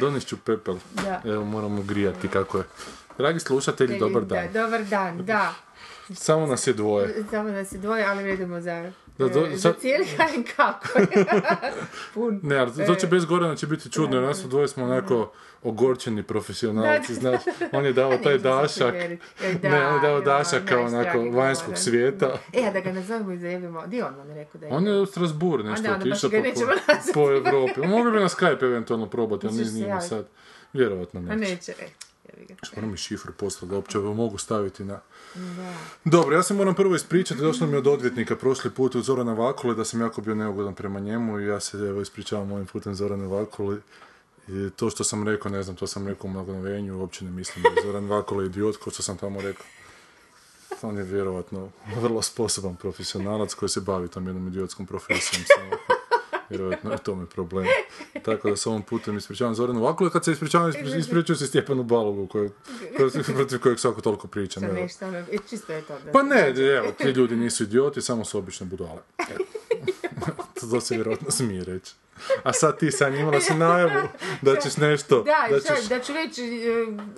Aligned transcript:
Donest 0.00 0.28
ću 0.28 0.36
pepel. 0.36 0.76
Da. 0.94 1.22
Evo, 1.24 1.44
moramo 1.44 1.82
grijati 1.82 2.28
kako 2.28 2.58
je. 2.58 2.64
Dragi 3.18 3.40
slušatelji, 3.40 3.98
dobar 3.98 4.24
dan. 4.24 4.48
Da, 4.52 4.62
dobar 4.62 4.84
dan, 4.84 5.24
da. 5.24 5.54
Samo 6.14 6.46
nas 6.46 6.66
je 6.66 6.72
dvoje. 6.72 7.24
Samo 7.30 7.48
nas 7.48 7.72
je 7.72 7.78
dvoje, 7.78 8.04
ali 8.04 8.24
vedemo 8.24 8.60
za, 8.60 8.92
Da, 9.18 9.28
do- 9.28 9.46
e, 9.46 9.50
za 9.50 9.58
sad- 9.58 9.80
cijeli 9.80 10.04
HNK 10.06 10.56
kako. 10.56 10.88
Pun. 12.14 12.40
Ne, 12.42 12.56
ali 12.56 12.86
to 12.86 12.94
će 12.94 13.06
E, 13.06 13.10
bez 13.10 13.24
Gorana 13.24 13.56
će 13.56 13.66
biti 13.66 13.90
čudno, 13.90 14.16
jer 14.16 14.24
nas 14.24 14.38
dvoje 14.40 14.68
smo 14.68 14.84
onako 14.84 15.32
ogorčeni 15.62 16.22
profesionalci, 16.22 17.14
Da, 17.14 17.20
znaš. 17.20 17.40
On 17.72 17.84
je 17.84 17.92
dao 17.92 18.18
taj 18.24 18.38
dašak, 18.38 18.86
povjerit. 18.86 19.20
E, 19.42 19.54
da, 19.54 19.68
ne, 19.68 19.86
on 19.86 19.94
je 19.94 20.00
dao 20.00 20.20
dašak 20.20 20.62
kao 20.64 20.82
onako 20.82 21.18
vanjskog 21.20 21.66
Goran. 21.66 21.76
svijeta. 21.76 22.38
E, 22.52 22.64
a 22.64 22.72
da 22.72 22.80
ga 22.80 22.92
nazovemo 22.92 23.32
i 23.32 23.38
zajebimo. 23.38 23.86
Di 23.86 24.02
on 24.02 24.28
je 24.28 24.34
rekao 24.34 24.60
da 24.60 24.66
je? 24.66 24.72
On 24.72 24.86
je 24.86 24.92
u 24.92 25.06
Strasbourg 25.06 25.64
nešto 25.66 25.88
da, 25.88 25.96
otišao 25.96 26.30
po, 26.30 26.36
po, 26.36 27.12
po 27.14 27.30
Evropi. 27.30 27.80
Mogli 27.80 28.12
bi 28.12 28.18
na 28.18 28.28
Skype 28.28 28.62
eventualno 28.62 29.06
probati, 29.06 29.46
ali 29.46 29.64
nije 29.64 30.00
sad. 30.00 30.26
Vjerovatno 30.72 31.20
A 31.20 31.22
neće. 31.26 31.50
neće, 31.50 31.72
e. 31.72 31.86
ga. 32.38 32.54
Moram 32.76 32.90
mi 32.90 32.96
šifru 32.96 33.32
poslati, 33.32 33.66
da 33.66 33.76
uopće 33.76 33.98
mogu 33.98 34.38
staviti 34.38 34.84
na... 34.84 35.00
Dobro, 36.04 36.36
ja 36.36 36.42
se 36.42 36.54
moram 36.54 36.74
prvo 36.74 36.94
ispričati, 36.94 37.40
došlo 37.40 37.66
mi 37.66 37.76
od 37.76 37.86
odvjetnika 37.86 38.36
prošli 38.36 38.70
put 38.70 38.94
od 38.94 39.04
Zorana 39.04 39.32
Vakule 39.32 39.74
da 39.74 39.84
sam 39.84 40.00
jako 40.00 40.20
bio 40.20 40.34
neugodan 40.34 40.74
prema 40.74 41.00
njemu 41.00 41.40
i 41.40 41.46
ja 41.46 41.60
se 41.60 41.78
evo 41.78 42.00
ispričavam 42.00 42.52
ovim 42.52 42.66
putem 42.66 42.94
Zorane 42.94 43.26
Vakuli. 43.26 43.80
I 44.48 44.70
to 44.76 44.90
što 44.90 45.04
sam 45.04 45.28
rekao, 45.28 45.50
ne 45.50 45.62
znam, 45.62 45.76
to 45.76 45.86
sam 45.86 46.08
rekao 46.08 46.28
u 46.28 46.32
mlagonovenju, 46.32 46.98
uopće 46.98 47.24
ne 47.24 47.30
mislim 47.30 47.62
da 47.62 47.68
je 47.68 47.86
Zoran 47.86 48.08
Vakula 48.08 48.44
idiot, 48.44 48.76
kao 48.76 48.92
što 48.92 49.02
sam 49.02 49.16
tamo 49.16 49.40
rekao. 49.40 49.66
On 50.82 50.96
je 50.96 51.02
vjerovatno 51.02 51.68
vrlo 52.00 52.22
sposoban 52.22 52.76
profesionalac 52.76 53.54
koji 53.54 53.68
se 53.68 53.80
bavi 53.80 54.08
tom 54.08 54.26
jednom 54.26 54.48
idiotskom 54.48 54.86
profesijom. 54.86 55.44
Samo. 55.56 55.96
Vjerovatno 56.50 56.92
je 56.92 56.98
tome 56.98 57.26
problem. 57.26 57.66
Tako 58.22 58.50
da 58.50 58.56
se 58.56 58.68
ovom 58.68 58.82
putem 58.82 59.16
ispričavam 59.16 59.54
Zoranu 59.54 59.82
Vakulu, 59.82 60.10
kad 60.10 60.24
se 60.24 60.32
ispričavam, 60.32 60.72
ispri- 60.72 60.98
ispričavam 60.98 61.38
se 61.38 61.46
Stjepanu 61.46 61.82
Balogu, 61.82 62.26
koji, 62.26 62.50
protiv, 63.34 63.58
kojeg 63.60 63.78
svako 63.78 64.00
toliko 64.00 64.28
pričam. 64.28 64.64
Evo. 64.64 64.74
nešto, 64.74 65.06
ono, 65.06 65.24
čisto 65.50 65.72
je 65.72 65.82
to. 65.82 65.98
Da 66.04 66.12
Pa 66.12 66.22
ne, 66.22 66.54
evo, 66.76 66.92
ti 66.98 67.08
ljudi 67.08 67.36
nisu 67.36 67.62
idioti, 67.62 68.02
samo 68.02 68.24
su 68.24 68.38
obične 68.38 68.66
budale. 68.66 69.00
To 70.70 70.80
se 70.80 70.94
vjerojatno 70.94 71.30
smije 71.30 71.64
reći. 71.64 71.94
A 72.42 72.52
sad 72.52 72.78
ti 72.78 72.90
sam 72.90 73.14
imala 73.14 73.40
si 73.40 73.54
najavu 73.54 74.08
da 74.42 74.56
ćeš 74.56 74.76
nešto... 74.76 75.22
Da, 75.22 75.46
da 75.50 75.54
da, 75.54 75.60
ćeš... 75.60 75.88
da 75.88 76.00
ću 76.00 76.12
reći 76.12 76.42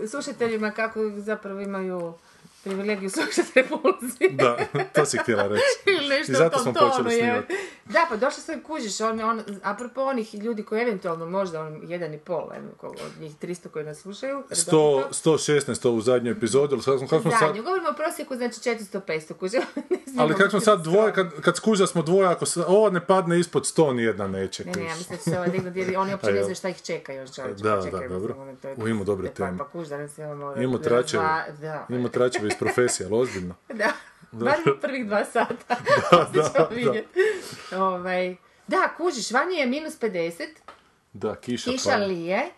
e, 0.03 0.07
slušateljima 0.07 0.71
kako 0.71 1.01
zapravo 1.17 1.61
imaju 1.61 2.15
privilegiju 2.65 3.11
slušati 3.11 3.53
repulzije. 3.55 4.31
Da, 4.31 4.57
to 4.95 5.05
si 5.05 5.19
htjela 5.19 5.49
reći. 5.49 5.63
Nešto 6.11 6.33
I 6.33 6.35
zato 6.35 6.59
smo 6.59 6.73
tonu, 6.73 6.91
počeli 6.91 7.11
snimati. 7.11 7.55
Da, 7.85 8.07
pa 8.09 8.17
došla 8.17 8.43
sam 8.43 8.61
kužiš, 8.61 9.01
on, 9.01 9.21
on, 9.21 9.43
apropo 9.63 10.03
onih 10.03 10.35
ljudi 10.35 10.63
koji 10.63 10.83
eventualno 10.83 11.27
možda 11.27 11.61
on, 11.61 11.81
jedan 11.83 12.15
i 12.15 12.19
pol, 12.19 12.49
od 12.83 13.21
njih 13.21 13.37
300 13.37 13.69
koji 13.69 13.85
nas 13.85 13.99
slušaju. 13.99 14.43
100, 14.51 14.67
redovito. 14.67 15.31
116 15.31 15.83
to 15.83 15.93
u 15.93 16.01
zadnjoj 16.01 16.33
epizodi, 16.33 16.75
ali 16.75 16.83
kako 16.83 16.99
smo, 16.99 17.09
kako 17.09 17.23
smo 17.23 17.31
sad... 17.31 17.41
Zadnju, 17.41 17.63
govorimo 17.63 17.89
o 17.89 17.93
prosjeku, 17.93 18.37
znači 18.37 18.55
400-500 18.55 19.33
kuže. 19.35 19.59
Ali 20.19 20.35
kako 20.35 20.51
smo 20.51 20.61
sad 20.61 20.83
dvoje, 20.83 21.13
kad, 21.13 21.41
kad 21.41 21.57
skuža 21.57 21.87
smo 21.87 22.03
dvoje, 22.03 22.29
ako 22.29 22.47
se, 22.47 22.65
ovo 22.67 22.91
ne 22.91 23.07
padne 23.07 23.41
ispod 23.41 23.63
100, 23.63 23.95
nijedna 23.95 24.29
neće. 24.29 24.65
Ne, 24.65 24.73
ne, 24.73 24.85
ja 24.85 24.95
mislim 24.97 25.17
da 25.17 25.25
će 25.25 25.31
se 25.31 25.37
ovaj 25.37 25.51
dignut, 25.51 25.77
jer 25.77 25.99
oni 25.99 26.13
uopće 26.13 26.33
ne 26.33 26.43
znaju 26.43 26.55
šta 26.55 26.69
ih 26.69 26.83
čeka 26.83 27.13
još 27.13 27.35
čovječe. 27.35 27.63
Da, 27.63 27.77
da, 27.77 28.09
dobro. 28.09 28.35
ono, 28.39 28.57
U, 28.77 28.89
ima 28.89 29.05
dobre 29.05 29.29
pa- 29.29 29.35
teme. 29.35 29.59
Pa 29.59 29.69
kuž, 29.69 29.89
danas 29.89 30.19
imamo... 30.19 30.55
Imamo 30.57 30.79
tračeve, 30.79 31.25
Da, 31.61 31.87
imamo 31.89 32.09
tračeve 32.09 32.48
iz 32.49 32.55
profesije, 32.59 33.07
ali 33.07 33.17
ozbiljno. 33.17 33.55
Da, 33.75 33.93
bar 34.45 34.57
prvih 34.81 35.07
dva 35.07 35.25
sata. 35.25 35.77
Da, 36.11 36.31
da, 36.35 36.69
da. 37.71 37.85
Ovaj, 37.85 38.37
da, 38.67 38.95
kužiš, 38.97 39.31
vani 39.31 39.57
je 39.57 39.67
minus 39.67 40.01
50, 40.01 40.47
Da, 41.13 41.37
kiša, 41.37 41.71
kiša 41.71 41.91
pada. 41.91 42.05
lije, 42.05 42.51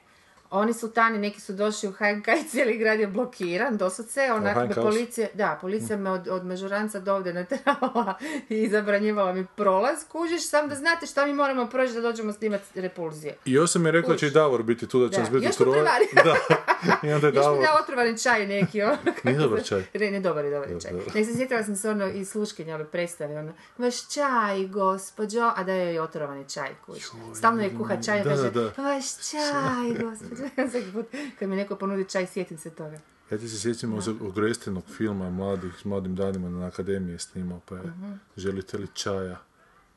oni 0.50 0.72
sultani, 0.72 1.18
neki 1.18 1.40
su 1.40 1.52
došli 1.52 1.88
u 1.88 1.92
HNK 1.92 2.28
i 2.28 2.48
cijeli 2.48 2.78
grad 2.78 3.00
je 3.00 3.06
blokiran, 3.06 3.76
doslovce, 3.76 4.32
onak 4.32 4.68
me 4.68 4.74
policija, 4.74 5.28
da, 5.34 5.58
policija 5.60 5.96
me 5.96 6.10
od, 6.10 6.28
od 6.28 6.44
Mežuranca 6.44 7.00
do 7.00 7.14
ovdje 7.14 7.34
naterala 7.34 8.14
i 8.48 8.68
zabranjivala 8.68 9.32
mi 9.32 9.46
prolaz, 9.56 9.98
kužiš, 10.08 10.48
sam 10.48 10.68
da 10.68 10.74
znate 10.74 11.06
šta 11.06 11.26
mi 11.26 11.32
moramo 11.32 11.66
proći 11.66 11.92
da 11.92 12.00
dođemo 12.00 12.32
snimati 12.32 12.80
repulzije. 12.80 13.36
I 13.44 13.52
još 13.52 13.70
sam 13.70 13.86
je 13.86 13.92
rekla 13.92 14.12
da 14.12 14.18
će 14.18 14.26
i 14.26 14.30
Davor 14.30 14.62
biti 14.62 14.86
tu, 14.86 15.00
da 15.06 15.14
će 15.14 15.20
nas 15.20 15.30
biti 15.30 15.46
još 15.46 15.56
prevarili. 15.56 16.10
Da, 16.24 17.08
i 17.08 17.12
onda 17.12 17.26
je 17.26 17.32
Još 17.34 17.44
Davor... 17.44 17.58
mi 17.58 17.64
da 17.64 17.78
otrovani 17.82 18.18
čaj 18.18 18.46
neki, 18.46 18.82
ono. 18.82 18.96
Nije 19.24 19.38
dobar 19.38 19.64
čaj. 19.64 19.82
Ne, 19.94 20.10
ne, 20.10 20.20
dobar 20.20 20.44
je, 20.44 20.50
dobar 20.50 20.70
je 20.70 20.80
čaj. 20.80 20.92
Nek 21.14 21.26
se 21.26 21.34
sjetila 21.36 21.62
sam 21.62 21.76
se 21.76 21.90
ono 21.90 22.06
iz 22.06 22.30
sluškinja, 22.30 22.74
ove 22.74 22.84
predstave, 22.84 23.38
ono, 23.38 23.52
vaš 23.78 24.08
čaj, 24.14 24.66
gospođo, 24.66 25.52
a 25.56 25.64
da 25.64 25.72
je 25.72 25.94
i 25.94 25.98
otrovani 25.98 26.48
čaj, 26.48 26.68
kuć. 26.86 27.02
Stalno 27.34 27.62
je 27.62 27.76
kuha 27.76 28.02
čaj, 28.02 28.20
i 28.20 28.24
kaže, 28.24 28.50
vaš 28.76 29.30
čaj, 29.30 30.04
gospođo. 30.04 30.39
Kad 31.38 31.48
mi 31.48 31.56
neko 31.56 31.76
ponudi 31.76 32.04
čaj, 32.04 32.26
sjetim 32.26 32.58
se 32.58 32.70
toga. 32.70 32.98
Ja 33.30 33.38
ti 33.38 33.48
se 33.48 33.60
sjećam 33.60 33.94
od 33.94 34.08
Ogrestenog 34.20 34.84
filma 34.88 35.30
mladih, 35.30 35.72
s 35.80 35.84
mladim 35.84 36.16
danima 36.16 36.48
na 36.50 36.66
akademiji 36.66 37.12
je 37.12 37.18
snimao, 37.18 37.60
pa 37.64 37.74
je 37.74 37.82
Mhm. 37.82 38.12
želite 38.36 38.78
li 38.78 38.86
čaja? 38.94 39.40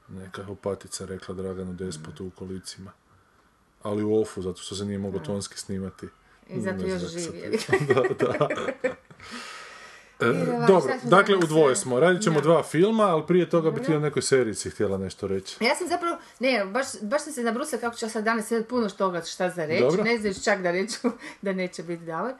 Neka 0.10 0.46
opatica 0.48 1.06
rekla 1.06 1.36
Draganu 1.36 1.74
Despotu 1.74 2.26
u 2.26 2.30
kolicima. 2.30 2.92
Ali 3.84 4.04
u 4.04 4.22
ofu, 4.22 4.42
zato 4.42 4.62
što 4.62 4.76
se 4.76 4.86
nije 4.86 4.98
moglo 4.98 5.20
tonski 5.20 5.58
snimati. 5.58 6.08
I 6.50 6.62
zato 6.62 6.88
još 6.88 7.02
živi. 7.02 7.60
da, 7.88 8.26
da. 8.26 8.48
E, 10.24 10.68
dobro, 10.68 10.94
dakle 11.04 11.36
u 11.36 11.40
dvoje 11.40 11.72
e, 11.72 11.76
smo. 11.76 12.00
Radit 12.00 12.24
ćemo 12.24 12.36
da. 12.36 12.42
dva 12.42 12.64
filma, 12.64 13.04
ali 13.04 13.24
prije 13.28 13.50
toga 13.50 13.72
bi 13.72 13.84
ti 13.84 13.96
o 13.96 14.00
nekoj 14.00 14.22
serici 14.22 14.70
htjela 14.70 14.98
nešto 14.98 15.28
reći. 15.28 15.64
Ja 15.64 15.76
sam 15.76 15.88
zapravo, 15.88 16.18
ne, 16.40 16.66
baš, 16.66 16.88
baš 17.02 17.24
sam 17.24 17.34
se 17.34 17.44
nabrusila 17.44 17.82
kako 17.82 17.96
ću 17.96 18.06
ja 18.06 18.10
sad 18.10 18.24
danas 18.24 18.52
imati 18.52 18.68
puno 18.68 18.90
toga 18.90 19.22
šta 19.22 19.50
za 19.50 19.66
reći. 19.66 19.84
Dobro. 19.84 20.04
Ne 20.04 20.18
znaš 20.18 20.44
čak 20.44 20.62
da 20.62 20.72
reću 20.72 20.98
da 21.42 21.54
neće 21.54 21.84
biti 21.84 22.06
Davor. 22.06 22.34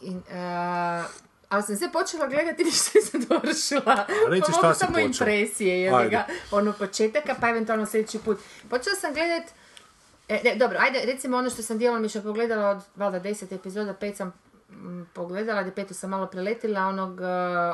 I, 0.00 0.16
a, 0.32 1.04
ali 1.48 1.62
sam 1.62 1.76
sve 1.76 1.92
počela 1.92 2.26
gledati 2.26 2.62
i 2.62 2.64
ništa 2.64 2.90
nisam 2.94 3.20
dovršila. 3.28 4.06
reci 4.28 4.52
Pa 4.52 4.58
šta 4.58 4.74
si 4.74 4.78
samo 4.78 4.92
počela. 4.92 5.06
impresije, 5.06 5.94
Ajde. 5.94 6.10
ga, 6.10 6.26
ono 6.50 6.72
početaka, 6.72 7.34
pa 7.40 7.48
eventualno 7.48 7.86
sljedeći 7.86 8.18
put. 8.18 8.38
Počela 8.70 8.96
sam 8.96 9.14
gledat, 9.14 9.42
e, 10.28 10.40
ne, 10.44 10.56
dobro, 10.56 10.78
ajde, 10.80 11.12
recimo 11.12 11.36
ono 11.36 11.50
što 11.50 11.62
sam 11.62 11.78
djelomično 11.78 12.22
pogledala 12.22 12.70
od, 12.70 12.82
valjda, 12.96 13.18
deset 13.18 13.52
epizoda, 13.52 13.94
pet 13.94 14.16
sam 14.16 14.32
pogledala, 15.12 15.62
da 15.62 15.70
petu 15.70 15.94
sam 15.94 16.10
malo 16.10 16.26
preletila, 16.26 16.80
onog 16.80 17.10
uh, 17.10 17.26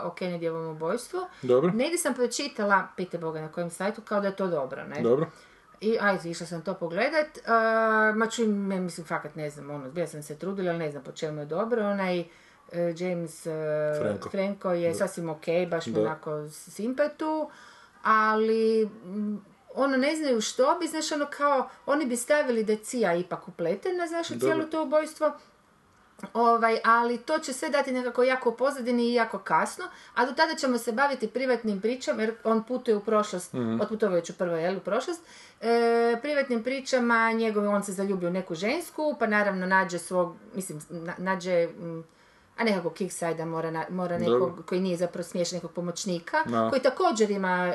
o 0.05 0.15
Kennedyjevom 0.19 0.71
ubojstvu. 0.71 1.21
Dobro. 1.43 1.71
Negdje 1.71 1.99
sam 1.99 2.15
pročitala, 2.15 2.89
pite 2.97 3.19
Boga 3.19 3.41
na 3.41 3.53
kojem 3.53 3.71
sajtu, 3.71 4.03
kao 4.03 4.21
da 4.21 4.27
je 4.27 4.37
to 4.37 4.47
dobro, 4.47 4.85
ne? 4.85 5.03
Dobro. 5.03 5.27
I 5.81 5.99
ajde, 6.01 6.31
išla 6.31 6.47
sam 6.47 6.63
to 6.63 6.75
pogledat. 6.75 7.39
Uh, 7.39 8.17
ma 8.17 8.29
me, 8.47 8.81
mislim, 8.81 9.07
fakat 9.07 9.35
ne 9.35 9.51
znam, 9.51 9.71
ono, 9.71 9.91
bila 9.91 10.07
sam 10.07 10.23
se 10.23 10.39
trudila, 10.39 10.71
ali 10.71 10.79
ne 10.79 10.91
znam 10.91 11.03
po 11.03 11.13
čemu 11.13 11.41
je 11.41 11.47
dobro. 11.47 11.83
Onaj 11.83 12.21
uh, 12.21 12.27
James 12.97 13.43
Franco. 14.01 14.31
Franco 14.31 14.73
je 14.73 14.95
sasvim 14.95 15.29
ok, 15.29 15.47
baš 15.71 15.87
mi 15.87 16.01
onako 16.01 16.49
simpatu, 16.49 17.51
ali 18.03 18.91
ono 19.75 19.97
ne 19.97 20.17
znaju 20.17 20.41
što 20.41 20.77
bi, 20.81 20.87
znaš, 20.87 21.13
ono 21.13 21.27
kao, 21.31 21.69
oni 21.87 22.07
bi 22.07 22.17
stavili 22.17 22.65
da 22.65 22.77
Cija 22.77 23.15
ipak 23.15 23.49
upletena, 23.49 24.07
znaš, 24.07 24.31
u 24.31 24.39
cijelo 24.39 24.65
to 24.65 24.83
ubojstvo. 24.83 25.33
Ovaj, 26.35 26.79
ali 26.85 27.19
to 27.19 27.39
će 27.39 27.53
sve 27.53 27.69
dati 27.71 27.93
nekako 27.93 28.23
jako 28.23 28.51
pozadini 28.53 29.03
i 29.05 29.15
jako 29.15 29.39
kasno, 29.39 29.85
a 30.15 30.27
do 30.27 30.33
tada 30.33 30.55
ćemo 30.55 30.79
se 30.79 30.93
baviti 30.93 31.29
privatnim 31.29 31.81
pričama, 31.81 32.23
jer 32.23 32.35
on 32.45 32.65
putuje 32.65 32.97
u 32.97 33.01
prošlost, 33.01 33.53
Mhm. 33.53 33.81
otputovao 33.81 34.17
je 34.17 34.23
prvo, 34.33 34.57
jel, 34.57 34.77
u 34.77 34.81
prošlost, 34.81 35.23
e, 35.61 36.17
privatnim 36.23 36.63
pričama, 36.63 37.33
njegov, 37.33 37.67
on 37.67 37.83
se 37.83 37.93
zaljubi 37.93 38.27
u 38.27 38.31
neku 38.31 38.55
žensku, 38.55 39.17
pa 39.19 39.27
naravno 39.27 39.67
nađe 39.67 39.99
svog, 39.99 40.35
mislim, 40.55 40.81
na- 40.91 41.15
nađe, 41.19 41.67
mm, 41.69 42.05
a 42.57 42.65
nekako 42.65 42.91
kickside 42.91 43.45
mora, 43.45 43.71
na- 43.71 43.87
mora 43.91 44.19
nekog 44.19 44.39
Dobro. 44.41 44.63
koji 44.63 44.81
nije 44.81 44.97
zapravo 44.97 45.25
smiješan, 45.25 45.57
nekog 45.57 45.73
pomoćnika, 45.73 46.37
Da. 46.45 46.69
koji 46.71 46.83
također 46.83 47.31
ima, 47.31 47.67
e, 47.69 47.75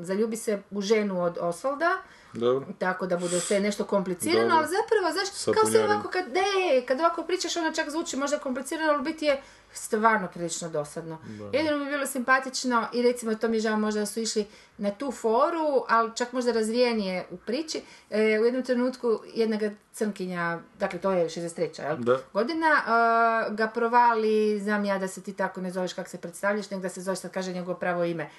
zaljubi 0.00 0.36
se 0.36 0.62
u 0.70 0.80
ženu 0.80 1.22
od 1.22 1.38
Osvalda, 1.40 1.90
Dobro. 2.32 2.66
tako 2.78 3.06
da 3.06 3.16
bude 3.16 3.40
sve 3.40 3.60
nešto 3.60 3.84
komplicirano, 3.84 4.40
Dobro. 4.48 4.56
ali 4.56 4.66
zapravo, 4.66 5.12
znaš, 5.12 5.28
Sa 5.28 5.52
kao 5.52 5.62
punjarim. 5.62 5.90
ovako, 5.90 6.08
kad, 6.08 6.24
ne, 6.32 6.86
kad 6.86 7.00
ovako 7.00 7.22
pričaš, 7.22 7.56
ono 7.56 7.72
čak 7.72 7.90
zvuči 7.90 8.16
možda 8.16 8.38
komplicirano, 8.38 8.92
ali 8.92 9.02
biti 9.02 9.24
je 9.24 9.42
stvarno 9.72 10.28
prilično 10.34 10.68
dosadno. 10.68 11.18
Jedino 11.52 11.76
mi 11.78 11.84
je 11.84 11.90
bilo 11.90 12.06
simpatično 12.06 12.88
i 12.92 13.02
recimo 13.02 13.34
to 13.34 13.48
mi 13.48 13.56
je 13.56 13.60
žao 13.60 13.76
možda 13.76 14.00
da 14.00 14.06
su 14.06 14.20
išli 14.20 14.46
na 14.78 14.90
tu 14.90 15.12
foru, 15.12 15.84
ali 15.88 16.10
čak 16.16 16.32
možda 16.32 16.52
razvijenije 16.52 17.26
u 17.30 17.36
priči. 17.36 17.80
E, 18.10 18.40
u 18.40 18.44
jednom 18.44 18.62
trenutku 18.64 19.20
jedna 19.34 19.56
ga 19.56 19.70
crnkinja, 19.92 20.58
dakle 20.78 20.98
to 20.98 21.10
je 21.12 21.28
63. 21.28 21.82
Jel? 21.82 21.96
Da. 21.96 22.18
godina, 22.32 22.66
e, 22.66 23.54
ga 23.54 23.66
provali, 23.68 24.60
znam 24.60 24.84
ja 24.84 24.98
da 24.98 25.08
se 25.08 25.22
ti 25.22 25.32
tako 25.32 25.60
ne 25.60 25.70
zoveš 25.70 25.92
kako 25.92 26.08
se 26.10 26.18
predstavljaš, 26.18 26.70
nego 26.70 26.82
da 26.82 26.88
se 26.88 27.00
zoveš 27.02 27.18
sad 27.18 27.30
kaže 27.30 27.52
njegovo 27.52 27.78
pravo 27.78 28.04
ime. 28.04 28.30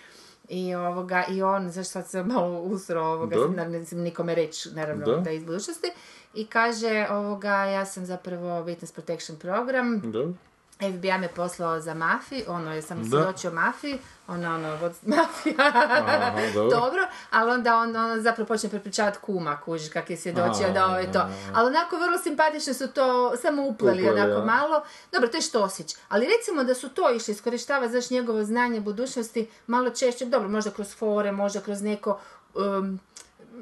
I, 0.51 0.75
ovoga, 0.75 1.23
I 1.29 1.41
on, 1.41 1.69
zašto 1.69 1.91
sad 1.91 2.09
se 2.09 2.23
malo 2.23 2.61
usro, 2.61 3.01
ovoga, 3.03 3.35
Da. 3.55 3.67
ne, 3.67 3.85
smijem 3.85 4.03
nikome 4.03 4.35
reći, 4.35 4.69
naravno, 4.73 5.05
Da. 5.05 5.17
da 5.17 5.31
iz 5.31 5.43
budućnosti. 5.43 5.87
I 6.33 6.45
kaže, 6.45 7.07
ovoga, 7.09 7.55
ja 7.65 7.85
sam 7.85 8.05
zapravo 8.05 8.47
Witness 8.65 8.93
Protection 8.93 9.37
Program, 9.39 10.01
Dobro. 10.11 10.33
FBI 10.81 11.17
me 11.17 11.27
poslao 11.27 11.79
za 11.79 11.93
mafiju, 11.93 12.43
ono, 12.47 12.73
je 12.73 12.81
sam 12.81 13.09
svjedočio 13.09 13.51
mafiji, 13.51 13.99
ona, 14.27 14.55
ono, 14.55 14.75
vod, 14.75 14.93
mafija, 15.15 15.55
Aha, 15.57 16.31
dobro. 16.53 16.79
dobro, 16.79 17.07
ali 17.31 17.51
onda 17.51 17.77
on, 17.77 17.95
on 17.95 18.21
zapravo 18.21 18.47
počne 18.47 18.69
prepričavati 18.69 19.17
kuma, 19.21 19.61
kužiš, 19.61 19.89
kak 19.89 20.09
je 20.09 20.17
svjedočio 20.17 20.71
da 20.73 20.85
ovo 20.85 20.97
je 20.97 21.11
to. 21.11 21.29
Ali 21.53 21.67
onako 21.67 21.97
vrlo 21.97 22.17
simpatično 22.17 22.73
su 22.73 22.87
to 22.87 23.37
samo 23.37 23.63
upleli, 23.63 24.09
onako 24.09 24.31
ja. 24.31 24.45
malo. 24.45 24.83
Dobro, 25.11 25.27
to 25.27 25.37
je 25.37 25.41
Štosić. 25.41 25.95
Ali 26.09 26.27
recimo 26.37 26.63
da 26.63 26.75
su 26.75 26.89
to 26.89 27.11
išli 27.11 27.31
iskorištavati, 27.31 27.91
znaš, 27.91 28.09
njegovo 28.09 28.43
znanje 28.43 28.81
budućnosti 28.81 29.49
malo 29.67 29.89
češće, 29.89 30.25
dobro, 30.25 30.49
možda 30.49 30.71
kroz 30.71 30.95
fore, 30.95 31.31
možda 31.31 31.61
kroz 31.61 31.81
neko... 31.81 32.19
um, 32.55 32.99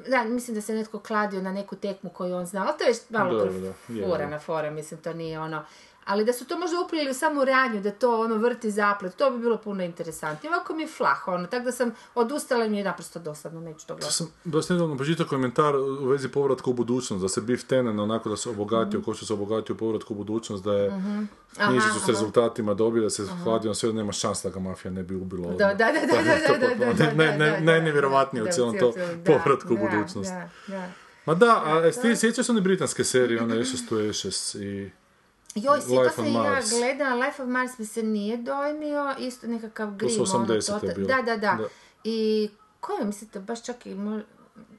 da, 0.08 0.24
mislim 0.24 0.54
da 0.54 0.60
se 0.60 0.74
netko 0.74 0.98
kladio 0.98 1.42
na 1.42 1.52
neku 1.52 1.76
tekmu 1.76 2.10
koju 2.10 2.36
on 2.36 2.46
zna, 2.46 2.66
ali 2.68 2.78
to 2.78 2.84
je 2.84 2.94
malo 3.08 3.48
fora 4.06 4.28
na 4.28 4.38
fora, 4.38 4.70
mislim, 4.70 5.00
to 5.00 5.12
nije 5.12 5.40
ono... 5.40 5.64
Ali 6.10 6.24
da 6.24 6.32
su 6.32 6.44
to 6.44 6.58
možda 6.58 6.80
uprijeli 6.80 7.14
samo 7.14 7.40
u 7.40 7.44
radnju, 7.44 7.80
da 7.80 7.90
to 7.90 8.20
ono 8.20 8.36
vrti 8.36 8.70
zaplet, 8.70 9.16
to 9.16 9.30
bi 9.30 9.38
bilo 9.38 9.56
puno 9.56 9.84
interesantnije. 9.84 10.54
Ovako 10.54 10.74
mi 10.74 10.82
je 10.82 10.88
flah, 10.88 11.28
ono, 11.28 11.46
tako 11.46 11.64
da 11.64 11.72
sam 11.72 11.94
odustala 12.14 12.64
i 12.64 12.68
mi 12.68 12.78
je 12.78 12.84
naprosto 12.84 13.18
dosadno, 13.18 13.60
neću 13.60 13.86
to 13.86 13.94
gledati. 13.94 14.14
sam 14.14 14.32
dosta 14.44 14.74
nedavno 14.74 14.96
pročitao 14.96 15.26
komentar 15.26 15.76
u 15.76 16.06
vezi 16.06 16.28
povratka 16.28 16.70
u 16.70 16.72
budućnost, 16.72 17.22
da 17.22 17.28
se 17.28 17.40
Biff 17.40 17.64
Tenen 17.64 18.00
onako 18.00 18.28
da 18.28 18.36
se 18.36 18.50
obogatio, 18.50 19.00
mm. 19.00 19.02
ko 19.02 19.14
što 19.14 19.26
se 19.26 19.32
obogatio 19.32 19.74
u 19.74 19.78
povratku 19.78 20.14
u 20.14 20.16
budućnost, 20.16 20.64
da 20.64 20.72
je 20.72 20.90
mm-hmm. 20.90 21.28
knjižicu 21.68 22.00
s 22.04 22.08
rezultatima 22.08 22.74
dobio, 22.74 23.02
da 23.02 23.10
se 23.10 23.22
mhm. 23.22 23.42
hvadio, 23.42 23.74
sve 23.74 23.92
nema 23.92 24.12
šansa 24.12 24.48
da 24.48 24.54
ga 24.54 24.60
mafija 24.60 24.92
ne 24.92 25.02
bi 25.02 25.14
ubila. 25.14 25.52
Da, 25.52 25.74
da, 25.74 25.74
da, 25.74 25.92
da, 27.38 27.60
Najnevjerovatnije 27.60 28.44
u 28.44 28.46
cijelom 28.52 28.78
to 28.78 28.92
povratku 29.26 29.74
u 29.74 29.76
budućnost. 29.76 30.32
Ma 31.26 31.34
da, 31.34 31.62
a 31.64 31.90
ti 32.02 32.16
sjećaš 32.16 32.48
one 32.48 32.60
britanske 32.60 33.04
serije, 33.04 33.42
one 33.42 33.64
SS 33.64 33.88
to 33.88 34.12
SS 34.12 34.54
i... 34.54 34.99
Joj, 35.54 35.80
to 35.80 36.00
Life 36.02 36.14
sam 36.14 36.26
i 36.26 36.32
ja 36.34 36.60
gledala, 36.70 37.14
Life 37.16 37.42
of 37.42 37.48
Mars 37.48 37.78
mi 37.78 37.86
se 37.86 38.02
nije 38.02 38.36
dojmio, 38.36 39.14
isto 39.18 39.46
nekakav 39.46 39.90
grim, 39.90 40.10
su 40.10 40.24
ono, 40.24 40.44
80-te 40.46 40.72
tota- 40.86 40.94
bilo. 40.94 41.08
Da, 41.08 41.14
da, 41.16 41.36
da, 41.36 41.54
Da. 41.54 41.68
I 42.04 42.50
koje 42.80 43.04
mislite, 43.04 43.40
baš 43.40 43.64
čak 43.64 43.86
i 43.86 43.90
mo- 43.90 44.22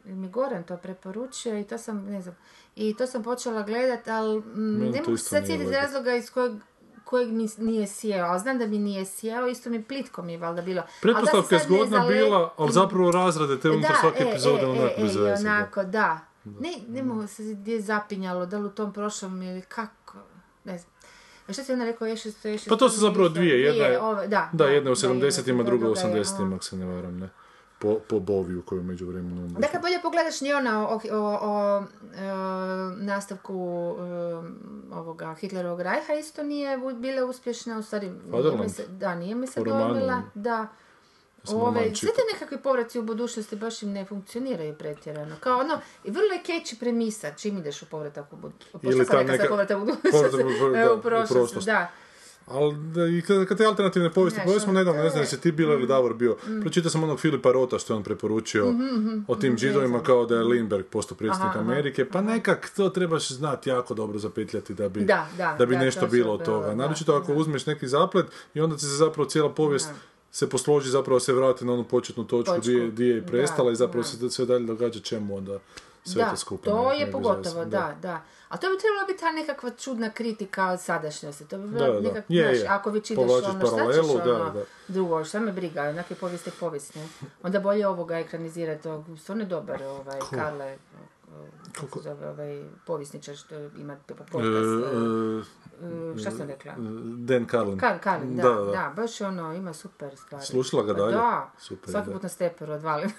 mi 0.05 0.29
Goran 0.29 0.63
to 0.63 0.77
preporučio 0.77 1.59
i 1.59 1.63
to 1.63 1.77
sam, 1.77 1.97
ne 2.01 2.21
znam, 2.21 2.35
i 2.75 2.95
to 2.95 3.07
sam 3.07 3.23
počela 3.23 3.61
gledat, 3.63 4.07
ali 4.07 4.39
mm, 4.39 4.43
Meni 4.55 4.91
ne 4.91 4.97
to 4.97 5.03
mogu 5.03 5.17
se 5.17 5.23
sad 5.25 5.47
sjetiti 5.47 5.71
razloga 5.71 6.13
iz 6.13 6.31
kojeg 6.31 6.51
kojeg 7.03 7.29
mi 7.29 7.47
nije 7.57 7.87
sjeo, 7.87 8.25
ali 8.25 8.39
znam 8.39 8.59
da 8.59 8.67
mi 8.67 8.79
nije 8.79 9.05
sjeo, 9.05 9.47
isto 9.47 9.69
mi 9.69 9.83
plitko 9.83 10.21
mi 10.21 10.31
je 10.31 10.37
valjda 10.37 10.61
bilo. 10.61 10.81
Da 10.81 10.87
Pretpostavka 11.01 11.55
je 11.55 11.61
zgodna 11.63 11.97
zale- 11.97 12.13
bila, 12.15 12.53
ali 12.57 12.71
zapravo 12.71 13.11
razrade 13.11 13.59
te 13.59 13.69
unutar 13.69 13.95
svake 13.99 14.23
epizode 14.23 14.65
onak 14.65 14.91
e, 14.97 15.01
bez 15.01 15.15
e, 15.15 15.19
da. 15.19 15.33
onako, 15.41 15.83
da. 15.83 16.19
Ne, 16.43 16.73
ne 16.87 17.03
mogu 17.03 17.27
se 17.27 17.43
gdje 17.45 17.73
je 17.73 17.81
zapinjalo, 17.81 18.45
da 18.45 18.57
li 18.57 18.65
u 18.65 18.71
tom 18.71 18.93
prošlom 18.93 19.41
ili 19.41 19.61
kako, 19.61 19.91
ne 20.63 20.77
znam. 20.77 20.91
A 21.47 21.53
što 21.53 21.63
si 21.63 21.73
onda 21.73 21.85
rekao, 21.85 22.07
još 22.07 22.19
što 22.19 22.47
još 22.47 22.65
Pa 22.65 22.75
to 22.75 22.89
su 22.89 22.99
zapravo 22.99 23.29
dvije, 23.29 23.61
jedna 23.61 23.85
je, 23.85 24.01
ove, 24.01 24.27
da, 24.27 24.49
da, 24.53 24.65
jedna 24.65 24.91
u 24.91 24.95
da, 24.95 25.05
jedna 25.05 25.27
70-ima, 25.27 25.63
druga 25.63 25.89
u 25.89 25.93
druga 25.93 26.17
je, 26.17 26.23
80-ima, 26.23 26.55
ako 26.55 26.63
se 26.63 26.75
ne 26.75 26.85
varam, 26.85 27.19
ne. 27.19 27.29
Po, 27.79 27.99
po 28.07 28.19
Boviju 28.19 28.61
koju 28.61 28.83
među 28.83 29.07
vremenu. 29.07 29.47
Dakle, 29.47 29.79
bolje 29.79 30.01
pogledaš 30.01 30.41
ni 30.41 30.53
ona 30.53 30.89
o, 30.89 30.99
o, 31.11 31.39
o, 31.41 31.83
e, 32.15 32.23
nastavku 32.97 33.95
e, 33.99 34.95
ovoga 34.95 35.35
Hitlerovog 35.39 35.81
rajha 35.81 36.13
isto 36.13 36.43
nije 36.43 36.77
bila 36.95 37.25
uspješna, 37.25 37.77
u 37.77 37.83
stvari, 37.83 38.09
nije 38.09 38.57
mi 38.57 38.69
se, 38.69 38.87
da, 38.87 39.15
nije 39.15 39.35
mi 39.35 39.47
se 39.47 39.63
dojmila, 39.63 40.21
da. 40.35 40.67
Ove, 41.47 41.59
roman 41.59 41.95
sve 41.95 42.09
te 42.09 42.21
nekakve 42.33 42.57
povraci 42.57 42.99
u 42.99 43.03
budućnosti 43.03 43.55
baš 43.55 43.83
im 43.83 43.91
ne 43.91 44.05
funkcioniraju 44.05 44.73
pretjerano. 44.73 45.35
Kao 45.39 45.59
ono, 45.59 45.79
i 46.03 46.11
vrlo 46.11 46.27
je 46.33 46.43
keći 46.43 46.79
premisa 46.79 47.31
čim 47.31 47.57
ideš 47.57 47.81
u 47.81 47.85
povratak 47.85 48.33
u 48.33 48.35
budućnosti. 48.35 48.87
Ili 48.87 49.05
ta 49.05 49.23
neka- 49.23 49.47
povratak 49.49 49.77
u 49.77 49.85
povratak 49.85 50.41
budućnosti. 50.41 50.93
u- 50.97 51.01
prošlost, 51.01 51.65
da. 51.65 51.91
Ali 52.47 52.75
i 53.17 53.21
kad, 53.21 53.57
te 53.57 53.65
alternativne 53.65 54.09
povijesti, 54.09 54.35
Znaš, 54.35 54.45
povijesti 54.45 54.63
smo 54.63 54.71
ono, 54.71 54.79
nedavno, 54.79 55.03
ne 55.03 55.09
znam 55.09 55.21
jesi 55.21 55.41
ti 55.41 55.51
bila 55.51 55.73
ili 55.73 55.87
Davor 55.87 56.13
bio, 56.13 56.37
pročitao 56.61 56.89
sam 56.91 57.03
onog 57.03 57.19
Filipa 57.19 57.51
Rota 57.51 57.79
što 57.79 57.93
je 57.93 57.97
on 57.97 58.03
preporučio 58.03 58.73
o 59.27 59.35
tim 59.35 59.57
židovima 59.57 60.03
kao 60.03 60.25
da 60.25 60.35
je 60.35 60.43
Lindbergh 60.43 60.89
postao 60.89 61.17
predsjednik 61.17 61.55
Amerike, 61.55 62.05
pa 62.05 62.21
nekak 62.21 62.69
to 62.69 62.89
trebaš 62.89 63.29
znati 63.29 63.69
jako 63.69 63.93
dobro 63.93 64.19
zapetljati 64.19 64.73
da 64.73 64.89
bi, 64.89 64.99
Da, 64.99 65.27
da, 65.57 65.65
bi 65.65 65.75
da, 65.75 65.81
nešto 65.81 66.07
bilo 66.07 66.33
od 66.33 66.39
bilo, 66.39 66.53
toga. 66.53 66.75
Naročito 66.75 67.13
ako 67.13 67.33
uzmeš 67.33 67.65
neki 67.65 67.87
zaplet 67.87 68.25
i 68.53 68.61
onda 68.61 68.75
ti 68.75 68.81
se 68.81 68.95
zapravo 68.95 69.29
cijela 69.29 69.49
povijest 69.49 69.89
se 70.31 70.49
posloži, 70.49 70.89
zapravo 70.89 71.19
se 71.19 71.33
vrati 71.33 71.65
na 71.65 71.73
onu 71.73 71.83
početnu 71.83 72.23
točku. 72.23 72.55
Gdje, 72.57 72.87
gdje 72.87 73.05
je 73.05 73.17
i 73.17 73.21
Da, 73.21 73.27
prestala 73.27 73.71
i 73.71 73.75
zapravo 73.75 74.03
da. 74.03 74.07
se 74.07 74.29
sve 74.29 74.45
dalje 74.45 74.65
događa 74.65 74.99
čemu 74.99 75.37
onda 75.37 75.59
sve 76.03 76.23
da, 76.23 76.29
to 76.29 76.37
skupa. 76.37 76.63
to 76.71 76.91
je 76.91 77.11
pogotovo, 77.11 77.65
da, 77.65 77.97
da. 78.01 78.21
A 78.49 78.57
to 78.57 78.69
bi 78.69 78.77
trebalo 78.79 79.07
biti 79.07 79.19
ta 79.19 79.31
nekakva 79.31 79.69
čudna 79.69 80.09
kritika 80.09 80.69
od 80.69 80.81
sadašnjosti. 80.81 81.45
To 81.45 81.57
bi 81.57 81.67
da. 81.79 81.99
nekak, 81.99 82.25
Je, 82.29 82.43
znaš, 82.43 82.57
je. 82.57 82.67
ako 82.67 82.89
već 82.91 83.11
ideš 83.11 83.25
Povlačiš 83.25 83.49
ono, 83.49 83.65
šta 83.65 83.93
ćeš 83.93 84.09
ono, 84.25 84.53
drugo, 84.87 85.23
šta 85.23 85.39
me 85.39 85.51
briga, 85.51 85.81
onak 85.81 86.11
je 86.11 86.17
povijest 86.17 86.47
je 86.47 86.53
povijest, 86.59 86.95
ne? 86.95 87.07
Onda 87.43 87.59
bolje 87.59 87.87
ovoga 87.87 88.19
ekranizirati, 88.19 88.89
stvarno 89.19 89.43
je 89.43 89.47
dobar, 89.47 89.83
ovaj, 89.83 90.19
Karle, 90.29 90.77
kako 91.71 91.99
se 91.99 92.09
zove, 92.09 92.29
ovaj, 92.29 92.63
povjesničar 92.85 93.35
što 93.35 93.55
ima 93.55 93.97
podcast, 94.07 94.35
E, 94.35 94.97
e, 94.97 95.70
šta 96.21 96.31
sam 96.31 96.47
rekla? 96.47 96.71
e, 96.71 96.75
Dan 97.17 97.47
Carlin. 97.51 97.77
Kar, 97.79 97.99
Karlin, 97.99 98.35
da, 98.35 98.43
Da, 98.43 98.49
da, 98.49 98.71
da. 98.71 98.93
baš 98.95 99.21
ono, 99.21 99.53
ima 99.53 99.73
super 99.73 100.17
stvari. 100.17 100.45
Slušala 100.45 100.83
ga 100.83 100.93
Pa 100.93 100.99
dalje? 100.99 101.11
Da, 101.11 101.51
Super, 101.57 101.91
svaki 101.91 102.07
da. 102.07 102.13
put 102.13 102.23
na 102.23 102.29
steperu 102.29 102.73
odvalim. 102.73 103.11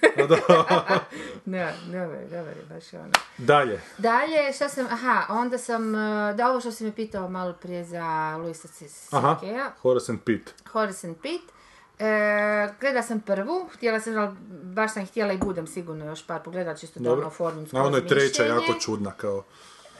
ne, 1.45 1.73
dobar, 1.85 2.15
je, 2.21 2.27
dobar 2.29 2.57
je, 2.57 2.65
baš 2.69 2.93
je 2.93 2.99
ono. 2.99 3.11
Dalje. 3.37 3.81
Dalje, 3.97 4.53
šta 4.55 4.69
sam, 4.69 4.85
aha, 4.85 5.25
onda 5.29 5.57
sam, 5.57 5.95
eh, 5.95 6.33
da 6.33 6.49
ovo 6.49 6.59
što 6.59 6.71
si 6.71 6.83
me 6.83 6.91
pitao 6.95 7.29
malo 7.29 7.53
prije 7.53 7.85
za 7.85 8.37
Luisa 8.37 8.67
Aha, 9.11 9.37
Sikea, 9.39 9.71
Horace 9.81 10.11
and 10.11 10.21
Pitt. 10.21 10.53
Horace 10.71 11.07
and 11.07 11.17
Pitt, 11.17 11.51
e, 11.99 12.73
gledala 12.81 13.03
sam 13.03 13.19
prvu, 13.19 13.69
htjela 13.73 13.99
sam, 13.99 14.37
baš 14.63 14.93
sam 14.93 15.05
htjela 15.05 15.33
i 15.33 15.37
budem 15.37 15.67
sigurno 15.67 16.05
još 16.05 16.27
par 16.27 16.41
pogledat, 16.43 16.79
čisto 16.79 16.99
da 16.99 17.03
Dobro. 17.03 17.19
ono 17.19 17.27
oformim 17.27 17.63
A 17.63 17.67
skroz 17.67 17.87
ono 17.87 17.97
je 17.97 18.07
treća, 18.07 18.45
jako 18.45 18.73
čudna 18.79 19.11
kao... 19.11 19.43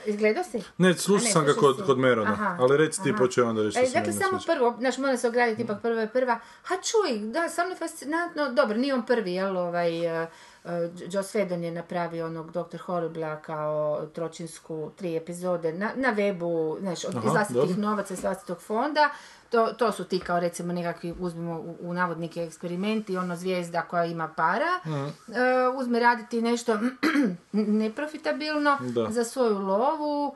Izgledao 0.06 0.44
si? 0.44 0.64
Ne, 0.78 0.94
slušao 0.94 1.32
sam 1.32 1.46
ga 1.46 1.54
kod, 1.54 1.76
si. 1.76 1.84
kod 1.86 2.00
Merona, 2.00 2.32
Aha, 2.32 2.58
ali 2.60 2.78
reci 2.78 3.04
ti 3.04 3.10
ja 3.38 3.46
onda 3.46 3.64
reći 3.64 3.80
E, 3.80 3.90
dakle, 3.94 4.14
samo 4.14 4.40
sviđa. 4.40 4.54
prvo, 4.54 4.76
znaš, 4.80 4.98
mora 4.98 5.18
se 5.18 5.28
ograditi, 5.28 5.62
ipak 5.62 5.82
prva 5.82 6.02
je 6.02 6.10
prva. 6.10 6.40
Ha, 6.64 6.76
čuj, 6.76 7.20
da, 7.20 7.50
samo 7.50 7.70
je 7.70 7.76
fascinantno, 7.76 8.52
dobro, 8.52 8.78
nije 8.78 8.94
on 8.94 9.06
prvi, 9.06 9.34
jel, 9.34 9.58
ovaj, 9.58 10.22
uh, 10.24 10.28
Joss 11.12 11.32
Fedon 11.32 11.64
je 11.64 11.72
napravio 11.72 12.26
onog 12.26 12.52
Dr. 12.52 12.78
Horribla 12.78 13.42
kao 13.42 14.06
tročinsku 14.14 14.92
tri 14.96 15.16
epizode 15.16 15.74
na, 15.74 15.92
na 15.96 16.16
webu, 16.16 16.80
znaš, 16.80 17.06
od, 17.06 17.16
iz 17.26 17.32
vlastitih 17.32 17.78
novaca, 17.78 18.14
iz 18.14 18.24
vlastitog 18.24 18.62
fonda. 18.62 19.10
To, 19.54 19.74
to 19.78 19.92
su 19.92 20.04
ti 20.04 20.20
kao 20.20 20.40
recimo 20.40 20.74
nekakvi, 20.74 21.14
uzmimo 21.20 21.60
u, 21.60 21.76
u 21.82 21.94
navodnike 21.94 22.44
eksperimenti, 22.44 23.18
ono 23.18 23.36
zvijezda 23.36 23.82
koja 23.82 24.06
ima 24.06 24.28
para, 24.28 24.80
e, 24.86 25.68
uzme 25.78 26.00
raditi 26.00 26.42
nešto 26.42 26.80
neprofitabilno 27.52 28.78
Da. 28.82 29.08
za 29.12 29.24
svoju 29.24 29.60
lovu, 29.60 30.36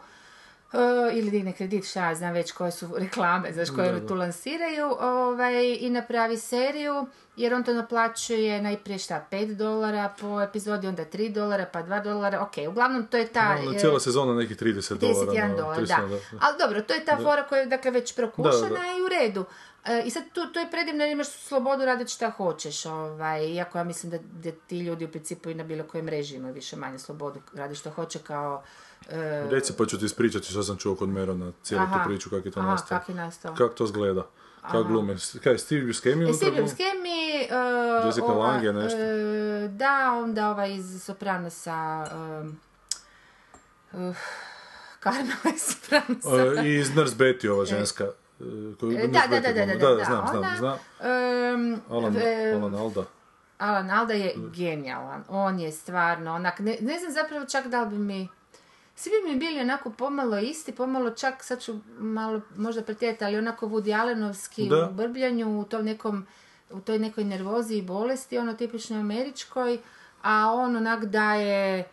ili 1.14 1.32
digne 1.32 1.54
kredit, 1.54 1.90
šta 1.90 2.10
ja 2.10 2.16
znam 2.16 2.34
već 2.34 2.52
koje 2.52 2.72
su 2.72 2.90
reklame, 2.98 3.54
znaš, 3.54 3.70
koje 3.70 4.08
tu 4.08 4.16
lansiraju, 4.16 4.86
ovaj, 5.00 5.78
i 5.80 5.90
napravi 5.90 6.38
seriju, 6.38 7.08
jer 7.36 7.54
on 7.54 7.64
to 7.64 7.74
naplaćuje 7.74 8.62
najprije 8.62 9.00
šta, 9.00 9.28
5 9.32 9.56
dolara 9.56 10.14
po 10.20 10.42
epizodi, 10.42 10.88
onda 10.88 11.06
3 11.06 11.34
dolara, 11.34 11.66
pa 11.74 11.84
2 11.84 12.04
dolara, 12.04 12.42
ok, 12.42 12.70
uglavnom 12.70 13.08
to 13.08 13.18
je 13.18 13.28
ta... 13.28 13.58
E, 13.76 13.80
cijela 13.80 14.00
sezona 14.00 14.34
neki 14.34 14.56
30 14.56 14.98
dolara. 14.98 15.32
31 15.32 15.46
ono, 15.46 15.56
dolar, 15.58 15.78
30 15.78 15.88
da. 15.88 16.20
Ali 16.42 16.56
dobro, 16.60 16.82
to 16.82 16.94
je 16.94 17.06
ta 17.06 17.18
fora 17.18 17.44
koja 17.44 17.60
je 17.60 17.66
dakle 17.66 17.92
već 17.92 18.16
prokušana 18.16 18.62
Da, 18.62 18.70
da, 18.70 18.76
da. 18.76 18.82
i 18.98 19.02
u 19.02 19.10
redu. 19.10 19.46
E, 19.86 20.04
I 20.06 20.10
sad 20.10 20.24
tu, 20.34 20.52
to 20.54 20.60
je 20.60 20.72
predivno 20.72 21.04
jer 21.04 21.12
imaš 21.12 21.28
slobodu 21.28 21.86
raditi 21.86 22.12
šta 22.12 22.30
hoćeš, 22.30 22.86
ovaj, 22.86 23.48
iako 23.48 23.78
ja 23.78 23.84
mislim 23.84 24.12
da, 24.12 24.18
da 24.18 24.52
ti 24.68 24.80
ljudi 24.80 25.06
u 25.06 25.12
principu 25.12 25.50
i 25.50 25.56
na 25.56 25.64
bilo 25.64 25.84
kojoj 25.84 26.04
mreži 26.04 26.36
imaju 26.36 26.54
više 26.54 26.76
manje 26.76 27.00
slobodu 27.00 27.42
raditi 27.54 27.80
što 27.80 27.90
hoće 27.90 28.20
kao... 28.20 28.64
e, 29.10 29.48
Reci 29.50 29.74
pa 29.77 29.86
ću 29.86 30.00
ti 30.00 30.06
ispričati 30.06 30.48
što 30.48 30.63
sam 30.63 30.77
čuo 30.77 30.96
kod 30.96 31.10
Merona, 31.10 31.51
cijelu 31.63 31.84
Aha. 31.84 32.04
tu 32.04 32.10
priču, 32.10 32.30
kako 32.30 32.48
je 32.48 32.51
to 32.51 32.60
Aha, 32.60 32.70
nastalo. 32.70 33.00
kak 33.00 33.10
je 33.10 33.16
nastalo. 33.16 33.56
Kako 33.56 33.74
to 33.74 33.88
zgleda? 33.88 34.27
Kako 34.62 34.84
glume? 34.84 35.16
Kaj, 35.44 35.54
je 35.54 35.58
Steve 35.58 35.86
Buscemi 35.86 36.30
E, 36.30 36.34
Steve? 36.34 36.62
Buscemi, 36.62 37.32
e, 37.42 38.06
Jessica 38.06 38.25
ova, 38.25 38.48
Lange, 38.48 38.74
nešto? 38.74 39.00
e, 39.00 39.68
da, 39.68 40.12
onda 40.13 40.50
ovaj 40.50 40.75
iz 40.75 41.04
Sopranosa, 41.04 42.08
um, 42.13 42.60
uh, 43.94 44.16
Carmela 45.04 45.50
iz 45.56 45.62
Sopranosa. 45.62 46.62
E, 46.62 46.68
I 46.68 46.75
iz 46.75 46.96
Nurse 46.96 47.16
Betty, 47.16 47.50
ova 47.50 47.66
ženska. 47.66 48.04
e, 48.04 48.44
koju 48.80 48.92
E, 48.92 49.08
da, 49.08 49.22
da, 49.30 49.39
da, 49.39 49.54
da, 49.54 49.66
da, 49.66 49.75
da, 49.75 49.96
da, 49.96 50.04
znam, 50.06 50.27
znam, 50.27 50.38
ona, 50.38 50.56
znam. 50.58 50.77
em, 51.01 51.82
Alan, 51.89 52.18
e, 52.18 52.54
Alan 52.56 52.75
Alda. 52.75 53.04
Alan 53.58 53.89
Alda 53.92 54.13
je 54.13 54.34
genijalan. 54.56 55.24
On 55.30 55.60
je 55.60 55.72
stvarno 55.72 56.34
onak, 56.36 56.60
ne, 56.60 56.77
ne 56.82 57.00
znam 57.00 57.12
zapravo 57.12 57.46
čak 57.46 57.68
da 57.68 57.82
li 57.84 57.89
bi 57.89 57.98
mi... 57.98 58.27
Svi 59.00 59.10
bi 59.10 59.32
mi 59.32 59.39
bili 59.39 59.60
onako 59.60 59.89
pomalo 59.89 60.38
isti, 60.38 60.72
pomalo 60.72 61.10
čak, 61.10 61.44
sad 61.44 61.62
ću 61.62 61.75
malo 62.00 62.42
možda 62.56 62.82
pretjerati, 62.82 63.25
ali 63.25 63.38
onako 63.38 63.68
Woody 63.68 64.00
Allenovski 64.01 64.70
Da. 64.70 64.89
u 64.92 64.94
brbljanju, 64.94 65.60
u 65.60 65.63
tom 65.63 65.86
nekom, 65.86 66.27
u 66.70 66.82
toj 66.82 67.00
nekoj 67.00 67.24
nervozi 67.24 67.75
i 67.75 67.82
bolesti, 67.82 68.38
ono 68.38 68.54
tipično 68.54 69.00
američkoj, 69.00 69.80
a 70.22 70.54
on 70.54 70.75
onak 70.75 71.06
daje 71.06 71.86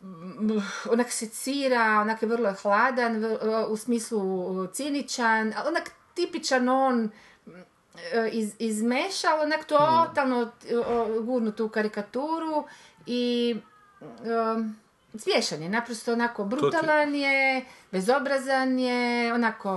mm, 0.00 0.50
onak 0.90 1.10
secira, 1.10 1.98
onak 2.00 2.22
je 2.22 2.28
vrlo 2.28 2.54
hladan, 2.62 3.24
u 3.68 3.76
smislu 3.76 4.66
ciničan, 4.66 5.52
onak 5.66 5.90
tipičan 6.14 6.68
on 6.68 7.10
mm, 7.46 7.52
iz, 8.32 8.54
izmeša, 8.58 9.28
ali 9.32 9.42
onak 9.42 9.64
totalno 9.64 10.50
o, 10.86 11.22
gurnu 11.22 11.52
tu 11.52 11.68
karikaturu 11.68 12.64
i 13.06 13.56
um, 14.00 14.76
smiješan 15.18 15.62
je, 15.62 15.68
naprosto 15.68 16.12
onako 16.12 16.44
brutalan 16.44 17.14
je, 17.14 17.64
bezobrazan 17.92 18.78
je, 18.78 19.34
onako 19.34 19.70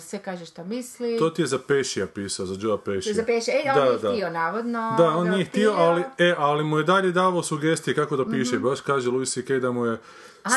sve 0.00 0.18
kaže 0.18 0.46
što 0.46 0.64
misli. 0.64 1.18
To 1.18 1.30
ti 1.30 1.42
je 1.42 1.46
za 1.46 1.58
Pešija 1.58 2.06
pisao, 2.06 2.46
za 2.46 2.56
Joe 2.58 2.78
Pešija. 2.84 3.14
Za 3.14 3.22
Peša, 3.24 3.50
e, 3.52 3.70
on 3.70 3.74
Da, 3.74 3.84
nije 3.84 3.98
da. 3.98 4.10
htio, 4.10 4.30
navodno. 4.30 4.94
Da, 4.98 5.08
on 5.08 5.30
nije 5.30 5.44
htio, 5.44 5.72
ali, 5.72 6.02
e, 6.18 6.34
ali 6.38 6.64
mu 6.64 6.78
je 6.78 6.84
dalje 6.84 7.12
davao 7.12 7.42
sugestije 7.42 7.94
kako 7.94 8.16
da 8.16 8.24
piše. 8.26 8.58
Baš 8.58 8.80
kaže 8.80 9.10
Louis 9.10 9.32
C.K. 9.34 9.54
da 9.54 9.72
mu 9.72 9.86
je 9.86 9.98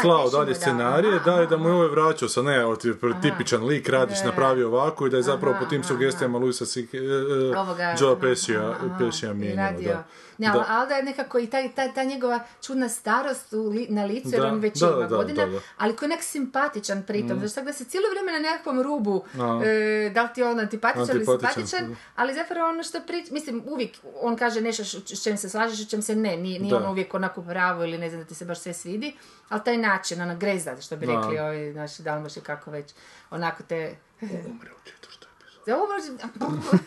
slao 0.02 0.30
dalje 0.30 0.52
je 0.52 0.56
scenarije, 0.56 1.20
da, 1.26 1.44
i 1.44 1.48
da 1.48 1.58
mu 1.58 1.70
je 1.70 1.74
ovaj 1.74 1.88
vraćao 1.88 2.30
sa 2.30 2.42
ne, 2.42 2.76
ti 2.82 2.88
je 2.88 2.94
tipičan 3.22 3.66
lik, 3.66 3.90
radiš, 3.90 4.18
napravi 4.26 4.64
ovako 4.64 5.08
i 5.08 5.10
da 5.10 5.18
je 5.18 5.24
zapravo 5.24 5.56
po 5.60 5.66
tim 5.66 5.84
sugestijama 5.84 6.38
Louisa 6.38 6.66
C.K. 6.66 6.98
e, 6.98 7.02
e, 7.02 7.96
Joe 8.00 8.20
Pešija, 8.22 8.76
Pešija 9.00 9.34
mijenjao, 9.34 9.72
da. 9.84 10.04
Ne, 10.38 10.48
ali 10.48 10.88
Da. 10.90 10.96
Je 10.96 11.04
nekako 11.04 11.40
i 11.40 11.48
ta, 11.48 11.68
ta, 11.68 11.88
ta 11.88 12.04
njegova 12.04 12.40
čudna 12.62 12.90
starost 12.90 13.54
u 13.54 13.70
li- 13.70 13.88
na 13.90 14.06
licu, 14.06 14.30
jer 14.32 14.42
Da, 14.42 14.48
on 14.48 14.60
već 14.60 14.80
da, 14.80 14.88
ima 14.88 15.08
da, 15.08 15.16
godina, 15.16 15.46
da, 15.46 15.52
da. 15.52 15.60
ali 15.78 15.96
koji 15.96 16.08
je 16.08 16.16
nek 16.16 16.24
simpatičan 16.24 16.95
pritom, 17.04 17.40
znači 17.40 17.56
tako 17.56 17.66
da 17.66 17.74
se 17.74 17.86
cijelo 17.86 18.06
vrijeme 18.10 18.32
na 18.32 18.40
nekakvom 18.40 18.82
rubu, 18.82 19.24
A. 19.40 19.62
e, 19.66 20.10
da 20.10 20.22
li 20.24 20.30
ti 20.34 20.42
je 20.42 20.48
on 20.48 20.60
antipatičan 20.60 21.10
ili 21.10 21.20
Antipatičan, 21.20 21.54
simpatičan, 21.68 21.96
ali 22.16 22.34
zapravo 22.34 22.70
ono 22.70 22.84
što 22.84 23.02
priča, 23.02 23.34
mislim, 23.34 23.64
uvijek 23.66 23.92
on 24.22 24.36
kaže 24.38 24.62
nešto 24.62 24.84
s 24.84 25.24
čem 25.24 25.38
se 25.38 25.50
slažeš, 25.50 25.86
s 25.86 25.90
čem 25.90 26.02
se 26.02 26.16
ne, 26.16 26.38
nije, 26.38 26.60
nije 26.60 26.76
on 26.76 26.86
uvijek 26.86 27.14
onako 27.14 27.42
pravo 27.42 27.84
ili 27.84 27.98
ne 27.98 28.10
znam 28.10 28.22
da 28.22 28.28
ti 28.28 28.36
se 28.36 28.46
baš 28.46 28.60
sve 28.60 28.74
svidi, 28.74 29.16
ali 29.50 29.62
taj 29.64 29.78
način, 29.78 30.22
ona 30.22 30.36
grezda, 30.36 30.82
što 30.82 30.98
bi 30.98 31.06
Da. 31.06 31.12
rekli 31.14 31.40
ovi 31.40 31.74
naši 31.74 32.04
dalmaši, 32.04 32.42
kako 32.42 32.72
već, 32.72 32.94
onako 33.30 33.64
te... 33.64 33.96
Umre 34.22 34.70
u 34.72 34.86
četvrtoj. 34.86 35.30
Da 35.66 35.78
umre- 35.78 36.28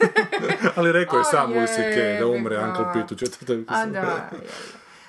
Ali 0.77 0.93
rekao 0.93 1.19
je 1.19 1.25
sam 1.25 1.53
Louis 1.53 1.71
da 2.21 2.27
umre. 2.27 2.59
Uncle 2.59 2.85
Pete 2.93 3.15
u 3.15 3.19
četvrtoj 3.19 3.65
A 3.69 3.87
da, 3.87 4.31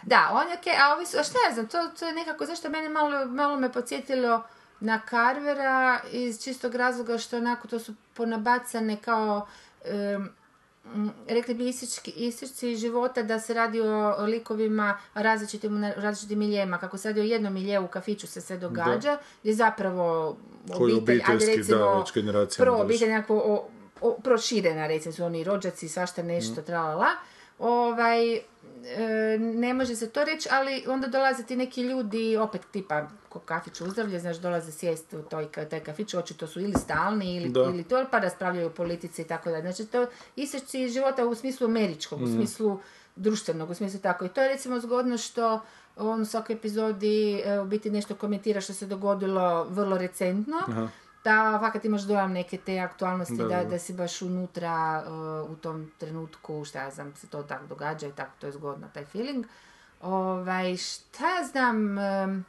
da, 0.04 0.30
on 0.34 0.50
je 0.50 0.58
okej, 0.58 0.74
a 0.74 0.94
ovi 0.96 1.06
su, 1.06 1.18
a 1.20 1.24
šta 1.24 1.38
ja 1.48 1.54
znam, 1.54 1.68
to, 1.68 1.88
to 2.00 2.06
je 2.06 2.14
nekako, 2.14 2.46
zašto 2.46 2.70
mene 2.70 2.90
malo, 2.90 3.26
malo 3.26 3.56
me 3.60 3.72
podsjetilo 3.72 4.44
na 4.80 5.02
Carvera 5.10 6.00
iz 6.12 6.44
čistog 6.44 6.76
razloga 6.76 7.18
što 7.18 7.38
onako 7.38 7.68
to 7.68 7.80
su 7.80 7.94
ponabacane 8.14 8.98
kao, 9.02 9.48
em, 9.86 10.30
m, 10.96 11.12
rekli 11.28 11.54
bi 11.54 11.70
isički, 11.70 12.12
isičci 12.12 12.76
života 12.76 13.24
da 13.24 13.40
se 13.40 13.54
radi 13.54 13.82
o, 13.82 14.26
likovima 14.26 14.98
različitim, 15.14 15.84
različitim 15.96 16.40
miljema, 16.40 16.78
kako 16.78 16.98
se 16.98 17.10
radi 17.10 17.20
o 17.20 17.24
jednom 17.24 17.54
miljevu 17.54 17.86
u 17.86 17.88
kafiću 17.88 18.28
se 18.28 18.42
sve 18.42 18.58
događa, 18.58 19.18
gdje 19.42 19.54
zapravo 19.54 20.38
Koji 20.78 20.94
obitelj, 20.94 21.22
ajde 21.28 21.46
recimo, 21.46 21.78
da, 21.78 22.06
prvo 22.58 22.82
obitelj 22.82 23.10
nekako 23.10 23.36
o, 23.36 23.70
o, 24.02 24.18
proširena, 24.24 24.88
recimo 24.88 25.14
su 25.14 25.26
oni 25.26 25.44
rođaci, 25.44 25.90
svašta 25.90 26.24
nešto, 26.24 26.62
tralala. 26.62 27.08
Ovaj, 27.60 28.40
ne 29.40 29.74
može 29.74 29.96
se 29.96 30.10
to 30.10 30.24
reći, 30.24 30.50
ali 30.52 30.84
onda 30.88 31.08
dolaze 31.08 31.44
ti 31.44 31.56
neki 31.56 31.82
ljudi, 31.82 32.38
opet 32.38 32.62
tipa 32.72 33.08
ko 33.30 33.40
kafić 33.40 33.82
uzdravlje, 33.82 34.20
znaš, 34.20 34.38
dolaze 34.38 34.72
sjesti 34.72 35.18
u 35.18 35.22
toj, 35.22 35.48
taj 35.70 35.80
kafić, 35.80 36.14
očito 36.14 36.48
su 36.48 36.60
ili 36.60 36.74
stalni 36.74 37.36
ili, 37.36 37.50
Da. 37.50 37.60
ili 37.64 37.84
to, 37.84 38.06
pa 38.12 38.20
raspravljaju 38.20 38.68
o 38.68 38.70
politici 38.70 39.22
i 39.22 39.26
tako 39.26 39.50
dalje. 39.50 39.62
Znači, 39.62 39.86
to 39.92 40.06
isječci 40.36 40.82
iz 40.82 40.94
života 40.94 41.26
u 41.26 41.36
smislu 41.36 41.66
američkog, 41.68 42.22
u 42.22 42.28
smislu 42.28 42.80
društvenog, 43.16 43.70
u 43.70 43.74
smislu 43.74 44.00
tako. 44.00 44.26
I 44.26 44.30
to 44.30 44.42
je 44.42 44.50
recimo 44.50 44.80
zgodno 44.80 45.18
što 45.18 45.62
on 45.98 46.22
u 46.22 46.26
svakoj 46.26 46.54
epizodi 46.56 47.42
e, 47.46 47.60
u 47.60 47.66
biti 47.66 47.92
nešto 47.92 48.16
komentira 48.16 48.62
što 48.62 48.74
se 48.74 48.86
dogodilo 48.86 49.64
vrlo 49.64 49.98
recentno. 49.98 50.58
Da, 51.24 51.58
fakat 51.60 51.86
imaš 51.86 52.02
dojam 52.02 52.32
neke 52.32 52.58
te 52.58 52.80
aktualnosti 52.80 53.34
da, 53.36 53.44
Da, 53.46 53.64
da, 53.64 53.80
si 53.80 53.94
baš 53.94 54.22
unutra 54.22 55.04
e, 55.06 55.10
u 55.44 55.56
tom 55.56 55.92
trenutku, 55.98 56.66
šta 56.66 56.80
ja 56.80 56.92
znam, 56.92 57.16
se 57.16 57.28
to 57.28 57.44
tako 57.44 57.66
događa 57.66 58.08
i 58.08 58.12
tako, 58.12 58.32
to 58.40 58.48
je 58.48 58.54
zgodno, 58.54 58.88
taj 58.94 59.06
feeling. 59.06 59.46
Ovaj, 60.02 60.78
šta 60.78 61.30
ja 61.30 61.44
znam, 61.44 61.98
em, 61.98 62.46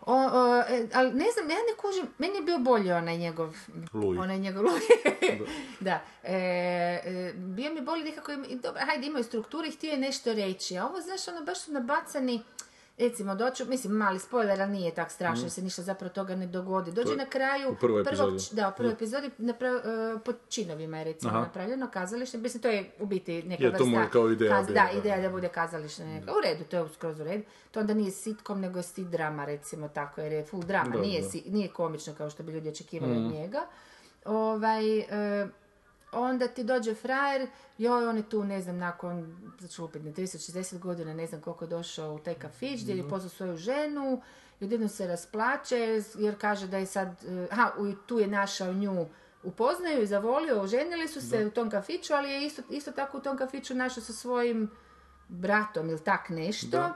o, 0.00 0.14
o, 0.14 0.58
e, 0.60 0.88
ali 0.94 1.10
ne 1.10 1.26
znam, 1.28 1.50
ja 1.50 1.56
ne 1.56 1.76
kužim, 1.78 2.06
meni 2.18 2.34
je 2.34 2.42
bio 2.42 2.58
bolji 2.60 2.92
onaj 2.92 3.16
njegov, 3.16 3.54
Louis. 3.92 4.20
onaj 4.20 4.38
njegov 4.38 4.64
da, 5.80 6.00
e, 6.24 6.34
e, 7.04 7.32
bio 7.34 7.74
mi 7.74 7.80
bolji 7.80 8.04
nekako, 8.04 8.32
im- 8.32 8.44
i 8.44 8.56
dobro, 8.56 8.80
hajde 8.82 9.06
imaju 9.06 9.24
strukturu 9.24 9.66
i 9.66 9.72
htio 9.72 9.90
je 9.90 9.98
nešto 9.98 10.32
reći, 10.32 10.78
a 10.78 10.86
ovo, 10.86 11.00
znaš, 11.00 11.28
ono, 11.28 11.42
baš 11.42 11.60
su 11.60 11.72
nabacani, 11.72 12.42
recimo, 12.98 13.34
doću, 13.34 13.64
mislim, 13.66 13.92
mali 13.94 14.18
spoiler, 14.18 14.62
ali 14.62 14.72
nije 14.72 14.94
tak 14.94 15.10
strašno, 15.10 15.44
jer 15.44 15.50
se 15.50 15.62
ništa 15.62 15.82
zapravo 15.82 16.10
toga 16.10 16.36
ne 16.36 16.46
dogodi. 16.46 16.92
Dođe 16.92 17.14
Mm. 17.14 17.16
na 17.16 17.26
kraju 17.26 17.70
u 17.70 17.76
prvoj 17.76 18.04
prvog, 18.04 18.28
epizodi. 18.28 18.56
da, 18.56 18.68
u 18.68 18.72
prvoj 18.72 18.92
epizodi 18.92 19.30
napra- 19.30 19.80
e, 20.16 20.20
pod 20.20 20.36
činovima 20.48 20.98
je 20.98 21.04
recimo 21.04 21.30
Aha. 21.30 21.40
napravljeno 21.40 21.88
kazalište, 21.88 22.38
mislim, 22.38 22.62
to 22.62 22.68
je 22.68 22.90
u 22.98 23.06
biti 23.06 23.42
neka 23.42 23.62
Je, 23.62 23.68
vrsta... 23.68 23.78
to 23.78 23.86
mu 23.86 24.00
je 24.00 24.10
kao 24.10 24.30
ideja 24.30 24.52
kaz- 24.52 24.72
da, 24.74 24.90
ideja 24.92 25.20
da 25.20 25.28
bude 25.30 25.48
kazalište 25.48 26.04
neka. 26.04 26.32
U 26.32 26.40
redu, 26.42 26.64
to 26.64 26.76
je 26.76 26.88
skroz 26.88 27.20
u 27.20 27.24
redu. 27.24 27.42
To 27.70 27.80
onda 27.80 27.94
nije 27.94 28.10
sitkom, 28.12 28.60
nego 28.60 28.78
je 28.78 28.82
sit 28.84 29.06
drama, 29.06 29.44
recimo 29.44 29.88
tako, 29.88 30.20
jer 30.20 30.32
je 30.32 30.44
full 30.44 30.62
drama, 30.62 30.90
Da, 30.90 31.00
nije, 31.00 31.20
da. 31.20 31.26
Mm. 31.26 31.30
si- 31.30 31.44
nije 31.46 31.68
komično 31.68 32.14
kao 32.14 32.30
što 32.30 32.42
bi 32.42 32.52
ljudi 32.52 32.68
očekivali 32.68 33.16
od 33.16 33.32
njega. 33.32 33.60
Ovaj, 34.24 34.98
e, 34.98 35.48
onda 36.12 36.48
ti 36.48 36.64
dođe 36.64 36.94
frajer, 36.94 37.46
joj, 37.78 38.06
on 38.06 38.16
je 38.16 38.28
tu, 38.28 38.44
ne 38.44 38.60
znam, 38.60 38.78
nakon, 38.78 39.36
ću 39.68 39.84
upit, 39.84 40.02
30-60 40.02 40.78
godina, 40.78 41.14
ne 41.14 41.26
znam 41.26 41.40
koliko 41.40 41.64
je 41.64 41.68
došao 41.68 42.14
u 42.14 42.18
taj 42.18 42.34
kafić, 42.34 42.82
gdje 42.82 42.94
Mhm. 42.94 43.04
je 43.04 43.10
pozvao 43.10 43.28
svoju 43.30 43.56
ženu, 43.56 44.22
i 44.60 44.64
odjednom 44.64 44.88
se 44.88 45.06
rasplače, 45.06 45.78
jer 46.14 46.40
kaže 46.40 46.66
da 46.66 46.78
je 46.78 46.86
sad, 46.86 47.24
e, 47.24 47.48
aha, 47.50 47.70
tu 48.06 48.18
je 48.18 48.26
našao 48.26 48.72
nju, 48.72 49.06
upoznaju 49.42 50.02
i 50.02 50.06
zavolio, 50.06 50.60
oženili 50.60 51.08
su 51.08 51.20
se 51.20 51.46
u 51.46 51.50
tom 51.50 51.70
kafiću, 51.70 52.14
ali 52.14 52.30
je 52.30 52.46
isto, 52.46 52.62
isto 52.70 52.92
tako 52.92 53.18
u 53.18 53.20
tom 53.20 53.36
kafiću 53.36 53.74
našao 53.74 54.02
sa 54.02 54.12
svojim 54.12 54.70
bratom 55.28 55.88
ili 55.88 56.00
tak 56.00 56.28
nešto, 56.28 56.66
Da. 56.68 56.94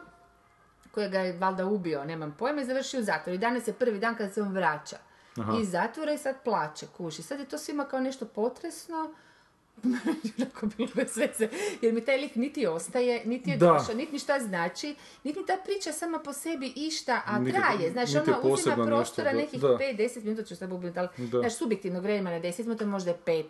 kojega 0.91 1.19
je 1.19 1.39
valjda 1.39 1.67
ubio, 1.67 2.05
nemam 2.05 2.37
pojma, 2.39 2.61
i 2.61 2.65
završio 2.65 3.01
u 3.01 3.05
zatvoru. 3.05 3.35
I 3.35 3.39
danas 3.39 3.69
je 3.69 3.73
prvi 3.73 3.99
dan 3.99 4.15
kada 4.17 4.31
se 4.31 4.43
on 4.43 4.53
vraća. 4.53 4.97
Iz 5.57 5.71
zatvora 5.71 6.13
i 6.13 6.19
sad 6.19 6.37
plaće, 6.45 6.87
kuši. 6.89 7.23
Sad 7.23 7.39
je 7.39 7.47
to 7.47 7.59
svima 7.59 7.85
kao 7.85 8.01
nešto 8.01 8.25
potresno, 8.27 9.15
onako 10.39 10.67
bilo 10.69 10.89
bez 10.95 11.17
veze, 11.17 11.49
jer 11.83 11.95
mi 11.95 12.01
taj 12.01 12.17
lik 12.17 12.35
niti 12.37 12.67
ostaje, 12.67 13.23
niti 13.25 13.51
je 13.51 13.57
Da. 13.57 13.67
došao, 13.69 13.95
niti 13.95 14.13
mi 14.13 14.19
šta 14.19 14.39
znači, 14.41 14.95
niti 15.25 15.39
ta 15.47 15.57
priča 15.57 15.93
sama 15.93 16.19
po 16.19 16.33
sebi 16.33 16.73
išta, 16.77 17.23
a 17.27 17.39
Niti- 17.39 17.53
traje, 17.53 17.91
znaš, 17.93 18.15
je 18.15 18.21
ona 18.23 18.39
uzima 18.41 18.53
nešto, 18.77 18.87
prostora 18.87 19.33
da. 19.33 19.37
nekih 19.37 19.61
Da. 19.61 19.69
5-10 19.71 20.25
minuta, 20.25 20.43
ću 20.45 20.57
sad 20.57 20.73
ubiti, 20.73 20.99
ali, 20.99 21.09
Da. 21.19 21.39
znaš, 21.41 21.55
subjektivnog 21.55 22.03
vremena 22.03 22.37
10 22.39 22.59
minuta, 22.61 22.87
možda 22.87 23.11
je 23.11 23.17
5, 23.19 23.45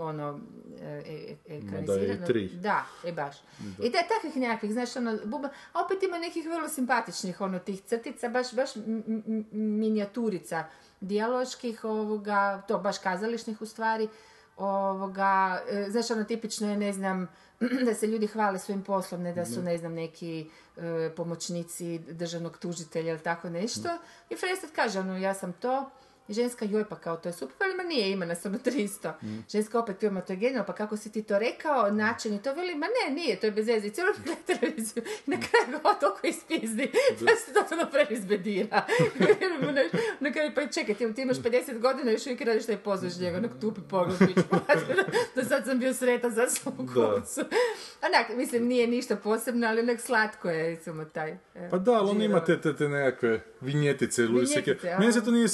ono, 0.00 0.40
e, 0.80 0.86
e, 0.86 1.00
da 1.46 1.54
je 1.54 1.58
i 1.58 1.58
ekranizirano. 1.58 2.26
tri. 2.26 2.48
Da, 2.48 2.84
e 3.04 3.12
baš. 3.12 3.36
I 3.78 3.90
da 3.90 3.98
je 3.98 4.08
takvih 4.08 4.36
nekakvih, 4.36 4.72
znaš, 4.72 4.96
ono, 4.96 5.18
buba, 5.24 5.48
a 5.72 5.84
opet 5.84 6.02
ima 6.02 6.18
nekih 6.18 6.46
vrlo 6.46 6.68
simpatičnih, 6.68 7.40
ono, 7.40 7.58
tih 7.58 7.80
crtica, 7.82 8.28
baš, 8.28 8.54
baš 8.54 8.76
m- 8.76 9.02
m- 9.26 9.44
minijaturica 9.52 10.64
dijaloških, 11.00 11.84
ovoga, 11.84 12.62
to 12.68 12.78
baš 12.78 12.98
kazališnih 12.98 13.62
u 13.62 13.66
stvari, 13.66 14.08
ovoga, 14.56 15.62
e, 15.70 15.86
znaš, 15.90 16.10
ono, 16.10 16.24
tipično 16.24 16.70
je, 16.70 16.76
ne 16.76 16.92
znam, 16.92 17.28
da 17.86 17.94
se 17.94 18.06
ljudi 18.06 18.26
hvale 18.26 18.58
svojim 18.58 18.82
poslom, 18.82 19.22
ne 19.22 19.32
da 19.32 19.46
su, 19.46 19.62
ne 19.62 19.78
znam, 19.78 19.92
neki 19.92 20.50
e, 20.76 21.10
pomoćnici 21.16 21.98
državnog 21.98 22.58
tužitelja 22.58 23.10
ili 23.10 23.22
tako 23.22 23.50
nešto. 23.50 23.88
I 24.30 24.36
Frestet 24.36 24.70
kaže, 24.74 25.00
ono, 25.00 25.18
ja 25.18 25.34
sam 25.34 25.52
to, 25.52 25.90
i 26.30 26.34
ženska, 26.34 26.64
joj 26.64 26.84
pa 26.84 26.96
kao 26.96 27.16
to 27.16 27.28
je 27.28 27.32
super, 27.32 27.54
veli, 27.60 27.76
ma 27.76 27.82
nije, 27.82 28.10
ima 28.10 28.26
nas 28.26 28.46
ono 28.46 28.58
300. 28.58 29.12
Ženska 29.50 29.78
opet, 29.78 30.02
joj 30.02 30.10
ma 30.10 30.20
to 30.20 30.32
je 30.32 30.36
genijalno, 30.36 30.66
pa 30.66 30.72
kako 30.72 30.96
si 30.96 31.12
ti 31.12 31.22
to 31.22 31.38
rekao, 31.38 31.90
način 31.90 32.34
i 32.34 32.42
to, 32.42 32.54
veli, 32.54 32.74
ma 32.74 32.86
ne, 32.86 33.14
nije, 33.14 33.40
to 33.40 33.46
je 33.46 33.50
bez 33.50 33.66
veze, 33.66 33.86
i 33.86 33.90
cijelo 33.90 34.12
gleda 34.24 34.40
televiziju, 34.46 35.02
i 35.26 35.30
na 35.30 35.36
kraju 35.36 35.82
ga 35.82 35.94
toliko 35.94 36.26
ispizdi, 36.26 36.90
da 37.20 37.36
se 37.36 37.52
totalno 37.52 37.86
preizbedira. 37.92 38.86
na 40.20 40.32
kraju, 40.32 40.52
pa 40.54 40.66
čekaj, 40.66 40.94
ti, 40.94 41.14
ti 41.14 41.22
imaš 41.22 41.36
50 41.36 41.78
godina, 41.78 42.10
još 42.10 42.26
uvijek 42.26 42.40
radiš 42.40 42.66
taj 42.66 42.76
pozdraš 42.76 43.18
njega, 43.18 43.38
onak 43.38 43.50
tupi 43.60 43.80
pogled, 43.90 44.18
do 45.34 45.44
sad 45.44 45.64
sam 45.64 45.78
bio 45.78 45.94
sretan 45.94 46.30
za 46.30 46.48
svom 46.48 46.76
kucu. 46.76 47.40
Onak, 48.02 48.36
mislim, 48.36 48.66
nije 48.66 48.86
ništa 48.86 49.16
posebno, 49.16 49.66
ali 49.66 49.80
onak 49.80 50.00
slatko 50.00 50.50
je, 50.50 50.70
recimo, 50.70 51.04
taj. 51.04 51.30
e, 51.30 51.70
Pa 51.70 51.78
da, 51.78 51.92
ali 51.92 52.10
on 52.10 52.22
ima 52.22 52.44
te, 52.44 52.60
te, 52.60 52.76
te 52.76 52.88
nekakve 52.88 53.40
vinjetice, 53.60 54.26
Meni 54.98 55.12
se 55.12 55.24
to 55.24 55.30
nije... 55.30 55.48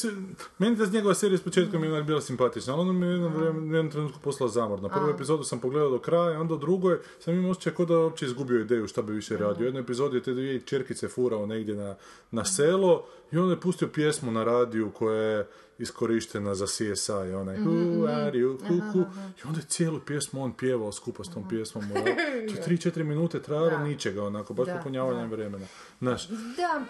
Meni 0.67 0.79
ta 0.79 0.87
njegova 0.87 1.15
serija 1.15 1.39
s 1.39 1.43
početka 1.43 1.79
mi 1.79 1.87
je 1.87 2.03
bila 2.03 2.21
simpatična, 2.21 2.73
ali 2.73 2.81
ona 2.81 2.93
mi 2.93 3.07
je 3.07 3.13
jednom, 3.13 3.37
u 3.37 3.75
jednom 3.75 3.91
trenutku 3.91 4.19
poslala 4.23 4.53
zamorno. 4.53 4.89
Prvu 4.89 5.11
epizodu 5.11 5.45
sam 5.45 5.61
pogledao 5.61 5.91
do 5.91 5.99
kraja, 5.99 6.41
onda 6.41 6.55
u 6.55 6.59
drugoj 6.59 6.99
sam 7.19 7.35
imao 7.35 7.51
osjećaj 7.51 7.75
kao 7.75 7.87
da 7.87 7.95
je 7.95 8.01
uopće 8.01 8.27
izgubio 8.27 8.61
ideju 8.61 8.89
šta 8.89 9.03
bi 9.03 9.13
više 9.13 9.37
radio. 9.37 9.63
U 9.63 9.65
jednoj 9.65 9.81
epizodi 9.81 10.17
je 10.17 10.23
te 10.23 10.33
dvije 10.33 10.61
čerkice 10.61 11.09
furao 11.09 11.47
negdje 11.47 11.75
na, 11.75 11.95
na 12.31 12.45
selo 12.45 13.05
i 13.33 13.39
onda 13.39 13.53
je 13.53 13.61
pustio 13.61 13.89
pjesmu 13.89 14.33
na 14.33 14.45
radiju 14.45 14.91
koja 14.91 15.23
je 15.23 15.47
iskorištena 15.79 16.55
za 16.55 16.67
CSI, 16.67 17.13
onaj 17.13 17.57
Who 17.57 18.09
are 18.09 18.39
you, 18.39 18.59
who, 18.59 18.93
who? 18.93 19.05
I 19.39 19.49
onda 19.49 19.61
je 19.61 19.67
cijelu 19.67 20.01
pjesmu 20.01 20.43
on 20.43 20.53
pjevao 20.53 20.93
skupa 20.93 21.25
s 21.25 21.31
tom 21.31 21.49
pjesmom. 21.49 21.85
To 21.93 21.99
je 21.99 22.63
3-4 22.67 23.05
minute 23.05 23.43
trajalo 23.43 23.79
ničega, 23.79 24.25
onako, 24.25 24.55
baš 24.55 24.69
popunjavanje 24.77 25.27
vremena. 25.27 25.67
Znaš, 26.01 26.29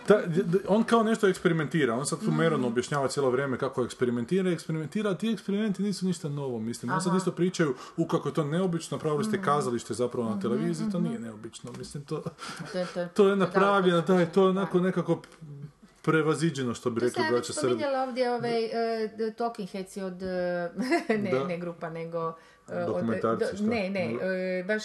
Da, 0.09 0.23
on 0.69 0.85
kao 0.85 1.03
nešto 1.03 1.29
eksperimentira, 1.29 1.95
on 1.95 2.07
sad 2.07 2.21
tu 2.21 2.31
Meronu 2.31 2.67
objašnjava 2.67 3.09
cijelo 3.09 3.31
vrijeme 3.31 3.59
kako 3.59 3.85
eksperimentira, 3.85 4.51
eksperimentira, 4.51 5.11
a 5.11 5.15
ti 5.15 5.31
eksperimenti 5.31 5.83
nisu 5.83 6.07
ništa 6.07 6.29
novo, 6.29 6.59
mislim. 6.59 6.93
On 6.93 7.01
sad 7.01 7.17
isto 7.17 7.33
pričaju 7.33 7.75
u 7.97 8.07
kako 8.07 8.29
je 8.29 8.35
to 8.35 8.45
neobično, 8.45 8.97
napravili 8.97 9.25
ste 9.25 9.43
kazalište 9.43 9.95
zapravo 9.95 10.31
na 10.31 10.41
televiziji, 10.41 10.91
to 10.93 11.01
nije 11.01 11.19
neobično, 11.19 11.73
mislim, 11.79 12.05
to, 12.05 12.25
to 12.73 12.79
je 12.79 12.87
to. 12.95 13.07
to 13.17 13.29
je 13.29 13.37
napravljeno, 13.37 14.01
daleko 14.01 14.13
da, 14.13 14.21
je 14.21 14.33
to 14.33 14.43
je 14.43 14.49
onako 14.49 14.81
nekako 14.81 15.23
prevaziđeno, 16.07 16.75
što 16.75 16.91
bi 16.91 17.01
To 17.01 17.07
rekli 17.07 17.15
sam 17.15 17.25
ja 17.25 17.31
braća 17.31 17.53
Srbi. 17.53 17.67
spominjala 17.69 18.03
ovdje 18.03 18.31
ovaj 18.31 18.65
uh, 18.65 18.71
Talking 19.35 19.69
Heads 19.69 19.97
od, 19.99 20.23
eh, 20.23 20.71
ne, 21.19 21.31
Da. 21.31 21.45
ne 21.45 21.59
grupa, 21.59 21.91
nego... 21.91 22.35
od- 22.69 22.87
Dokumentarci, 22.87 23.39
do- 23.43 23.57
šta? 23.57 23.65
Ne, 23.65 23.91
ne, 23.91 24.09
Da. 24.13 24.27
eh, 24.27 24.65
baš 24.65 24.83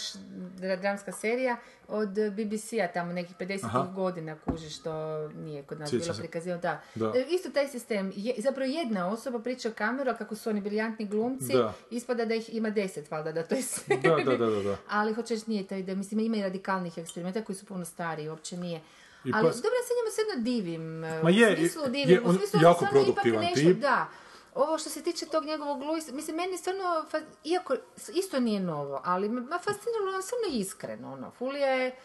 dra- 0.52 0.76
dramska 0.76 1.12
serija 1.12 1.56
od 1.88 2.08
BBC-a 2.08 2.88
tamo 2.88 3.12
nekih 3.12 3.36
50 3.36 3.64
Aha. 3.64 3.86
godina 3.86 4.36
kuži 4.38 4.70
što 4.70 4.92
nije 5.28 5.62
kod 5.62 5.80
nas 5.80 5.90
bilo 5.92 6.14
prikazivano. 6.14 6.62
Da. 6.62 6.82
Da. 6.96 7.06
E, 7.08 7.24
Isto 7.24 7.50
taj 7.50 7.68
sistem, 7.68 8.12
je, 8.16 8.34
zapravo 8.38 8.70
jedna 8.70 9.08
osoba 9.08 9.38
priča 9.38 9.68
u 9.68 9.74
kameru, 9.74 10.10
a 10.10 10.14
kako 10.14 10.34
su 10.34 10.50
oni 10.50 10.60
briljantni 10.60 11.06
glumci, 11.06 11.52
Da. 11.52 11.72
ispada 11.90 12.24
da 12.24 12.34
ih 12.34 12.54
ima 12.54 12.70
deset, 12.70 13.10
valjda, 13.10 13.32
da 13.32 13.42
to 13.42 13.54
je. 13.54 13.62
Da, 13.98 14.24
da, 14.24 14.36
da, 14.36 14.46
da, 14.46 14.62
da. 14.62 14.76
Ali 14.90 15.14
hoćeš 15.14 15.46
nije 15.46 15.64
to 15.64 15.74
ide, 15.74 15.94
mislim 15.94 16.20
ima 16.20 16.36
i 16.36 16.42
radikalnih 16.42 16.98
eksperimenta 16.98 17.42
koji 17.42 17.56
su 17.56 17.66
puno 17.66 17.84
stariji, 17.84 18.28
uopće 18.28 18.56
nije. 18.56 18.80
I 19.24 19.30
Ali 19.34 19.42
dobro, 19.42 19.76
ja 19.80 19.84
se 19.86 19.94
njemu 19.96 20.10
sve 20.14 20.24
jedno 20.28 20.44
divim. 20.44 20.98
Ma 21.22 21.30
je, 21.30 21.52
u 21.52 21.56
smislu 21.56 21.82
je, 21.82 21.90
divim, 21.90 22.20
u 22.24 22.28
on 22.28 22.36
smislu 22.36 22.60
jako 22.62 22.84
samo 22.84 22.90
ipak 22.90 23.04
produktivan 23.04 23.44
nešto, 23.44 23.60
tip. 23.60 23.76
Da. 23.76 24.08
Ovo 24.54 24.78
što 24.78 24.90
se 24.90 25.02
tiče 25.02 25.26
tog 25.26 25.44
njegovog 25.44 25.82
Luisa, 25.82 26.12
mislim, 26.12 26.36
meni 26.36 26.56
stvarno, 26.58 27.04
iako 27.44 27.76
isto 28.14 28.40
nije 28.40 28.60
novo, 28.60 29.00
ali 29.04 29.28
me 29.28 29.40
ma 29.40 29.58
fasciniralo 29.58 30.16
on 30.16 30.22
stvarno 30.22 30.46
iskreno, 30.50 31.12
ono, 31.12 31.30
Fulija 31.30 31.66
je, 31.66 31.96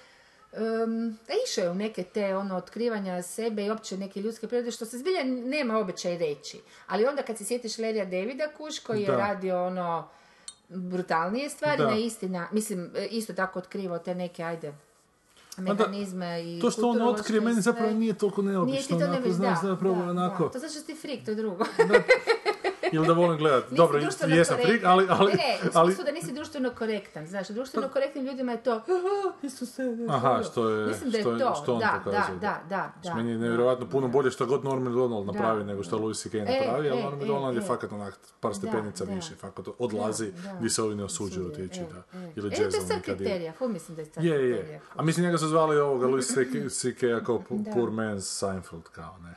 um, 0.53 1.17
da 1.27 1.33
išao 1.47 1.63
je 1.63 1.69
u 1.71 1.75
neke 1.75 2.03
te 2.03 2.35
ono 2.35 2.55
otkrivanja 2.57 3.21
sebe 3.21 3.65
i 3.65 3.69
opće 3.69 3.97
neke 3.97 4.21
ljudske 4.21 4.47
prirode 4.47 4.71
što 4.71 4.85
se 4.85 4.97
zbilja 4.97 5.23
nema 5.23 5.77
običaj 5.77 6.17
reći. 6.17 6.61
Ali 6.87 7.05
onda 7.05 7.23
kad 7.23 7.37
se 7.37 7.45
sjetiš 7.45 7.77
Lerija 7.77 8.05
Davida 8.05 8.47
Kuš 8.57 8.79
koji 8.79 9.01
je 9.01 9.07
Da. 9.07 9.17
radio 9.17 9.65
ono 9.65 10.09
brutalnije 10.69 11.49
stvari 11.49 11.77
Da. 11.77 11.89
na 11.89 11.97
istina, 11.97 12.47
mislim 12.51 12.91
e, 12.95 13.05
isto 13.05 13.33
tako 13.33 13.59
otkrivao 13.59 13.99
te 13.99 14.15
neke 14.15 14.43
ajde 14.43 14.73
mehanizme 15.57 16.43
i 16.43 16.59
To 16.59 16.71
što 16.71 16.89
on 16.89 17.01
otkrije, 17.01 17.41
meni 17.41 17.61
zapravo 17.61 17.93
nije 17.93 18.13
toliko 18.13 18.41
Nije 18.41 18.51
ti 18.51 18.57
neobično, 18.57 18.99
to 18.99 19.05
nebi- 19.05 19.31
znaš, 19.31 19.61
da, 19.61 19.67
zapravo 19.67 20.09
onako... 20.09 20.49
To 20.49 20.59
znači 20.59 20.73
što 20.73 20.81
si 20.81 20.95
frik, 20.95 21.25
to 21.25 21.31
je 21.31 21.35
drugo. 21.35 21.65
Ili 22.91 23.07
da 23.07 23.13
volim 23.13 23.37
gledat. 23.37 23.63
Nisi 23.63 23.75
Dobro, 23.75 23.99
jesam 24.27 24.57
frik, 24.63 24.81
ali... 24.85 25.05
ali, 25.09 25.31
Ne, 25.31 25.37
ne, 25.63 25.69
ali 25.73 25.95
da 26.05 26.11
nisi 26.11 26.33
društveno 26.33 26.71
korektan. 26.77 27.27
Znaš, 27.27 27.47
društveno 27.47 27.89
korektnim 27.89 28.25
ljudima 28.25 28.51
je 28.51 28.63
to 28.63 28.71
"Aha, 28.71 29.33
Isuse, 29.41 29.83
Aha, 30.09 30.31
ono." 30.31 30.43
što 30.43 30.69
je, 30.69 30.87
Mislim 30.87 31.11
da 31.11 31.17
je 31.17 31.23
što, 31.23 31.37
to, 31.37 31.55
što 31.63 31.73
on 31.73 31.79
da, 31.79 32.01
pokazuje. 32.03 32.39
da, 32.39 32.61
da, 32.69 32.93
da, 33.03 33.15
Meni 33.15 33.29
je 33.31 33.37
da. 33.37 33.41
nevjerojatno 33.43 33.89
puno 33.89 34.07
bolje 34.07 34.31
što 34.31 34.45
god 34.45 34.63
Norman 34.63 34.93
Donald 34.93 35.25
napravi 35.25 35.59
Da. 35.59 35.65
nego 35.65 35.83
što 35.83 35.97
Louis 35.97 36.21
C.K. 36.23 36.37
E, 36.37 36.39
napravi, 36.39 36.89
ali 36.89 36.99
e, 36.99 37.03
Norman 37.03 37.21
e, 37.21 37.25
Donald 37.25 37.55
je 37.55 37.61
fakat 37.61 37.91
onak 37.91 38.17
par 38.39 38.55
stepenica 38.55 39.05
da. 39.05 39.13
više, 39.13 39.35
fakat 39.35 39.67
odlazi 39.79 40.31
Da, 40.31 40.41
da. 40.41 40.55
gdje 40.59 40.69
se 40.69 40.81
ovi 40.83 40.95
ne 40.95 41.03
osuđuju 41.03 41.47
otići, 41.47 41.79
e, 41.79 41.85
da. 41.93 42.19
Ili 42.35 42.47
E, 42.47 42.55
to 42.55 42.61
je 42.61 42.65
jazzom 42.65 42.81
nikad 42.83 43.03
kriterija, 43.03 43.53
fu 43.53 43.67
mislim 43.67 43.95
da 43.95 44.01
je 44.01 44.05
sad 44.05 44.23
Je, 44.23 44.49
je. 44.49 44.81
A 44.95 45.03
mislim 45.03 45.25
njega 45.25 45.37
su 45.37 45.47
zvali 45.47 45.79
ovoga 45.79 46.07
Louis 46.07 46.27
C.K. 46.69 47.25
Kao 47.25 47.43
Da. 47.49 47.71
poor 47.71 47.89
man's 47.89 48.21
Seinfeld, 48.21 48.83
kao 48.83 49.17
ne. 49.17 49.35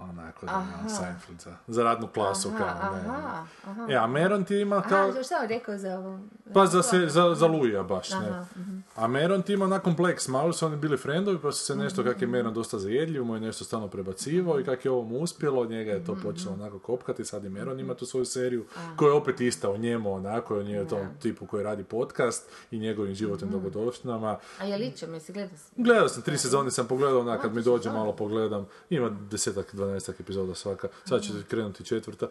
Onako 0.00 0.46
da 0.46 0.52
je 0.52 0.90
Seinfeld 0.90 1.40
za, 1.40 1.56
za 1.68 1.82
radnu 1.82 2.08
klasu, 2.08 2.48
Aha, 2.48 2.58
kao 2.58 2.92
ne. 2.92 3.00
aha, 3.00 3.46
aha. 3.64 3.86
E, 3.90 3.94
a 3.94 4.06
Meron 4.06 4.44
ti 4.44 4.56
ima 4.56 4.82
kao... 4.82 5.08
Aha, 5.08 5.22
šta 5.22 5.34
on 5.42 5.48
rekao 5.48 5.78
za 5.78 5.98
ovo? 5.98 6.20
Pa 6.54 6.66
za, 6.66 6.82
se, 6.82 7.06
za, 7.08 7.34
za 7.34 7.46
Luija 7.46 7.82
baš, 7.82 8.10
ne. 8.10 8.16
Aha, 8.18 8.44
mhm. 8.56 8.78
A 8.96 9.06
Meron 9.06 9.42
ti 9.42 9.52
ima 9.52 9.64
onako 9.64 9.84
kompleks, 9.84 10.28
malo 10.28 10.52
su 10.52 10.66
oni 10.66 10.76
bili 10.76 10.96
frendovi, 10.96 11.38
pa 11.38 11.52
su 11.52 11.64
se 11.64 11.76
nešto, 11.76 12.04
kak 12.04 12.14
Mhm. 12.16 12.22
je 12.22 12.28
Meron 12.28 12.54
dosta 12.54 12.78
zajedljiv, 12.78 13.24
mu 13.24 13.34
je 13.34 13.40
nešto 13.40 13.64
stalno 13.64 13.88
prebacivao 13.88 14.60
i 14.60 14.64
kak 14.64 14.84
je 14.84 14.90
ovo 14.90 15.02
mu 15.02 15.18
uspjelo, 15.18 15.66
njega 15.66 15.90
je 15.90 16.04
to 16.04 16.16
počelo 16.16 16.54
onako 16.54 16.78
kopkati, 16.78 17.24
sad 17.24 17.44
i 17.44 17.48
Meron 17.48 17.80
ima 17.80 17.94
tu 17.94 18.06
svoju 18.06 18.24
seriju, 18.24 18.64
koja 18.96 19.08
je 19.08 19.14
opet 19.14 19.40
ista 19.40 19.70
o 19.70 19.76
njemu, 19.76 20.12
onako, 20.12 20.58
o 20.58 20.62
njemu 20.62 20.88
tom 20.88 21.06
tipu 21.22 21.46
koji 21.46 21.64
radi 21.64 21.84
podcast 21.84 22.42
i 22.70 22.78
njegovim 22.78 23.14
životnim 23.14 23.50
dogodovštinama. 23.50 24.36
A 24.60 24.64
je 24.64 24.76
liče, 24.78 25.06
mi 25.06 25.20
si 25.20 25.32
gledao 25.32 25.56
sam. 25.58 25.84
Gledao 25.84 26.08
sam, 26.08 26.22
tri 26.22 26.38
sezone 26.38 26.70
sam 26.70 26.86
pogledao, 26.86 27.20
onak 27.20 27.42
kad 27.42 27.54
mi 27.54 27.62
dođe 27.62 27.90
malo 27.90 28.12
pogledam, 28.12 28.66
ima 28.90 29.10
desetak, 29.10 29.74
dvanaestak 29.86 30.20
epizoda 30.20 30.54
svaka, 30.54 30.88
sad 31.04 31.22
će 31.22 31.32
krenuti 31.48 31.84
četvrta, 31.84 32.28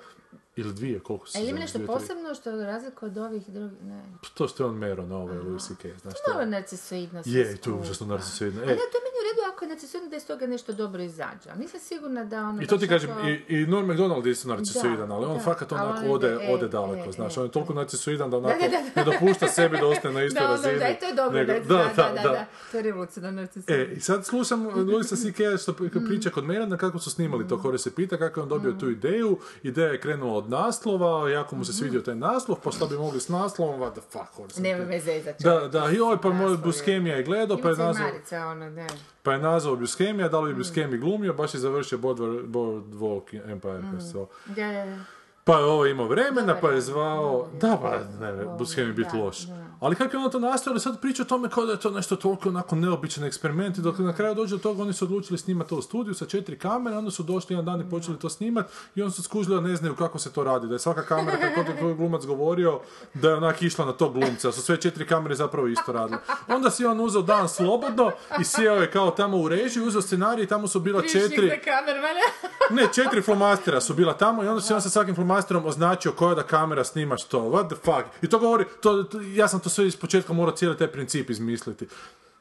ili 0.55 0.73
dvije, 0.73 0.99
koliko 0.99 1.27
se 1.27 1.39
ili 1.39 1.49
ima 1.49 1.59
nešto 1.59 1.79
posebno 1.87 2.35
što 2.35 2.49
je 2.49 2.65
razliku 2.65 3.05
od 3.05 3.17
ovih 3.17 3.49
drugih, 3.49 3.83
ne. 3.83 4.03
To 4.33 4.47
što 4.47 4.63
je 4.63 4.67
on 4.69 4.75
Meron, 4.75 5.11
ovo 5.11 5.33
je 5.33 5.39
Louis 5.39 5.67
C.K., 5.67 5.89
znaš 6.01 6.13
To 6.13 6.31
to 6.31 6.39
je 6.39 6.43
je... 6.43 6.49
narcisoidno 6.49 7.23
sve 7.23 7.31
Je, 7.31 7.53
i 7.53 7.57
to 7.57 7.69
je 7.69 7.75
užasno 7.75 8.07
narcisoidno. 8.07 8.61
A 8.61 8.63
E, 8.63 8.67
to 8.67 8.71
je 8.71 9.03
meni 9.05 9.17
u 9.21 9.23
redu 9.29 9.41
ako 9.55 9.65
je 9.65 9.69
narcisoidno 9.69 10.09
da 10.09 10.15
iz 10.15 10.27
toga 10.27 10.47
nešto 10.47 10.73
dobro 10.73 11.03
izađe. 11.03 11.49
Ali 11.49 11.59
nisam 11.59 11.79
sigurna 11.81 12.23
da 12.23 12.39
ono... 12.39 12.61
I 12.61 12.67
to 12.67 12.77
ti 12.77 12.87
kažem, 12.87 13.09
i, 13.49 13.55
i 13.55 13.65
Norm 13.65 13.87
MacDonald 13.87 14.25
je 14.25 14.31
isto 14.31 14.47
narcisoidan, 14.49 15.07
Da, 15.07 15.13
ali 15.13 15.25
on 15.25 15.33
da. 15.33 15.43
fakat 15.43 15.71
onako 15.71 15.99
on 15.99 16.11
ode, 16.11 16.27
e, 16.41 16.53
ode 16.53 16.67
daleko, 16.67 17.09
e, 17.09 17.11
znaš, 17.11 17.37
e, 17.37 17.39
on 17.39 17.45
je 17.45 17.51
toliko 17.51 17.73
e. 17.73 17.75
narcisoidan 17.75 18.29
da 18.29 18.37
onako 18.37 18.59
da, 18.61 18.67
da. 18.67 18.77
ne 18.95 19.11
dopušta 19.11 19.47
sebi 19.47 19.77
da 19.77 19.87
ostane 19.87 20.13
na 20.13 20.23
istoj 20.25 20.41
Da, 20.41 20.47
razini. 20.47 20.79
da, 20.79 20.93
to 20.93 21.05
je 21.05 21.13
dobro, 21.13 21.37
nego- 21.39 21.53
da, 21.53 21.59
da, 21.67 21.91
da, 21.95 22.13
da, 22.13 22.29
da, 22.29 22.45
to 22.71 22.77
je 22.77 22.83
revolucionarno 22.83 23.41
narcisoidno. 23.41 23.85
E, 23.85 23.95
i 23.95 23.99
sad 23.99 24.25
slušam 24.25 24.67
Luisa 24.67 25.15
C.K. 25.15 25.57
što 25.57 25.71
Mm. 25.95 26.07
priča 26.07 26.29
kod 26.29 26.43
Merana 26.43 26.77
kako 26.77 26.99
su 26.99 27.09
snimali 27.09 27.47
to, 27.47 27.61
Kore 27.61 27.77
se 27.77 27.95
pita 27.95 28.17
kako 28.17 28.39
je 28.39 28.43
on 28.43 28.49
dobio 28.49 28.71
tu 28.71 28.89
ideju, 28.89 29.39
ideja 29.63 29.87
je 29.87 29.99
krenula 29.99 30.33
od 30.33 30.49
naslova, 30.49 31.29
jako 31.29 31.55
mu 31.55 31.65
se 31.65 31.73
svidio 31.73 32.01
taj 32.01 32.15
naslov, 32.15 32.57
pa 32.59 32.71
šta 32.71 32.85
bi 32.85 32.97
mogli 32.97 33.19
s 33.19 33.29
naslovom, 33.29 33.79
what 33.81 33.91
the 33.91 34.01
fuck, 34.01 34.25
Mm-hmm. 34.57 34.87
Me 34.87 34.99
zezat. 34.99 35.35
Da, 35.39 35.67
da, 35.67 35.89
i 35.91 35.99
oj, 36.01 36.21
pa 36.21 36.29
moj. 36.29 36.57
Buskemija 36.57 37.15
je 37.15 37.23
gledao, 37.23 37.57
pa 37.57 37.69
je 37.69 37.75
se 37.75 37.81
nazvao, 37.81 38.07
Marica, 38.07 38.45
ono, 38.45 38.69
ne. 38.69 38.87
Pa 39.25 39.33
je 39.33 39.39
nazvao 39.39 39.75
Buskemija, 39.75 40.29
da 40.29 40.39
li 40.39 40.45
Mm. 40.45 40.53
bi 40.53 40.57
Buskemi 40.57 40.97
glumio, 40.97 41.33
baš 41.33 41.53
je 41.53 41.59
završio 41.59 41.97
Boardwalk 41.97 43.33
Empire, 43.45 43.79
Mm. 43.79 43.91
da. 43.91 44.27
Pa 45.43 45.57
je 45.57 45.65
ovo 45.65 45.85
imao 45.85 46.07
vremena, 46.07 46.55
pa 46.55 46.69
je 46.69 46.81
zvao... 46.81 47.47
Da, 47.53 47.77
pa 47.81 47.91
ne, 48.21 48.31
je, 48.31 48.45
biti 48.93 49.15
loš. 49.15 49.41
da. 49.41 49.74
Ali 49.79 49.95
kako 49.95 50.15
je 50.15 50.19
ono 50.19 50.29
to 50.29 50.39
nastavili, 50.39 50.79
sad 50.79 51.01
priča 51.01 51.21
o 51.21 51.25
tome 51.25 51.49
kao 51.49 51.65
da 51.65 51.71
je 51.71 51.79
to 51.79 51.91
nešto 51.91 52.15
toliko 52.15 52.49
onako 52.49 52.75
neobičan 52.75 53.23
eksperiment 53.23 53.77
i 53.77 53.81
dok 53.81 53.99
na 53.99 54.13
kraju 54.13 54.35
dođe 54.35 54.55
do 54.55 54.61
toga 54.61 54.81
oni 54.81 54.93
su 54.93 55.05
odlučili 55.05 55.39
snimati 55.39 55.69
to 55.69 55.75
u 55.75 55.81
studiju 55.81 56.13
sa 56.13 56.25
četiri 56.25 56.57
kamere, 56.59 56.97
onda 56.97 57.11
su 57.11 57.23
došli 57.23 57.53
jedan 57.53 57.65
dan 57.65 57.81
i 57.81 57.89
počeli 57.89 58.19
to 58.19 58.29
snimati 58.29 58.73
i 58.95 59.01
onda 59.01 59.11
su 59.13 59.23
skužili 59.23 59.55
da 59.55 59.61
ne 59.61 59.75
znaju 59.75 59.95
kako 59.95 60.19
se 60.19 60.31
to 60.33 60.43
radi, 60.43 60.67
da 60.67 60.75
je 60.75 60.79
svaka 60.79 61.01
kamera, 61.03 61.37
kako 61.55 61.87
je 61.87 61.95
glumac 61.95 62.25
govorio, 62.25 62.79
da 63.13 63.29
je 63.29 63.35
onak 63.35 63.61
išla 63.61 63.85
na 63.85 63.91
tog 63.91 64.13
glumca, 64.13 64.47
da 64.47 64.51
su 64.51 64.61
sve 64.61 64.81
četiri 64.81 65.07
kamere 65.07 65.35
zapravo 65.35 65.67
isto 65.67 65.91
radile. 65.91 66.19
Onda 66.47 66.69
si 66.71 66.85
on 66.85 66.99
uzeo 66.99 67.21
dan 67.21 67.49
slobodno 67.49 68.11
i 68.39 68.43
sjeo 68.43 68.75
je 68.75 68.91
kao 68.91 69.11
tamo 69.11 69.37
u 69.37 69.47
režiji, 69.47 69.83
uzeo 69.83 70.01
scenarij 70.01 70.43
i 70.43 70.47
tamo 70.47 70.67
su 70.67 70.79
bila 70.79 71.01
četiri... 71.01 71.47
Ne, 72.69 72.87
četiri 72.95 73.21
flomastera 73.21 73.81
su 73.81 73.93
bila 73.93 74.13
tamo 74.13 74.43
i 74.43 74.47
onda 74.47 74.61
se 74.61 74.75
on 74.75 74.81
sa 74.81 74.89
svakim 74.89 75.15
flomasterom 75.15 75.65
označio 75.65 76.11
koja 76.11 76.35
da 76.35 76.43
kamera 76.43 76.83
snima 76.83 77.17
što, 77.17 77.39
what 77.39 77.67
the 77.67 77.75
fuck. 77.75 78.05
I 78.21 78.29
to 78.29 78.39
govori, 78.39 78.65
to, 78.81 79.03
to- 79.03 79.21
ja 79.21 79.47
sam 79.47 79.59
to 79.65 79.69
sve 79.69 79.87
iz 79.87 79.95
početka 79.95 80.33
morao 80.33 80.55
cijeli 80.55 80.77
taj 80.77 80.87
princip 80.87 81.29
izmisliti. 81.29 81.87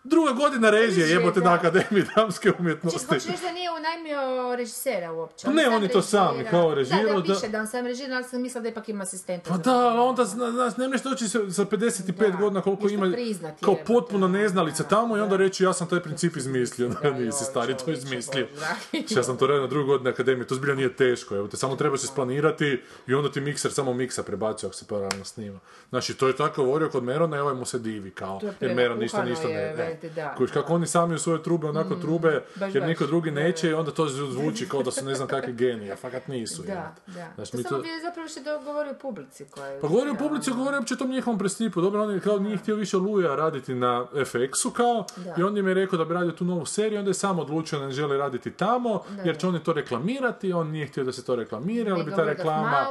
Druga 0.07 0.33
godina 0.33 0.71
režije, 0.71 1.09
jebote, 1.09 1.41
da. 1.41 1.47
na 1.47 1.55
Akademiji 1.55 2.05
dramske 2.15 2.49
Znači, 2.49 2.63
umjetnosti. 2.63 3.07
hoćeš 3.09 3.27
reći 3.27 3.43
da 3.43 3.53
nije 3.53 3.69
unajmio 3.71 4.21
režisera 4.57 5.13
uopće? 5.13 5.45
Pa 5.47 5.53
ne, 5.53 5.69
on 5.69 5.83
je 5.83 5.89
to 5.89 6.03
sam 6.03 6.31
režira. 6.31 6.51
kao 6.51 6.75
režirao, 6.75 7.05
Da, 7.15 7.27
da. 7.27 7.35
piše 7.35 7.49
da 7.49 7.61
on 7.61 7.67
sam 7.67 7.87
režirao, 7.87 8.17
ali 8.17 8.25
sam 8.25 8.43
mislila 8.43 8.63
da 8.63 8.69
ipak 8.69 8.89
ima 8.89 9.03
asistenta. 9.03 9.51
Pa 9.51 9.57
za 9.57 9.63
da, 9.63 9.73
ali 9.79 9.99
onda, 10.01 10.25
zna- 10.25 10.51
znaš, 10.51 10.77
ne 10.77 10.89
možeš 10.89 11.03
doći 11.03 11.29
sa, 11.29 11.51
sa 11.51 11.65
55 11.65 12.31
Da, 12.31 12.37
godina 12.37 12.61
koliko 12.61 12.83
nešto 12.83 12.95
ima, 12.97 13.13
priznati, 13.13 13.65
kao 13.65 13.77
potpuno 13.77 14.29
neznalice 14.29 14.83
Da, 14.83 14.89
tamo 14.89 15.17
i 15.17 15.21
onda 15.21 15.37
da. 15.37 15.45
reći 15.45 15.65
ja 15.65 15.73
sam 15.73 15.89
taj 15.89 16.01
princip 16.01 16.37
izmislio. 16.37 16.89
Da, 16.89 17.11
nisi 17.21 17.45
stari, 17.45 17.75
to 17.77 17.91
izmislio. 17.91 18.47
Dragi. 18.57 19.07
Ja 19.11 19.23
sam 19.23 19.37
to 19.37 19.47
radio 19.47 19.63
na 19.63 19.69
drugoj 19.69 19.87
godini 19.87 20.11
akademije, 20.11 20.47
to 20.47 20.55
zbilja 20.55 20.75
nije 20.75 20.97
teško, 20.97 21.37
evo 21.37 21.49
te, 21.49 21.57
samo 21.57 21.77
trebaš 21.77 22.05
isplanirati 22.05 22.83
i 23.07 23.15
onda 23.15 23.33
ti 23.33 23.41
mikser 23.41 23.73
samo 23.73 23.95
miksa 23.95 24.23
prebacuje 24.23 24.69
ako 24.69 24.77
se 24.77 24.87
paralelno 24.87 25.25
snima. 25.25 25.59
Znači, 25.95 26.15
to 26.15 26.27
je 26.27 26.37
tako 26.37 26.65
govorio 26.65 26.89
kod 26.89 27.05
Merona 27.05 27.37
i 27.37 27.41
ovaj 27.41 27.55
mu 27.55 27.65
se 27.65 27.79
divi 27.79 28.11
kao, 28.11 28.41
To 28.41 28.47
je 28.47 28.55
jer 28.61 28.75
Meron 28.75 28.99
ništa 28.99 29.25
ništa 29.25 29.49
ne... 29.49 29.55
je, 29.55 29.99
ne. 30.03 30.11
da, 30.11 30.35
kako 30.53 30.69
da. 30.69 30.75
oni 30.75 30.87
sami 30.87 31.15
u 31.15 31.19
svoje 31.19 31.43
trube 31.43 31.67
onako 31.67 31.95
trube, 31.95 32.43
baš, 32.57 32.75
jer 32.75 32.83
baš. 32.83 32.89
niko 32.89 33.07
drugi 33.07 33.31
Da, 33.31 33.41
neće 33.41 33.67
da. 33.67 33.71
i 33.71 33.75
onda 33.75 33.91
to 33.91 34.09
zvuči 34.09 34.69
kao 34.69 34.83
da 34.83 34.91
su 34.91 35.05
ne 35.05 35.15
znam 35.15 35.29
kakvi 35.29 35.53
geniji, 35.53 35.91
a 35.93 35.97
fakat 35.97 36.29
nisu. 36.29 36.63
Da, 36.63 36.95
da. 37.07 37.27
Znaš, 37.35 37.51
to 37.51 37.57
mi 37.57 37.63
samo 37.63 37.77
to- 37.77 37.83
bi 37.83 37.89
zapravo 38.03 38.29
što 38.29 38.41
da 38.41 38.61
govori 38.65 38.91
o 38.91 38.95
publici 38.95 39.45
koja 39.45 39.67
je... 39.67 39.81
pa 39.81 39.89
govori 39.89 40.11
o 40.11 40.13
da, 40.13 40.19
publici, 40.19 40.51
ono, 40.51 40.59
govori 40.59 40.77
opće 40.77 40.95
o 40.95 40.97
tom 40.97 41.11
njihovom 41.11 41.39
prestipu. 41.39 41.81
Dobro, 41.81 42.03
on 42.03 42.11
je 42.15 42.21
kao 42.21 42.39
nije 42.39 42.57
htio 42.57 42.77
više 42.77 42.97
Luja 42.97 43.37
raditi 43.37 43.75
na 43.75 44.07
FX-u 44.13 44.71
kao, 44.71 45.05
Da. 45.17 45.35
i 45.39 45.43
on 45.43 45.59
im 45.59 45.69
je 45.69 45.75
rekao 45.75 45.99
da 45.99 46.05
bi 46.05 46.15
radio 46.15 46.33
tu 46.33 46.45
novu 46.45 46.67
seriju, 46.67 46.99
onda 46.99 47.11
je 47.11 47.15
sam 47.15 47.39
odlučio 47.39 47.79
da 47.79 47.87
ne 47.87 47.93
želi 47.93 48.19
raditi 48.19 48.51
tamo, 48.51 49.03
jer 49.25 49.39
će 49.39 49.47
oni 49.47 49.61
to 49.63 49.73
reklamirati, 49.73 50.53
on 50.53 50.69
nije 50.71 50.87
htio 50.87 51.05
da 51.05 51.13
se 51.13 51.25
to 51.25 51.37
reklamira, 51.37 51.95
ali 51.95 52.05
bi 52.05 52.11
ta 52.11 52.25
reklama 52.25 52.87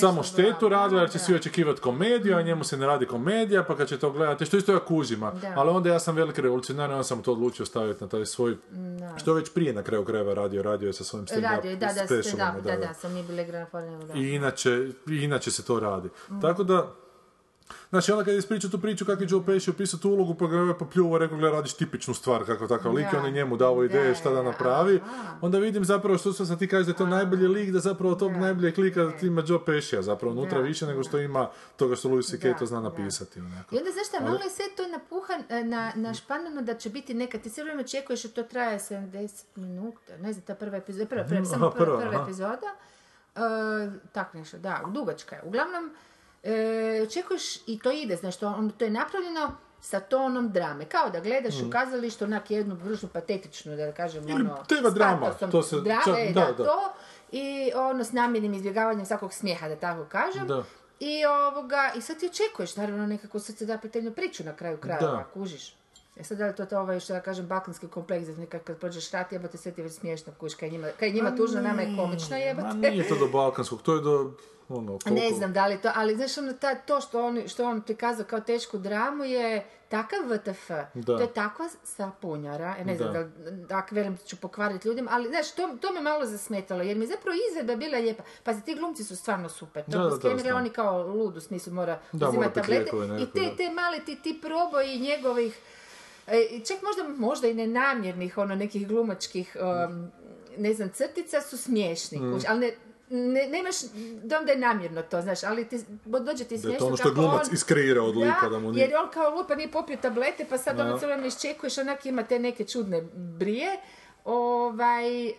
samo 0.00 0.22
štetu 0.22 0.68
radila, 0.68 1.00
jer 1.00 1.10
će 1.10 1.18
da. 1.18 1.24
svi 1.24 1.34
očekivati 1.34 1.80
komediju, 1.96 2.36
a 2.36 2.42
njemu 2.42 2.64
se 2.64 2.76
ne 2.76 2.86
radi 2.86 3.06
komedija, 3.06 3.64
pa 3.64 3.76
kad 3.76 3.88
će 3.88 3.98
to 3.98 4.10
gledati, 4.10 4.44
što 4.44 4.56
isto 4.56 4.72
ja 4.72 4.78
kužima. 4.78 5.30
Da. 5.30 5.52
Ali 5.56 5.70
onda 5.70 5.90
ja 5.90 5.98
sam 5.98 6.16
veliki 6.16 6.40
revolucionar 6.40 6.90
onda 6.90 7.04
sam 7.04 7.22
to 7.22 7.32
odlučio 7.32 7.66
staviti 7.66 8.04
na 8.04 8.08
taj 8.08 8.26
svoj, 8.26 8.56
što 9.16 9.30
je 9.30 9.34
već 9.34 9.52
prije 9.54 9.72
na 9.72 9.82
kraju 9.82 10.04
krajeva 10.04 10.34
radio, 10.34 10.62
radio 10.62 10.86
je 10.86 10.92
sa 10.92 11.04
svojim 11.04 11.26
stand-up 11.26 11.56
Radio, 11.56 11.76
da, 11.76 11.86
da, 11.86 12.22
stand-up, 12.22 12.62
da, 12.62 12.76
da, 12.76 12.94
sam 12.94 13.12
nije 13.12 13.66
Fornelu, 13.70 14.04
da. 14.04 14.14
i 14.14 14.34
inače, 14.34 14.88
i 15.08 15.16
inače 15.16 15.50
se 15.50 15.64
to 15.64 15.80
radi. 15.80 16.08
Mm. 16.30 16.40
Tako 16.40 16.64
da, 16.64 16.94
Znači, 17.90 18.12
onda 18.12 18.24
kad 18.24 18.34
je 18.34 18.38
ispričao 18.38 18.70
tu 18.70 18.80
priču 18.80 19.04
kako 19.04 19.22
je 19.22 19.28
Joe 19.30 19.46
Pesci 19.46 19.70
opisao 19.70 20.00
tu 20.00 20.10
ulogu, 20.10 20.34
pa 20.34 20.46
ga 20.46 20.56
je 20.56 20.62
ovaj 20.62 20.78
popljuvo, 20.78 21.18
rekao, 21.18 21.38
gle, 21.38 21.50
radiš 21.50 21.74
tipičnu 21.74 22.14
stvar, 22.14 22.46
kako 22.46 22.66
takav 22.66 22.94
lik, 22.94 23.06
on 23.18 23.24
je 23.24 23.30
njemu 23.30 23.56
dao 23.56 23.84
ideje 23.84 24.14
šta 24.14 24.30
da 24.30 24.42
napravi. 24.42 25.00
Onda 25.40 25.58
vidim 25.58 25.84
zapravo 25.84 26.18
što 26.18 26.32
sad 26.32 26.58
ti 26.58 26.68
kažeš 26.68 26.86
da 26.86 26.92
je 26.92 26.96
to 26.96 27.06
najbolji 27.06 27.48
lik, 27.48 27.70
da 27.70 27.78
zapravo 27.78 28.14
tog 28.14 28.32
najboljeg 28.32 28.78
lika 28.78 29.04
da 29.04 29.10
ti 29.10 29.26
ima 29.26 29.42
Joe 29.46 29.64
Pesci, 29.66 29.96
zapravo 30.02 30.32
unutra 30.32 30.60
više 30.60 30.86
nego 30.86 31.02
što 31.02 31.18
ima 31.18 31.48
toga 31.76 31.96
što 31.96 32.08
Louis 32.08 32.26
C.K. 32.26 32.54
To 32.58 32.66
zna 32.66 32.80
napisati. 32.80 33.40
Onako. 33.40 33.74
I 33.74 33.78
onda, 33.78 33.90
znaš 33.90 34.06
šta, 34.08 34.20
malo 34.20 34.38
je 34.44 34.50
sve 34.50 34.64
to 34.76 34.88
napuhan, 34.88 35.42
e, 35.48 35.64
na, 35.64 35.92
našpanano 35.94 36.62
da 36.62 36.74
će 36.74 36.90
biti 36.90 37.14
neka, 37.14 37.38
ti 37.38 37.50
sve 37.50 37.62
vrijeme 37.62 37.82
očekuješ 37.82 38.22
da 38.22 38.28
to 38.28 38.42
traje 38.42 38.78
70 38.78 39.44
minuta, 39.56 40.16
ne 40.16 40.32
znam, 40.32 40.44
ta 40.44 40.54
prva 40.54 40.76
epizoda, 40.76 41.06
prva, 41.12 41.24
prva, 41.24 41.42
prva, 41.50 41.70
prva, 41.70 42.00
prva 42.00 42.22
epizoda, 42.22 42.66
e, 43.34 43.40
tak 44.12 44.34
nešto, 44.34 44.58
da, 44.58 44.82
dugačka 44.94 45.36
je. 45.36 45.42
Uglavnom, 45.44 45.90
e, 46.46 47.02
očekuješ 47.02 47.42
i 47.66 47.78
to 47.78 47.92
ide, 47.92 48.16
znaš, 48.16 48.36
to, 48.36 48.48
onda 48.48 48.74
to 48.74 48.84
je 48.84 48.90
napravljeno 48.90 49.52
sa 49.80 50.00
tonom 50.00 50.52
drame, 50.52 50.84
kao 50.84 51.10
da 51.10 51.20
gledaš 51.20 51.54
u 51.56 51.70
kazalištu 51.70 52.24
onak 52.24 52.50
jednu 52.50 52.74
vrstu 52.76 53.08
patetičnu, 53.08 53.76
da 53.76 53.92
kažem, 53.92 54.24
Mm. 54.24 54.28
Ili 54.28 54.40
ono, 54.40 54.56
TV 54.64 54.86
s 54.86 54.94
drama, 54.94 55.30
to 55.30 55.62
se 55.62 55.76
drame, 55.76 56.02
čak- 56.02 56.32
da, 56.34 56.40
da, 56.40 56.52
da. 56.52 56.64
to, 56.64 56.92
i 57.32 57.46
ono 57.74 58.04
s 58.04 58.12
namjernim 58.12 58.54
izbjegavanjem 58.54 59.06
svakog 59.06 59.32
smijeha, 59.32 59.68
da 59.68 59.76
tako 59.76 60.04
kažem. 60.04 60.46
Da. 60.46 60.64
I 61.00 61.24
ovoga, 61.26 61.92
i 61.96 62.00
sad 62.00 62.18
ti 62.18 62.26
očekuješ 62.26 62.76
naravno 62.76 63.06
nekako 63.06 63.38
srcedrapateljnu 63.38 64.12
priču 64.12 64.44
na 64.44 64.52
kraju 64.52 64.76
krajeva, 64.78 65.24
kužiš. 65.24 65.74
E 66.16 66.24
sad 66.24 66.38
da 66.38 66.46
li 66.46 66.54
to 66.54 66.66
to 66.66 66.78
ovaj, 66.78 67.00
što 67.00 67.14
ja 67.14 67.20
kažem, 67.20 67.46
balkanski 67.46 67.88
kompleks, 67.88 68.26
da 68.26 68.34
nekako 68.34 68.64
kad 68.64 68.76
prođeš 68.78 69.10
rat, 69.10 69.32
jebote, 69.32 69.58
sve 69.58 69.72
ti 69.72 69.82
već 69.82 69.92
smiješno, 69.92 70.32
kužiš, 70.32 70.54
kaj 70.54 70.66
je 70.66 70.72
njima, 70.72 70.88
kaj 70.98 71.08
je 71.08 71.14
njima 71.14 71.36
tužno, 71.36 71.60
nama 71.60 71.82
je 71.82 71.96
komično, 71.96 72.30
Ma 72.30 72.36
jebote. 72.36 72.74
nije 72.90 73.08
to 73.08 73.16
do 73.16 73.26
balkanskog, 73.28 73.82
to 73.82 73.94
je 73.94 74.00
do, 74.00 74.32
ono, 74.70 74.92
Ne 74.92 74.98
koliko- 75.00 75.34
znam 75.34 75.52
da 75.52 75.66
li 75.66 75.78
to, 75.78 75.90
ali 75.94 76.16
znaš 76.16 76.38
ono, 76.38 76.52
ta, 76.54 76.74
to 76.76 77.00
što 77.00 77.22
on, 77.22 77.42
što 77.46 77.64
on 77.64 77.82
prikazao 77.82 78.24
kao 78.24 78.40
tešku 78.40 78.78
dramu 78.78 79.24
je 79.24 79.64
takav 79.88 80.18
VTF, 80.24 80.70
Da. 80.94 81.02
to 81.08 81.18
je 81.18 81.26
takva 81.28 81.68
sapunjara, 81.84 82.74
ja 82.78 82.84
ne 82.84 82.96
znam 82.96 83.12
Da. 83.12 83.24
da, 83.50 83.76
ako 83.76 83.94
velim 83.94 84.18
ću 84.18 84.36
pokvariti 84.36 84.88
ljudima, 84.88 85.10
ali 85.12 85.28
znaš, 85.28 85.50
to, 85.50 85.76
to 85.80 85.92
me 85.92 86.00
malo 86.00 86.26
zasmetalo, 86.26 86.82
jer 86.82 86.96
mi 86.96 87.04
je 87.04 87.08
zapravo 87.08 87.36
izvedba 87.44 87.76
bila 87.76 87.98
lijepa. 87.98 88.22
Pazi, 88.42 88.62
ti 88.62 88.74
glumci 88.74 89.04
su 89.04 89.16
stvarno 89.16 89.48
super, 89.48 89.84
Da, 89.86 89.98
da, 89.98 90.10
to 90.10 90.16
da, 90.18 90.28
da, 90.30 90.38
znam. 90.38 90.56
oni 90.56 90.70
kao 90.70 91.02
lud 91.04 91.36
u 91.36 91.40
smislu 91.40 91.72
mora 91.72 91.98
Da, 92.12 92.28
uzimati 92.28 92.54
tablete 92.54 92.90
i 93.20 93.26
te, 93.28 93.40
da. 93.40 93.56
te 93.56 93.70
male 93.70 94.00
ti, 94.00 94.16
ti 94.16 94.38
proboji 94.42 94.98
njegovih, 94.98 95.58
e, 96.26 96.34
čak 96.60 96.76
možda, 96.82 97.02
možda 97.16 97.48
i 97.48 97.54
nenamjernih, 97.54 98.38
ono, 98.38 98.54
nekih 98.54 98.88
glumačkih, 98.88 99.56
um, 99.88 100.10
ne 100.58 100.74
znam, 100.74 100.88
crtica 100.90 101.40
su 101.40 101.56
smiješni, 101.58 102.18
Mm. 102.18 102.38
ali 102.48 102.60
ne, 102.60 102.72
ne, 103.10 103.48
nemaš 103.48 103.76
dom 104.22 104.44
da 104.46 104.52
je 104.52 104.58
namjerno 104.58 105.02
to, 105.02 105.22
znaš, 105.22 105.44
ali 105.44 105.64
ti, 105.64 105.80
dođe 106.04 106.44
ti 106.44 106.48
Da 106.48 106.54
je 106.54 106.58
smiješno 106.58 106.78
to 106.78 106.86
ono 106.86 106.96
što 106.96 107.08
je 107.08 107.12
kako 107.12 107.20
glumac 107.20 107.48
on- 107.48 107.54
iskreira 107.54 108.02
od 108.02 108.16
lika, 108.16 108.48
da 108.48 108.58
mu 108.58 108.72
nije... 108.72 108.84
jer 108.84 108.96
on 108.96 109.10
kao 109.10 109.30
lupa 109.32 109.54
nije 109.54 109.70
popio 109.70 109.96
tablete, 109.96 110.46
pa 110.46 110.58
sad 110.58 110.80
ono 110.80 110.98
cijelo 110.98 111.12
vrijeme 111.12 111.28
iščekuješ, 111.28 111.78
onak 111.78 112.06
ima 112.06 112.22
te 112.22 112.38
neke 112.38 112.64
čudne 112.64 113.02
brije, 113.12 113.76
ovaj, 114.26 115.26
e, 115.26 115.32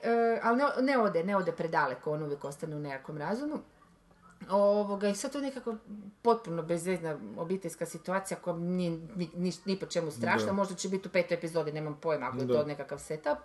ali 0.43 0.57
ne, 0.57 0.65
ne 0.83 0.97
ode, 0.97 1.23
ne 1.23 1.35
ode 1.35 1.51
predaleko, 1.51 2.11
on 2.11 2.23
uvijek 2.23 2.43
ostane 2.43 2.75
u 2.75 2.79
nekakvom 2.79 3.17
razumu. 3.17 3.59
Ovoga, 4.49 5.07
I 5.07 5.15
sad 5.15 5.31
to 5.31 5.37
je 5.37 5.43
nekako 5.43 5.75
potpuno 6.21 6.63
bezvezna 6.63 7.17
obiteljska 7.37 7.85
situacija 7.85 8.37
koja 8.37 8.55
nije 8.55 8.89
ni, 9.15 9.29
ni, 9.35 9.53
ni 9.65 9.79
po 9.79 9.85
čemu 9.85 10.11
strašna, 10.11 10.45
Da. 10.45 10.53
možda 10.53 10.75
će 10.75 10.89
biti 10.89 11.07
u 11.07 11.11
petoj 11.11 11.35
epizodi, 11.35 11.71
nemam 11.71 11.97
pojma 12.01 12.25
ako 12.25 12.37
je 12.37 12.45
Da. 12.45 12.53
to 12.53 12.65
nekakav 12.65 12.99
setup. 12.99 13.37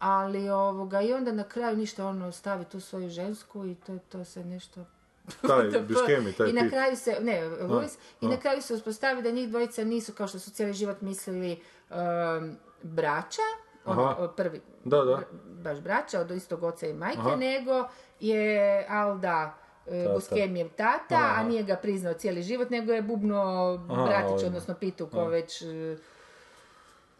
Ali 0.00 0.50
ovoga, 0.50 1.00
i 1.00 1.12
onda 1.12 1.32
na 1.32 1.44
kraju 1.44 1.76
ništa 1.76 2.06
ono 2.06 2.32
stavi 2.32 2.64
tu 2.64 2.80
svoju 2.80 3.08
žensku 3.08 3.66
i 3.66 3.74
to, 3.74 3.98
to 4.08 4.24
se 4.24 4.44
nešto 4.44 4.84
Taj 5.48 5.80
Buscemi, 5.88 6.32
taj 6.32 6.48
i 6.48 6.52
na 6.52 6.68
kraju 6.68 6.96
se, 6.96 7.16
ne, 7.20 7.48
Luis, 7.48 7.98
i 8.20 8.26
a. 8.26 8.28
na 8.28 8.36
kraju 8.36 8.62
se 8.62 8.74
uspostavi 8.74 9.22
da 9.22 9.30
njih 9.30 9.48
dvojica 9.48 9.84
nisu 9.84 10.12
kao 10.12 10.26
što 10.28 10.38
su 10.38 10.50
cijeli 10.50 10.72
život 10.72 11.00
mislili 11.00 11.60
um, 11.90 12.56
braća, 12.82 13.42
ono, 13.84 14.28
prvi, 14.36 14.60
Da, 14.84 14.96
da. 14.96 15.12
br- 15.12 15.24
baš 15.62 15.80
braća 15.80 16.20
od 16.20 16.30
istog 16.30 16.62
oca 16.62 16.86
i 16.86 16.92
majke, 16.92 17.18
Aha. 17.20 17.36
nego 17.36 17.88
je 18.20 18.86
Alda 18.88 19.54
e, 19.86 20.02
Tata. 20.04 20.14
Buskemijev 20.14 20.68
tata, 20.68 21.16
a 21.16 21.32
Aha. 21.32 21.42
nije 21.42 21.62
ga 21.62 21.76
priznao 21.76 22.14
cijeli 22.14 22.42
život, 22.42 22.70
nego 22.70 22.92
je 22.92 23.02
bubno 23.02 23.76
bratić, 23.86 24.32
ovima. 24.32 24.46
odnosno 24.46 24.74
Pitu, 24.74 25.06
ko 25.06 25.24
već 25.24 25.62
e, 25.62 25.96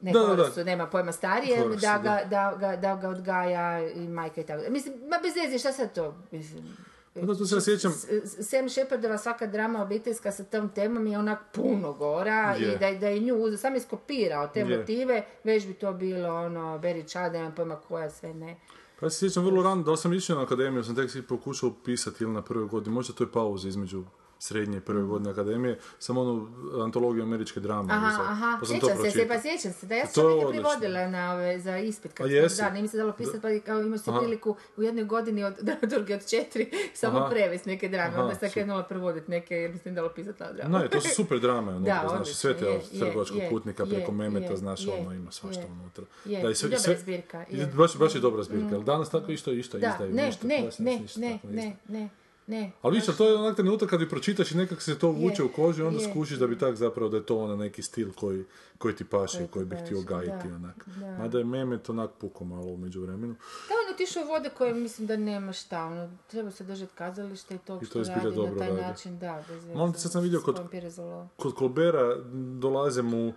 ne 0.01 0.13
Da, 0.13 0.21
da, 0.21 0.49
da. 0.49 0.65
Nema 0.65 0.87
pojma 0.87 1.13
starije, 1.13 1.59
Horsu, 1.59 1.81
da, 1.81 1.99
ga, 1.99 2.21
da, 2.27 2.57
ga, 2.61 2.77
da 2.77 2.95
ga 2.97 3.09
odgaja 3.09 3.89
i 3.91 4.09
majka 4.09 4.41
i 4.41 4.45
tako. 4.45 4.63
Mislim, 4.71 4.95
ma 5.01 5.17
bez 5.19 5.33
veze, 5.37 5.59
šta 5.59 5.73
sad 5.73 5.95
to? 5.95 6.15
Mislim, 6.31 6.77
Pa 7.15 7.21
da, 7.21 7.35
to 7.35 7.47
se 7.47 7.55
ja 7.55 7.61
sjećam- 7.61 7.93
Sam 8.41 8.69
Shepardova 8.69 9.19
svaka 9.19 9.47
drama 9.47 9.83
obiteljska 9.83 10.33
sa 10.33 10.45
tom 10.45 10.69
temom 10.69 11.07
je 11.07 11.19
onak 11.19 11.39
puno 11.53 11.93
gora 11.93 12.55
Je. 12.55 12.67
i 12.67 12.79
da, 12.79 12.93
da 12.93 13.09
je 13.09 13.21
nju 13.21 13.35
uzeo, 13.37 13.59
sam 13.59 13.75
je 13.75 13.81
skopirao 13.81 14.49
te 14.49 14.61
Je. 14.61 14.79
motive, 14.79 15.25
već 15.45 15.67
bi 15.67 15.75
to 15.75 15.93
bilo 15.93 16.29
ono, 16.37 16.79
Beri 16.79 17.05
Čada, 17.05 17.31
nemam 17.31 17.55
pojma 17.55 17.77
koja 17.79 18.11
sve 18.11 18.35
ne. 18.35 18.57
Pa 19.01 19.07
ja 19.07 19.11
se 19.11 19.19
sjećam 19.19 19.45
vrlo 19.45 19.63
rano, 19.63 19.83
da 19.83 19.97
sam 19.97 20.13
išao 20.13 20.37
na 20.37 20.43
akademiju, 20.43 20.85
sam 20.85 20.97
tek 20.97 21.11
si 21.11 21.23
pokušao 21.23 21.73
pisati 21.85 22.25
ili 22.25 22.33
na 22.33 22.43
prvoj 22.43 22.67
godini, 22.67 22.95
možda 22.95 23.15
to 23.15 23.25
je 23.25 23.33
pauza 23.33 23.69
između 23.69 24.05
srednje 24.41 24.79
i 24.79 24.81
prve 24.81 25.03
godine 25.03 25.31
akademije, 25.31 25.79
sam 25.99 26.19
onu 26.19 26.49
antologiju 26.85 27.23
američke 27.23 27.61
drame. 27.61 27.93
Aha, 27.93 28.23
aha, 28.23 28.57
pa 28.61 28.67
sam 28.67 28.81
sjećam 28.81 29.05
se, 29.05 29.11
se, 29.11 29.29
pa 29.29 29.41
sjećam 29.41 29.73
se, 29.73 29.87
da 29.87 29.95
ja 29.95 30.07
To 30.07 30.13
sam 30.13 30.39
neke 30.39 30.51
privodila 30.51 31.09
na 31.09 31.33
ove, 31.35 31.59
za 31.61 31.79
ispit 31.79 32.13
kad 32.13 32.27
A 32.27 32.31
jesi? 32.31 32.63
da, 32.63 32.71
nije 32.71 32.83
mi 32.83 32.89
se 32.89 32.97
dalo 32.97 33.13
pisati, 33.13 33.41
pa 33.41 33.49
kao 33.67 33.99
si 33.99 34.11
Aha. 34.11 34.21
priliku 34.21 34.57
u 34.77 34.83
jednoj 34.83 35.05
godini 35.05 35.45
od 35.45 35.55
drugih 35.93 36.17
od 36.17 36.29
četiri 36.31 36.71
samo 36.95 37.19
Aha. 37.19 37.31
prevesti 37.31 37.69
neke 37.71 37.89
drame, 37.89 38.09
Aha, 38.09 38.23
onda 38.23 38.35
sam 38.35 38.51
krenula 38.51 38.83
prevoditi 38.83 39.31
neke, 39.31 39.55
jer 39.55 39.73
mi 39.73 39.79
se 39.79 39.91
dalo 39.91 40.09
pisati 40.09 40.43
na 40.43 40.53
dramu. 40.53 40.79
Ne, 40.79 40.89
to 40.89 41.01
su 41.01 41.09
super 41.09 41.41
drame 41.41 41.73
unutra, 41.73 42.03
Da, 42.03 42.09
znaš, 42.09 42.35
sve 42.35 42.57
te 42.57 42.69
od 42.69 42.99
trgovačkog 42.99 43.41
putnika 43.51 43.87
preko 43.87 44.13
memeta, 44.13 44.57
znaš, 44.57 44.87
ono 44.87 45.13
ima 45.13 45.31
svašta 45.31 45.63
unutra. 45.67 46.05
je. 46.25 46.43
Da, 46.43 46.51
I 46.51 46.55
dobra 46.63 46.93
je 46.93 46.99
zbirka. 46.99 47.45
Baš, 47.75 47.97
baš 47.97 48.15
je 48.15 48.21
dobra 48.21 48.43
zbirka, 48.43 48.75
ali 48.75 48.85
danas 48.85 49.11
tako 49.11 49.33
isto, 49.33 49.53
isto 49.53 49.79
Da, 49.79 49.93
izdaju, 49.93 50.15
ne, 50.15 50.27
ništa, 50.27 50.47
ne, 50.47 50.71
ne, 50.79 51.01
ne, 51.17 51.39
ne 51.45 51.77
ne, 51.89 52.09
ne. 52.51 52.73
Ali 52.83 53.01
ali 53.09 53.17
to 53.17 53.29
je 53.29 53.35
onak 53.35 53.57
trenutak 53.57 53.91
kad 53.91 54.01
bi 54.01 54.09
pročitaš 54.09 54.53
i 54.53 54.57
nekak 54.57 54.83
se 54.83 54.99
to 54.99 55.11
vuče 55.11 55.43
u 55.43 55.49
koži, 55.49 55.83
onda 55.83 56.01
je. 56.01 56.11
skušiš 56.11 56.39
da 56.39 56.47
bi 56.47 56.59
tak 56.59 56.75
zapravo 56.77 57.09
da 57.09 57.17
je 57.17 57.27
to 57.27 57.39
ono 57.39 57.57
neki 57.57 57.83
stil 57.83 58.13
koji, 58.13 58.45
koji 58.79 58.95
ti 58.95 59.05
paše 59.05 59.37
i 59.37 59.41
Koji 59.41 59.49
koji 59.49 59.65
bi 59.65 59.77
htio 59.77 60.01
gajiti 60.01 60.49
da, 60.49 60.55
onak. 60.55 60.85
da. 60.87 61.19
Mada 61.19 61.39
je 61.39 61.45
memet 61.45 61.91
onak 61.91 62.11
puko 62.21 62.45
malo 62.45 62.67
u 62.67 62.77
međuvremenu. 62.77 63.35
Da, 63.69 63.75
on 63.87 63.95
otišao 63.95 64.25
vode 64.25 64.51
koje 64.51 64.75
mislim 64.75 65.07
da 65.07 65.17
nema 65.17 65.53
šta, 65.53 65.85
ono, 65.85 66.11
treba 66.27 66.51
se 66.51 66.65
držati 66.65 66.93
kazalište 66.95 67.55
i 67.55 67.59
tog 67.59 67.83
I 67.83 67.87
to 67.87 68.05
što 68.05 68.15
radi 68.15 68.25
na 68.25 68.31
dobro 68.31 68.59
taj 68.59 68.69
radi. 68.69 68.81
način, 68.83 69.19
da, 69.19 69.45
bez 69.49 69.65
veze. 69.65 69.93
Te, 69.93 69.99
sad 69.99 70.13
sam 70.13 70.23
vidio 70.23 70.41
kod-. 70.41 71.29
Kod 71.37 71.55
Kolbera 71.55 72.17
dolaze 72.59 73.03
mu, 73.03 73.33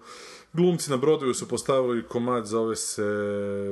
glumci 0.53 0.91
na 0.91 0.97
Broadwayu 0.97 1.33
su 1.33 1.47
postavili 1.47 2.07
komad, 2.07 2.45
zove 2.45 2.75
se 2.75 3.03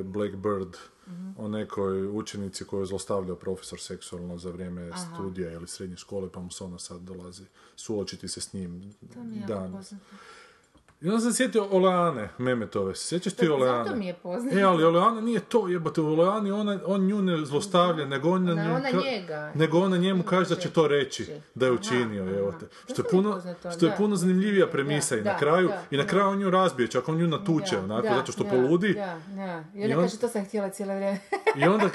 Blackbird, 0.04 0.76
Mhm. 1.06 1.30
o 1.36 1.48
nekoj 1.48 2.08
učenici 2.08 2.64
koju 2.64 2.80
je 2.80 2.86
zlostavljao 2.86 3.36
profesor 3.36 3.80
seksualno 3.80 4.38
za 4.38 4.50
vrijeme 4.50 4.90
studija 5.14 5.52
ili 5.52 5.68
srednje 5.68 5.96
škole, 5.96 6.28
pa 6.32 6.40
mu 6.40 6.50
se 6.50 6.64
ona 6.64 6.78
sad 6.78 7.00
dolazi 7.00 7.44
suočiti 7.76 8.28
se 8.28 8.40
s 8.40 8.52
njim 8.52 8.94
To 9.14 9.24
mi 9.24 9.36
je 9.36 9.46
dan. 9.46 9.84
I 11.02 11.08
onda 11.08 11.20
sam 11.20 11.32
sjetio 11.32 11.66
Oleane, 11.70 12.28
Memetove. 12.38 12.94
Se 12.94 13.06
Sjećaš 13.06 13.32
ti 13.32 13.46
Zato 13.46 13.54
Oleane? 13.56 13.96
mi 13.96 14.06
je 14.06 14.14
poznato. 14.14 14.58
E, 14.58 14.62
ali 14.62 14.84
Oleana 14.84 15.20
nije 15.20 15.40
to, 15.40 15.68
jebate, 15.68 16.00
u 16.00 16.06
Oleani 16.06 16.50
ona, 16.50 16.78
on 16.86 17.00
nju 17.00 17.22
ne 17.22 17.44
zlostavlja, 17.44 18.06
nego 18.06 18.30
on, 18.30 18.48
Ona- 18.50 18.64
nju 18.64 18.74
ona 18.74 18.88
ka- 18.90 19.04
njega. 19.04 19.52
nego 19.54 19.78
ona 19.78 19.96
njemu 19.96 20.22
kaže 20.22 20.48
da 20.48 20.60
će 20.60 20.70
to 20.70 20.88
reći, 20.88 21.26
da 21.54 21.66
je 21.66 21.72
učinio, 21.72 22.22
aha. 22.22 22.32
evo 22.32 22.52
te. 22.52 22.66
To 22.66 22.92
Što 22.92 23.02
je 23.02 23.08
puno, 23.10 23.42
što 23.76 23.86
je 23.86 23.92
puno 23.96 24.16
zanimljivija 24.16 24.66
Da, 24.66 24.72
premisa 24.72 25.16
i 25.16 25.20
da, 25.20 25.32
na 25.32 25.38
kraju, 25.38 25.68
da, 25.68 25.82
i 25.90 25.96
na 25.96 26.06
kraju 26.06 26.26
on 26.26 26.38
nju 26.38 26.50
razbije, 26.50 26.88
čak 26.88 27.08
on 27.08 27.16
nju 27.16 27.28
natuče, 27.28 27.76
Da, 27.76 27.82
onako, 27.82 28.02
da, 28.02 28.14
zato 28.14 28.32
što 28.32 28.44
da, 28.44 28.50
poludi. 28.50 28.94
Da, 28.94 29.20
da. 29.28 29.64
I 29.74 29.80
I 29.80 29.84
ona 29.84 29.96
on- 29.96 30.02
kaže, 30.02 30.18
to 30.18 30.28
sam 30.28 30.44
htjela 30.44 30.68
cijelo 30.70 30.94
vrijeme. 30.94 31.18
I 31.56 31.64
onda 31.64 31.88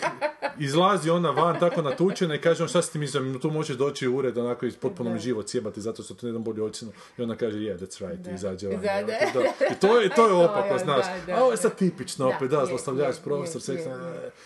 izlazi 0.59 1.09
ona 1.09 1.29
van 1.31 1.59
tako 1.59 1.81
natučena 1.81 2.35
i 2.35 2.39
kaže 2.39 2.63
on 2.63 2.69
šta 2.69 2.81
si 2.81 2.91
ti 2.91 2.99
mislim, 2.99 3.39
tu 3.39 3.51
možeš 3.51 3.77
doći 3.77 4.07
u 4.07 4.15
ured 4.15 4.37
onako 4.37 4.65
i 4.65 4.71
potpuno 4.71 5.09
mi 5.09 5.19
život 5.19 5.49
sjebati 5.49 5.81
zato 5.81 6.03
što 6.03 6.13
tu 6.13 6.25
ne 6.25 6.31
dam 6.31 6.43
bolju 6.43 6.65
ocjenu. 6.65 6.91
I 7.17 7.23
ona 7.23 7.35
kaže 7.35 7.57
yeah 7.57 7.77
that's 7.77 8.07
right 8.07 8.27
i 8.27 8.33
izađe 8.33 8.67
van. 8.67 8.75
Da. 9.03 9.13
I 9.13 9.33
to 9.33 9.41
je, 9.41 9.51
to 9.79 9.95
je 9.95 10.09
To 10.15 10.27
je, 10.27 10.45
opako, 10.45 10.77
znaš. 10.77 11.05
A 11.29 11.41
ovo 11.41 11.51
je 11.51 11.57
sad 11.57 11.75
tipično 11.75 12.29
opet, 12.29 12.49
da, 12.49 12.65
zlostavljač, 12.65 13.15
profesor, 13.23 13.61
je. 13.67 13.81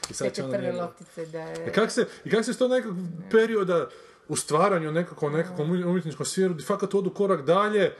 i 0.10 0.14
sad 0.14 0.28
će 0.28 0.34
Sve 0.34 0.34
te 0.34 0.44
ona 0.44 0.52
prve 0.52 0.66
njega- 0.66 0.82
loptice 0.82 1.26
da 1.26 1.40
je... 1.40 1.68
E 1.68 1.72
kak 1.72 1.92
se, 1.92 2.06
i 2.26 2.30
kak 2.32 2.46
se 2.46 2.58
to 2.58 2.68
nekog 2.68 2.96
perioda 3.32 3.88
u 4.28 4.36
stvaranju 4.36 4.92
nekakvom, 4.92 5.34
nekakvom 5.34 5.72
umjetničkom 5.72 6.26
svijeru, 6.26 6.54
di 6.54 6.64
fakat 6.64 6.94
odu 6.94 7.10
korak 7.10 7.42
dalje, 7.42 7.80
je, 7.80 7.96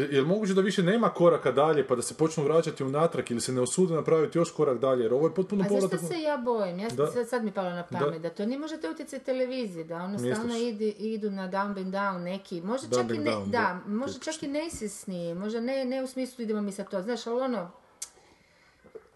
je 0.00 0.20
li 0.20 0.26
moguće 0.26 0.54
da 0.54 0.60
više 0.60 0.82
nema 0.82 1.08
koraka 1.08 1.52
dalje, 1.52 1.86
pa 1.86 1.94
da 1.94 2.02
se 2.02 2.14
počnu 2.14 2.44
vraćati 2.44 2.84
unatrag 2.84 3.30
ili 3.30 3.40
se 3.40 3.52
ne 3.52 3.60
osude 3.60 3.94
napraviti 3.94 4.38
još 4.38 4.50
korak 4.52 4.78
dalje, 4.78 5.02
jer 5.02 5.14
ovo 5.14 5.26
je 5.26 5.34
potpuno 5.34 5.64
A 5.64 5.80
zašto 5.80 5.98
se 5.98 6.20
ja 6.20 6.36
bojim? 6.36 6.78
Ja 6.78 6.88
Da. 6.88 7.06
sad, 7.06 7.28
sad 7.28 7.44
mi 7.44 7.52
palo 7.52 7.70
na 7.70 7.82
pamet 7.82 8.22
da. 8.22 8.30
to 8.30 8.46
ne 8.46 8.58
možete 8.58 8.90
utjecati 8.90 9.24
televizije, 9.24 9.84
da 9.84 9.96
ono 9.96 10.18
stalno 10.18 10.56
ide, 10.56 10.88
idu 10.88 11.30
na 11.30 11.50
down 11.50 11.78
and 11.78 11.94
down 11.94 12.18
neki, 12.18 12.60
možda 12.60 12.96
čak 12.96 13.10
i 13.10 13.18
ne, 13.18 13.30
down, 13.30 13.44
da, 13.44 13.50
da, 13.50 13.80
možda 13.86 14.20
čak 14.20 14.42
i 14.42 14.48
nesvjesni, 14.48 15.34
možda 15.34 15.60
ne, 15.60 15.84
ne 15.84 16.02
u 16.02 16.06
smislu 16.06 16.42
idemo 16.42 16.60
mi 16.60 16.72
sad 16.72 16.90
to, 16.90 17.02
znaš, 17.02 17.26
ali 17.26 17.40
ono, 17.40 17.70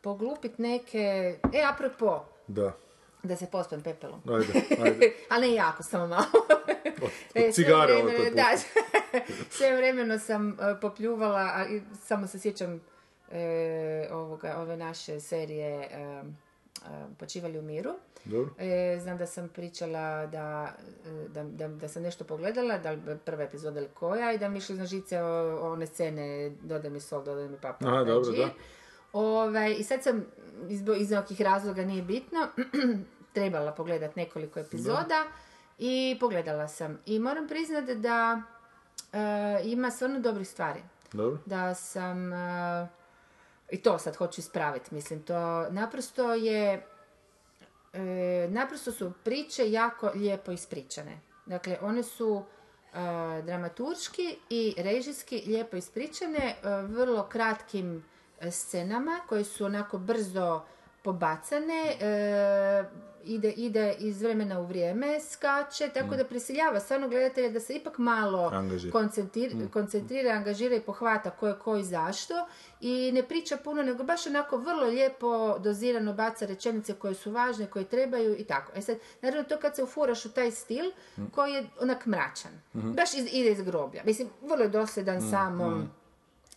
poglupit 0.01 0.59
neke, 0.59 1.39
e, 1.53 1.63
apropo, 1.75 2.25
Da, 2.47 2.73
da 3.23 3.37
se 3.37 3.47
pospem 3.47 3.83
pepelom. 3.83 4.21
ajde, 4.29 4.53
ajde. 4.85 5.13
Ali 5.31 5.49
ne 5.49 5.55
jako, 5.55 5.83
samo 5.83 6.07
malo. 6.07 6.25
Od, 7.03 7.11
E, 7.35 7.39
od 7.39 7.45
sve 7.45 7.53
cigare 7.55 7.93
ovo 7.95 8.03
vremeno- 8.05 8.35
da, 8.35 8.47
sve 9.51 9.77
vremeno 9.77 10.19
sam 10.19 10.51
e, 10.51 10.81
popljuvala, 10.81 11.41
a 11.41 11.65
samo 11.97 12.27
se 12.27 12.39
sjećam 12.39 12.81
e, 13.31 13.49
ovoga, 14.13 14.57
ove 14.57 14.77
naše 14.77 15.21
serije 15.21 15.69
e, 15.83 15.87
e, 15.93 16.23
Počivali 17.19 17.59
u 17.59 17.63
miru. 17.63 17.91
Dobro. 18.25 18.51
E, 18.59 18.99
znam 19.01 19.19
da 19.19 19.27
sam 19.27 19.49
pričala 19.49 20.27
da, 20.27 20.75
e, 21.07 21.29
da, 21.29 21.43
da, 21.45 21.69
da 21.69 21.89
sam 21.89 22.03
nešto 22.03 22.25
pogledala, 22.25 22.79
da 22.79 22.97
prva 23.17 23.43
epizoda 23.43 23.81
ili 23.81 23.89
koja, 23.91 24.33
i 24.33 24.39
da 24.39 24.49
mi 24.49 24.57
je 24.57 24.59
išlo 24.59 24.75
na 24.77 24.87
žice 24.87 25.23
o, 25.23 25.27
o 25.59 25.73
one 25.73 25.87
scene 25.87 26.51
dodaj 26.53 26.91
mi 26.91 27.01
sol, 27.01 27.25
dodaj 27.25 27.49
mi 27.49 27.57
paprika. 27.57 27.93
Aha, 27.93 28.05
dobro, 28.05 28.33
da. 28.33 28.49
Ovaj, 29.13 29.73
I 29.73 29.85
sad 29.85 30.03
sam, 30.03 30.27
iz, 30.69 30.83
iz 30.99 31.11
nekih 31.11 31.41
razloga 31.41 31.85
nije 31.85 32.03
bitno, 32.03 32.49
trebala 33.35 33.73
pogledat 33.73 34.17
nekoliko 34.17 34.61
epizoda 34.61 35.25
i 35.79 36.17
pogledala 36.21 36.69
sam. 36.69 36.99
I 37.07 37.19
moram 37.19 37.49
priznati 37.49 37.95
da 37.95 38.43
e, 39.13 39.19
ima 39.65 39.91
stvarno 39.91 40.21
dobrih 40.21 40.49
stvari. 40.49 40.81
Dobro. 41.13 41.39
Da 41.47 41.75
sam, 41.75 42.33
e, 42.33 42.89
i 43.71 43.77
to 43.83 43.99
sad 43.99 44.17
hoću 44.17 44.41
ispraviti, 44.41 44.95
mislim, 44.95 45.23
to 45.23 45.71
naprosto 45.71 46.35
je, 46.35 46.87
e, 47.93 48.49
naprosto 48.51 48.93
su 48.93 49.13
priče 49.25 49.71
jako 49.71 50.11
lijepo 50.15 50.53
ispričane. 50.53 51.21
Dakle, 51.47 51.79
one 51.81 52.03
su 52.03 52.45
dramaturški 53.43 54.39
i 54.51 54.75
režijski 54.79 55.43
lijepo 55.47 55.77
ispričane, 55.77 56.57
vrlo 56.89 57.29
kratkim 57.29 58.05
scenama 58.51 59.21
koje 59.29 59.45
su 59.45 59.65
onako 59.65 59.99
brzo 59.99 60.63
pobacane, 61.03 61.97
e, 62.01 62.85
ide, 63.25 63.51
ide 63.51 63.95
iz 63.99 64.23
vremena 64.23 64.61
u 64.61 64.67
vrijeme, 64.67 65.21
skače, 65.21 65.89
tako 65.95 66.17
da 66.17 66.25
prisiljava 66.25 66.81
stvarno 66.81 67.09
gledatelja 67.09 67.49
da 67.49 67.61
se 67.61 67.75
ipak 67.75 67.99
malo 67.99 68.53
koncentrira, 68.93 69.55
koncentrira, 69.73 70.31
angažira 70.33 70.77
i 70.77 70.81
pohvata 70.81 71.31
ko 71.31 71.49
je 71.49 71.59
ko 71.59 71.77
i 71.77 71.85
zašto 71.85 72.35
i 72.81 73.13
ne 73.13 73.23
priča 73.23 73.57
puno, 73.57 73.83
nego 73.83 74.05
baš 74.05 74.27
onako 74.27 74.57
vrlo 74.57 74.87
lijepo 74.87 75.59
dozirano 75.59 76.13
baca 76.13 76.47
rečenice 76.47 76.95
koje 76.95 77.15
su 77.15 77.31
važne, 77.31 77.67
koje 77.67 77.85
trebaju 77.85 78.37
i 78.39 78.45
tako. 78.45 78.73
E 78.75 78.83
sad, 78.83 78.97
naravno 79.23 79.49
to 79.49 79.57
kad 79.57 79.77
se 79.77 79.83
ufuraš 79.83 80.25
u 80.25 80.33
taj 80.33 80.51
stil 80.51 80.85
koji 81.33 81.53
je 81.53 81.67
onak 81.81 82.07
mračan, 82.07 82.53
baš 82.73 83.15
iz, 83.15 83.29
ide 83.33 83.51
iz 83.51 83.63
groblja. 83.63 84.03
Mislim, 84.05 84.29
vrlo 84.43 84.63
je 84.63 84.69
dosljedan 84.69 85.31
samom 85.31 85.91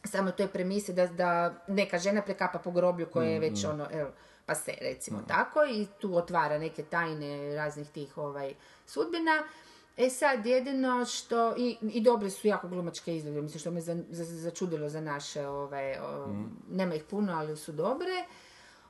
samo 0.03 0.31
toj 0.31 0.47
premisi 0.47 0.93
da, 0.93 1.07
da 1.07 1.53
neka 1.67 1.97
žena 1.97 2.21
prekapa 2.21 2.59
po 2.59 2.71
groblju 2.71 3.05
koje 3.05 3.33
je 3.33 3.39
već 3.39 3.65
ono, 3.65 3.87
evo, 3.91 4.09
pa 4.45 4.55
se 4.55 4.73
recimo 4.81 5.21
tako 5.27 5.59
i 5.65 5.87
tu 5.99 6.15
otvara 6.17 6.57
neke 6.57 6.83
tajne 6.83 7.55
raznih 7.55 7.89
tih 7.89 8.17
ovaj, 8.17 8.53
sudbina. 8.85 9.43
E 9.97 10.09
sad, 10.09 10.45
jedino 10.45 11.05
što, 11.05 11.55
i, 11.57 11.77
i 11.81 12.01
dobre 12.01 12.29
su 12.29 12.47
jako 12.47 12.67
glumačke 12.67 13.15
izglede, 13.15 13.41
mislim 13.41 13.59
što 13.59 13.71
me 13.71 13.81
za, 13.81 13.97
za- 14.09 14.23
začudilo 14.25 14.89
za 14.89 15.01
naše, 15.01 15.47
ovaj, 15.47 15.97
o, 15.99 16.27
nema 16.69 16.95
ih 16.95 17.03
puno, 17.03 17.33
ali 17.33 17.57
su 17.57 17.71
dobre. 17.71 18.25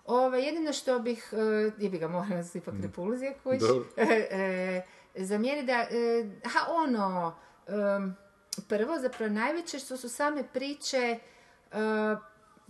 Ove, 0.05 0.41
jedino 0.41 0.73
što 0.73 0.99
bih, 0.99 1.33
e, 1.33 1.71
je 1.83 1.89
bi 1.89 1.97
ga 1.97 2.07
morala 2.07 2.43
se 2.43 2.57
ipak 2.57 2.73
repulzije 2.81 3.35
kuć, 3.43 3.59
Dobro. 3.59 3.85
e, 4.31 4.81
zamjeri 5.15 5.63
da, 5.63 5.73
e, 5.73 6.25
ha 6.45 6.59
ono, 6.69 7.35
prvo 8.61 8.99
zapravo 8.99 9.33
najveće 9.33 9.79
što 9.79 9.97
su 9.97 10.09
same 10.09 10.43
priče, 10.53 10.97
e, 10.97 11.19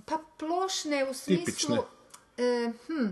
pa 0.06 0.18
plošne 0.40 1.10
u 1.10 1.14
smislu, 1.14 1.46
Tipične. 1.46 1.78
e, 2.38 2.72
hm, 2.88 3.08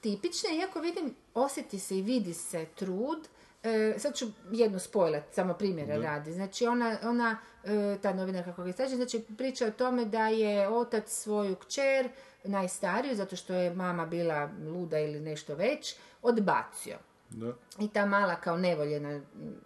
tipične, 0.00 0.56
iako 0.56 0.80
vidim, 0.80 1.14
osjeti 1.34 1.78
se 1.78 1.98
i 1.98 2.02
vidi 2.02 2.34
se 2.34 2.66
trud, 2.74 3.28
E, 3.62 3.94
sad 3.98 4.14
ću 4.14 4.26
jednu 4.50 4.78
spojlat, 4.78 5.22
samo 5.32 5.54
primjera 5.54 5.96
radi. 5.96 6.32
Znači 6.32 6.66
ona, 6.66 6.96
ona 7.02 7.38
e, 7.64 7.96
ta 8.02 8.12
novinarka 8.12 8.50
kako 8.50 8.62
ga 8.62 8.68
istraži, 8.68 8.96
znači 8.96 9.24
priča 9.38 9.66
o 9.66 9.70
tome 9.70 10.04
da 10.04 10.28
je 10.28 10.68
otac 10.68 11.10
svoju 11.10 11.56
kćer, 11.56 12.08
najstariju, 12.44 13.16
zato 13.16 13.36
što 13.36 13.54
je 13.54 13.74
mama 13.74 14.06
bila 14.06 14.50
luda 14.66 14.98
ili 14.98 15.20
nešto 15.20 15.54
već, 15.54 15.96
odbacio. 16.22 16.98
Da. 17.30 17.52
I 17.78 17.88
ta 17.88 18.06
mala 18.06 18.36
kao 18.36 18.56
nevoljena, 18.56 19.20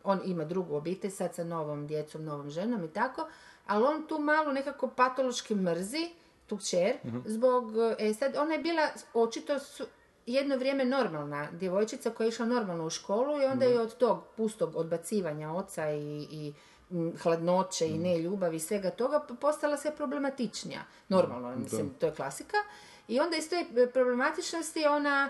on 0.05 0.20
ima 0.25 0.44
drugu 0.44 0.77
obitelj 0.77 1.11
sad 1.11 1.35
sa 1.35 1.44
novom 1.44 1.87
djecom, 1.87 2.25
novom 2.25 2.51
ženom 2.51 2.85
i 2.85 2.88
tako, 2.88 3.29
ali 3.66 3.85
on 3.85 4.07
tu 4.07 4.18
malu 4.18 4.53
nekako 4.53 4.88
patološki 4.88 5.55
mrzi, 5.55 6.11
tu 6.46 6.57
kćer, 6.57 6.96
zbog, 7.25 7.72
e 7.98 8.14
sad, 8.14 8.37
ona 8.37 8.53
je 8.53 8.59
bila 8.59 8.88
očito 9.14 9.59
su, 9.59 9.85
jedno 10.27 10.57
vrijeme 10.57 10.85
normalna 10.85 11.48
djevojčica 11.53 12.11
koja 12.11 12.25
je 12.25 12.29
išla 12.29 12.46
normalno 12.46 12.87
u 12.87 12.90
školu 12.90 13.40
i 13.40 13.44
onda 13.44 13.64
je 13.64 13.81
od 13.81 13.96
tog 13.96 14.25
pustog 14.37 14.77
odbacivanja 14.77 15.53
oca 15.53 15.90
i, 15.90 16.27
i 16.31 16.53
hladnoće 17.22 17.88
i 17.88 17.98
neljubavi 17.98 18.57
i 18.57 18.61
svega 18.61 18.90
toga 18.90 19.20
postala 19.40 19.77
sve 19.77 19.96
problematičnija. 19.96 20.81
Normalno, 21.09 21.57
mislim, 21.57 21.90
to 21.98 22.07
je 22.07 22.14
klasika. 22.14 22.57
I 23.09 23.20
onda 23.20 23.37
iz 23.37 23.51
te 23.51 23.66
problematičnosti 23.92 24.87
ona 24.87 25.29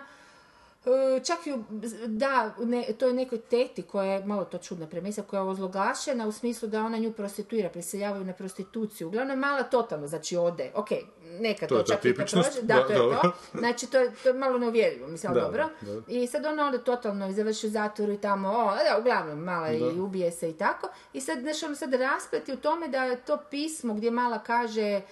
čak 1.25 1.47
ju 1.47 1.65
da 2.07 2.55
ne, 2.59 2.87
to 2.99 3.07
je 3.07 3.13
nekoj 3.13 3.41
teti 3.41 3.83
koja 3.83 4.13
je 4.13 4.25
malo 4.25 4.45
to 4.45 4.59
čudna 4.59 4.87
premisa 4.87 5.23
koja 5.23 5.41
je 5.41 5.49
ozloglašena 5.49 6.27
u 6.27 6.33
smislu 6.33 6.69
da 6.69 6.85
ona 6.85 6.99
nju 6.99 7.13
prostituira, 7.13 7.69
prisiljavaju 7.69 8.25
na 8.25 8.33
prostituciju. 8.33 9.09
Uglavnom 9.09 9.39
mala 9.39 9.63
totalno, 9.63 10.07
znači 10.07 10.37
ode. 10.37 10.71
Ok, 10.75 10.89
neka 11.33 11.67
To 11.67 11.77
to, 11.77 11.83
čak 11.85 12.05
i 12.05 12.15
prođe. 12.15 12.37
da, 12.63 12.75
Da, 12.75 12.83
to 12.83 12.93
je 12.93 12.99
dobro. 12.99 13.19
to. 13.23 13.33
Znači 13.55 13.87
to 13.87 13.99
je, 13.99 14.13
to 14.15 14.29
je 14.29 14.35
malo 14.35 14.59
neuvjerljivo, 14.59 15.09
mislim, 15.09 15.35
Da, 15.35 15.41
dobro. 15.41 15.69
da. 15.81 16.01
I 16.09 16.27
sad 16.27 16.45
ona 16.45 16.69
ode 16.69 16.79
totalno 16.79 17.33
završi 17.33 17.67
u 17.67 17.71
zatvoru 17.71 18.13
i 18.13 18.19
tamo, 18.19 18.49
o, 18.49 18.65
da, 18.67 18.99
uglavnom 18.99 19.39
mala 19.41 19.71
i 19.71 20.01
ubije 20.01 20.31
se 20.33 20.51
i 20.51 20.55
tako. 20.55 20.89
I 21.13 21.21
sad, 21.21 21.41
znaš, 21.41 21.63
ono 21.63 21.75
sad 21.75 21.95
raspleti 21.95 22.53
u 22.53 22.57
tome 22.57 22.89
da 22.89 23.05
je 23.05 23.17
to 23.17 23.39
pismo 23.51 23.95
gdje 23.95 24.11
mala 24.11 24.39
kaže 24.39 24.83
e, 24.83 25.03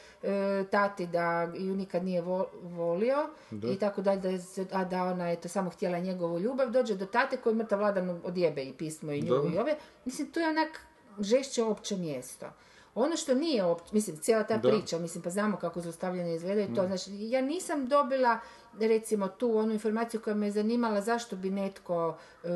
tati 0.64 1.06
da 1.06 1.22
ju 1.54 1.76
nikad 1.76 2.04
nije 2.04 2.22
vo- 2.22 2.46
volio 2.54 3.28
i 3.64 3.78
tako 3.78 4.02
dalje, 4.02 4.20
da, 4.20 4.38
a 4.72 4.84
da 4.84 5.02
ona 5.04 5.28
je 5.28 5.36
to 5.36 5.48
samo 5.48 5.70
htjela 5.70 5.98
njegovu 5.98 6.38
ljubav, 6.38 6.70
dođe 6.70 6.94
do 6.94 7.06
tate 7.06 7.36
koji 7.36 7.54
mrtav 7.54 7.78
vladan 7.78 8.20
odjebe 8.24 8.62
i 8.62 8.72
pismo 8.72 9.12
i 9.12 9.22
nju 9.22 9.34
i 9.46 9.58
ove. 9.58 9.74
Mislim, 10.04 10.30
to 10.30 10.40
je 10.40 10.48
onak 10.48 10.80
žešće 11.20 11.62
opće 11.62 11.96
mjesto. 11.96 12.46
Ono 12.94 13.16
što 13.16 13.34
nije 13.34 13.64
opće, 13.64 13.84
mislim, 13.92 14.16
cijela 14.16 14.42
ta 14.42 14.56
Da. 14.56 14.68
Priča, 14.68 14.98
mislim, 14.98 15.22
pa 15.22 15.30
znamo 15.30 15.56
kako 15.56 15.80
zlostavljanje 15.80 16.34
izgleda 16.34 16.60
i 16.60 16.74
to, 16.74 16.86
znači, 16.86 17.10
ja 17.10 17.40
nisam 17.40 17.86
dobila, 17.86 18.38
recimo, 18.80 19.28
tu 19.28 19.56
onu 19.58 19.72
informaciju 19.72 20.20
koja 20.20 20.34
me 20.34 20.46
je 20.46 20.52
zanimala 20.52 21.00
zašto 21.00 21.36
bi 21.36 21.50
netko, 21.50 22.16
e, 22.44 22.48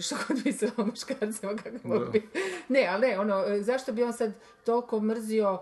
što 0.02 0.16
god 0.28 0.36
mislila 0.44 0.72
o 0.76 0.84
muškarcima, 0.84 1.56
kako 1.56 1.88
mogu 1.88 2.04
biti. 2.12 2.28
Ne, 2.68 2.88
ali 2.90 3.06
ne, 3.08 3.18
ono, 3.18 3.44
e, 3.44 3.62
zašto 3.62 3.92
bi 3.92 4.02
on 4.04 4.12
sad 4.12 4.32
toliko 4.64 5.00
mrzio 5.00 5.58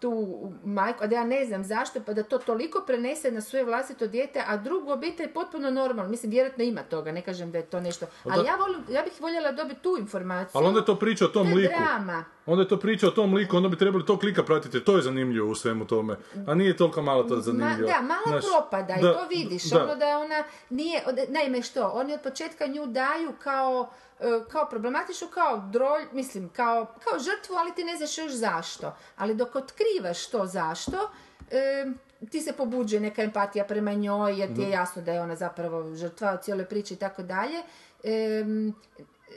tu 0.00 0.38
majku, 0.64 1.04
a 1.04 1.06
da 1.06 1.16
ja 1.16 1.24
ne 1.24 1.44
znam 1.46 1.64
zašto, 1.64 2.00
pa 2.06 2.12
da 2.12 2.22
to 2.22 2.38
toliko 2.38 2.82
prenese 2.86 3.30
na 3.30 3.40
svoje 3.40 3.64
vlastito 3.64 4.06
dijete, 4.06 4.44
a 4.46 4.56
drugu 4.56 4.90
obitelj 4.90 5.32
potpuno 5.32 5.70
normalno. 5.70 6.10
Mislim, 6.10 6.30
vjerojatno 6.30 6.64
ima 6.64 6.82
toga, 6.82 7.12
ne 7.12 7.22
kažem 7.22 7.52
da 7.52 7.58
je 7.58 7.66
to 7.66 7.80
nešto. 7.80 8.06
Ali 8.24 8.42
da- 8.42 8.50
ja, 8.50 8.56
volim, 8.56 8.80
ja 8.90 9.02
bih 9.02 9.12
voljela 9.20 9.52
dobiti 9.52 9.80
tu 9.82 9.96
informaciju. 9.98 10.58
Ali 10.58 10.66
onda 10.66 10.80
je 10.80 10.86
to 10.86 10.98
priča 10.98 11.24
o 11.24 11.28
tom 11.28 11.42
To 11.42 11.48
je 11.50 11.56
liku. 11.56 11.74
drama. 11.78 12.24
Onda 12.48 12.62
je 12.62 12.68
to 12.68 12.76
priča 12.76 13.08
o 13.08 13.10
tom 13.10 13.34
liku, 13.34 13.56
onda 13.56 13.68
bi 13.68 13.78
trebali 13.78 14.06
tog 14.06 14.24
lika 14.24 14.42
pratiti, 14.42 14.84
to 14.84 14.96
je 14.96 15.02
zanimljivo 15.02 15.50
u 15.50 15.54
svemu 15.54 15.86
tome. 15.86 16.16
A 16.46 16.54
nije 16.54 16.76
toliko 16.76 17.02
malo 17.02 17.22
to 17.22 17.34
Ma, 17.34 17.40
zanimljivo. 17.40 17.88
da, 17.88 18.00
malo 18.00 18.22
Znaš, 18.26 18.44
propada 18.44 18.94
i 18.98 19.02
da, 19.02 19.12
to 19.12 19.26
vidiš, 19.28 19.64
da. 19.64 19.84
ono 19.84 19.96
da 19.96 20.18
ona 20.18 20.44
nije, 20.70 21.02
naime 21.28 21.62
što, 21.62 21.88
oni 21.88 22.14
od 22.14 22.20
početka 22.22 22.66
nju 22.66 22.86
daju 22.86 23.32
kao, 23.42 23.88
e, 24.20 24.24
kao 24.48 24.68
problematičnu, 24.70 25.28
kao 25.28 25.68
drolj, 25.72 26.02
mislim, 26.12 26.48
kao, 26.48 26.86
kao 27.04 27.18
žrtvu, 27.18 27.54
ali 27.56 27.74
ti 27.74 27.84
ne 27.84 27.96
znaš 27.96 28.18
još 28.18 28.32
zašto. 28.32 28.96
Ali 29.16 29.34
dok 29.34 29.56
otkrivaš 29.56 30.26
to 30.26 30.46
zašto, 30.46 31.10
e, 31.50 31.86
ti 32.30 32.40
se 32.40 32.52
pobuđuje 32.52 33.00
neka 33.00 33.22
empatija 33.22 33.64
prema 33.64 33.92
njoj, 33.92 34.38
jer 34.40 34.54
ti 34.54 34.60
je 34.60 34.70
jasno 34.70 35.02
da 35.02 35.12
je 35.12 35.20
ona 35.20 35.36
zapravo 35.36 35.94
žrtva 35.94 36.36
u 36.40 36.44
cijeloj 36.44 36.66
priči 36.66 36.94
i 36.94 36.96
tako 36.96 37.22
dalje. 37.22 37.62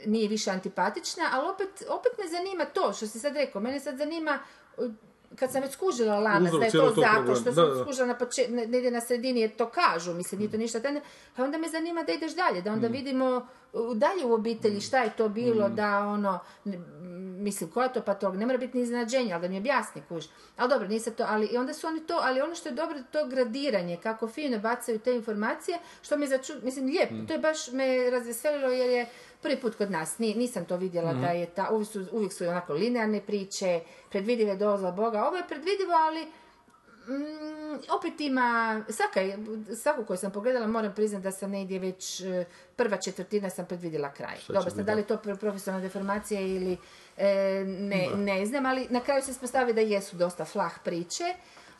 Nije 0.06 0.28
više 0.28 0.52
antipatična, 0.52 1.24
ali 1.34 1.50
opet, 1.50 1.70
opet 1.90 2.12
me 2.18 2.28
zanima 2.30 2.66
to 2.66 2.94
što 2.94 3.08
si 3.08 3.20
sad 3.20 3.36
rekao. 3.36 3.62
Mene 3.62 3.80
sad 3.80 3.98
zanima, 3.98 4.40
uh, 4.78 4.92
kad 5.36 5.52
sam 5.52 5.62
već 5.62 5.72
skužila 5.72 6.20
lanac, 6.20 6.54
Uzrok 6.54 6.60
da 6.60 6.66
je 6.66 6.72
to 6.72 6.94
zato 6.96 7.36
što 7.36 7.44
Da, 7.44 7.54
sam 7.54 7.70
da. 7.78 7.84
skužila 7.84 8.08
na 8.08 8.18
počet, 8.18 8.50
negdje 8.50 8.92
na 8.92 9.02
sredini 9.02 9.40
jer 9.42 9.56
to 9.56 9.70
kažu, 9.70 10.14
mislim, 10.14 10.40
nije 10.40 10.52
to 10.52 10.58
ništa 10.58 10.80
tajno, 10.80 11.02
a 11.36 11.44
onda 11.44 11.58
me 11.58 11.70
zanima 11.70 12.04
da 12.04 12.12
ideš 12.14 12.36
dalje, 12.36 12.62
da 12.62 12.72
onda 12.72 12.90
Mm. 12.90 12.92
vidimo 12.92 13.48
uh, 13.74 13.98
dalje 13.98 14.26
u 14.26 14.34
obitelji 14.34 14.82
šta 14.82 15.00
je 15.00 15.16
to 15.18 15.30
bilo, 15.30 15.70
da 15.70 16.00
ono, 16.00 16.40
mislim, 17.42 17.72
koja 17.72 17.86
je 17.86 17.94
to 18.20 18.32
ne 18.32 18.46
mora 18.46 18.58
biti 18.58 18.78
ni 18.78 18.84
iznenađenje, 18.84 19.34
ali 19.34 19.42
da 19.42 19.48
mi 19.48 19.58
objasni, 19.58 20.02
kuš. 20.10 20.26
Ali 20.58 20.70
dobro, 20.70 20.88
nije 20.88 21.00
sad 21.00 21.16
to, 21.16 21.26
ali 21.28 21.46
i 21.46 21.58
onda 21.58 21.74
su 21.74 21.88
oni 21.88 22.00
to, 22.00 22.20
ali 22.22 22.42
ono 22.42 22.56
što 22.56 22.70
je 22.70 22.76
dobro, 22.76 22.98
to 23.12 23.28
gradiranje, 23.28 23.98
kako 24.04 24.28
fino 24.28 24.60
bacaju 24.60 25.00
te 25.00 25.16
informacije, 25.16 25.80
što 26.02 26.18
mi 26.18 26.28
začu, 26.28 26.54
mislim, 26.64 26.86
lijepo, 26.86 27.14
Mm. 27.14 27.28
to 27.28 27.34
je 27.34 27.40
baš 27.40 27.72
me 27.72 28.10
razveselilo 28.10 28.70
jer 28.70 28.90
je 28.90 29.10
prvi 29.42 29.58
put 29.58 29.76
kod 29.76 29.92
nas, 29.92 30.18
Ni- 30.20 30.36
nisam 30.36 30.66
to 30.66 30.78
vidjela 30.78 31.12
Mhm. 31.12 31.22
da 31.22 31.28
je 31.28 31.46
ta, 31.48 31.70
uvijek 31.72 31.90
su, 31.90 32.06
uvijek 32.12 32.34
su 32.34 32.46
onako 32.46 32.74
linearne 32.74 33.22
priče, 33.22 33.80
predvidive 34.10 34.56
dozla 34.56 34.92
Boga, 34.94 35.24
ovo 35.24 35.38
je 35.38 35.48
predvidivo, 35.48 35.94
ali 35.98 36.28
Mm, 37.04 37.76
opet 37.92 38.22
ima, 38.22 38.50
svaka, 38.90 39.20
svaku 39.76 40.06
koju 40.06 40.18
sam 40.18 40.32
pogledala 40.32 40.68
moram 40.68 40.94
priznati 40.94 41.24
da 41.24 41.32
sam 41.32 41.52
negdje 41.52 41.80
već 41.80 42.22
e, 42.22 42.46
prva 42.76 42.98
četvrtina 42.98 43.50
sam 43.50 43.66
predvidjela 43.66 44.12
kraj. 44.12 44.38
Će 44.38 44.54
Dobro, 44.54 44.70
sad 44.70 44.86
da 44.86 44.94
li 44.94 45.04
to 45.04 45.18
pro- 45.18 45.36
profesionalna 45.36 45.84
deformacija 45.84 46.42
ili 46.42 46.78
e, 47.18 47.28
ne, 47.66 48.08
ne 48.18 48.46
znam, 48.46 48.66
ali 48.66 48.88
na 48.90 49.00
kraju 49.00 49.22
se 49.24 49.32
ispostavi 49.32 49.74
da 49.74 49.82
jesu 49.82 50.16
dosta 50.16 50.46
flah 50.46 50.72
priče, 50.84 51.24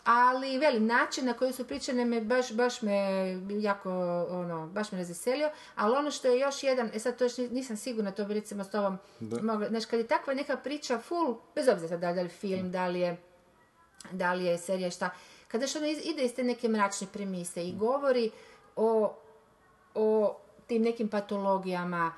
ali 0.04 0.58
velim, 0.58 0.86
način 0.86 1.26
na 1.26 1.34
koji 1.34 1.54
su 1.54 1.68
pričane 1.68 2.06
me 2.06 2.22
baš, 2.22 2.54
baš 2.54 2.82
me 2.82 2.94
jako, 3.50 3.90
ono, 4.30 4.68
baš 4.68 4.92
me 4.92 4.98
razveselio, 4.98 5.50
ali 5.76 5.96
ono 5.96 6.12
što 6.12 6.28
je 6.28 6.40
još 6.40 6.64
jedan, 6.64 6.90
e 6.94 7.00
sad 7.00 7.18
to 7.18 7.24
još 7.24 7.38
ni- 7.38 7.50
nisam 7.50 7.78
sigurna, 7.78 8.12
to 8.12 8.26
bi 8.26 8.34
recimo 8.34 8.64
s 8.64 8.70
tobom 8.70 8.98
mogla, 9.20 9.68
znaš, 9.68 9.86
kad 9.86 10.00
je 10.00 10.08
takva 10.08 10.34
neka 10.34 10.58
priča 10.58 11.00
full, 11.00 11.38
bez 11.56 11.68
obzira 11.68 11.90
sad 11.90 12.00
da 12.00 12.22
li 12.22 12.30
film, 12.30 12.72
da. 12.72 12.88
li 12.88 13.00
je 13.00 13.18
da 14.12 14.34
li 14.34 14.46
je 14.46 14.58
serija 14.58 14.92
šta, 14.92 15.10
kada 15.48 15.68
što 15.68 15.80
ono 15.80 15.88
ide 15.88 16.26
iz 16.26 16.36
te 16.36 16.44
neke 16.44 16.68
mračne 16.68 17.08
premise 17.14 17.64
i 17.64 17.76
govori 17.76 18.32
o, 18.76 19.14
o 19.96 20.38
tim 20.68 20.82
nekim 20.82 21.10
patologijama, 21.10 22.14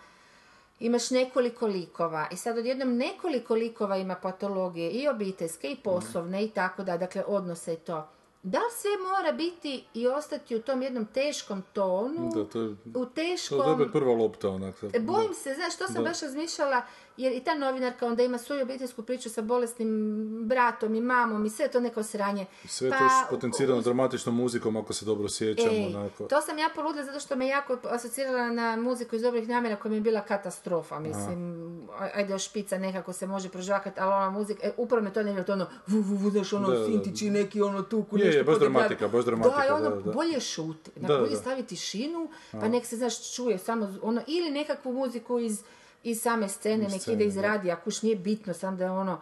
imaš 0.79 1.11
nekoliko 1.11 1.67
likova 1.67 2.27
i 2.31 2.37
sad 2.37 2.57
odjednom 2.57 2.97
nekoliko 2.97 3.55
likova 3.55 3.97
ima 3.97 4.15
patologije 4.15 4.91
i 4.91 5.07
obiteljske 5.07 5.71
i 5.71 5.75
poslovne 5.75 6.43
i 6.43 6.49
tako 6.49 6.83
da, 6.83 6.97
dakle 6.97 7.23
odnose 7.27 7.73
i 7.73 7.77
to. 7.77 8.07
Da 8.43 8.57
li 8.57 8.71
sve 8.71 8.91
mora 9.09 9.31
biti 9.31 9.83
i 9.93 10.07
ostati 10.07 10.55
u 10.55 10.61
tom 10.61 10.81
jednom 10.81 11.05
teškom 11.05 11.63
tonu, 11.73 12.31
Da, 12.35 12.45
to 12.45 12.61
je, 12.61 12.75
u 12.95 13.05
to 13.49 13.83
je 13.83 13.91
prva 13.91 14.13
lopta 14.13 14.49
onak. 14.49 14.75
Bojim 14.99 15.33
se, 15.33 15.53
znaš, 15.53 15.77
to 15.77 15.87
sam 15.87 16.03
Da. 16.03 16.09
baš 16.09 16.21
razmišljala, 16.21 16.81
jer 17.17 17.33
i 17.33 17.39
ta 17.39 17.55
novinarka 17.55 18.05
onda 18.05 18.23
ima 18.23 18.37
svoju 18.37 18.61
obiteljsku 18.61 19.03
priču 19.03 19.29
sa 19.29 19.41
bolesnim 19.43 20.17
bratom 20.39 20.95
i 20.95 21.01
mamom 21.01 21.45
i 21.45 21.49
sve 21.49 21.67
to 21.67 21.79
neko 21.79 22.03
sranje. 22.03 22.45
Sve 22.65 22.89
Pa, 22.89 22.97
to 22.97 23.03
još 23.03 23.11
potencirano 23.29 23.77
uz- 23.77 23.83
dramatičnom 23.83 24.35
muzikom, 24.35 24.77
ako 24.77 24.93
se 24.93 25.05
dobro 25.05 25.29
sjećamo. 25.29 25.69
Ej, 25.71 25.85
onako. 25.87 26.23
to 26.23 26.41
sam 26.41 26.57
ja 26.57 26.69
poludila 26.75 27.05
zato 27.05 27.19
što 27.19 27.35
me 27.35 27.47
jako 27.47 27.77
asocirala 27.85 28.49
na 28.49 28.75
muziku 28.75 29.15
iz 29.15 29.21
dobrih 29.21 29.47
namjera 29.47 29.75
koja 29.75 29.89
mi 29.89 29.95
je 29.95 30.01
bila 30.01 30.21
katastrofa, 30.21 30.99
mislim, 30.99 31.53
aj- 31.91 32.09
ajde 32.13 32.33
još 32.33 32.45
špica 32.45 32.77
nekako 32.77 33.13
se 33.13 33.27
može 33.27 33.49
prožvakati, 33.49 33.99
ali 33.99 34.13
ona 34.13 34.29
muzika, 34.29 34.59
e, 34.63 34.73
upravo 34.77 35.03
me 35.03 35.13
to 35.13 35.23
ne 35.23 35.43
to 35.43 35.53
ono, 35.53 35.67
vu, 35.87 35.99
vu, 35.99 36.15
vu, 36.15 36.29
znaš, 36.29 36.53
ono, 36.53 36.69
Da, 36.69 36.79
da. 36.79 36.85
sintići 36.85 37.29
neki, 37.29 37.61
ono, 37.61 37.81
tuku, 37.83 38.17
Je, 38.17 38.25
nešto 38.25 38.37
je, 38.37 38.43
baš 38.43 38.59
dramatika, 38.59 39.07
baš 39.07 39.25
dramatika, 39.25 39.67
Da, 39.67 39.75
ono, 39.75 39.89
da, 39.89 39.95
da. 39.97 40.11
bolje 40.11 40.39
šuti, 40.39 40.91
Da, 40.97 41.17
bolje 41.17 41.35
stavi 41.35 41.63
tišinu, 41.63 42.27
pa 42.51 42.67
nek 42.67 42.85
se, 42.85 42.97
znaš, 42.97 43.35
čuje 43.35 43.57
samo, 43.57 43.95
ono, 44.01 44.21
ili 44.27 44.51
nekakvu 44.51 44.93
muziku 44.93 45.39
iz, 45.39 45.61
iz 46.03 46.21
same 46.21 46.49
scene, 46.49 46.83
nek 46.85 47.07
ide 47.09 47.25
iz 47.25 47.37
radija, 47.39 47.75
kuš 47.75 48.01
nije 48.01 48.15
bitno, 48.15 48.53
sam 48.53 48.77
da 48.77 48.83
je 48.83 48.91
ono, 48.91 49.21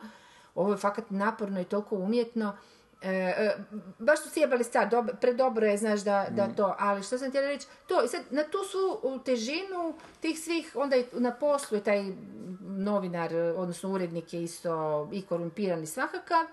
ovo 0.55 0.71
je 0.71 0.77
fakat 0.77 1.09
naporno 1.09 1.61
i 1.61 1.65
toliko 1.65 1.95
umjetno. 1.95 2.57
E, 3.03 3.09
e, 3.09 3.55
baš 3.99 4.23
su 4.23 4.29
sjebali 4.29 4.63
stvar, 4.63 4.89
dob- 4.89 5.15
predobro 5.15 5.65
je, 5.67 5.77
znaš, 5.77 5.99
da, 6.01 6.27
da 6.29 6.47
Mm. 6.47 6.55
to, 6.55 6.75
ali 6.79 7.03
što 7.03 7.17
sam 7.17 7.29
htjela 7.29 7.47
reći, 7.47 7.67
to, 7.87 8.03
i 8.03 8.07
sad, 8.07 8.21
na 8.29 8.43
tu 8.43 8.57
su 8.61 8.77
u 9.03 9.19
težinu 9.19 9.93
tih 10.19 10.39
svih, 10.39 10.71
onda 10.75 10.95
i 10.95 11.05
na 11.11 11.31
poslu 11.33 11.77
je 11.77 11.83
taj 11.83 12.13
novinar, 12.61 13.29
odnosno 13.55 13.89
urednik 13.89 14.33
je 14.33 14.43
isto 14.43 14.71
i 15.11 15.21
korumpiran 15.21 15.83
i 15.83 15.87
svakakav, 15.87 16.45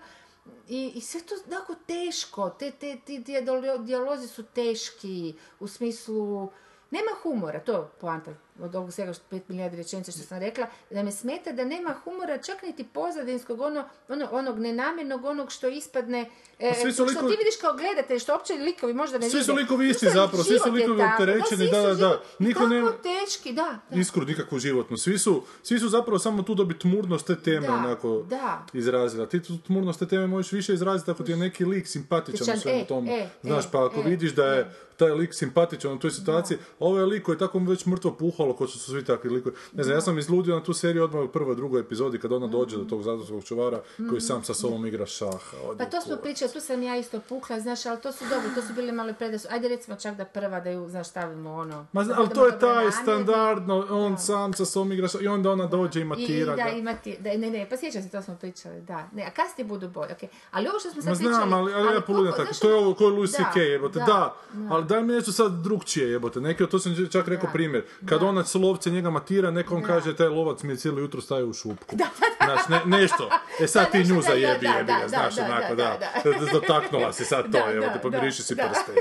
i, 0.67 0.91
i 0.95 1.01
sve 1.01 1.21
to 1.21 1.35
tako 1.49 1.75
teško, 1.77 2.49
te, 2.49 2.71
te, 2.71 2.97
ti 2.97 3.19
dijalo- 3.19 3.77
dijalozi 3.77 4.27
su 4.27 4.43
teški, 4.45 5.35
u 5.59 5.67
smislu, 5.67 6.51
nema 6.91 7.11
humora, 7.23 7.59
to 7.59 7.71
je 7.73 7.83
poanta 8.01 8.31
od 8.61 8.75
ovog 8.75 8.93
svega 8.93 9.13
što, 9.13 9.23
pet 9.29 9.49
milijardi 9.49 9.77
rečenica 9.77 10.11
što 10.11 10.21
sam 10.21 10.39
rekla, 10.39 10.67
da 10.91 11.03
me 11.03 11.11
smeta 11.11 11.51
da 11.51 11.65
nema 11.65 11.95
humora 12.03 12.37
čak 12.37 12.61
niti 12.63 12.83
pozadinskog, 12.83 13.61
ono, 13.61 13.83
ono, 14.09 14.27
onog 14.31 14.59
nenamjernog, 14.59 15.25
onog 15.25 15.51
što 15.51 15.67
ispadne, 15.67 16.29
e, 16.59 16.69
Pa 16.69 16.79
svi 16.81 16.91
su 16.93 17.07
što 17.07 17.19
ti 17.21 17.35
vidiš 17.37 17.55
kao 17.61 17.73
gledatelj, 17.73 18.19
što 18.19 18.33
uopće 18.33 18.53
likovi 18.53 18.93
možda 18.93 19.17
ne 19.17 19.29
Svi 19.29 19.43
su 19.43 19.53
likovi 19.53 19.89
isti 19.89 20.09
zapravo, 20.09 20.43
svi 20.43 20.59
su 20.59 20.67
je 20.67 20.73
likovi 20.73 21.01
opterećeni, 21.03 21.71
da, 21.71 21.81
da, 21.81 21.95
da. 21.95 22.21
Niko 22.39 22.67
nema- 22.67 22.91
teški, 22.91 23.53
da. 23.53 23.79
da. 23.89 23.99
Iskru 23.99 24.25
nikakvu 24.25 24.59
životnu. 24.59 24.97
Svi 24.97 25.17
su, 25.17 25.43
svi 25.63 25.79
su 25.79 25.89
zapravo 25.89 26.19
samo 26.19 26.43
tu 26.43 26.55
da 26.55 26.63
bi 26.63 26.79
tmurnost 26.79 27.27
te 27.27 27.35
teme 27.35 27.67
Da, 27.67 27.73
onako 27.73 28.25
da. 28.29 28.65
izrazila. 28.73 29.25
Ti 29.25 29.43
tu 29.43 29.57
tmurnost 29.57 29.99
te 29.99 30.07
teme 30.07 30.27
možeš 30.27 30.51
više 30.51 30.73
izraziti 30.73 31.11
ako 31.11 31.23
ti 31.23 31.31
je 31.31 31.37
neki 31.37 31.65
lik 31.65 31.87
simpatičan 31.87 32.33
u 32.33 32.37
Simpatičan, 32.37 32.61
svemu 32.61 32.81
e, 32.83 32.87
tomu. 32.87 33.11
e, 33.11 33.29
Znaš, 33.43 33.65
e, 33.65 33.67
pa 33.71 33.85
ako 33.85 33.99
e, 33.99 34.03
vidiš 34.03 34.31
da 34.35 34.45
je 34.45 34.71
taj 34.97 35.11
lik 35.11 35.33
simpatičan 35.33 35.93
u 35.93 35.99
toj 35.99 36.11
situaciji, 36.11 36.57
a 36.57 36.61
ovaj 36.79 37.03
lik 37.05 37.23
koji 37.23 37.35
je 37.35 37.39
tako 37.39 37.59
već 37.59 37.85
mrtvo 37.85 38.17
puhalo, 38.17 38.48
ko 38.53 38.67
su 38.67 38.79
svi 38.79 39.05
takvi 39.05 39.29
likovi. 39.29 39.55
Ne 39.73 39.83
znam, 39.83 39.97
ja 39.97 40.01
sam 40.01 40.17
izludio 40.17 40.55
na 40.55 40.63
tu 40.63 40.73
seriju 40.73 41.03
odmah 41.03 41.23
u 41.23 41.27
prvoj, 41.27 41.55
drugoj 41.55 41.81
epizodi 41.81 42.19
kad 42.19 42.31
ona 42.31 42.47
dođe 42.47 42.77
do 42.77 42.83
tog 42.83 43.03
zatvorskog 43.03 43.43
čuvara 43.43 43.81
koji 44.09 44.21
sam 44.21 44.43
sa 44.43 44.53
sobom 44.53 44.85
igra 44.85 45.05
šaha. 45.05 45.57
Pa 45.77 45.85
to 45.85 46.01
smo 46.01 46.17
pričali, 46.17 46.51
tu 46.51 46.59
sam 46.59 46.83
ja 46.83 46.97
isto 46.97 47.19
pukla, 47.29 47.59
znaš, 47.59 47.85
ali 47.85 48.01
to 48.01 48.11
su 48.11 48.23
dobro, 48.29 48.49
to 48.55 48.61
su 48.61 48.73
bile 48.73 48.91
male 48.91 49.13
predasu. 49.13 49.47
Ajde 49.51 49.67
recimo 49.67 49.97
čak 49.97 50.15
da 50.15 50.25
prva 50.25 50.59
da 50.59 50.69
ju, 50.69 50.89
znaš, 50.89 51.07
stavimo 51.07 51.53
ono. 51.53 51.85
Ma, 51.91 52.05
ali 52.15 52.29
to 52.29 52.45
je 52.45 52.59
taj 52.59 52.91
standardno, 52.91 53.87
on 53.89 54.17
sam 54.17 54.53
sa 54.53 54.65
sobom 54.65 54.91
igra 54.91 55.07
šaha 55.07 55.23
i 55.23 55.27
onda 55.27 55.51
ona 55.51 55.65
dođe 55.67 55.99
i 55.99 56.01
I, 56.01 56.03
i 56.03 56.05
matira 56.05 56.55
da 56.55 56.63
ga. 56.63 56.69
imati, 56.69 57.17
da, 57.19 57.29
ne, 57.29 57.49
ne, 57.51 57.67
pa 57.69 57.77
sjećam 57.77 58.03
se, 58.03 58.09
to 58.09 58.21
smo 58.21 58.35
pričali, 58.35 58.81
da. 58.81 59.09
Ne, 59.13 59.23
a 59.23 59.31
kasnije 59.31 59.67
budu 59.67 59.89
bolje, 59.89 60.13
okej. 60.13 60.29
Ali 60.51 60.67
ovo 60.67 60.79
što 60.79 60.89
smo 60.89 61.01
sad 61.01 61.09
Ma 61.09 61.15
znam, 61.15 61.31
pričali... 61.33 61.53
ali, 61.53 61.73
ali 61.73 61.95
ja 61.95 62.01
poludim 62.01 62.31
tako. 62.37 62.53
To 62.61 62.69
je 62.69 62.75
ovo 62.75 62.93
koji 62.93 63.11
Louis 63.11 63.31
C.K. 63.31 63.59
jebote. 63.59 63.99
Da, 63.99 64.35
ali 64.69 64.85
daj 64.85 65.03
mi 65.03 65.13
nešto 65.13 65.31
sad 65.31 65.51
drugčije 65.51 66.11
jebote. 66.11 66.41
Neki, 66.41 66.65
to 66.65 66.79
sam 66.79 66.95
čak 67.11 67.27
rekao 67.27 67.49
primjer. 67.53 67.83
Kad 68.05 68.19
Da. 68.19 68.25
Ona 68.39 68.45
s 68.45 68.55
lovce 68.55 68.89
njega 68.89 69.09
matira, 69.09 69.51
neko 69.51 69.75
on 69.75 69.81
Da. 69.81 69.87
kaže 69.87 70.15
taj 70.15 70.27
lovac 70.27 70.63
mi 70.63 70.73
je 70.73 70.77
cijelo 70.77 70.99
jutro 70.99 71.21
staje 71.21 71.43
u 71.43 71.53
šupku. 71.53 71.95
Znaš, 72.45 72.67
ne, 72.69 72.97
nešto. 72.97 73.29
E 73.59 73.67
sad 73.67 73.85
Da, 73.85 73.91
ti 73.91 74.03
nju 74.03 74.15
da, 74.15 74.21
zajebi, 74.21 74.41
da, 74.61 74.71
jebi 74.71 74.87
da, 74.87 74.93
ga, 74.93 75.01
da, 75.01 75.07
znaš, 75.07 75.35
da, 75.35 75.45
onako, 75.45 75.75
da, 75.75 75.97
da. 76.23 76.31
da, 76.31 76.51
Dotaknula 76.51 77.13
si 77.13 77.25
sad 77.25 77.43
to, 77.45 77.49
Da, 77.49 77.59
jebote, 77.59 77.93
da, 77.93 77.99
pomiriši 77.99 78.37
da, 78.37 78.43
si 78.43 78.55
da. 78.55 78.63
prste. 78.63 78.91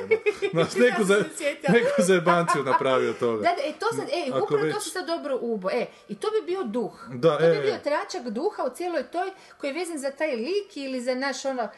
Znaš, 0.50 0.74
neku, 0.84 1.04
za, 1.04 1.14
se 1.36 1.56
neku 1.68 1.90
zajebanciju 1.98 2.62
napravio 2.64 3.12
toga. 3.12 3.36
Da, 3.38 3.52
da, 3.52 3.62
e, 3.64 3.72
to 3.72 3.86
sad, 3.90 4.08
e, 4.08 4.28
upravo 4.28 4.46
to 4.48 4.56
već- 4.58 4.82
si 4.82 4.90
sad 4.90 5.06
dobro 5.06 5.38
ubo, 5.40 5.70
e, 5.70 5.86
i 6.08 6.14
to 6.14 6.28
bi 6.30 6.46
bio 6.46 6.64
duh. 6.64 6.92
Da, 7.10 7.38
to 7.38 7.44
e, 7.44 7.50
bi 7.50 7.60
bio 7.60 7.74
e. 7.74 7.82
tračak 7.82 8.22
duha 8.24 8.64
u 8.64 8.70
cijeloj 8.70 9.02
toj, 9.02 9.30
koji 9.58 9.68
je 9.68 9.74
vezan 9.74 9.98
za 9.98 10.10
taj 10.10 10.36
lik 10.36 10.76
ili 10.76 11.00
za 11.00 11.14
naš 11.16 11.44
ono, 11.44 11.68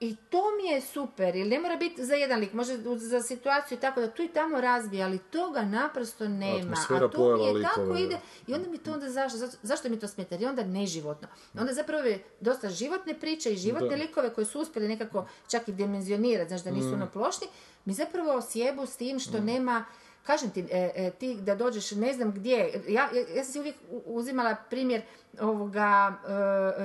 i 0.00 0.16
to 0.16 0.42
mi 0.56 0.68
je 0.68 0.80
super, 0.80 1.36
ili 1.36 1.48
ne 1.48 1.60
mora 1.60 1.76
biti 1.76 2.04
za 2.04 2.14
jedan 2.14 2.40
lik, 2.40 2.52
može 2.52 2.76
za 2.96 3.22
situaciju 3.22 3.78
i 3.78 3.80
tako 3.80 4.00
da 4.00 4.10
tu 4.10 4.22
i 4.22 4.28
tamo 4.28 4.60
razbija, 4.60 5.06
ali 5.06 5.18
toga 5.18 5.62
naprosto 5.62 6.28
nema. 6.28 6.58
Atmosfera 6.58 7.06
A 7.06 7.08
to 7.08 7.36
mi 7.36 7.44
je 7.44 7.62
tako 7.62 7.80
likove, 7.80 8.00
ide, 8.00 8.14
da. 8.14 8.20
i 8.46 8.54
onda 8.54 8.70
mi 8.70 8.78
to 8.78 8.92
onda 8.92 9.10
zašto, 9.10 9.38
zašto, 9.62 9.88
mi 9.88 9.98
to 9.98 10.08
smeta? 10.08 10.34
Jer 10.34 10.42
je 10.42 10.48
onda 10.48 10.64
neživotno. 10.64 11.28
Onda 11.54 11.72
zapravo 11.72 12.04
je 12.04 12.24
dosta 12.40 12.68
životne 12.70 13.14
priče 13.14 13.52
i 13.52 13.56
životne 13.56 13.88
Da. 13.88 13.94
likove 13.96 14.34
koji 14.34 14.44
su 14.44 14.60
uspjeli 14.60 14.88
nekako 14.88 15.26
čak 15.50 15.68
i 15.68 15.72
dimenzionirati, 15.72 16.48
znaš 16.48 16.62
da 16.62 16.70
nisu 16.70 16.88
Mm. 16.88 16.92
ono 16.92 17.06
plošni, 17.06 17.46
mi 17.84 17.92
zapravo 17.94 18.42
sjebu 18.42 18.86
s 18.86 18.96
tim 18.96 19.18
što 19.18 19.40
nema 19.40 19.84
Kažem 20.26 20.50
ti, 20.50 20.64
e, 20.70 20.90
e, 20.94 21.10
ti 21.10 21.34
da 21.40 21.54
dođeš 21.54 21.90
ne 21.90 22.12
znam 22.12 22.32
gdje, 22.32 22.82
ja, 22.88 23.08
ja, 23.12 23.36
ja 23.36 23.44
sam 23.44 23.52
si 23.52 23.58
uvijek 23.58 23.76
uzimala 24.04 24.56
primjer 24.70 25.02
ovoga 25.40 26.14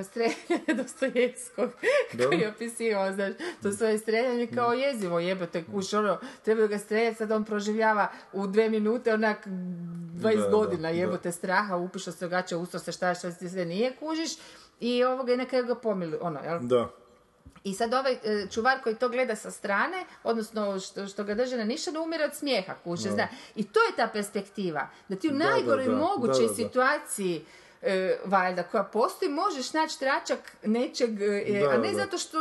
e, 0.00 0.04
streljanja 0.04 0.74
Dostojevskog 0.82 1.70
koji 2.28 2.40
je 2.40 2.48
opisivao, 2.48 3.12
znaš, 3.12 3.32
to 3.62 3.72
svoje 3.72 3.98
streljanje 3.98 4.46
kao 4.46 4.72
jezivo 4.72 5.18
jebote, 5.18 5.64
kuš, 5.64 5.92
ono, 5.92 6.18
trebaju 6.44 6.68
ga 6.68 6.78
streljati, 6.78 7.16
sad 7.16 7.32
on 7.32 7.44
proživljava 7.44 8.08
u 8.32 8.46
dve 8.46 8.68
minute 8.68 9.14
onak 9.14 9.46
20 9.46 10.36
Da, 10.36 10.42
da, 10.42 10.48
godina 10.48 10.88
da. 10.88 10.88
jebote 10.88 11.32
straha, 11.32 11.76
upiša 11.76 12.12
se 12.12 12.28
gače, 12.28 12.56
usto 12.56 12.78
se 12.78 12.92
šta, 12.92 13.14
šta 13.14 13.32
se 13.32 13.48
sve 13.48 13.64
nije, 13.64 13.96
kužiš, 13.96 14.30
i 14.80 15.04
ovoga 15.04 15.32
i 15.32 15.36
na 15.36 15.44
kraju 15.44 15.66
ga 15.66 15.74
pomilu, 15.74 16.18
ono, 16.20 16.40
jel? 16.40 16.58
Da. 16.60 16.88
I 17.64 17.74
sad 17.74 17.94
ovaj 17.94 18.12
e, 18.12 18.46
čuvar 18.50 18.82
koji 18.82 18.94
to 18.94 19.08
gleda 19.08 19.36
sa 19.36 19.50
strane, 19.50 20.04
odnosno 20.24 20.80
što, 20.80 21.06
što 21.06 21.24
ga 21.24 21.34
drže 21.34 21.56
na 21.56 21.64
nišanu, 21.64 22.02
umire 22.02 22.24
od 22.24 22.34
smijeha, 22.34 22.74
kuće, 22.84 23.02
zna. 23.10 23.28
I 23.56 23.64
to 23.64 23.80
je 23.80 23.96
ta 23.96 24.08
perspektiva, 24.12 24.88
da 25.08 25.16
ti 25.16 25.28
u 25.28 25.32
Da, 25.32 25.38
najgoroj 25.38 25.84
da, 25.84 25.90
da. 25.90 25.96
mogućoj 25.98 26.48
situaciji 26.56 27.44
e, 27.82 28.18
valjda, 28.24 28.62
koja 28.62 28.84
postoji, 28.84 29.30
možeš 29.30 29.72
naći 29.72 29.98
tračak 29.98 30.56
nečeg, 30.64 31.22
e, 31.22 31.60
Da, 31.60 31.70
a 31.70 31.76
ne 31.78 31.90
da. 31.92 31.98
zato 31.98 32.18
što 32.18 32.38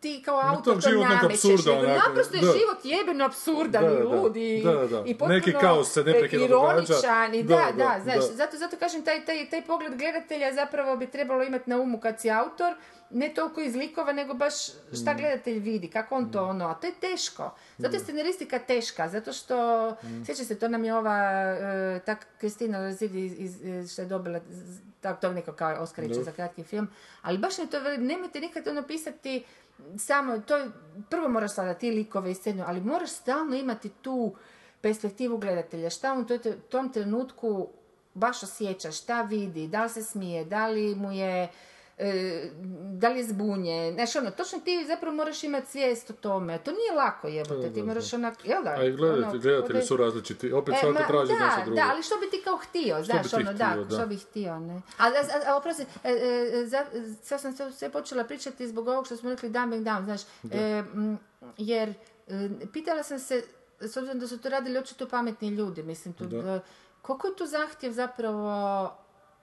ti 0.00 0.22
kao 0.24 0.60
tog 0.64 0.82
to 0.82 0.90
namećeš, 0.90 1.64
nego 1.66 1.82
naprosto 1.86 2.36
je 2.36 2.40
da. 2.40 2.52
život 2.52 2.78
jebeno 2.84 3.24
apsurdan 3.24 3.84
Da, 3.84 3.90
i 3.90 4.02
lud 4.02 4.36
i, 4.36 4.62
Da, 4.64 4.72
da. 4.72 5.02
i 5.06 5.14
potpuno 5.14 5.34
Neki 5.34 5.52
kaos 5.60 5.92
se 5.92 6.00
e, 6.00 6.28
ironičan 6.32 7.34
i 7.34 7.42
da, 7.42 7.56
Da, 7.56 7.72
da, 7.76 7.84
da, 7.84 8.00
znaš, 8.02 8.16
da. 8.16 8.34
zato, 8.34 8.56
zato 8.56 8.76
kažem, 8.76 9.02
taj, 9.04 9.24
taj, 9.24 9.50
taj 9.50 9.62
pogled 9.64 9.98
gledatelja 9.98 10.52
zapravo 10.54 10.96
bi 10.96 11.06
trebalo 11.06 11.42
imati 11.42 11.70
na 11.70 11.76
umu 11.80 12.00
kad 12.00 12.20
si 12.20 12.30
autor, 12.30 12.74
ne 13.14 13.28
toliko 13.30 13.60
iz 13.60 13.74
likova, 13.74 14.12
nego 14.12 14.34
baš 14.34 14.54
šta 14.94 15.12
Mm. 15.12 15.16
gledatelj 15.16 15.58
vidi, 15.60 15.88
kako 15.88 16.14
on 16.14 16.32
to 16.32 16.44
ono, 16.44 16.64
a 16.66 16.74
to 16.74 16.86
je 16.86 16.92
teško. 16.94 17.42
Zato 17.78 17.94
je 17.94 18.00
scenaristika 18.00 18.58
teška, 18.60 19.08
zato 19.08 19.32
što, 19.32 19.56
Mm. 19.92 20.24
sjeća 20.24 20.44
se, 20.44 20.54
to 20.56 20.68
nam 20.68 20.84
je 20.84 20.94
ova, 20.94 21.16
e, 21.16 22.00
ta 22.00 22.16
Kristina 22.38 22.78
Lazidi 22.78 23.26
iz, 23.28 23.56
što 23.86 24.02
je 24.02 24.06
dobila, 24.06 24.40
z- 24.50 24.80
tak, 25.00 25.20
to 25.20 25.32
neko 25.32 25.52
kao 25.52 25.74
Oskarića 25.74 26.22
za 26.22 26.32
kratki 26.32 26.62
film, 26.64 26.88
ali 27.22 27.38
baš 27.38 27.58
mi 27.58 27.66
to 27.66 27.76
nemojte 27.90 28.40
nikad 28.40 28.68
ono 28.68 28.82
pisati 28.82 29.44
samo, 29.98 30.38
to 30.38 30.56
je, 30.56 30.70
prvo 31.10 31.28
moraš 31.28 31.52
skladati 31.52 31.88
i 31.88 31.92
likove 31.92 32.30
i 32.30 32.34
scenu, 32.34 32.64
ali 32.66 32.80
moraš 32.82 33.10
stalno 33.10 33.56
imati 33.56 33.88
tu 33.90 34.34
perspektivu 34.80 35.38
gledatelja, 35.38 35.90
šta 35.90 36.12
on 36.12 36.20
u 36.20 36.26
tom 36.60 36.92
trenutku 36.92 37.68
baš 38.14 38.42
osjeća, 38.42 38.90
šta 38.92 39.22
vidi, 39.22 39.66
da 39.68 39.82
li 39.82 39.90
se 39.90 40.02
smije, 40.02 40.44
da 40.44 40.66
li 40.66 40.94
mu 40.94 41.12
je, 41.12 41.48
e, 41.98 42.50
da 42.92 43.08
li 43.08 43.18
je 43.18 43.24
zbunje, 43.24 43.92
znaš 43.94 44.16
ono, 44.16 44.30
točno 44.30 44.58
ti 44.60 44.84
zapravo 44.88 45.16
moraš 45.16 45.44
imati 45.44 45.70
svijest 45.70 46.10
o 46.10 46.12
tome, 46.12 46.58
to 46.58 46.70
nije 46.70 46.92
lako 46.96 47.28
jebote, 47.28 47.72
ti 47.72 47.82
moraš 47.82 48.12
onak, 48.12 48.44
jel 48.44 48.62
da? 48.62 48.70
A 48.70 48.84
i 48.84 48.92
gledatelji, 48.92 49.26
ono, 49.28 49.38
gledatelji 49.38 49.82
su 49.82 49.96
različiti. 49.96 50.52
Opet 50.52 50.74
E, 50.74 50.78
svako 50.80 51.02
traži 51.08 51.32
da, 51.32 51.44
nešto 51.46 51.60
drugo. 51.64 51.80
Da, 51.80 51.88
ali 51.92 52.02
što 52.02 52.14
bi 52.16 52.30
ti 52.30 52.40
kao 52.44 52.56
htio, 52.56 52.96
Što 52.96 53.04
znaš, 53.04 53.34
ono, 53.34 53.52
da, 53.52 53.68
htio, 53.70 53.84
da. 53.84 53.96
što 53.96 54.06
bi 54.06 54.16
htio, 54.16 54.58
ne. 54.58 54.82
A, 54.98 55.06
a, 55.06 55.50
a, 55.50 55.56
oprosti, 55.56 55.82
e, 56.04 56.10
e, 56.10 56.66
za, 56.66 56.84
sad 57.22 57.40
sam 57.40 57.72
sve 57.72 57.90
počela 57.90 58.24
pričati 58.24 58.68
zbog 58.68 58.88
ovog 58.88 59.06
što 59.06 59.16
smo 59.16 59.30
rekli 59.30 59.50
dumbing 59.50 59.86
down, 59.86 60.04
znaš, 60.04 60.20
e, 60.52 60.82
m, 60.94 61.18
jer 61.58 61.88
e, 62.28 62.48
pitala 62.72 63.02
sam 63.02 63.18
se, 63.18 63.42
s 63.80 63.96
obzirom 63.96 64.18
da 64.18 64.28
su 64.28 64.38
to 64.38 64.48
radili 64.48 64.78
očito 64.78 65.08
pametni 65.08 65.48
ljudi, 65.48 65.82
mislim, 65.82 66.14
tu, 66.14 66.24
Da. 66.24 66.54
e, 66.54 66.60
koliko 67.02 67.26
je 67.26 67.36
tu 67.36 67.46
zahtjev 67.46 67.92
zapravo 67.92 68.90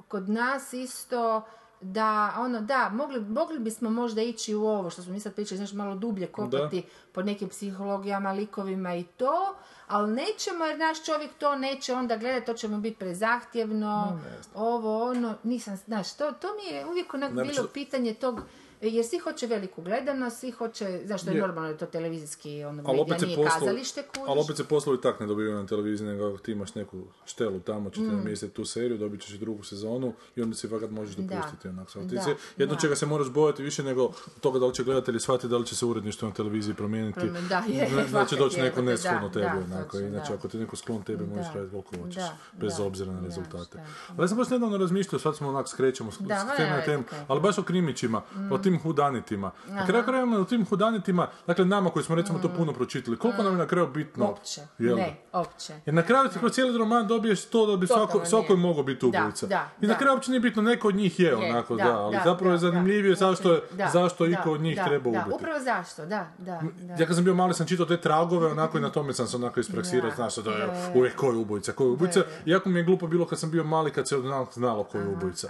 kod 0.07 0.29
nas 0.29 0.73
isto 0.73 1.41
da, 1.81 2.33
ono, 2.37 2.61
da, 2.61 2.89
mogli, 2.89 3.19
mogli 3.19 3.59
bismo 3.59 3.89
možda 3.89 4.21
ići 4.21 4.55
u 4.55 4.65
ovo 4.65 4.89
što 4.89 5.01
smo 5.01 5.13
mi 5.13 5.19
sad 5.19 5.33
pričali, 5.33 5.57
znaš, 5.57 5.73
malo 5.73 5.95
dublje 5.95 6.27
kopati 6.27 6.83
po 7.11 7.21
nekim 7.21 7.49
psihologijama, 7.49 8.31
likovima 8.31 8.95
i 8.95 9.03
to, 9.03 9.55
ali 9.87 10.11
nećemo 10.11 10.65
jer 10.65 10.79
naš 10.79 11.05
čovjek 11.05 11.31
to 11.33 11.55
neće 11.55 11.93
onda 11.93 12.17
gledati, 12.17 12.45
to 12.45 12.53
će 12.53 12.67
mu 12.67 12.77
biti 12.77 12.97
prezahtjevno, 12.97 14.19
ovo, 14.55 15.03
ono, 15.03 15.35
nisam, 15.43 15.77
znaš, 15.77 16.13
to, 16.13 16.31
to 16.31 16.47
mi 16.55 16.75
je 16.75 16.85
uvijek 16.85 17.13
onak 17.13 17.31
Znači- 17.31 17.51
bilo 17.51 17.67
pitanje 17.67 18.13
tog, 18.13 18.41
jer 18.83 19.05
svi 19.05 19.19
hoće 19.19 19.47
veliku 19.47 19.81
gledanost, 19.81 20.39
svi 20.39 20.51
hoće, 20.51 21.01
zašto 21.03 21.29
je 21.29 21.35
Je. 21.35 21.41
normalno 21.41 21.61
da 21.61 21.67
je 21.69 21.77
to 21.77 21.85
televizijski 21.87 22.63
ono, 22.63 22.83
Ali 22.85 22.99
opet 22.99 23.19
se 23.19 23.25
nije 23.25 23.47
kazalište 23.49 24.01
kužiš. 24.03 24.25
ali 24.27 24.39
opet 24.39 24.57
se 24.57 24.63
poslovi 24.65 25.01
tak 25.01 25.19
ne 25.19 25.27
dobivaju 25.27 25.55
na 25.55 25.65
televiziji, 25.65 26.07
nego 26.07 26.27
ako 26.27 26.37
ti 26.37 26.51
imaš 26.51 26.75
neku 26.75 26.97
štelu 27.25 27.59
tamo, 27.59 27.89
će 27.89 28.01
Mm. 28.01 28.07
namjestiti 28.07 28.53
tu 28.53 28.65
seriju, 28.65 28.97
dobit 28.97 29.21
ćeš 29.21 29.31
drugu 29.31 29.63
sezonu 29.63 30.13
i 30.35 30.41
onda 30.41 30.55
si 30.55 30.67
fakat 30.67 30.89
možeš 30.91 31.15
Da. 31.15 31.21
dopustiti 31.25 31.67
onak. 31.67 31.89
Samo 31.89 32.05
Ti 32.05 32.15
Da, 32.15 32.21
se, 32.21 32.29
jedno 32.57 32.75
da. 32.75 32.81
čega 32.81 32.95
se 32.95 33.05
moraš 33.05 33.29
bojati 33.29 33.63
više 33.63 33.83
nego 33.83 34.11
toga 34.41 34.59
da 34.59 34.65
li 34.65 34.73
će 34.73 34.83
gledatelji 34.83 35.19
shvatiti 35.19 35.47
da 35.47 35.57
li 35.57 35.65
će 35.65 35.75
se 35.75 35.85
uredništvo 35.85 36.27
na 36.27 36.33
televiziji 36.33 36.75
promijeniti. 36.75 37.19
Promijen- 37.19 37.47
da, 37.49 37.63
je, 37.67 37.89
Ne- 37.89 38.03
fakat 38.03 38.39
doći 38.39 38.57
je, 38.57 38.63
neko 38.63 38.75
da, 38.75 38.81
nesklon 38.83 39.21
da, 39.21 39.29
tebi, 39.29 39.45
da, 39.45 39.63
onako. 39.67 39.91
točno, 39.91 40.07
Inače, 40.07 40.29
da. 40.29 40.35
ako 40.35 40.47
ti 40.47 40.57
neko 40.57 40.75
sklon 40.75 41.03
tebi, 41.03 41.25
možeš 41.25 41.45
Da, 41.45 41.53
raditi 41.53 41.71
koliko 41.73 41.95
hoćeš, 41.97 42.15
da, 42.15 42.37
bez 42.53 42.73
da, 42.73 42.83
obzira 42.83 43.11
na 43.11 43.19
da, 43.19 43.25
rezultate. 43.25 43.79
Ali 44.09 44.21
ja 44.21 44.27
sam 44.27 44.37
baš 44.37 44.49
nedavno 44.49 44.77
razmišljao, 44.77 45.19
sad 45.19 45.35
smo 45.35 45.49
onak 45.49 45.67
skrećemo 45.67 46.11
s, 46.11 46.17
Da, 46.19 46.53
teme 46.57 46.69
na 46.69 46.81
temu, 46.81 47.03
ali 47.27 47.41
baš 47.41 47.57
o 47.57 47.63
krimićima, 47.63 48.21
o 48.51 48.57
tim 48.57 48.70
hudanitima. 48.79 49.51
Na 49.67 49.85
kraju 49.85 50.03
krajeva 50.03 50.39
u 50.39 50.45
tim 50.45 50.65
hudanitima, 50.65 51.27
dakle 51.47 51.65
nama 51.65 51.89
koji 51.89 52.05
smo 52.05 52.15
recimo 52.15 52.39
to 52.39 52.49
puno 52.49 52.73
pročitali, 52.73 53.17
koliko 53.17 53.43
nam 53.43 53.53
je 53.53 53.57
na 53.57 53.67
kraju 53.67 53.87
bitno? 53.87 54.25
Opće, 54.25 54.61
Jel 54.77 54.97
ne, 54.97 55.15
opće. 55.33 55.73
Jer 55.85 55.95
na 55.95 56.01
kraju 56.01 56.29
ti 56.29 56.39
kroz 56.39 56.51
cijeli 56.51 56.77
roman 56.77 57.07
dobiješ 57.07 57.45
to 57.45 57.65
da 57.65 57.77
bi 57.77 57.87
svako, 57.87 58.25
svako 58.25 58.53
je 58.53 58.57
mogao 58.57 58.83
biti 58.83 59.05
ubojica. 59.05 59.47
da, 59.47 59.69
I 59.81 59.87
na 59.87 59.97
kraju 59.97 60.13
uopće 60.13 60.31
nije 60.31 60.39
bitno, 60.39 60.61
neko 60.61 60.87
od 60.87 60.95
njih 60.95 61.19
je, 61.19 61.25
Je, 61.27 61.35
onako, 61.35 61.75
da, 61.75 61.99
ali 61.99 62.17
zapravo 62.23 62.51
je 62.51 62.57
zanimljivije 62.57 63.15
zašto, 63.15 63.59
zašto 63.93 64.25
iko 64.25 64.51
od 64.51 64.61
njih 64.61 64.75
da, 64.75 64.85
treba 64.85 65.11
da, 65.11 65.19
ubiti. 65.19 65.35
upravo 65.35 65.59
zašto, 65.59 66.05
da, 66.05 66.27
da, 66.37 66.61
da. 66.81 66.93
Ja 66.93 67.05
kad 67.07 67.15
sam 67.15 67.23
bio 67.23 67.33
mali 67.35 67.53
sam 67.53 67.67
čitao 67.67 67.85
te 67.85 67.97
tragove, 67.97 68.47
onako 68.57 68.77
i 68.77 68.81
na 68.81 68.89
tome 68.89 69.13
sam 69.13 69.27
se 69.27 69.35
onako 69.35 69.59
ispraksirao, 69.59 70.11
znaš 70.15 70.35
da 70.35 70.51
je 70.51 70.91
uvijek 70.95 71.15
ko 71.15 71.25
je 71.25 71.35
ubojica, 71.37 71.71
ko 71.71 71.83
je 71.83 71.89
ubojica. 71.89 72.21
Iako 72.45 72.69
mi 72.69 72.79
je 72.79 72.83
glupo 72.83 73.07
bilo 73.07 73.25
kad 73.25 73.39
sam 73.39 73.51
bio 73.51 73.63
mali, 73.63 73.91
kad 73.91 74.07
se 74.07 74.17
onak 74.17 74.53
znalo 74.53 74.83
ko 74.83 74.97
je 74.97 75.07
ubojica. 75.07 75.47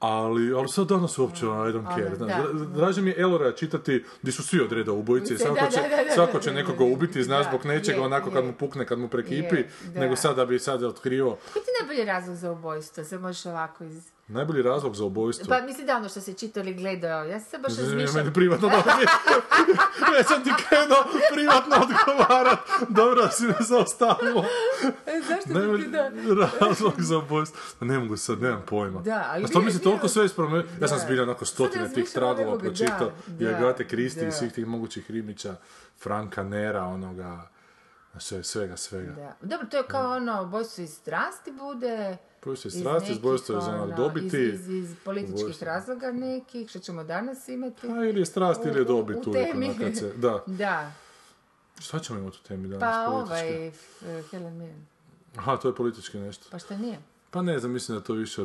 Ali, 0.00 0.54
ali 0.54 0.68
sad 0.68 0.88
danas 0.88 1.18
uopće 1.18 1.46
I 1.46 1.48
don't 1.48 1.94
care. 1.94 2.51
Draže 2.52 3.02
mi 3.02 3.10
je 3.10 3.20
Elora 3.20 3.52
čitati 3.52 4.04
gdje 4.22 4.32
su 4.32 4.42
svi 4.42 4.60
od 4.60 4.72
reda 4.72 4.92
ubojice 4.92 5.38
svako 5.38 5.66
će, 5.70 5.78
svako 6.14 6.40
će 6.40 6.52
nekoga 6.52 6.84
ubiti, 6.84 7.22
znaš, 7.22 7.46
zbog 7.48 7.66
nečega, 7.66 7.98
je, 7.98 8.04
onako 8.04 8.30
kad 8.30 8.44
mu 8.44 8.52
pukne, 8.52 8.86
kad 8.86 8.98
mu 8.98 9.08
prekipi, 9.08 9.56
nego 9.94 10.16
sad 10.16 10.36
da 10.36 10.46
bi 10.46 10.58
sad 10.58 10.82
otkrio. 10.82 11.36
Koji 11.52 11.64
ti 11.64 11.70
najbolji 11.80 12.04
razlog 12.04 12.36
za 12.36 12.52
ubojstvo? 12.52 13.04
Se 13.04 13.18
možeš 13.18 13.46
ovako 13.46 13.84
iz... 13.84 14.12
Najbolji 14.28 14.62
razlog 14.62 14.96
za 14.96 15.04
ubojstvo. 15.04 15.46
Pa 15.48 15.60
mislim 15.60 15.86
da 15.86 15.96
ono 15.96 16.08
što 16.08 16.20
se 16.20 16.32
čitao 16.32 16.60
ili 16.60 16.74
gledao, 16.74 17.24
ja 17.24 17.40
se 17.40 17.58
baš 17.58 17.72
Meni 17.76 17.88
razmišljala. 17.88 18.30
privatno 18.30 18.68
dobro. 18.68 18.92
ja 20.18 20.24
sam 20.24 20.44
ti 20.44 20.50
krenuo 20.68 21.04
privatno 21.32 21.76
odgovarat. 21.76 22.58
Dobro 22.88 23.28
si 23.28 23.44
me 23.44 23.54
zaustavilo. 23.60 24.44
E, 25.06 25.20
zašto 25.20 25.58
Najbolji 25.58 25.86
da? 25.86 26.10
razlog 26.60 26.92
za 26.98 27.18
ubojstvo. 27.18 27.60
Pa 27.78 27.84
Ne 27.84 27.98
mogu 27.98 28.16
sad, 28.16 28.42
nemam 28.42 28.62
pojma. 28.66 29.00
Da, 29.00 29.26
ali 29.28 29.44
A 29.44 29.46
što 29.46 29.60
mi 29.60 29.72
se 29.72 29.80
toliko 29.80 30.08
sve 30.08 30.24
ispromenilo? 30.24 30.64
Ja 30.80 30.88
sam 30.88 30.98
Da. 30.98 31.04
zbilja 31.04 31.22
onako 31.22 31.44
stotine 31.44 31.84
tih 31.84 31.88
razmišljam 31.88 32.12
tragova 32.14 32.56
da, 32.56 32.62
pročitao. 32.62 33.10
I 33.40 33.44
da, 33.44 33.50
Agate 33.50 33.88
Kristi 33.88 34.20
i 34.20 34.24
da. 34.24 34.30
svih 34.32 34.52
tih 34.52 34.66
mogućih 34.66 35.10
Rimića, 35.10 35.54
Franka 35.98 36.42
Nera, 36.42 36.84
onoga, 36.84 37.48
sve, 38.18 38.44
svega, 38.44 38.76
svega. 38.76 39.12
Da. 39.12 39.36
Dobro, 39.40 39.66
to 39.66 39.76
je 39.76 39.82
kao 39.82 40.16
ono, 40.16 40.42
ubojstvo 40.42 40.84
iz 40.84 40.90
strasti 40.90 41.52
bude. 41.52 42.16
Iz 42.44 42.72
strasti, 42.72 43.08
nekih, 43.08 43.16
ubojstvo 43.18 43.58
iz 43.58 43.64
onog 43.64 43.82
ono, 43.82 43.96
dobiti. 43.96 44.26
Iz, 44.38 44.60
iz, 44.60 44.90
iz 44.90 44.96
političkih 45.04 45.62
razloga 45.62 46.12
nekih, 46.12 46.68
što 46.68 46.78
ćemo 46.78 47.04
danas 47.04 47.48
imati. 47.48 47.86
A 47.88 48.04
ili 48.04 48.20
je 48.20 48.26
strast 48.26 48.60
ili 48.64 48.74
je 48.74 48.80
U- 48.80 48.84
u- 48.84 48.86
dobit 48.86 49.26
u 49.26 49.30
uvijek, 49.30 49.50
temi. 49.52 49.74
kad 49.80 49.96
se, 49.96 50.12
da. 50.12 50.42
Da, 50.58 50.92
Šta 51.78 51.98
ćemo 51.98 52.18
imati 52.18 52.38
u 52.38 52.48
temi 52.48 52.68
danas 52.68 52.80
pa 52.82 53.10
politički? 53.10 53.32
ovaj, 53.32 53.68
f- 53.68 54.30
Helen 54.30 54.54
Mirren. 54.54 54.86
Aha, 55.36 55.56
to 55.56 55.68
je 55.68 55.74
politički 55.74 56.18
nešto. 56.18 56.46
Pa 56.50 56.58
šta 56.58 56.76
nije? 56.76 56.98
Pa 57.32 57.42
ne 57.42 57.58
znam, 57.58 57.72
mislim 57.72 57.96
da 57.96 58.00
je 58.00 58.04
to 58.04 58.12
više 58.12 58.44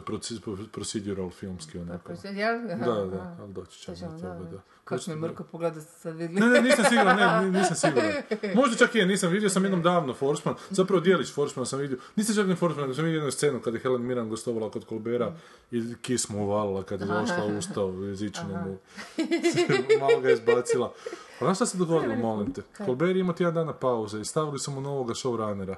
procedural 0.71 1.29
filmski 1.29 1.79
onako. 1.79 2.11
Jel? 2.23 2.67
Da, 2.67 2.75
da, 2.75 3.37
ali 3.41 3.53
doći 3.53 3.79
ćemo 3.79 3.97
To 3.97 3.99
ćemo, 3.99 4.11
do 4.11 4.27
da, 4.27 4.33
da. 4.33 4.43
da. 4.51 4.61
Kako 4.83 5.03
me 5.09 5.15
Mrko 5.15 5.43
pogleda 5.43 5.81
sad 5.81 6.15
vidjeli. 6.15 6.39
Ne, 6.39 6.47
ne, 6.47 6.61
nisam 6.61 6.85
siguran, 6.89 7.15
ne, 7.17 7.45
ni- 7.45 7.57
nisam 7.59 7.75
siguran. 7.75 8.11
Možda 8.55 8.75
čak 8.75 8.95
i 8.95 8.97
je, 8.97 9.05
nisam 9.05 9.31
vidio 9.31 9.49
sam 9.49 9.63
jednom 9.63 9.81
davno 9.81 10.13
Forsman, 10.13 10.55
zapravo 10.69 11.01
dijelić 11.01 11.33
Forsmana 11.33 11.65
sam 11.65 11.79
vidio. 11.79 11.97
Nisam 12.15 12.35
čak 12.35 12.47
ni 12.47 12.55
Forsman, 12.55 12.81
nego 12.81 12.93
sam 12.93 13.05
vidio 13.05 13.17
jednu 13.17 13.31
scenu 13.31 13.59
kada 13.61 13.77
je 13.77 13.81
Helen 13.81 14.01
Mirren 14.01 14.29
gostovala 14.29 14.71
kod 14.71 14.85
Kolbera 14.85 15.33
i 15.71 15.95
kis 16.01 16.29
mu 16.29 16.43
uvalila 16.43 16.83
kad 16.83 17.01
je 17.01 17.07
došla 17.07 17.45
ustao 17.59 17.89
jezičinu 17.91 18.49
mu. 18.49 18.77
Malo 20.01 20.21
ga 20.21 20.27
je 20.29 20.33
izbacila. 20.33 20.93
A 21.39 21.45
znaš 21.45 21.57
šta 21.57 21.65
se 21.65 21.77
dogodilo, 21.77 22.15
molim 22.15 22.53
te? 22.53 22.61
Kolber 22.85 23.15
je 23.15 23.19
imao 23.19 23.33
tjedan 23.35 23.53
dana 23.53 23.73
pauze 23.73 24.21
i 24.21 24.25
stavili 24.25 24.59
su 24.59 24.71
mu 24.71 24.81
novoga 24.81 25.13
showrunnera 25.13 25.75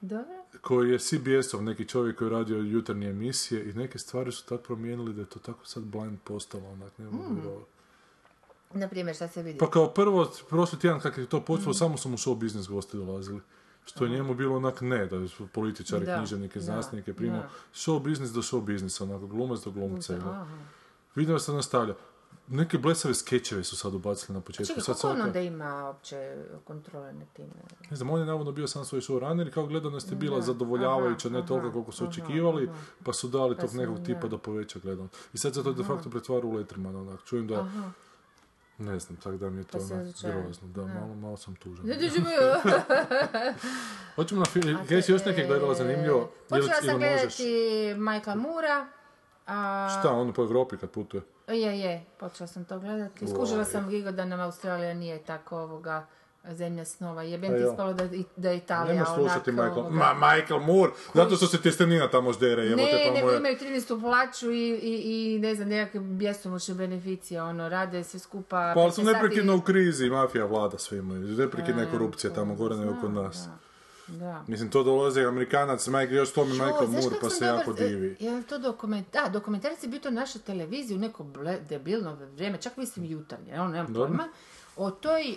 Dobro. 0.00 0.43
Koji 0.60 0.90
je 0.90 0.98
CBS-ov 0.98 1.62
neki 1.62 1.88
čovjek 1.88 2.18
koji 2.18 2.26
je 2.26 2.32
radio 2.32 2.58
jutarnje 2.58 3.08
emisije 3.08 3.70
i 3.70 3.72
neke 3.72 3.98
stvari 3.98 4.32
su 4.32 4.46
tako 4.46 4.62
promijenili 4.62 5.12
da 5.12 5.20
je 5.20 5.28
to 5.28 5.38
tako 5.38 5.66
sad 5.66 5.82
blind 5.82 6.18
postalo, 6.24 6.68
onak, 6.68 6.98
ne 6.98 7.04
mogu 7.04 7.34
vjerovati. 7.34 7.70
Na 8.72 8.88
primjer, 8.88 9.16
šta 9.16 9.28
se 9.28 9.42
vidi? 9.42 9.58
Pa 9.58 9.70
kao 9.70 9.88
prvo, 9.88 10.32
prošli 10.48 10.78
tjedan 10.78 11.00
kad 11.00 11.18
je 11.18 11.26
to 11.26 11.40
počelo, 11.40 11.74
samo 11.74 11.96
su 11.96 12.08
mu 12.08 12.16
show 12.16 12.38
business 12.38 12.68
gosti 12.68 12.96
dolazili. 12.96 13.40
Što 13.84 14.04
je 14.04 14.10
njemu 14.10 14.34
bilo 14.34 14.56
onak 14.56 14.80
ne, 14.80 15.06
da 15.06 15.28
su 15.28 15.46
političari, 15.46 16.06
Da, 16.06 16.16
književnike, 16.16 16.60
znanstvenike 16.60 17.14
primao. 17.14 17.42
Show 17.74 18.02
business 18.02 18.32
do 18.32 18.42
show 18.42 18.60
businessa, 18.60 19.04
onako 19.04 19.26
glumac 19.26 19.64
do 19.64 19.70
glumca. 19.70 20.46
Vidim 21.14 21.38
se 21.38 21.52
nastavlja. 21.52 21.94
Neke 22.48 22.78
blesave 22.78 23.14
skečeve 23.14 23.64
su 23.64 23.76
sad 23.76 23.94
ubacili 23.94 24.34
na 24.34 24.40
početku. 24.40 24.66
Čekaj, 24.66 24.84
kako 24.84 25.06
on 25.06 25.16
svaka- 25.16 25.26
onda 25.26 25.40
ima 25.40 25.84
uopće 25.86 26.36
kontrole 26.64 27.12
nad 27.12 27.28
time? 27.32 27.52
Ne 27.90 27.96
znam, 27.96 28.10
on 28.10 28.20
je 28.20 28.26
navodno 28.26 28.52
bio 28.52 28.66
sam 28.66 28.84
svoj 28.84 29.00
showrunner 29.00 29.48
i 29.48 29.50
kao 29.50 29.66
gledanost 29.66 30.10
je 30.10 30.16
bila 30.16 30.40
zadovoljavajuća, 30.40 31.28
ne 31.28 31.46
toliko 31.46 31.72
koliko 31.72 31.92
su 31.92 32.04
aha, 32.04 32.10
očekivali, 32.10 32.68
aha. 32.68 32.78
pa 33.04 33.12
su 33.12 33.28
dali 33.28 33.56
tog 33.56 33.70
su, 33.70 33.76
nekog 33.76 33.98
da. 33.98 34.04
tipa 34.04 34.28
da 34.28 34.38
poveća 34.38 34.78
gledanost. 34.78 35.16
I 35.32 35.38
sad 35.38 35.54
se 35.54 35.64
to 35.64 35.72
de 35.72 35.84
facto 35.84 36.10
pretvara 36.10 36.46
u 36.46 36.52
Lettermana, 36.52 37.00
onak. 37.00 37.24
Čujem 37.24 37.46
da, 37.46 37.66
ne 38.78 38.98
znam, 38.98 39.16
tako 39.16 39.36
da 39.36 39.50
mi 39.50 39.60
je 39.60 39.64
to 39.64 39.78
Pa 39.78 40.28
grozno. 40.28 40.68
Da, 40.68 40.86
malo, 40.86 41.14
malo 41.14 41.36
sam 41.36 41.54
tužan. 41.54 41.86
Hoćemo 44.16 44.40
na 44.40 44.46
film, 44.46 44.78
si 45.02 45.12
još 45.12 45.24
neke 45.24 45.46
gledala 45.46 45.74
zanimljivo? 45.74 46.30
Počela 46.48 46.80
sam 46.82 46.98
gledati 46.98 47.44
Michaela 47.98 48.40
Mura, 48.40 48.86
A, 49.46 49.88
Šta, 50.00 50.12
ono 50.12 50.32
po 50.32 50.42
Evropi 50.42 50.76
kad 50.76 50.90
putuje? 50.90 51.22
Je, 51.48 51.80
je, 51.80 52.04
počela 52.18 52.46
sam 52.46 52.64
to 52.64 52.78
gledati. 52.78 53.26
Skužila 53.28 53.64
sam 53.64 53.88
Gigo 53.88 54.10
da 54.12 54.24
nam 54.24 54.40
Australija 54.40 54.94
nije 54.94 55.18
tako 55.18 55.58
ovoga 55.58 56.06
zemlja 56.46 56.84
snova. 56.84 57.22
Jebem 57.22 57.50
Pa 57.50 57.56
ti 57.56 57.62
ispalo 57.64 57.92
da, 57.92 58.04
da 58.36 58.50
je 58.50 58.56
Italija 58.56 58.94
Nemo 58.94 59.06
slušati 59.06 59.52
Michael, 59.52 59.70
ovoga- 59.70 59.90
Ma, 59.90 60.14
Michael 60.26 60.60
Moore, 60.62 60.92
zato 61.14 61.36
što 61.36 61.46
se 61.46 61.58
tjestenina 61.58 62.08
tamo 62.08 62.32
ždere, 62.32 62.62
jebote 62.62 62.82
Ne, 62.84 63.04
pa 63.04 63.14
nego 63.14 63.26
moje. 63.26 63.38
imaju 63.38 63.56
13. 63.56 64.00
plaću 64.00 64.50
i, 64.52 64.70
i, 64.72 65.02
i 65.34 65.38
ne 65.38 65.54
znam, 65.54 65.68
nekakve 65.68 66.00
bjesomučne 66.00 66.74
beneficije, 66.76 67.42
ono, 67.42 67.68
rade 67.68 68.04
sve 68.04 68.20
skupa... 68.20 68.72
Pa 68.74 68.80
ali 68.80 68.92
su 68.92 69.00
15 69.00 69.04
sati- 69.04 69.14
neprekidno 69.14 69.56
u 69.56 69.60
krizi, 69.60 70.10
mafija 70.10 70.44
vlada 70.44 70.78
svima, 70.78 71.14
neprekidna 71.14 71.82
je 71.82 71.88
korupcija 71.88 72.32
tamo 72.32 72.54
gore 72.54 72.76
nego 72.76 72.94
kod 73.00 73.10
nas. 73.12 73.36
Da. 73.38 73.52
Mislim, 74.46 74.70
to 74.70 74.82
dolazi 74.82 75.20
Amerikanac, 75.22 75.86
Mike, 75.88 76.14
još 76.14 76.32
to 76.32 76.44
mi 76.44 76.52
Michael 76.52 76.88
Moore, 76.88 77.16
pa 77.20 77.30
se 77.30 77.44
jako 77.44 77.72
divi. 77.72 78.10
e, 78.10 78.16
Je 78.20 78.30
li 78.30 78.42
to 78.42 78.58
dokument... 78.58 79.06
Da, 79.12 79.28
dokumentarac 79.28 79.82
je 79.82 79.88
bio 79.88 80.00
to 80.00 80.10
na 80.10 80.20
našoj 80.20 80.42
televiziji 80.42 80.96
u 80.96 81.00
neko 81.00 81.24
ble- 81.24 81.60
debilno 81.60 82.14
vrijeme, 82.26 82.58
čak 82.58 82.76
mislim 82.76 83.04
jutarnje, 83.06 83.54
ono, 83.54 83.68
nemam 83.68 83.92
Dobro. 83.92 84.08
pojma. 84.08 84.28
O 84.76 84.90
toj 84.92 85.22
e, 85.22 85.36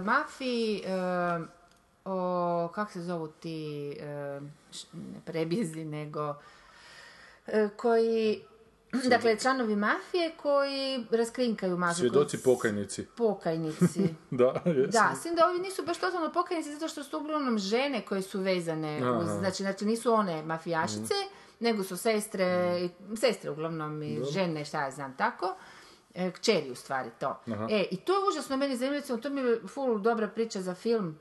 mafiji, 0.00 0.78
e, 0.78 0.90
o, 2.04 2.68
kak 2.68 2.92
se 2.92 3.02
zovu 3.02 3.28
ti, 3.28 3.90
š- 4.70 4.86
ne 4.92 5.20
prebjezi, 5.24 5.84
nego, 5.84 6.34
koji, 7.76 8.42
dakle, 9.04 9.38
članovi 9.38 9.76
mafije 9.76 10.32
koji 10.32 11.06
raskrinkaju 11.10 11.76
mafiju. 11.78 11.94
Svjedoci 12.00 12.38
pokajnici. 12.38 13.06
Pokajnici. 13.06 14.14
Da, 14.30 14.62
jesu. 14.66 14.90
Da, 14.90 15.14
s 15.14 15.22
tim 15.22 15.34
da 15.34 15.46
ovi 15.46 15.58
nisu 15.58 15.82
baš 15.82 15.98
totalno 15.98 16.32
pokajnici 16.32 16.72
zato 16.72 16.88
što 16.88 17.04
su 17.04 17.18
uglavnom 17.18 17.58
žene 17.58 18.02
koje 18.02 18.22
su 18.22 18.40
vezane, 18.40 18.96
uz, 18.96 19.28
Aha. 19.28 19.38
znači, 19.38 19.62
znači 19.62 19.84
nisu 19.84 20.12
one 20.12 20.42
mafijašice, 20.42 21.14
nego 21.60 21.84
su 21.84 21.96
sestre, 21.96 22.44
i- 22.80 23.16
sestre 23.16 23.50
uglavnom 23.50 24.02
i 24.02 24.20
žene, 24.24 24.64
šta 24.64 24.80
ja 24.80 24.90
znam 24.90 25.16
tako. 25.16 25.54
E, 26.14 26.30
kćeri 26.30 26.70
u 26.70 26.74
stvari 26.74 27.10
to. 27.20 27.40
E, 27.70 27.84
i 27.90 27.96
to 27.96 28.12
je 28.14 28.28
užasno 28.28 28.56
meni 28.56 28.76
zanimljivo, 28.76 29.16
to 29.16 29.30
mi 29.30 29.40
je 29.40 29.60
full 29.64 29.98
dobra 29.98 30.28
priča 30.28 30.60
za 30.60 30.74
film. 30.74 31.18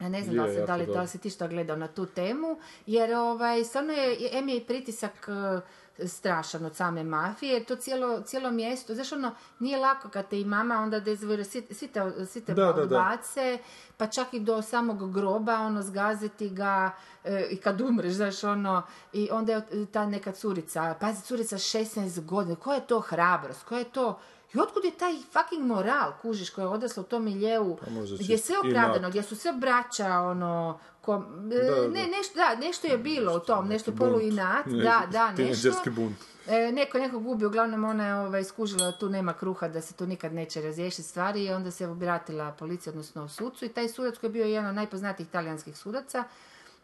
Ja 0.00 0.08
ne 0.08 0.22
znam 0.22 0.36
da 0.36 0.44
li, 0.44 0.50
Je, 0.50 0.54
se- 0.54 0.66
da, 0.66 0.76
li, 0.76 0.86
da 0.86 1.00
li 1.02 1.08
si 1.08 1.18
ti 1.18 1.30
što 1.30 1.48
gledao 1.48 1.76
na 1.76 1.88
tu 1.88 2.06
temu, 2.06 2.56
jer 2.86 3.14
ovaj, 3.14 3.64
stvarno 3.64 3.92
je, 3.92 4.28
em 4.32 4.48
je 4.48 4.56
i 4.56 4.60
pritisak 4.62 5.28
e, 5.28 5.60
strašan 6.04 6.64
od 6.64 6.76
same 6.76 7.04
mafije, 7.04 7.52
jer 7.52 7.64
to 7.64 7.76
cijelo, 7.76 8.20
cijelo 8.20 8.50
mjesto, 8.50 8.94
znaš 8.94 9.12
ono, 9.12 9.34
nije 9.58 9.78
lako 9.78 10.08
kad 10.08 10.28
te 10.28 10.40
i 10.40 10.44
mama 10.44 10.74
onda 10.74 11.00
dezvore, 11.00 11.44
svi, 11.44 11.66
svi 11.70 11.88
te, 11.88 12.26
svi 12.26 12.40
te 12.40 12.54
Da, 12.54 12.64
da, 12.64 12.72
da. 12.72 12.82
odbace, 12.82 13.58
pa 13.96 14.06
čak 14.06 14.34
i 14.34 14.40
do 14.40 14.62
samog 14.62 15.12
groba, 15.12 15.54
ono, 15.54 15.82
zgaziti 15.82 16.48
ga 16.48 16.90
e, 17.24 17.48
i 17.50 17.56
kad 17.56 17.80
umreš, 17.80 18.12
znaš, 18.12 18.44
ono, 18.44 18.82
i 19.12 19.28
onda 19.32 19.52
je 19.52 19.86
ta 19.92 20.06
neka 20.06 20.32
curica, 20.32 20.94
pazi, 21.00 21.22
curica 21.22 21.56
16 21.56 22.24
godina, 22.24 22.56
koja 22.56 22.74
je 22.74 22.86
to 22.86 23.00
hrabrost, 23.00 23.64
koja 23.64 23.78
je 23.78 23.84
to, 23.84 24.18
i 24.54 24.58
otkud 24.60 24.84
je 24.84 24.90
taj 24.90 25.12
fucking 25.32 25.62
moral, 25.66 26.12
kužiš, 26.22 26.50
koja 26.50 26.62
je 26.62 26.68
odrasla 26.68 27.00
u 27.02 27.06
tom 27.06 27.24
miljeu, 27.24 27.76
Pa 27.76 27.86
gdje 28.20 28.34
je 28.34 28.38
sve 28.38 28.58
opravdano, 28.58 29.08
gdje 29.08 29.22
su 29.22 29.36
sve 29.36 29.52
braća, 29.52 30.20
ono, 30.20 30.78
e, 31.06 31.64
Da, 31.64 31.80
da. 31.80 31.88
ne, 31.88 32.06
nešto, 32.06 32.34
da, 32.34 32.54
nešto 32.54 32.86
je 32.86 32.98
bilo 32.98 33.36
u 33.36 33.40
tom, 33.40 33.68
nešto 33.68 33.90
bunt. 33.90 34.10
polu 34.10 34.20
inat, 34.20 34.66
Ne, 34.66 34.82
da, 34.82 35.02
da, 35.12 35.32
nešto. 35.44 35.90
bunt. 35.90 36.16
E, 36.48 36.72
neko 36.72 36.98
neko 36.98 37.18
gubi, 37.18 37.44
uglavnom 37.46 37.84
ona 37.84 38.06
je 38.06 38.14
ovaj, 38.14 38.44
skužila 38.44 38.84
da 38.84 38.98
tu 38.98 39.08
nema 39.08 39.32
kruha, 39.32 39.68
da 39.68 39.80
se 39.80 39.94
tu 39.94 40.06
nikad 40.06 40.32
neće 40.32 40.62
razriješiti 40.62 41.02
stvari 41.02 41.44
i 41.44 41.52
onda 41.52 41.70
se 41.70 41.86
obratila 41.86 42.52
policiji, 42.52 42.90
odnosno 42.90 43.28
sucu 43.28 43.64
i 43.64 43.68
taj 43.68 43.88
sudac 43.88 44.18
koji 44.18 44.28
je 44.28 44.32
bio 44.32 44.44
jedan 44.44 44.68
od 44.68 44.74
najpoznatijih 44.74 45.28
talijanskih 45.28 45.76
sudaca 45.78 46.24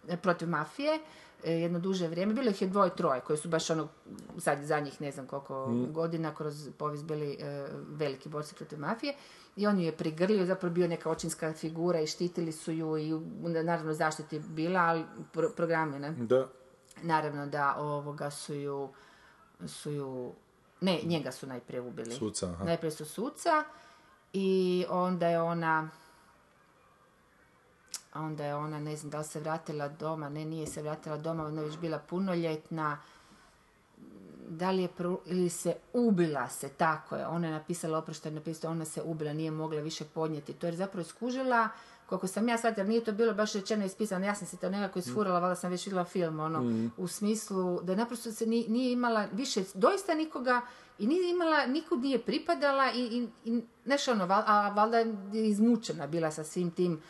e, 0.08 0.16
protiv 0.16 0.48
mafije, 0.48 0.98
jedno 1.44 1.78
duže 1.78 2.08
vrijeme, 2.08 2.34
bilo 2.34 2.50
ih 2.50 2.62
je 2.62 2.68
dvoje, 2.68 2.96
troje 2.96 3.20
koji 3.20 3.36
su 3.36 3.48
baš 3.48 3.70
ono, 3.70 3.88
sad 4.38 4.62
zadnjih 4.62 5.00
ne 5.00 5.10
znam 5.10 5.26
koliko 5.26 5.66
godina 5.90 6.34
kroz 6.34 6.68
povijest 6.78 7.04
bili 7.04 7.36
e, 7.40 7.68
veliki 7.88 8.28
borci 8.28 8.54
protiv 8.54 8.78
mafije 8.78 9.14
i 9.56 9.66
on 9.66 9.78
ju 9.78 9.84
je 9.84 9.96
prigrlio, 9.96 10.46
zapravo 10.46 10.74
bio 10.74 10.88
neka 10.88 11.10
očinska 11.10 11.52
figura 11.52 12.00
i 12.00 12.06
štitili 12.06 12.52
su 12.52 12.72
ju 12.72 12.98
i 12.98 13.12
naravno 13.64 13.94
zaštiti 13.94 14.38
bila, 14.38 14.80
ali 14.80 15.04
pro, 15.32 15.50
programi, 15.56 15.98
ne? 15.98 16.10
Da. 16.10 16.48
Naravno 17.02 17.46
da 17.46 17.74
ovoga 17.78 18.30
su 18.30 18.54
ju, 18.54 18.88
su 19.66 19.90
ju, 19.90 20.32
ne, 20.80 21.00
njega 21.04 21.32
su 21.32 21.46
najprije 21.46 21.80
ubili. 21.80 22.14
Suca, 22.14 22.46
aha. 22.46 22.64
Najprije 22.64 22.90
su 22.90 23.04
suca 23.04 23.64
i 24.32 24.84
onda 24.88 25.28
je 25.28 25.42
ona, 25.42 25.88
onda 28.14 28.44
je 28.44 28.54
ona, 28.54 28.80
ne 28.80 28.96
znam 28.96 29.10
da 29.10 29.18
li 29.18 29.24
se 29.24 29.40
vratila 29.40 29.88
doma, 29.90 30.28
ne, 30.28 30.44
nije 30.44 30.66
se 30.66 30.82
vratila 30.82 31.16
doma, 31.18 31.44
ona 31.44 31.60
je 31.60 31.66
već 31.66 31.78
bila 31.78 31.98
punoljetna, 32.00 32.98
da 34.48 34.70
li 34.70 34.82
je 34.82 34.88
pro- 34.90 35.20
ili 35.26 35.48
se 35.48 35.74
ubila 35.94 36.48
se, 36.48 36.68
tako 36.68 37.16
je, 37.16 37.26
ona 37.26 37.46
je 37.46 37.52
napisala 37.52 37.98
oproštaj, 37.98 38.32
napisala, 38.32 38.72
ona 38.72 38.84
se 38.84 39.02
ubila, 39.02 39.32
nije 39.32 39.50
mogla 39.50 39.80
više 39.80 40.04
podnijeti, 40.04 40.52
to 40.52 40.66
je 40.66 40.72
zapravo 40.74 41.04
skužila, 41.04 41.68
koliko 42.06 42.26
sam 42.26 42.48
ja 42.48 42.58
shvatila, 42.58 42.86
nije 42.86 43.04
to 43.04 43.12
bilo 43.12 43.34
baš 43.34 43.52
rečeno 43.52 43.84
ispisano, 43.84 44.26
ja 44.26 44.34
sam 44.34 44.46
se 44.46 44.56
to 44.56 44.70
nekako 44.70 44.98
isfurala, 45.00 45.38
valjda 45.38 45.54
sam 45.56 45.70
već 45.70 45.86
vidjela 45.86 46.04
film, 46.04 46.40
ono, 46.40 46.58
u 46.96 47.08
smislu 47.08 47.80
da 47.82 47.94
naprosto 47.94 48.32
se 48.32 48.46
ni- 48.46 48.66
nije 48.68 48.92
imala 48.92 49.26
više, 49.32 49.64
doista 49.74 50.14
nikoga, 50.14 50.60
i 50.98 51.06
nije 51.06 51.30
imala, 51.30 51.66
nikud 51.66 52.00
nije 52.00 52.18
pripadala 52.18 52.92
i, 52.92 53.00
i, 53.02 53.28
i 53.46 53.62
znaš 53.84 54.08
ono, 54.08 54.26
val- 54.26 54.44
a 54.46 54.68
valjda 54.70 54.98
je 54.98 55.06
izmučena 55.48 56.06
bila 56.06 56.30
sa 56.30 56.44
svim 56.44 56.70
tim, 56.70 57.00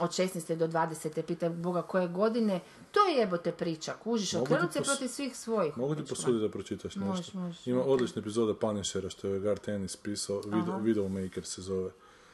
od 0.00 0.10
16. 0.10 0.56
do 0.56 0.66
20. 0.68 1.22
pita 1.22 1.48
Boga 1.48 1.82
koje 1.82 2.08
godine, 2.08 2.60
to 2.92 3.00
je 3.00 3.16
jebote 3.16 3.52
priča, 3.52 3.94
kužiš, 4.04 4.34
okrenut 4.34 4.72
se 4.72 4.78
pos- 4.78 4.84
protiv 4.86 5.08
svih 5.08 5.36
svojih. 5.36 5.78
Mogu 5.78 5.94
ti 5.94 6.00
Kužiš, 6.00 6.08
posuditi 6.08 6.42
da 6.42 6.48
pročitaš 6.48 6.96
nešto? 6.96 7.06
Možeš, 7.06 7.34
možeš. 7.34 7.66
Ima 7.66 7.82
odlična 7.82 8.20
epizoda 8.20 8.54
Punishera 8.54 9.10
što 9.10 9.28
je 9.28 9.40
Gar 9.40 9.58
Tennis 9.58 9.96
pisao, 9.96 10.40
video, 10.46 10.78
Videomaker 10.78 11.44
se 11.44 11.62
zove. 11.62 11.90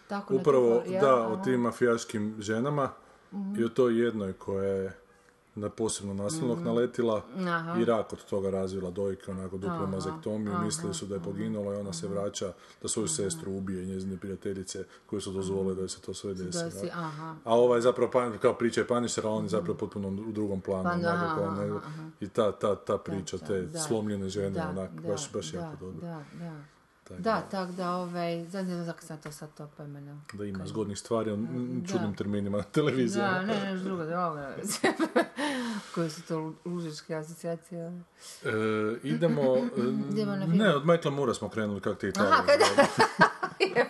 Tako 0.08 0.34
Upravo, 0.34 0.82
da, 1.00 1.26
o 1.26 1.36
tim 1.44 1.60
mafijaškim 1.60 2.36
ženama 2.38 2.90
i 3.58 3.64
o 3.64 3.68
toj 3.68 4.04
jednoj 4.04 4.32
koja 4.32 4.72
je 4.72 4.99
na 5.60 5.68
posebno 5.70 6.14
nasilnog 6.14 6.58
naletila 6.60 7.22
Mhm. 7.30 7.48
Aha. 7.48 7.80
i 7.80 7.84
rak 7.84 8.12
od 8.12 8.24
toga 8.24 8.50
razvila 8.50 8.90
dojke, 8.90 9.30
onako 9.30 9.58
duplu 9.58 9.86
mazektomiju, 9.86 10.52
mislili 10.58 10.94
su 10.94 11.06
da 11.06 11.14
je 11.14 11.22
poginula 11.22 11.74
i 11.74 11.78
ona 11.78 11.92
se 11.92 12.08
vraća 12.08 12.52
da 12.82 12.88
svoju 12.88 13.08
sestru 13.08 13.52
ubije 13.52 13.82
i 13.82 13.86
njezine 13.86 14.16
prijateljice 14.16 14.84
koje 15.06 15.20
su 15.22 15.32
dozvolile 15.32 15.74
da 15.74 15.88
se 15.88 16.00
to 16.00 16.14
sve 16.14 16.34
desi. 16.34 16.58
Da 16.58 16.70
si, 16.70 16.86
da. 16.86 16.92
aha. 16.94 17.34
A 17.44 17.54
ovaj 17.54 17.78
je 17.78 17.82
zapravo, 17.82 18.10
pan- 18.10 18.38
kao 18.38 18.54
priča 18.54 18.80
je 18.80 18.86
Punisher, 18.86 19.26
a 19.26 19.30
on 19.30 19.42
je 19.42 19.48
zapravo 19.48 19.78
potpuno 19.78 20.08
u 20.08 20.32
drugom 20.32 20.60
planu. 20.60 20.84
Pa 20.84 20.96
da, 20.96 21.12
onako, 21.44 21.76
aha. 21.76 22.10
I 22.20 22.28
ta, 22.28 22.52
ta, 22.52 22.76
ta 22.76 22.98
priča, 22.98 23.36
Da, 23.38 23.46
te 23.46 23.62
da. 23.62 23.78
slomljene 23.78 24.28
žene, 24.28 24.50
Da, 24.50 24.68
onak, 24.70 24.90
da, 24.92 25.08
baš, 25.08 25.32
baš 25.32 25.46
da, 25.46 25.58
jako 25.60 25.76
dobro. 25.76 26.00
Da, 26.00 26.24
da. 26.34 26.52
Tak 27.04 27.20
Da, 27.20 27.40
tak 27.42 27.70
da, 27.70 27.90
ovaj, 27.92 28.46
znam 28.46 28.66
kako 28.86 29.00
sam 29.00 29.18
to 29.18 29.32
sad 29.32 29.48
to 29.54 29.68
poimenuo. 29.68 30.16
Da 30.32 30.44
ima 30.44 30.66
zgodnih 30.66 30.98
stvari, 30.98 31.30
on 31.30 31.48
Da. 31.80 31.88
čudnim 31.88 32.14
terminima 32.14 32.58
na 32.58 32.64
televiziji. 32.64 33.22
Da, 33.22 33.42
ne, 33.42 33.54
ne, 33.64 33.76
drugo, 33.76 34.04
da, 34.04 34.54
Koje 35.90 36.10
su 36.10 36.22
to 36.22 36.52
lužičke 36.64 37.14
asocijacije? 37.16 38.02
E, 38.44 38.50
idemo, 39.02 39.56
Idemo 40.12 40.32
na 40.32 40.46
ne, 40.46 40.74
od 40.74 40.86
Michaela 40.86 41.10
Mura 41.12 41.34
smo 41.34 41.48
krenuli, 41.48 41.80
kako 41.80 41.94
ti 41.96 42.06
je 42.06 42.12
Aha, 42.18 42.42
kada... 42.48 42.64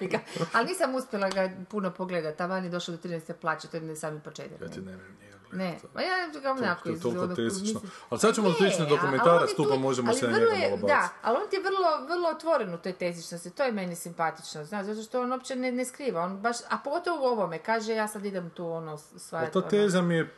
Ga. 0.03 0.19
Ali 0.53 0.67
nisam 0.67 0.95
uspjela 0.95 1.29
ga 1.29 1.51
puno 1.65 1.91
pogledati, 1.91 2.39
taman 2.39 2.65
je 2.65 2.71
došao 2.71 2.97
do 2.97 3.09
13. 3.09 3.33
plaće, 3.33 3.69
to 3.69 3.77
je 3.77 3.81
ne 3.81 3.97
sami 3.97 4.21
početak. 4.21 4.61
Ja 4.61 4.69
ti 4.69 4.81
ne 4.81 4.87
vjerujem 4.87 5.13
njega 5.15 5.37
gledati. 5.41 5.57
Ne, 5.57 5.79
pa 5.95 6.01
ja 6.03 6.09
ga 6.43 6.51
onako 6.53 6.89
iz- 6.89 7.03
toliko 7.03 7.23
ono, 7.23 7.35
tesično. 7.35 7.81
Ali 8.11 8.21
sad 8.21 8.35
ćemo 8.35 8.49
otići 8.49 8.65
na 8.65 8.77
a- 8.77 8.79
ali 8.81 8.89
dokumentarac, 8.91 9.43
on 9.43 9.49
je 9.49 9.57
tu 9.57 9.67
pa 9.67 9.77
možemo 9.77 10.13
se 10.13 10.29
na 10.29 10.39
njega 10.39 10.53
je- 10.53 10.71
malo 10.71 10.77
Da, 10.79 10.87
baciti. 10.89 11.15
ali 11.23 11.37
on 11.37 11.51
ti 11.51 11.57
je 11.57 11.63
vrlo, 11.63 11.79
vrlo 12.09 12.29
otvoren 12.29 12.75
u 12.75 12.79
toj 12.79 12.93
tezičnosti, 12.95 13.51
to 13.51 13.63
je 13.63 13.73
meni 13.73 13.97
simpatično, 13.97 14.65
znaš, 14.65 14.87
zato 14.87 15.03
što 15.03 15.23
on 15.23 15.33
uopće 15.33 15.57
ne, 15.57 15.73
ne 15.73 15.85
skriva, 15.85 16.23
on 16.23 16.37
baš, 16.39 16.57
a 16.61 16.79
pogotovo 16.79 17.21
u 17.21 17.27
ovome, 17.27 17.59
kaže 17.59 17.93
ja 17.95 18.09
sad 18.09 18.25
idem 18.25 18.51
tu 18.51 18.67
ono. 18.67 18.99
Ali 19.31 19.51
ta 19.53 19.63
teza 19.63 20.03
mi 20.03 20.15
je, 20.15 20.35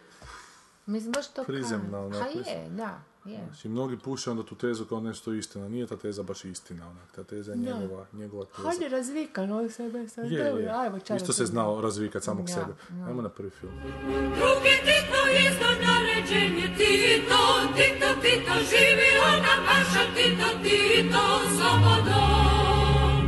Mislim, 0.86 1.12
baš 1.12 1.28
to 1.28 1.44
prizemna, 1.44 1.98
onako, 2.00 2.24
Ha 2.24 2.50
je, 2.50 2.68
da, 2.70 3.00
je. 3.24 3.40
znači, 3.46 3.68
mnogi 3.68 3.98
puše 3.98 4.30
onda 4.30 4.42
tu 4.42 4.54
tezu 4.54 4.84
kao 4.84 5.00
nešto 5.00 5.32
istina. 5.32 5.68
Nije 5.68 5.86
ta 5.86 5.96
teza 5.96 6.22
baš 6.22 6.44
istina, 6.44 6.90
onak, 6.90 7.12
ta 7.12 7.24
teza 7.24 7.52
je 7.52 7.58
njegova, 7.58 8.06
njegova 8.12 8.44
teza. 8.46 8.68
Hajde 8.68 8.88
razvikan 8.88 9.52
on 9.52 9.70
sebe 9.70 10.08
sad, 10.08 10.30
Je, 10.30 10.44
dobro, 10.44 10.62
je. 10.62 10.68
ajmo 10.70 10.98
čaj 10.98 11.16
Isto 11.16 11.32
se 11.32 11.42
na 11.42 11.46
znao 11.46 11.80
razvikat 11.80 12.22
samog 12.22 12.48
Ja, 12.48 12.54
sebe. 12.54 12.72
ja. 12.92 13.06
Ajmo 13.06 13.22
na 13.22 13.28
prvi 13.28 13.50
film. 13.50 13.72
Drugi 14.12 14.74
Tito 14.80 15.18
isto 15.40 15.66
naređenje 15.82 16.66
Tito, 16.76 17.40
Tito, 17.76 18.06
Tito, 18.22 18.52
živio 18.62 19.24
nam 19.36 19.64
naša 19.66 20.04
Tito, 20.14 20.48
Tito, 20.62 21.24
slobodom. 21.48 23.22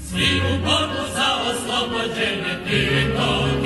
Svi 0.00 0.26
u 0.40 0.54
borbu 0.58 1.02
za 1.14 1.28
oslobođenje 1.44 2.54
Tito. 2.66 3.63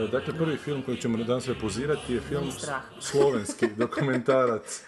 E, 0.00 0.08
Dakle, 0.08 0.34
prvi 0.34 0.56
film 0.56 0.82
koji 0.82 0.96
ćemo 0.96 1.18
danas 1.18 1.46
repozirati 1.46 2.14
je 2.14 2.20
film 2.20 2.50
slovenski 3.00 3.66
dokumentarac. 3.76 4.82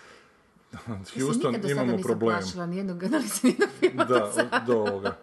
Houston, 1.15 1.23
nikad 1.47 1.63
do 1.63 1.69
sada 1.69 1.73
imamo 1.73 1.93
nisam 1.93 2.03
problem. 2.03 2.39
plašila 2.39 2.67
nijednog, 2.67 3.03
nisam 3.15 3.41
nijednog 3.43 3.69
filma 3.81 4.05
Da, 4.05 4.25
od- 4.25 4.67
do 4.67 4.75
ovoga. 4.75 5.17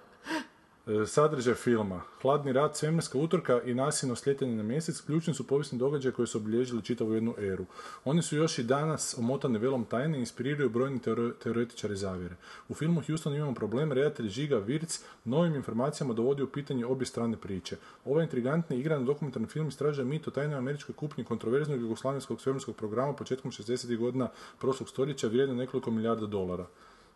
E, 0.89 1.05
Sadržaj 1.05 1.53
filma. 1.53 2.01
Hladni 2.21 2.53
rat, 2.53 2.75
svemirska 2.75 3.17
utorka 3.17 3.61
i 3.61 3.73
nasilno 3.73 4.15
sljetanje 4.15 4.55
na 4.55 4.63
mjesec 4.63 5.01
ključni 5.01 5.33
su 5.33 5.47
povijesni 5.47 5.77
događaji 5.77 6.13
koji 6.13 6.27
su 6.27 6.37
obilježili 6.37 6.81
čitavu 6.81 7.13
jednu 7.13 7.33
eru. 7.37 7.65
Oni 8.05 8.21
su 8.21 8.35
još 8.35 8.59
i 8.59 8.63
danas 8.63 9.15
omotani 9.17 9.59
velom 9.59 9.85
tajne 9.85 10.17
i 10.17 10.19
inspiriraju 10.19 10.69
brojni 10.69 10.99
teore- 10.99 11.33
teoretičari 11.43 11.95
zavjere. 11.95 12.35
U 12.69 12.73
filmu 12.73 13.01
Houston 13.07 13.35
imamo 13.35 13.53
problem, 13.53 13.91
redatelj 13.91 14.29
Žiga 14.29 14.57
Virc 14.57 14.99
novim 15.25 15.55
informacijama 15.55 16.13
dovodi 16.13 16.43
u 16.43 16.47
pitanje 16.47 16.85
obje 16.85 17.05
strane 17.05 17.37
priče. 17.37 17.77
Ovaj 18.05 18.23
intrigantni 18.23 18.79
igrani 18.79 19.05
dokumentarni 19.05 19.47
film 19.47 19.67
istražuje 19.67 20.05
mit 20.05 20.27
o 20.27 20.31
tajnoj 20.31 20.57
američkoj 20.57 20.95
kupnji 20.95 21.23
kontroverznog 21.23 21.81
jugoslavenskog 21.81 22.41
svemirskog 22.41 22.75
programa 22.75 23.13
početkom 23.13 23.51
60. 23.51 23.97
godina 23.97 24.29
prošlog 24.59 24.89
stoljeća 24.89 25.27
vrijedno 25.27 25.55
nekoliko 25.55 25.91
milijarda 25.91 26.25
dolara. 26.25 26.65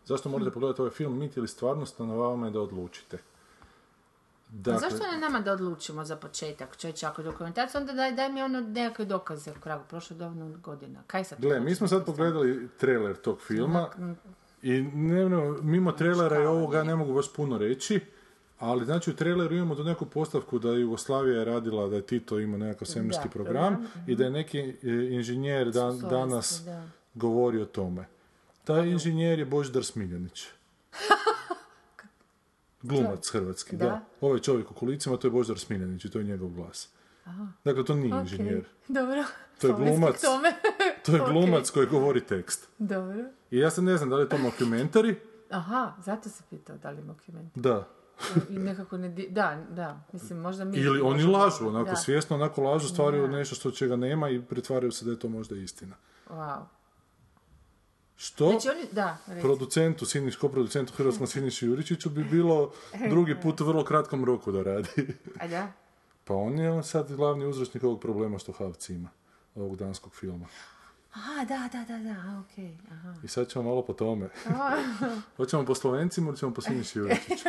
Zašto 0.04 0.28
morate 0.28 0.50
pogledati 0.50 0.80
ovaj 0.80 0.92
film, 0.92 1.18
mit 1.18 1.36
ili 1.36 1.48
stvarnost, 1.48 1.98
na 1.98 2.14
vama 2.14 2.46
je 2.46 2.52
da 2.52 2.60
odlučite. 2.60 3.33
A 4.54 4.56
Dakle, 4.56 4.90
zašto 4.90 5.06
ne 5.12 5.18
nama 5.18 5.40
da 5.40 5.52
odlučimo 5.52 6.04
za 6.04 6.16
početak, 6.16 6.76
čovječe, 6.76 7.06
ako 7.06 7.22
je 7.22 7.24
dokumentacija, 7.24 7.80
onda 7.80 7.92
daj, 7.92 8.12
daj 8.12 8.32
mi 8.32 8.42
ono 8.42 8.60
nekakve 8.60 9.04
dokaze 9.04 9.50
u 9.50 9.60
kragu, 9.60 9.84
prošlo 9.88 10.16
dovoljno 10.16 10.58
godina. 10.62 11.02
Kaj 11.06 11.24
sad? 11.24 11.40
Gle, 11.40 11.60
mi 11.60 11.74
smo 11.74 11.88
sad 11.88 12.04
pogledali 12.04 12.68
trailer 12.78 13.16
tog 13.16 13.40
filma 13.40 13.88
i 14.62 14.82
ne, 14.82 15.28
ne, 15.28 15.52
mimo 15.62 15.92
trailera 15.92 16.42
i 16.42 16.46
ovoga 16.46 16.84
ne 16.84 16.96
mogu 16.96 17.14
baš 17.14 17.32
puno 17.32 17.58
reći, 17.58 18.00
ali 18.58 18.84
znači 18.84 19.10
u 19.10 19.16
traileru 19.16 19.54
imamo 19.54 19.74
tu 19.74 19.84
neku 19.84 20.06
postavku 20.06 20.58
da 20.58 20.70
je 20.70 20.80
Jugoslavija 20.80 21.38
je 21.38 21.44
radila, 21.44 21.88
da 21.88 21.96
je 21.96 22.06
Tito 22.06 22.38
imao 22.40 22.58
nekakav 22.58 22.88
svemirski 22.88 23.28
program 23.28 23.74
program, 23.74 24.06
i 24.06 24.16
da 24.16 24.24
je 24.24 24.30
neki 24.30 24.58
e, 24.60 24.74
inženjer 25.10 25.68
dan- 25.68 26.00
danas 26.10 26.62
da. 26.64 26.88
govori 27.14 27.62
o 27.62 27.64
tome. 27.64 28.06
Taj 28.64 28.88
inženjer 28.88 29.38
je 29.38 29.44
Božidar 29.44 29.84
Smiljanić. 29.84 30.46
Glumac 32.84 33.28
hrvatski, 33.28 33.76
da. 33.76 33.84
Da. 33.84 34.00
Ovaj 34.20 34.38
čovjek 34.38 34.70
u 34.70 34.74
kolicima, 34.74 35.16
to 35.16 35.26
je 35.26 35.30
Božidar 35.30 35.58
Smiljanić 35.58 36.04
i 36.04 36.10
to 36.10 36.18
je 36.18 36.24
njegov 36.24 36.48
glas. 36.48 36.88
Dakle, 37.64 37.84
to 37.84 37.94
nije 37.94 38.20
inženjer. 38.20 38.64
Dobro. 38.88 39.24
To 39.60 39.66
je 39.66 39.74
glumac. 39.74 40.22
To 41.04 41.12
je 41.12 41.22
glumac 41.30 41.70
koji 41.70 41.86
govori 41.86 42.20
tekst. 42.20 42.68
Dobro. 42.78 43.24
I 43.50 43.58
ja 43.58 43.70
sad 43.70 43.84
ne 43.84 43.96
znam 43.96 44.10
da 44.10 44.16
li 44.16 44.22
je 44.22 44.28
to 44.28 44.36
mockumentary, 44.38 45.14
Aha, 45.50 45.92
zato 45.98 46.28
se 46.28 46.42
pitao 46.50 46.76
da 46.76 46.90
li 46.90 47.00
ima 47.00 47.12
dokument. 47.12 47.52
da. 47.54 47.88
I 48.50 48.58
nekako 48.58 48.96
ne... 48.96 49.08
di- 49.08 49.28
Da, 49.30 49.64
da, 49.70 50.00
mislim, 50.12 50.38
možda 50.38 50.64
mi... 50.64 50.76
Ili 50.76 51.00
oni 51.00 51.22
lažu, 51.24 51.68
onako 51.68 51.90
da. 51.90 51.96
svjesno, 51.96 52.36
onako 52.36 52.62
lažu, 52.62 52.88
stvaraju 52.88 53.26
Da. 53.26 53.32
nešto 53.32 53.54
što 53.54 53.70
čega 53.70 53.96
nema 53.96 54.28
i 54.30 54.42
pretvaraju 54.42 54.92
se 54.92 55.04
da 55.04 55.10
je 55.10 55.18
to 55.18 55.28
možda 55.28 55.56
istina. 55.56 55.96
Wow. 56.28 56.60
Što 58.16 58.48
Znači 58.50 58.68
oni, 58.68 58.86
da, 58.92 59.18
producentu, 59.40 60.06
Siniš, 60.06 60.38
producentu 60.38 60.92
Hrvatskom 60.96 61.26
Sinišu 61.26 61.66
Juričiću 61.66 62.10
bi 62.10 62.24
bilo 62.24 62.72
drugi 63.08 63.36
put 63.42 63.60
u 63.60 63.64
vrlo 63.64 63.84
kratkom 63.84 64.24
roku 64.24 64.52
da 64.52 64.62
radi. 64.62 64.88
A 65.40 65.48
da? 65.48 65.72
Pa 66.24 66.34
on 66.34 66.58
je 66.58 66.82
sad 66.82 67.12
glavni 67.16 67.46
uzročnik 67.46 67.84
ovog 67.84 68.00
problema 68.00 68.38
što 68.38 68.52
Havci 68.52 68.94
ima, 68.94 69.08
ovog 69.54 69.76
danskog 69.76 70.14
filma. 70.14 70.46
Aha, 71.12 71.44
da, 71.44 71.68
da, 71.72 71.84
da, 71.88 71.98
da, 71.98 72.40
okej, 72.44 72.76
aha. 72.90 73.14
I 73.24 73.28
sad 73.28 73.48
ćemo 73.48 73.64
malo 73.64 73.82
po 73.82 73.92
tome. 73.92 74.28
Hoćemo 75.36 75.64
po 75.64 75.74
Slovencima 75.74 76.28
ili 76.28 76.36
ćemo 76.36 76.54
po 76.54 76.60
Siniši 76.60 76.98
Juričiću? 76.98 77.48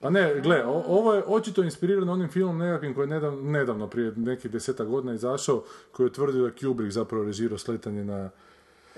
Pa 0.00 0.10
ne, 0.10 0.40
gle, 0.40 0.64
o- 0.66 0.84
ovo 0.86 1.14
je 1.14 1.24
očito 1.26 1.62
inspirirano 1.62 2.12
onim 2.12 2.28
filmom 2.28 2.58
nekakvim 2.58 2.94
koji 2.94 3.04
je 3.04 3.08
nedavno, 3.08 3.42
nedavno 3.50 3.86
prije 3.86 4.12
nekih 4.16 4.50
deseta 4.50 4.84
godina 4.84 5.14
izašao, 5.14 5.64
koji 5.92 6.06
je 6.06 6.12
tvrdio 6.12 6.48
da 6.48 6.54
Kubrick 6.54 6.92
zapravo 6.92 7.24
režirao 7.24 7.58
sletanje 7.58 8.04
na... 8.04 8.30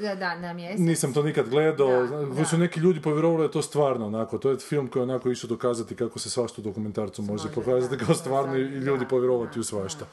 Da, 0.00 0.14
da, 0.14 0.38
na 0.38 0.52
mjesec. 0.52 0.80
Nisam 0.80 1.12
to 1.12 1.22
nikad 1.22 1.48
gledao, 1.48 2.06
Da, 2.36 2.44
su 2.44 2.58
neki 2.58 2.80
ljudi 2.80 3.02
povjerovali 3.02 3.38
da 3.38 3.44
je 3.44 3.50
to 3.50 3.62
stvarno 3.62 4.06
onako, 4.06 4.38
to 4.38 4.50
je 4.50 4.58
film 4.58 4.88
koji 4.88 5.00
je 5.00 5.04
onako 5.04 5.30
išao 5.30 5.48
dokazati 5.48 5.96
kako 5.96 6.18
se 6.18 6.30
svašta 6.30 6.60
u 6.60 6.64
dokumentarcu 6.64 7.22
može 7.22 7.44
Može, 7.44 7.54
pokazati 7.54 7.96
da, 7.96 8.04
kao 8.04 8.14
stvarno 8.14 8.56
i 8.56 8.62
ljudi 8.62 9.04
da, 9.04 9.08
povjerovati 9.08 9.54
da, 9.54 9.60
u 9.60 9.64
svašta. 9.64 10.06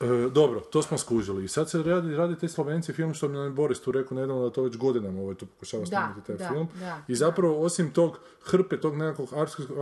E, 0.00 0.06
dobro, 0.32 0.60
to 0.60 0.82
smo 0.82 0.98
skužili. 0.98 1.44
I 1.44 1.48
sad 1.48 1.70
se 1.70 1.82
radi, 1.82 2.16
radi 2.16 2.38
te 2.38 2.48
Slovenci 2.48 2.92
film 2.92 3.14
što 3.14 3.28
mi 3.28 3.34
nam 3.34 3.44
je 3.44 3.50
Boris 3.50 3.80
tu 3.80 3.92
rekao 3.92 4.16
nedavno 4.16 4.42
da 4.42 4.50
to 4.50 4.62
već 4.62 4.76
godinama 4.76 5.20
ovaj 5.20 5.34
tu 5.34 5.46
pokušava 5.46 5.86
snimiti 5.86 6.26
taj 6.26 6.36
da, 6.36 6.48
film. 6.48 6.68
da, 6.80 7.02
I 7.08 7.14
zapravo 7.14 7.60
osim 7.60 7.90
tog 7.90 8.18
hrpe, 8.44 8.80
tog 8.80 8.96
nekakvog 8.96 9.28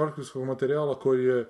arhivskog 0.00 0.44
materijala 0.44 0.98
koji 0.98 1.24
je 1.24 1.48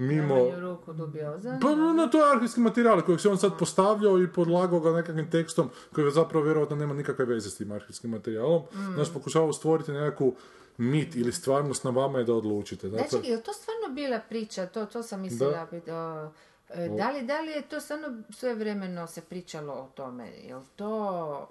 mimo... 0.00 0.34
Najmanju 0.34 0.60
ruku 0.60 0.92
dubioza. 0.92 1.58
Pa 1.62 1.74
no, 1.74 2.06
to 2.06 2.18
je 2.18 2.32
arhivski 2.32 2.60
materijal 2.60 3.02
kojeg 3.02 3.20
se 3.20 3.28
on 3.28 3.38
sad 3.38 3.58
postavljao 3.58 4.22
i 4.22 4.32
podlagao 4.32 4.80
ga 4.80 4.90
nekakvim 4.90 5.30
tekstom 5.30 5.70
koji 5.94 6.10
zapravo 6.10 6.44
vjerojatno 6.44 6.76
nema 6.76 6.94
nikakve 6.94 7.24
veze 7.24 7.50
s 7.50 7.56
tim 7.56 7.72
arhivskim 7.72 8.10
materijalom. 8.10 8.62
Mm. 8.62 8.94
Znači 8.94 9.10
pokušavao 9.12 9.52
stvoriti 9.52 9.92
nekakvu 9.92 10.34
mit 10.78 11.16
ili 11.16 11.32
stvarnost 11.32 11.84
na 11.84 11.90
vama 11.90 12.18
je 12.18 12.24
da 12.24 12.34
odlučite. 12.34 12.88
Dakle, 12.88 13.08
Znači, 13.08 13.30
je 13.30 13.36
li 13.36 13.42
to 13.42 13.52
stvarno 13.52 13.94
bila 13.94 14.20
priča? 14.28 14.66
To, 14.66 14.86
to 14.86 15.02
sam 15.02 15.20
mislila. 15.20 15.50
Da. 15.52 15.66
bit, 15.70 15.88
o, 15.88 16.30
e, 16.68 16.88
da, 16.88 17.10
li, 17.10 17.22
da 17.22 17.40
li 17.40 17.50
je 17.50 17.62
to 17.62 17.80
stvarno 17.80 18.22
sve 18.30 18.54
vremeno 18.54 19.06
se 19.06 19.20
pričalo 19.20 19.72
o 19.72 19.88
tome? 19.94 20.28
Je 20.28 20.56
li 20.56 20.64
to... 20.76 21.48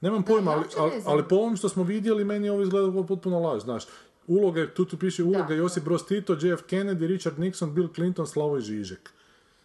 Nemam 0.00 0.22
pojma, 0.22 0.50
ali, 0.50 0.64
ali, 0.78 1.02
ali 1.06 1.28
po 1.28 1.36
ovom 1.36 1.56
što 1.56 1.68
smo 1.68 1.82
vidjeli, 1.82 2.24
meni 2.24 2.46
je 2.46 2.52
ovo 2.52 2.62
izgledalo 2.62 3.06
potpuno 3.06 3.40
laž, 3.40 3.62
znaš. 3.62 3.84
Uloge, 4.28 4.66
tu 4.68 4.84
tu 4.84 4.98
piše 4.98 5.22
uloga 5.22 5.42
Da. 5.44 5.54
Josip 5.54 5.84
Broz 5.84 6.04
Tito, 6.04 6.32
JF 6.34 6.62
Kennedy, 6.62 7.06
Richard 7.06 7.38
Nixon, 7.38 7.70
Bill 7.70 7.88
Clinton, 7.88 8.26
Slavoj 8.26 8.60
Žižek. 8.60 9.10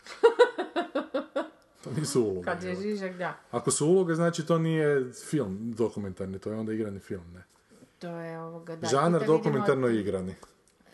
to 1.83 1.89
nisu 1.91 2.21
uloge. 2.21 2.41
Kad 2.43 2.63
je. 2.63 2.75
Žižek, 2.75 3.17
da. 3.17 3.37
Ako 3.51 3.71
su 3.71 3.87
uloge, 3.87 4.15
znači 4.15 4.45
to 4.45 4.57
nije 4.57 5.03
film 5.21 5.73
dokumentarni, 5.73 6.39
to 6.39 6.49
je 6.49 6.55
onda 6.55 6.73
igrani 6.73 6.99
film, 6.99 7.23
ne. 7.33 7.43
To 7.99 8.09
je 8.09 8.39
ovoga, 8.39 8.75
da. 8.75 8.87
Žanar 8.87 9.21
vidimo- 9.21 9.37
dokumentarno 9.37 9.87
igrani. 9.89 10.35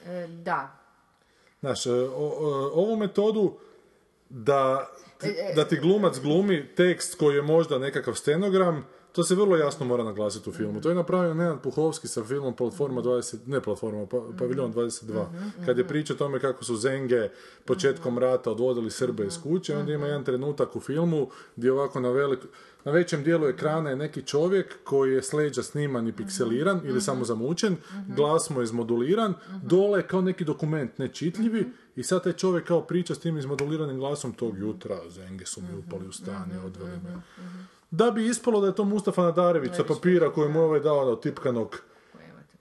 E, 0.05 0.27
da. 0.27 0.75
Znaš, 1.59 1.85
e, 1.85 1.91
o- 1.91 2.07
o- 2.39 2.71
ovu 2.75 2.95
metodu 2.97 3.57
da, 4.29 4.89
E, 5.21 5.53
da 5.55 5.65
ti 5.65 5.77
glumac 5.77 6.19
glumi 6.19 6.67
tekst 6.67 7.15
koji 7.15 7.35
je 7.35 7.41
možda 7.41 7.79
nekakav 7.79 8.13
stenogram, 8.13 8.85
to 9.19 9.23
se 9.23 9.35
vrlo 9.35 9.57
jasno 9.57 9.85
mora 9.85 10.03
naglasiti 10.03 10.49
u 10.49 10.53
filmu. 10.53 10.81
To 10.81 10.89
je 10.89 10.95
napravio 10.95 11.33
Nenad 11.33 11.61
Puhovski 11.61 12.07
sa 12.07 12.23
filmom 12.23 12.55
Platforma 12.55 13.01
20, 13.01 13.37
ne 13.45 13.61
Platforma, 13.61 14.05
pa, 14.05 14.17
Paviljon 14.39 14.73
22, 14.73 15.25
kad 15.65 15.77
je 15.77 15.87
priča 15.87 16.13
o 16.13 16.17
tome 16.17 16.39
kako 16.39 16.63
su 16.63 16.75
Zenge 16.75 17.29
početkom 17.65 18.17
rata 18.17 18.51
odvodili 18.51 18.91
Srbe 18.91 19.25
iz 19.25 19.41
kuće, 19.43 19.77
onda 19.77 19.93
ima 19.93 20.05
jedan 20.05 20.23
trenutak 20.23 20.75
u 20.75 20.79
filmu 20.79 21.29
gdje 21.55 21.71
ovako 21.71 21.99
na 21.99 22.09
velik, 22.09 22.39
na 22.85 22.91
većem 22.91 23.23
dijelu 23.23 23.47
ekrana 23.47 23.89
je 23.89 23.95
neki 23.95 24.21
čovjek 24.21 24.83
koji 24.83 25.13
je 25.13 25.23
s 25.23 25.33
leđa 25.33 25.63
sniman 25.63 26.07
i 26.07 26.15
pikseliran 26.15 26.81
ili 26.85 27.01
samo 27.01 27.25
zamučen, 27.25 27.75
glas 28.15 28.49
mu 28.49 28.59
je 28.59 28.63
izmoduliran, 28.63 29.33
dole 29.63 29.99
je 29.99 30.07
kao 30.07 30.21
neki 30.21 30.45
dokument 30.45 30.97
nečitljivi 30.97 31.71
i 31.95 32.03
sad 32.03 32.23
taj 32.23 32.33
čovjek 32.33 32.67
kao 32.67 32.81
priča 32.81 33.15
s 33.15 33.19
tim 33.19 33.37
izmoduliranim 33.37 33.97
glasom 33.97 34.33
tog 34.33 34.57
jutra, 34.57 34.99
Zenge 35.09 35.45
su 35.45 35.61
mi 35.61 35.77
upali 35.77 36.07
u 36.07 36.11
stan 36.11 36.51
i 36.51 36.65
odveli 36.65 36.99
me. 37.03 37.21
Da 37.91 38.11
bi 38.11 38.25
ispalo 38.25 38.61
da 38.61 38.67
je 38.67 38.75
to 38.75 38.83
Mustafa 38.85 39.21
Nadarević 39.21 39.75
sa 39.75 39.83
papira 39.85 40.31
koji 40.31 40.49
mu 40.49 40.59
je 40.59 40.65
ovaj 40.65 40.79
dao 40.79 40.99
od 40.99 41.21
tipkanog 41.21 41.81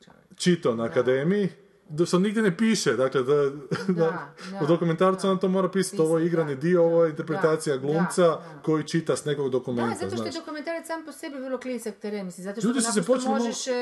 čovjek. 0.04 0.36
čitao 0.36 0.74
na 0.74 0.84
akademiji, 0.84 1.48
da 1.90 2.06
se 2.06 2.18
nigdje 2.18 2.42
ne 2.42 2.56
piše, 2.56 2.92
dakle 2.92 3.22
da, 3.22 3.34
da, 3.34 3.50
da, 3.88 4.28
u 4.62 4.66
dokumentarcu 4.66 5.26
nam 5.26 5.38
to 5.38 5.48
mora 5.48 5.68
pisati, 5.68 6.02
ovo 6.02 6.18
je 6.18 6.26
igrani 6.26 6.56
dio, 6.56 6.84
ovo 6.84 7.04
je 7.04 7.10
interpretacija 7.10 7.76
Da, 7.76 7.80
glumca 7.80 8.22
da, 8.22 8.28
da. 8.28 8.62
koji 8.62 8.84
čita 8.84 9.16
s 9.16 9.24
nekog 9.24 9.44
Da, 9.44 9.50
dokumenta, 9.50 9.96
zato 9.96 10.16
što 10.16 10.24
je 10.26 10.32
dokumentarac 10.32 10.86
sam 10.86 11.04
po 11.04 11.12
sebi 11.12 11.36
vrlo 11.36 11.58
klisak 11.58 11.94
teren, 11.96 12.26
mislim, 12.26 12.44
zato 12.44 12.60
što 12.60 12.68
Ljudi 12.68 12.80
se 12.82 13.02
malo- 13.08 13.28
možeš 13.28 13.66
e, 13.66 13.70
e, 13.70 13.74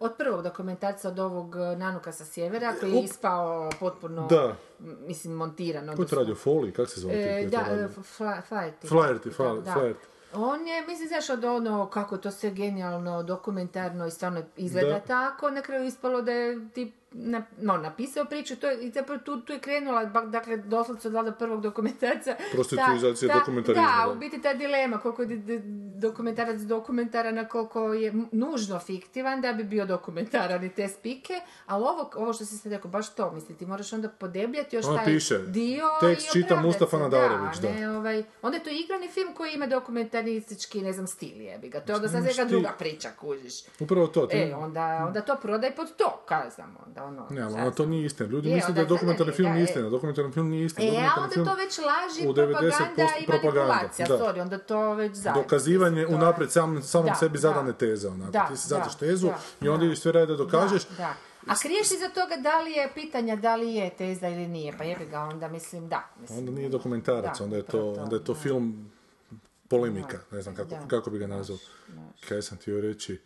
od 0.00 0.12
prvog 0.18 0.42
dokumentarca 0.42 1.08
od 1.08 1.18
ovog 1.18 1.56
e, 1.56 1.76
Nanuka 1.76 2.12
sa 2.12 2.24
sjevera, 2.24 2.74
koji 2.80 2.92
je 2.92 3.02
ispao 3.02 3.70
potpuno, 3.80 4.26
Da. 4.26 4.56
mislim, 5.00 5.32
montiran. 5.34 5.96
Ko 5.96 6.02
je 6.02 6.08
radio? 6.12 6.34
Foley? 6.36 6.72
Kako 6.72 6.88
se 6.88 7.00
zove? 7.00 7.14
E, 7.14 7.32
koji 7.32 7.46
da, 7.46 7.58
e, 7.58 7.88
Flaherty. 8.18 8.88
Flaherty, 8.88 9.24
Da, 9.24 9.30
Fla- 9.34 9.60
da. 9.60 9.72
Flaherty. 9.72 10.09
On 10.34 10.66
je, 10.66 10.86
mislim, 10.86 11.08
znaš, 11.08 11.30
od 11.30 11.44
ono 11.44 11.86
kako 11.86 12.16
to 12.16 12.30
sve 12.30 12.50
genijalno, 12.50 13.22
dokumentarno 13.22 14.06
i 14.06 14.10
stvarno 14.10 14.42
izgleda 14.56 14.88
Da. 14.88 15.00
tako, 15.00 15.50
na 15.50 15.62
kraju 15.62 15.84
ispalo 15.84 16.22
da 16.22 16.32
je 16.32 16.68
ti 16.68 16.92
na, 17.12 17.42
no, 17.58 17.76
napisao 17.76 18.24
priču, 18.24 18.56
to 18.56 18.66
je, 18.70 18.82
i 18.82 18.90
zapravo 18.90 19.20
tu, 19.24 19.40
tu 19.40 19.52
je 19.52 19.58
krenula, 19.58 20.04
dakle, 20.04 20.56
doslovce 20.56 21.08
od 21.08 21.14
valjda 21.14 21.32
prvog 21.32 21.60
dokumentarca. 21.60 22.36
Prostituizacija 22.52 23.28
ta- 23.28 23.34
ta- 23.34 23.38
dokumentarizma, 23.38 23.82
Da, 23.98 24.04
da. 24.06 24.12
u 24.12 24.18
biti 24.18 24.42
ta 24.42 24.54
dilema, 24.54 24.98
koliko 24.98 25.22
je 25.22 25.62
dokumentarac 25.94 26.60
dokumentaran, 26.60 27.38
a 27.38 27.48
koliko 27.48 27.92
je 27.92 28.12
nužno 28.32 28.78
fiktivan 28.78 29.40
da 29.40 29.52
bi 29.52 29.64
bio 29.64 29.86
dokumentaran 29.86 30.64
i 30.64 30.68
te 30.68 30.88
spike, 30.88 31.40
ali 31.66 31.84
ovo, 31.84 32.10
ovo 32.14 32.32
što 32.32 32.44
si 32.44 32.56
sad 32.58 32.72
rekao, 32.72 32.90
baš 32.90 33.14
to, 33.14 33.32
mislim, 33.32 33.58
ti 33.58 33.66
moraš 33.66 33.92
onda 33.92 34.08
podebljati 34.08 34.76
još 34.76 34.86
Ono 34.86 34.96
taj 34.96 35.04
piše, 35.04 35.38
dio 35.38 35.84
tekst 36.00 36.32
čita 36.32 36.60
Mustafa 36.60 36.96
se, 36.96 37.02
Nadarević, 37.02 37.58
da. 37.58 37.68
Ne, 37.70 37.90
ovaj, 37.90 38.24
onda 38.42 38.56
je 38.56 38.64
to 38.64 38.70
igrani 38.70 39.08
film 39.08 39.34
koji 39.34 39.52
ima 39.52 39.66
dokumentaristički, 39.66 40.82
ne 40.82 40.92
znam, 40.92 41.06
stil 41.06 41.40
jebi 41.40 41.68
ga. 41.68 41.80
To 41.80 41.92
je 41.92 41.96
onda 41.96 42.08
sad 42.08 42.48
druga 42.48 42.72
priča, 42.78 43.08
kužiš. 43.20 43.54
Upravo 43.80 44.06
to. 44.06 44.28
E, 44.32 44.54
onda, 44.54 45.04
onda 45.06 45.20
to 45.20 45.36
prodaj 45.42 45.74
pod 45.74 45.96
to, 45.96 46.22
kaj 46.26 46.50
znam, 46.50 46.76
onda 46.86 46.99
ono... 47.00 47.26
Ne, 47.30 47.42
ali 47.42 47.54
ono, 47.54 47.70
to 47.70 47.86
nije 47.86 48.06
istina. 48.06 48.28
Ljudi 48.28 48.48
Je, 48.48 48.54
misle 48.54 48.72
da 48.72 48.80
je 48.80 48.84
onda- 48.84 48.94
dokumentarni 48.94 49.32
film 49.32 49.52
nije 49.52 49.64
istina. 49.64 49.88
Dokumentarni 49.88 50.32
film 50.32 50.48
nije 50.48 50.64
istina. 50.64 50.86
E, 50.94 51.06
a 51.06 51.20
onda 51.22 51.34
to 51.44 51.54
već 51.56 51.78
laži, 51.78 52.28
u 52.28 52.34
propaganda 52.34 52.76
90% 52.96 53.22
i 53.22 53.26
propaganda, 53.26 53.60
manipulacija, 53.66 54.08
da. 54.08 54.18
sorry, 54.18 54.40
onda 54.40 54.58
to 54.58 54.94
već 54.94 55.12
zajedno. 55.14 55.42
dokazivanje 55.42 56.06
unaprijed 56.06 56.52
sam, 56.52 56.82
samom 56.82 57.06
Da, 57.06 57.14
sebi 57.14 57.32
da. 57.32 57.40
zadane 57.40 57.72
teze, 57.72 58.08
Ti 58.48 58.56
si 58.56 58.68
zadaš 58.68 58.92
da, 58.92 58.98
tezu 58.98 59.26
da, 59.26 59.38
i 59.60 59.68
onda 59.68 59.80
da. 59.80 59.86
ideš 59.86 59.98
sve 59.98 60.12
radi 60.12 60.26
da 60.26 60.36
dokažeš. 60.36 60.84
Da, 60.86 60.96
da. 60.96 61.14
A 61.46 61.54
kriješ 61.56 61.90
iza 61.90 62.08
toga 62.08 62.36
da 62.36 62.60
li 62.60 62.72
je 62.72 62.90
pitanja 62.94 63.36
da 63.36 63.56
li 63.56 63.74
je 63.74 63.90
teza 63.90 64.28
ili 64.28 64.48
nije, 64.48 64.78
pa 64.78 64.84
jebi 64.84 65.06
ga 65.06 65.20
onda 65.20 65.48
mislim 65.48 65.88
da. 65.88 66.08
Mislim, 66.20 66.38
Onda 66.38 66.52
nije 66.52 66.68
dokumentarac, 66.68 67.38
Da, 67.38 67.44
onda 67.44 67.56
je 67.56 67.62
to, 67.62 67.68
upravo 67.78 67.94
to, 67.94 68.02
onda 68.02 68.16
je 68.16 68.24
to 68.24 68.32
da. 68.34 68.40
film 68.40 68.90
polemika, 69.68 70.18
ne 70.30 70.42
znam 70.42 70.54
kako, 70.54 70.68
Da. 70.70 70.86
kako 70.88 71.10
bi 71.10 71.18
ga 71.18 71.26
nazvao. 71.26 71.58
Kaj 72.28 72.42
sam 72.42 72.58
htio 72.58 72.80
reći, 72.80 73.20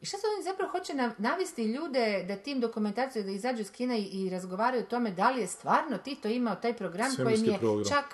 I 0.00 0.06
šta 0.06 0.16
se 0.18 0.26
oni 0.28 0.44
zapravo 0.44 0.70
hoće 0.70 0.94
na- 0.94 1.14
navesti 1.18 1.64
ljude 1.64 2.24
da 2.24 2.36
tim 2.36 2.60
dokumentarcima 2.60 3.24
da 3.24 3.30
izađu 3.30 3.60
iz 3.60 3.70
kina 3.70 3.96
i, 3.96 4.30
razgovaraju 4.30 4.82
o 4.82 4.86
tome 4.86 5.10
da 5.10 5.30
li 5.30 5.40
je 5.40 5.46
stvarno 5.46 5.98
Tito 5.98 6.28
imao 6.28 6.54
taj 6.56 6.74
program 6.74 7.10
koji 7.16 7.40
je 7.42 7.58
program. 7.58 7.84
čak 7.86 8.04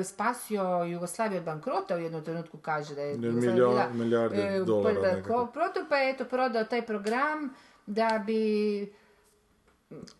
e, 0.00 0.04
spasio 0.04 0.62
Jugoslaviju 0.84 1.38
od 1.38 1.44
bankrota 1.44 1.96
u 1.96 2.00
jednom 2.00 2.24
trenutku 2.24 2.58
kaže 2.58 2.94
da 2.94 3.02
je 3.02 3.14
Jugoslavija 3.14 3.54
bila, 3.54 3.88
milijarde 3.90 4.36
e, 4.38 4.60
dolara 4.60 5.22
pa- 5.22 5.46
protu, 5.46 5.80
pa 5.88 5.96
je 5.96 6.10
eto 6.10 6.24
prodao 6.24 6.64
taj 6.64 6.82
program 6.82 7.54
da 7.86 8.22
bi 8.26 8.92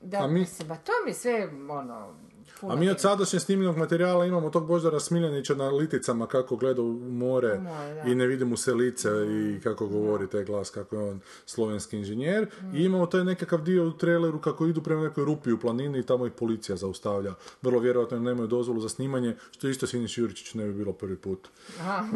da, 0.02 0.18
A 0.18 0.26
mi- 0.26 0.32
mislim, 0.34 0.68
ba 0.68 0.76
to 0.76 0.92
mi 1.06 1.14
sve, 1.14 1.48
ono, 1.70 2.14
puno 2.60 2.72
A 2.72 2.76
mi 2.76 2.88
od 2.88 2.96
je- 2.96 3.00
sadašnje 3.00 3.40
snimljenog 3.40 3.76
materijala 3.76 4.26
imamo 4.26 4.50
tog 4.50 4.66
Boždara 4.66 5.00
Smiljanića 5.00 5.54
na 5.54 5.68
liticama 5.68 6.26
kako 6.26 6.56
gleda 6.56 6.82
u 6.82 6.92
more 6.92 7.58
more, 7.58 7.60
i 8.06 8.14
ne 8.14 8.26
vidi 8.26 8.44
mu 8.44 8.56
se 8.56 8.74
lice 8.74 9.08
i 9.28 9.60
kako 9.60 9.86
govori 9.86 10.26
taj 10.26 10.44
glas, 10.44 10.70
kako 10.70 10.96
je 10.96 11.02
on 11.02 11.20
slovenski 11.46 11.96
inženjer. 11.96 12.46
I 12.74 12.84
imamo 12.84 13.06
taj 13.06 13.24
nekakav 13.24 13.62
dio 13.62 13.88
u 13.88 13.92
traileru 13.92 14.40
kako 14.40 14.66
idu 14.66 14.82
prema 14.82 15.02
nekoj 15.02 15.24
rupi 15.24 15.52
u 15.52 15.58
planini 15.58 15.98
i 15.98 16.02
tamo 16.02 16.26
ih 16.26 16.32
policija 16.32 16.76
zaustavlja. 16.76 17.32
Vrlo 17.62 17.80
vjerojatno 17.80 18.16
im 18.16 18.22
nemaju 18.22 18.46
dozvolu 18.48 18.80
za 18.80 18.88
snimanje, 18.88 19.36
što 19.50 19.68
isto 19.68 19.86
Siniš 19.86 20.18
Juričić 20.18 20.54
ne 20.54 20.66
bi 20.66 20.72
bilo 20.74 20.92
prvi 20.92 21.16
put. 21.16 21.48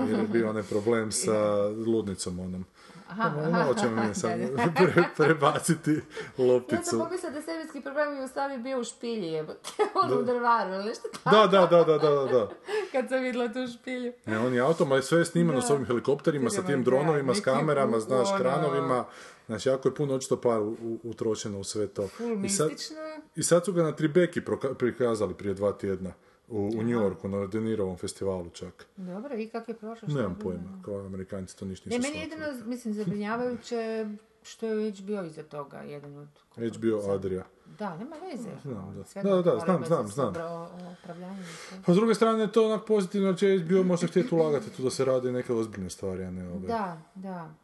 Jer 0.09 0.19
je 0.19 0.27
bio 0.29 0.51
onaj 0.51 0.63
problem 0.63 1.13
sa 1.13 1.63
ludnicom 1.93 2.39
onom. 2.39 2.65
Aha, 3.13 3.51
malo 3.51 3.75
ćemo 3.75 4.03
mi 4.03 4.15
sad 4.15 4.31
pre- 4.77 5.05
prebaciti 5.17 5.91
Ja 5.91 6.01
sam 6.37 6.47
lopticu. 6.47 6.99
pomislila 6.99 7.33
da 7.33 7.43
serijski 7.43 7.81
program 7.81 8.17
je 8.17 8.25
u 8.25 8.29
stavi 8.29 8.59
bio 8.59 8.81
u 8.81 8.85
špilji, 8.85 9.27
jebote, 9.29 9.69
ono 10.05 10.17
u 10.17 10.23
drvaru, 10.23 10.75
ili 10.75 10.85
nešto 10.85 11.09
tako, 11.15 11.37
Da, 11.37 11.47
da, 11.49 11.67
da, 11.69 11.85
da, 11.85 11.99
da, 11.99 12.11
da, 12.11 12.25
da. 12.29 12.49
kad 12.93 13.09
sam 13.09 13.21
vidjela 13.21 13.49
tu 13.49 13.59
špilju. 13.73 14.13
Ne, 14.27 14.39
on 14.39 14.55
je 14.55 14.61
autom, 14.61 14.93
ali 14.93 15.03
sve 15.03 15.19
je 15.19 15.25
snimano 15.25 15.63
s 15.63 15.71
ovim 15.71 15.87
helikopterima, 15.87 16.51
sa 16.51 16.63
tim 16.63 16.79
Da, 16.79 16.85
dronovima, 16.85 17.35
s 17.35 17.41
kamerama, 17.41 17.97
u- 17.97 18.01
znaš, 18.01 18.29
ono- 18.29 18.39
kranovima. 18.39 19.05
Znači, 19.47 19.69
jako 19.69 19.89
je 19.89 19.95
puno 19.95 20.15
očito 20.15 20.37
par 20.39 20.61
u- 20.61 20.77
u- 20.81 20.99
utrošeno 21.05 21.59
u 21.59 21.65
sve 21.65 21.87
to. 21.87 22.09
Ful 22.09 22.45
I 22.45 22.49
sad, 22.49 22.69
mistično. 22.69 22.97
I 23.37 23.43
sad 23.43 23.65
su 23.65 23.73
ga 23.73 23.83
na 23.83 23.93
Tribeki 23.93 24.41
prikazali 24.73 25.35
prije 25.35 25.55
dva 25.55 25.73
tjedna. 25.73 26.13
U, 26.49 26.59
u 26.69 26.83
New 26.83 26.91
Yorku, 26.93 27.29
na 27.29 27.47
Denirovom 27.47 27.97
festivalu 27.97 28.51
čak. 28.51 28.87
Dobro, 28.97 29.37
i 29.37 29.49
kako 29.49 29.71
je 29.71 29.77
prošlo? 29.77 30.09
Nemam 30.09 30.35
pojma, 30.37 30.83
kao 30.85 31.01
amerikanci 31.01 31.57
to 31.57 31.65
ništa 31.65 31.91
Ne, 31.91 31.97
nisu 31.99 32.09
meni 32.09 32.21
je 32.21 32.27
shvatili. 32.27 32.49
jedino, 32.49 32.69
mislim, 32.69 32.95
zabrinjavajuće 32.95 34.07
što 34.43 34.67
je 34.67 34.91
HBO 34.93 35.23
iza 35.23 35.43
toga, 35.43 35.79
jedan 35.79 36.17
od... 36.17 36.29
HBO 36.51 37.13
Adria. 37.13 37.45
Da, 37.79 37.97
nema 37.97 38.17
veze. 38.19 38.49
Znam, 38.63 38.95
da. 38.95 39.05
Sve 39.05 39.23
Da, 39.23 39.31
da, 39.33 39.51
mora 39.51 39.61
znam, 39.61 39.85
znam, 39.85 40.09
znam. 40.09 40.29
obra- 40.29 40.47
o- 40.47 40.87
o 40.87 40.93
upravljanju 40.95 41.43
i 41.43 41.69
sve. 41.69 41.79
A 41.87 41.93
s 41.93 41.97
druge 41.97 42.15
strane 42.15 42.41
je 42.41 42.53
to 42.53 42.67
onak 42.67 42.87
pozitivno, 42.87 43.35
će 43.35 43.59
HBO 43.59 43.83
možda 43.83 44.07
htjeti 44.07 44.35
ulagati 44.35 44.71
tu 44.71 44.83
da 44.83 44.91
se 44.91 45.05
rade 45.05 45.33
neke 45.33 45.53
ozbiljne 45.53 45.91
stvari, 45.91 46.25
a 46.25 46.31
ne 46.31 46.49
ove. 46.49 46.67
Da, 46.69 47.03
da. 47.15 47.55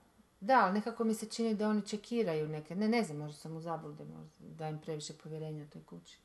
Da, 0.40 0.60
ali 0.60 0.74
nekako 0.74 1.04
mi 1.04 1.14
se 1.14 1.26
čini 1.26 1.54
da 1.54 1.68
oni 1.68 1.82
čekiraju 1.82 2.48
neke, 2.48 2.76
ne, 2.76 2.88
ne 2.88 3.02
znam, 3.04 3.18
možda 3.18 3.36
sam 3.36 3.56
u 3.56 3.60
zabludi, 3.60 4.04
možda 4.06 4.30
da 4.48 4.68
im 4.68 4.78
previše 4.78 5.12
povjerenja 5.14 5.66
toj 5.66 5.82
kući. 5.82 6.18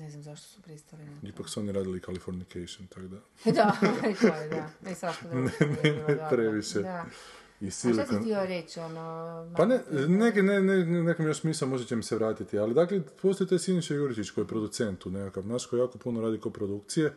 Ne 0.00 0.10
znam 0.10 0.22
zašto 0.22 0.46
su 0.46 0.62
pristali 0.62 1.04
na 1.04 1.20
to. 1.20 1.26
Ipak 1.26 1.48
su 1.48 1.60
oni 1.60 1.72
radili 1.72 2.00
Californication, 2.00 2.86
tako 2.86 3.06
da. 3.06 3.16
da, 3.52 3.76
i 4.10 4.14
to 4.14 4.26
je, 4.26 4.48
da. 4.48 4.90
I 4.90 4.94
svašta 4.94 5.28
drugo. 5.28 5.48
je 5.60 5.78
bilo 5.82 6.06
dobro. 6.06 6.26
previše. 6.30 6.80
Da. 6.80 7.04
I 7.60 7.66
A 7.66 7.70
šta 7.70 8.06
si 8.06 8.14
htio 8.20 8.46
reći, 8.46 8.80
ono... 8.80 9.52
Pa 9.56 9.66
ne, 9.66 9.80
neke, 10.08 10.42
ne, 10.42 10.60
ne, 10.60 11.02
nekom 11.02 11.26
još 11.26 11.40
smisla 11.40 11.68
možda 11.68 11.86
će 11.86 11.96
mi 11.96 12.02
se 12.02 12.16
vratiti, 12.16 12.58
ali 12.58 12.74
dakle, 12.74 13.00
postoji 13.22 13.48
taj 13.48 13.58
Siniša 13.58 13.94
Juričić 13.94 14.30
koji 14.30 14.44
je 14.44 14.48
producent 14.48 14.98
tu 14.98 15.10
nekakav 15.10 15.46
naš, 15.46 15.66
koji 15.66 15.80
jako 15.80 15.98
puno 15.98 16.20
radi 16.20 16.40
koprodukcije 16.40 17.12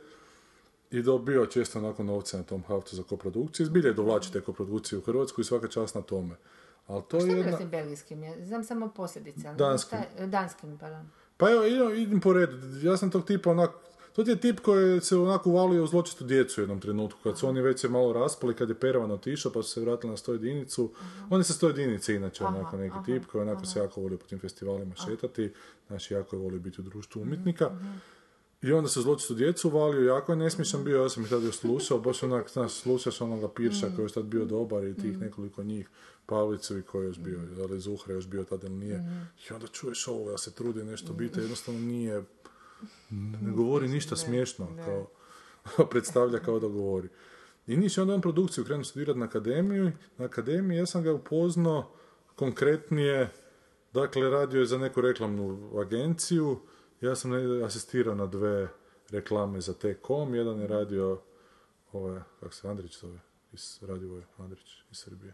i 0.91 1.01
dobio 1.01 1.45
često 1.45 1.81
nakon 1.81 2.05
novce 2.05 2.37
na 2.37 2.43
tom 2.43 2.63
haftu 2.63 2.95
za 2.95 3.03
koprodukciju. 3.03 3.65
Zbilje 3.65 3.87
je 3.87 3.93
dovlači 3.93 4.33
te 4.33 4.41
koprodukcije 4.41 4.99
u 4.99 5.01
Hrvatsku 5.01 5.41
i 5.41 5.43
svaka 5.43 5.67
čast 5.67 5.95
na 5.95 6.01
tome. 6.01 6.35
Ali 6.87 7.03
to 7.07 7.19
Šta 7.19 7.29
je 7.29 7.37
jedna... 7.37 7.65
belgijskim? 7.65 8.23
Ja 8.23 8.45
znam 8.45 8.63
samo 8.63 8.89
posljedice. 8.95 9.47
ali 9.47 9.57
Danskim. 9.57 9.99
šta 10.15 10.25
Danskim, 10.25 10.77
pardon. 10.77 11.09
Pa 11.37 11.51
evo, 11.51 11.63
idem, 11.65 11.95
idem 11.95 12.19
po 12.19 12.33
redu. 12.33 12.57
Ja 12.81 12.97
sam 12.97 13.11
tog 13.11 13.25
tipa 13.25 13.51
onak... 13.51 13.71
To 14.15 14.23
ti 14.23 14.29
je 14.29 14.35
tip 14.35 14.59
koji 14.59 15.01
se 15.01 15.17
onako 15.17 15.49
uvalio 15.49 15.83
u 15.83 15.87
zločitu 15.87 16.23
djecu 16.23 16.61
u 16.61 16.63
jednom 16.63 16.79
trenutku, 16.79 17.19
kad 17.23 17.37
su 17.37 17.47
oni 17.47 17.61
već 17.61 17.79
se 17.79 17.89
malo 17.89 18.13
raspali, 18.13 18.53
kad 18.53 18.69
je 18.69 18.75
Peravan 18.75 19.11
otišao, 19.11 19.51
pa 19.51 19.63
su 19.63 19.69
se 19.69 19.81
vratili 19.81 20.11
na 20.11 20.17
sto 20.17 20.33
jedinicu. 20.33 20.91
On 21.29 21.39
je 21.39 21.43
sa 21.43 21.53
sto 21.53 21.67
jedinice 21.67 22.15
inače, 22.15 22.45
onako 22.45 22.77
neki 22.77 22.95
tip 23.05 23.25
koji 23.25 23.41
onako 23.41 23.65
se 23.65 23.79
jako 23.79 24.01
volio 24.01 24.17
po 24.17 24.25
tim 24.25 24.39
festivalima 24.39 24.95
šetati, 24.95 25.53
znači 25.87 26.13
jako 26.13 26.35
je 26.35 26.41
volio 26.41 26.59
biti 26.59 26.81
u 26.81 26.83
društvu 26.83 27.21
umjetnika. 27.21 27.71
I 28.63 28.73
onda 28.73 28.89
se 28.89 29.01
zločitu 29.01 29.33
djecu 29.33 29.67
uvalio, 29.67 30.05
jako 30.05 30.31
je 30.31 30.35
nesmišan 30.35 30.83
bio, 30.83 31.01
ja 31.01 31.09
sam 31.09 31.23
ih 31.23 31.29
tada 31.29 31.45
još 31.45 31.57
slušao, 31.57 31.99
baš 31.99 32.23
onak, 32.23 32.49
znaš, 32.49 32.73
slušaš 32.73 33.21
onoga 33.21 33.49
Pirša 33.49 33.87
koji 33.95 34.05
je 34.05 34.09
tad 34.09 34.25
bio 34.25 34.45
dobar 34.45 34.83
i 34.83 34.95
tih 34.95 35.19
nekoliko 35.19 35.63
njih, 35.63 35.89
Pavlicu 36.25 36.77
i 36.77 36.81
koji 36.81 37.03
je 37.03 37.07
još 37.07 37.19
bio, 37.19 37.39
da 37.57 37.65
li 37.65 37.79
Zuhra 37.79 38.13
još 38.13 38.27
bio 38.27 38.43
tada 38.43 38.67
ili 38.67 38.75
nije. 38.75 39.27
I 39.49 39.53
onda 39.53 39.67
čuješ 39.67 40.07
ovo, 40.07 40.31
ja 40.31 40.37
se 40.37 40.53
trudi 40.53 40.83
nešto 40.83 41.13
biti, 41.13 41.39
jednostavno 41.39 41.79
nije, 41.79 42.23
ne 43.41 43.51
govori 43.51 43.87
ništa 43.87 44.15
smiješno, 44.15 44.67
kao, 44.85 45.07
predstavlja 45.91 46.39
kao 46.39 46.59
da 46.59 46.67
govori. 46.67 47.09
I 47.67 47.77
niš 47.77 47.97
onda 47.97 48.13
on 48.13 48.21
produkciju 48.21 48.65
krenuo 48.65 48.83
studirati 48.83 49.19
na 49.19 49.25
akademiju, 49.25 49.91
na 50.17 50.25
akademiji 50.25 50.77
ja 50.77 50.85
sam 50.85 51.03
ga 51.03 51.13
upoznao 51.13 51.91
konkretnije, 52.35 53.29
dakle 53.93 54.29
radio 54.29 54.59
je 54.59 54.65
za 54.65 54.77
neku 54.77 55.01
reklamnu 55.01 55.71
agenciju, 55.81 56.59
ja 57.03 57.15
sam 57.15 57.31
asistirao 57.65 58.15
na 58.15 58.25
dve 58.27 58.67
reklame 59.09 59.61
za 59.61 59.73
T-Com, 59.73 60.35
jedan 60.35 60.59
je 60.59 60.67
radio, 60.67 61.21
ovaj, 61.91 62.19
kako 62.39 62.53
se 62.53 62.67
Andrić 62.67 62.99
zove, 62.99 63.19
iz 63.53 63.79
Radivoj 63.81 64.23
Andrić 64.37 64.83
iz 64.91 64.97
Srbije. 64.97 65.33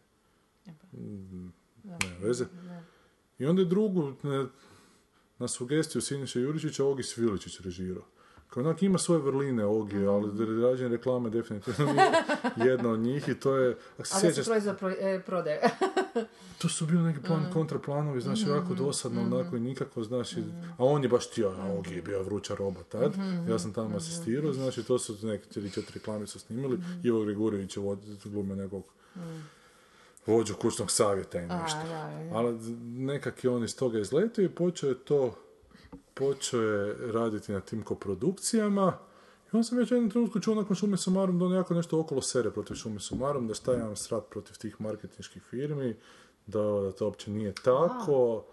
Mm, 0.93 1.51
Ne, 1.83 1.97
veze. 2.21 2.45
I 3.39 3.45
onda 3.45 3.61
je 3.61 3.65
drugu, 3.65 4.13
ne, 4.23 4.45
na 5.37 5.47
sugestiju 5.47 6.01
Siniša 6.01 6.39
Juričića, 6.39 6.85
Ogi 6.85 7.03
Sviličić 7.03 7.59
režirao. 7.59 8.03
Kao 8.49 8.63
onak 8.63 8.83
ima 8.83 8.97
svoje 8.97 9.21
vrline 9.21 9.65
Ogi, 9.65 9.97
ali 9.97 10.29
rađenje 10.61 10.89
reklame 10.89 11.29
definitivno 11.29 11.93
nije 11.93 12.11
jedna 12.71 12.89
od 12.89 12.99
njih 12.99 13.27
i 13.27 13.35
to 13.35 13.55
je, 13.55 13.77
ako 13.93 14.07
se 14.33 14.43
proizvod 14.43 14.77
pro, 14.77 14.89
e, 14.91 15.21
prodaje. 15.21 15.61
to 16.57 16.69
su 16.69 16.85
bili 16.85 17.03
neki 17.03 17.19
plan, 17.19 17.45
kontraplanovi, 17.53 18.21
znaš, 18.21 18.39
jako 18.41 18.73
dosadno, 18.75 19.21
onako 19.23 19.55
i 19.55 19.61
nikako, 19.61 20.03
znaš, 20.03 20.33
i- 20.33 20.43
a 20.69 20.85
on 20.85 21.03
je 21.03 21.09
baš 21.09 21.27
htio, 21.27 21.49
a 21.51 21.73
Ogi 21.73 21.95
je 21.95 22.01
bio 22.01 22.23
vruća 22.23 22.55
roba 22.55 22.83
tad, 22.83 23.13
ja 23.49 23.59
sam 23.59 23.73
tamo 23.73 23.97
asistirao, 23.97 24.53
znači 24.53 24.83
to 24.83 24.99
su 24.99 25.17
neke 25.23 25.45
tri, 25.45 25.69
četiri 25.69 25.93
reklame 25.93 26.27
su 26.27 26.39
snimili, 26.39 26.79
Ivo 27.03 27.21
Grigorjević 27.21 27.77
je 27.77 27.83
glumio 28.25 28.55
nekog 28.55 28.83
vođu 30.27 30.55
kućnog 30.55 30.91
savjeta 30.91 31.39
i 31.39 31.47
nešto. 31.47 31.77
A. 31.79 32.29
Ali 32.33 32.57
nekak 32.83 33.43
je 33.43 33.49
on 33.49 33.63
iz 33.63 33.75
toga 33.75 33.99
izletio 33.99 34.43
i 34.43 34.49
počeo 34.49 34.89
je 34.89 34.95
to, 34.97 35.35
počeo 36.13 36.61
je 36.61 37.11
raditi 37.11 37.51
na 37.51 37.59
tim 37.59 37.83
koprodukcijama. 37.83 38.97
I 39.53 39.57
on 39.57 39.63
sam 39.63 39.77
već 39.77 39.91
u 39.91 39.95
jednom 39.95 40.11
trenutku 40.11 40.39
čuo 40.39 40.55
nakon 40.55 40.75
Šume 40.75 40.97
Sumarum 40.97 41.39
da 41.39 41.45
on 41.45 41.53
jako 41.53 41.73
nešto 41.73 41.99
okolo 41.99 42.21
sere 42.21 42.51
protiv 42.51 42.75
Šume 42.75 42.99
Sumarum, 42.99 43.47
da 43.47 43.53
šta 43.53 43.73
imam 43.73 43.95
srat 43.95 44.23
protiv 44.29 44.57
tih 44.57 44.81
marketinških 44.81 45.43
firmi, 45.43 45.95
da, 46.47 46.59
da 46.59 46.91
to 46.91 47.05
uopće 47.05 47.31
nije 47.31 47.53
tako. 47.53 48.43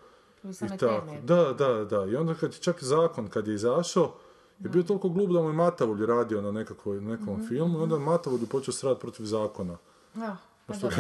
Tu 0.43 0.49
I 0.49 0.79
tako. 0.79 1.17
Da, 1.23 1.53
da, 1.53 1.85
da. 1.85 2.05
I 2.05 2.17
onda 2.17 2.35
kad 2.35 2.53
je 2.53 2.59
čak 2.59 2.83
zakon, 2.83 3.29
kad 3.29 3.49
je 3.49 3.55
izašao, 3.55 4.15
je 4.59 4.69
bio 4.69 4.83
toliko 4.83 5.09
glup 5.09 5.31
da 5.31 5.43
mu 5.43 5.49
je 5.49 5.53
Matavulj 5.53 6.07
radio 6.07 6.43
na 6.43 6.53
nekakvoj, 6.53 7.01
nekom 7.01 7.47
filmu 7.49 7.79
i 7.79 7.83
onda 7.83 7.95
je 7.95 8.01
Matavulj 8.01 8.41
je 8.41 8.47
počeo 8.47 8.73
srat 8.73 9.01
protiv 9.01 9.25
zakona. 9.25 9.77
Da. 10.15 10.37
Pa 10.67 10.75
što 10.75 10.89
ga 10.89 10.97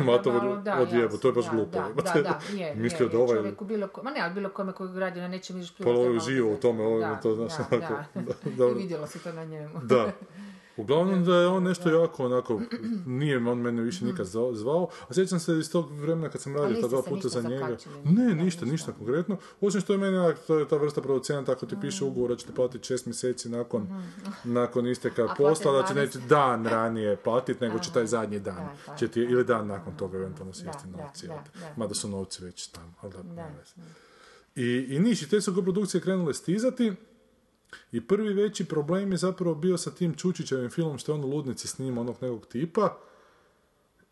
da, 0.62 0.80
odjebo, 0.80 1.16
to 1.16 1.28
je 1.28 1.32
baš 1.32 1.50
glupo, 1.50 1.78
Da, 2.04 2.12
da, 2.14 2.22
da, 2.22 2.40
je, 2.60 2.74
Mislio 2.74 3.04
je, 3.06 3.10
da 3.10 3.18
ovaj- 3.18 3.36
čovjeku 3.36 3.64
bilo 3.64 3.88
ko, 3.88 4.02
ma 4.02 4.10
ne, 4.10 4.20
ali 4.20 4.34
bilo 4.34 4.48
kome 4.48 4.72
koji 4.72 5.00
radi 5.00 5.20
na 5.20 5.28
nečem 5.28 5.56
vidiš 5.56 5.74
Pa 5.74 5.90
ovaj 5.90 6.16
uživo 6.16 6.52
u 6.52 6.56
tome, 6.56 6.84
ovaj 6.84 7.00
da, 7.00 7.20
to, 7.20 7.34
znaš, 7.34 7.52
da, 7.70 7.76
da. 8.14 8.32
da, 8.56 8.70
I 8.70 8.74
vidjelo 8.74 9.06
se 9.06 9.18
to 9.18 9.32
na 9.32 9.44
njemu. 9.44 9.80
Da. 9.82 10.12
Uglavnom 10.76 11.24
da 11.24 11.36
je 11.36 11.46
on 11.46 11.62
nešto 11.62 11.90
jako 11.90 12.24
onako, 12.24 12.60
nije 13.06 13.36
on 13.48 13.58
mene 13.58 13.82
više 13.82 14.04
nikad 14.04 14.26
zva- 14.26 14.54
zvao, 14.54 14.88
a 15.08 15.14
sjećam 15.14 15.40
se 15.40 15.58
iz 15.58 15.70
tog 15.70 15.92
vremena 15.92 16.28
kad 16.28 16.40
sam 16.40 16.56
radio 16.56 16.80
ta 16.80 16.88
dva 16.88 17.02
puta 17.02 17.28
za 17.28 17.42
njega. 17.42 17.76
Ne, 18.04 18.34
ništa, 18.34 18.64
ništa. 18.64 18.92
konkretno. 18.92 19.36
Osim 19.60 19.80
što 19.80 19.92
je 19.92 19.98
meni 19.98 20.34
to 20.46 20.58
je 20.58 20.68
ta 20.68 20.76
vrsta 20.76 21.00
producenta, 21.00 21.52
ako 21.52 21.66
ti 21.66 21.76
piše 21.80 22.04
ugovor 22.04 22.30
da 22.30 22.36
ćete 22.36 22.52
platiti 22.52 22.86
šest 22.86 23.06
mjeseci 23.06 23.48
nakon, 23.48 23.88
nakon 24.44 24.86
isteka 24.86 25.28
posla, 25.38 25.72
da 25.72 25.88
će 25.88 25.94
neće 25.94 26.18
dan 26.18 26.66
ranije 26.66 27.16
platiti, 27.16 27.64
nego 27.64 27.78
će 27.78 27.92
taj 27.92 28.06
zadnji 28.06 28.40
dan. 28.40 28.54
Da, 28.54 28.92
da, 28.92 28.96
će 28.96 29.08
ti, 29.08 29.20
ili 29.20 29.44
dan 29.44 29.66
nakon 29.66 29.96
toga 29.96 30.18
eventualno 30.18 30.52
sjesti 30.52 30.88
novci. 30.88 31.28
Mada 31.76 31.94
su 31.94 32.08
novci 32.08 32.44
već 32.44 32.66
tamo, 32.66 32.92
ali 33.00 33.12
da. 33.12 33.50
I, 34.56 34.86
i 34.88 34.98
niš, 34.98 35.22
i 35.22 35.28
te 35.28 35.40
su 35.40 35.54
koprodukcije 35.54 36.00
krenule 36.00 36.34
stizati 36.34 36.92
i 37.92 38.06
prvi 38.06 38.34
veći 38.34 38.64
problem 38.64 39.12
je 39.12 39.18
zapravo 39.18 39.54
bio 39.54 39.78
sa 39.78 39.90
tim 39.90 40.14
Čučićevim 40.14 40.70
filmom 40.70 40.98
što 40.98 41.12
je 41.12 41.18
on 41.18 41.24
u 41.24 41.28
Ludnici 41.28 41.68
snima 41.68 42.00
onog 42.00 42.16
nekog 42.22 42.46
tipa. 42.46 42.98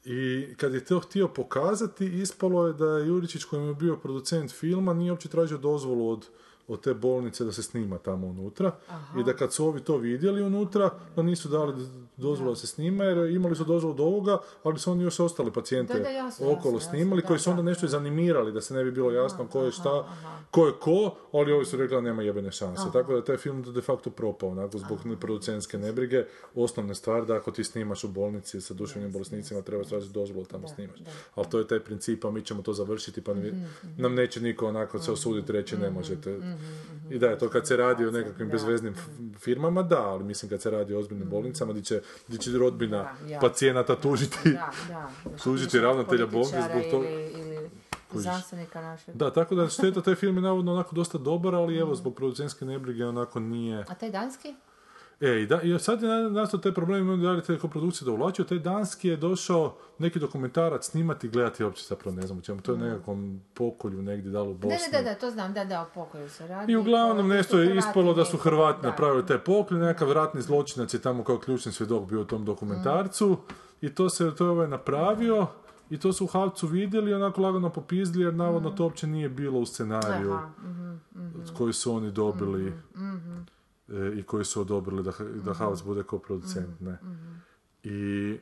I 0.04 0.46
kad 0.56 0.74
je 0.74 0.84
to 0.84 1.00
htio 1.00 1.28
pokazati, 1.28 2.06
ispalo 2.06 2.66
je 2.66 2.72
da 2.72 2.86
je 2.86 3.06
Juričić 3.06 3.44
koji 3.44 3.66
je 3.66 3.74
bio 3.74 3.96
producent 3.96 4.52
filma 4.52 4.94
nije 4.94 5.12
uopće 5.12 5.28
tražio 5.28 5.58
dozvolu 5.58 6.10
od, 6.10 6.28
od 6.68 6.80
te 6.80 6.94
bolnice 6.94 7.44
da 7.44 7.52
se 7.52 7.62
snima 7.62 7.98
tamo 7.98 8.26
unutra. 8.26 8.72
I 9.18 9.24
da 9.24 9.32
kad 9.32 9.52
su 9.52 9.66
ovi 9.66 9.80
to 9.80 9.96
vidjeli 9.96 10.42
unutra, 10.42 10.90
da 11.16 11.22
nisu 11.22 11.48
dali 11.48 11.74
dozvolu 12.16 12.50
da 12.50 12.56
se 12.56 12.66
snima, 12.66 13.04
jer 13.04 13.30
imali 13.30 13.56
su 13.56 13.64
dozvolu 13.64 13.94
do 13.94 14.04
ovoga, 14.04 14.38
ali 14.62 14.78
su 14.78 14.92
oni 14.92 15.02
još 15.02 15.20
ostali 15.20 15.50
pacijente 15.52 15.94
Da, 15.94 16.00
da, 16.00 16.08
jasno, 16.08 16.52
okolo 16.52 16.74
jasno, 16.74 16.90
snimali, 16.90 17.18
jasno, 17.18 17.28
koji 17.28 17.36
da, 17.36 17.42
su 17.42 17.50
onda 17.50 17.62
da, 17.62 17.68
nešto 17.68 17.86
da. 17.86 17.90
zanimirali, 17.90 18.52
da 18.52 18.60
se 18.60 18.74
ne 18.74 18.84
bi 18.84 18.92
bilo 18.92 19.10
jasno 19.12 19.46
ko 19.46 19.62
je 19.62 19.72
šta, 19.72 20.08
ko 20.50 20.66
je 20.66 20.72
ko, 20.72 20.92
ali 21.32 21.52
ovi 21.52 21.64
su 21.64 21.76
rekli 21.76 21.94
da 21.94 22.00
nema 22.00 22.22
jebene 22.22 22.52
šanse. 22.52 22.82
Tako 22.92 23.12
da 23.12 23.18
je 23.18 23.24
taj 23.24 23.36
film 23.36 23.62
de 23.64 23.80
facto 23.80 24.10
propao, 24.10 24.48
onako, 24.48 24.78
zbog 24.78 24.98
producentske 25.20 25.78
nebrige. 25.78 26.24
Osnovne 26.54 26.94
stvar 26.94 27.26
da 27.26 27.34
ako 27.34 27.50
ti 27.50 27.64
snimaš 27.64 28.04
u 28.04 28.08
bolnici 28.08 28.60
sa 28.60 28.74
duševnim 28.74 29.12
bolesnicima, 29.12 29.62
treba 29.62 29.84
tražiti 29.84 30.14
dozvolu 30.14 30.42
da 30.42 30.48
tamo 30.48 30.68
snimaš. 30.68 30.98
Ali 31.34 31.46
to 31.46 31.58
je 31.58 31.66
taj 31.66 31.80
princip, 31.80 32.24
a 32.24 32.30
mi 32.30 32.42
ćemo 32.42 32.62
to 32.62 32.72
završiti, 32.72 33.20
pa 33.20 33.34
Mhm, 33.34 33.42
ne- 33.42 33.68
nam 33.96 34.14
neće 34.14 34.40
niko 34.40 34.66
onako 34.66 34.98
se 34.98 35.12
osuditi 35.12 35.52
reći 35.52 35.76
ne 35.76 35.90
možete. 35.90 36.53
I 37.10 37.18
da, 37.18 37.26
je 37.26 37.38
to 37.38 37.48
kad 37.48 37.66
se 37.66 37.76
radi 37.76 38.06
o 38.06 38.10
nekakvim 38.10 38.48
bezveznim 38.48 38.94
firmama, 39.38 39.82
da, 39.82 40.02
ali 40.02 40.24
mislim 40.24 40.50
kad 40.50 40.62
se 40.62 40.70
radi 40.70 40.94
o 40.94 40.98
ozbiljnim 40.98 41.28
bolnicama, 41.28 41.72
gdje 41.72 41.82
će, 41.84 42.00
gdje 42.28 42.38
će 42.38 42.58
rodbina 42.58 43.14
ja. 43.28 43.40
pacijenata 43.40 43.96
tužiti. 43.96 44.38
Da, 44.44 44.70
da. 44.88 45.10
Tužiti 45.44 45.80
ravnatelja 45.80 46.26
bolnice 46.26 46.62
zbog 46.70 46.82
toga. 46.90 47.08
Ili, 47.08 47.32
ili 47.32 47.70
znanstvenika 48.12 48.80
našeg. 48.80 49.16
Da, 49.16 49.32
tako 49.32 49.54
da 49.54 49.68
šteta, 49.78 50.00
taj 50.00 50.14
film 50.14 50.36
je 50.36 50.42
navodno 50.42 50.72
onako 50.72 50.94
dosta 50.94 51.18
dobar, 51.18 51.54
ali 51.54 51.78
evo, 51.78 51.94
zbog 51.94 52.14
producentske 52.14 52.64
nebrige 52.64 53.06
onako 53.06 53.40
nije... 53.40 53.84
A 53.88 53.94
taj 53.94 54.10
danski? 54.10 54.54
E, 55.20 55.30
i, 55.32 55.46
da, 55.46 55.62
i 55.62 55.78
sad 55.78 56.02
je 56.02 56.08
na- 56.08 56.28
nastao 56.30 56.60
taj 56.60 56.72
problem, 56.72 57.00
imaju 57.00 57.16
dalje 57.18 57.42
te 57.42 57.58
koprodukcije 57.58 58.06
da 58.06 58.12
uvlačio, 58.12 58.44
taj 58.44 58.58
danski 58.58 59.08
je 59.08 59.16
došao 59.16 59.64
neki 59.98 60.18
dokumentarac 60.18 60.84
snimati 60.84 61.26
i 61.26 61.30
gledati 61.30 61.64
uopće 61.64 61.84
zapravo 61.84 62.16
ne 62.16 62.22
znam 62.22 62.38
u 62.38 62.42
čemu, 62.42 62.60
to 62.60 62.72
je 62.72 62.78
nekakvom 62.78 63.40
pokolju 63.54 64.02
negdje 64.02 64.30
dalo 64.30 64.50
u 64.50 64.54
Da, 64.54 64.58
Bosni. 64.58 64.78
da, 64.92 64.98
da, 64.98 65.04
da, 65.04 65.14
to 65.14 65.30
znam, 65.30 65.52
da, 65.54 65.64
da, 65.64 65.82
o 65.82 65.86
pokoju 65.86 66.30
se 66.30 66.46
radi. 66.46 66.72
I 66.72 66.76
uglavnom 66.76 67.16
To- 67.18 67.34
nešto 67.34 67.52
to 67.52 67.60
je 67.60 67.76
ispalo 67.78 68.14
da 68.14 68.24
su 68.24 68.36
Hrvati 68.36 68.82
da. 68.82 68.88
napravili 68.88 69.26
taj 69.26 69.38
pokolj, 69.38 69.78
nekakav 69.78 70.12
ratni 70.12 70.42
zločinac 70.42 70.94
je 70.94 71.00
tamo 71.00 71.24
kao 71.24 71.38
ključni 71.38 71.72
svjedok 71.72 72.04
bio 72.04 72.20
u 72.20 72.26
tom 72.26 72.44
dokumentarcu 72.44 73.36
i 73.80 73.88
to 73.90 74.10
se 74.10 74.34
to 74.34 74.44
je 74.44 74.50
ovaj 74.50 74.68
napravio 74.68 75.46
i 75.90 75.98
to 75.98 76.12
su 76.12 76.24
u 76.24 76.28
Havcu 76.28 76.66
vidjeli 76.66 77.10
i 77.10 77.14
onako 77.14 77.40
lagano 77.40 77.70
popizdili 77.70 78.24
jer 78.24 78.34
navodno 78.34 78.70
to 78.70 78.82
uopće 78.84 79.06
nije 79.06 79.28
bilo 79.28 79.58
u 79.60 79.66
scenariju 79.66 80.32
Aha, 80.32 80.48
mhm, 80.58 80.94
koji 81.56 81.72
su 81.72 81.92
oni 81.92 82.10
dobili 82.10 82.66
e, 82.66 82.72
i 84.16 84.22
koji 84.22 84.44
su 84.44 84.60
odobrili 84.60 85.02
da, 85.02 85.12
da 85.44 85.54
Havac 85.54 85.82
bude 85.82 86.02
kao 86.02 86.18
producent. 86.18 86.80
Ne? 86.80 86.98
I, 87.82 88.38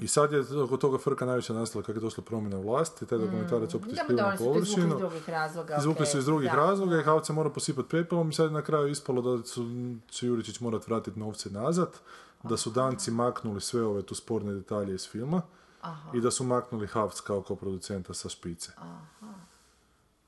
I 0.00 0.08
sad 0.08 0.32
je 0.32 0.62
oko 0.62 0.76
toga 0.76 0.98
frka 0.98 1.26
najveća 1.26 1.52
nastala 1.54 1.84
kako 1.84 1.98
je 1.98 2.00
došla 2.00 2.24
promjena 2.24 2.58
vlasti, 2.58 3.06
taj 3.06 3.18
dokumentarac 3.18 3.74
opet 3.74 3.92
ispliva 3.92 4.22
na 4.22 4.36
su 4.36 4.42
izvukli 4.42 4.54
površinu. 4.54 4.98
drugih 4.98 5.28
razloga. 5.28 5.76
Izvukli 5.78 6.06
su 6.06 6.10
okej, 6.10 6.18
iz 6.18 6.24
drugih 6.24 6.50
da, 6.50 6.56
razloga 6.56 6.94
da. 6.94 7.00
i 7.00 7.04
Havca 7.04 7.32
mora 7.32 7.50
posipati 7.50 7.88
pepelom 7.88 8.30
i 8.30 8.32
sad 8.32 8.46
je 8.46 8.52
na 8.52 8.62
kraju 8.62 8.88
ispalo 8.88 9.36
da 9.36 9.44
su, 9.44 9.66
će 10.08 10.26
Juričić 10.26 10.60
morat 10.60 10.86
vratiti 10.86 11.20
novce 11.20 11.50
nazad, 11.50 12.00
da 12.42 12.56
su 12.56 12.70
danci 12.70 13.10
maknuli 13.10 13.60
sve 13.60 13.82
ove 13.82 14.02
tu 14.02 14.14
sporne 14.14 14.54
detalje 14.54 14.94
iz 14.94 15.08
filma 15.08 15.42
i 16.14 16.20
da 16.20 16.30
su 16.30 16.44
maknuli 16.44 16.86
Havc 16.86 17.20
kao 17.20 17.42
producenta 17.42 18.14
sa 18.14 18.28
špice. 18.28 18.72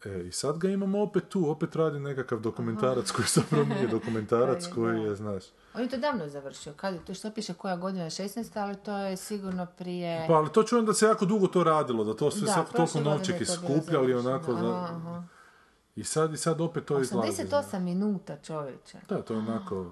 E, 0.04 0.26
I 0.26 0.32
sad 0.32 0.58
ga 0.58 0.68
imamo 0.68 1.02
opet 1.02 1.28
tu, 1.28 1.50
opet 1.50 1.76
radi 1.76 2.00
nekakav 2.00 2.40
dokumentarac 2.40 3.10
koji 3.10 3.26
zapravo 3.28 3.64
nije 3.64 3.86
dokumentarac 3.96 4.66
koji 4.74 5.02
je, 5.02 5.14
znaš. 5.14 5.44
On 5.74 5.80
je 5.82 5.88
to 5.88 5.96
davno 5.96 6.28
završio. 6.28 6.72
Kad 6.72 6.94
je 6.94 7.04
to 7.04 7.14
što 7.14 7.30
piše 7.30 7.54
koja 7.54 7.76
godina 7.76 8.04
16, 8.04 8.60
ali 8.60 8.76
to 8.76 8.96
je 8.96 9.16
sigurno 9.16 9.66
prije... 9.78 10.24
Pa 10.28 10.34
ali 10.34 10.52
to 10.52 10.62
čujem 10.62 10.86
da 10.86 10.94
se 10.94 11.06
jako 11.06 11.24
dugo 11.24 11.46
to 11.46 11.64
radilo, 11.64 12.04
da 12.04 12.16
to 12.16 12.30
sve 12.30 12.46
Da, 12.46 12.54
toliko 12.54 12.78
godine 12.78 13.10
novčeki 13.10 13.42
je 13.42 13.46
to 13.46 13.52
bilo 13.60 13.80
skupljali 13.80 14.12
završeno. 14.12 14.30
onako 14.30 14.52
da... 14.52 14.74
Aha, 14.74 14.94
aha. 14.96 15.22
I 15.96 16.04
sad, 16.04 16.34
I 16.34 16.36
sad 16.36 16.60
opet 16.60 16.84
to 16.84 17.00
izlazi. 17.00 17.42
88 17.42 17.78
minuta 17.78 18.36
čovječe. 18.36 18.98
Da, 19.08 19.22
to 19.22 19.34
je 19.34 19.38
onako... 19.38 19.90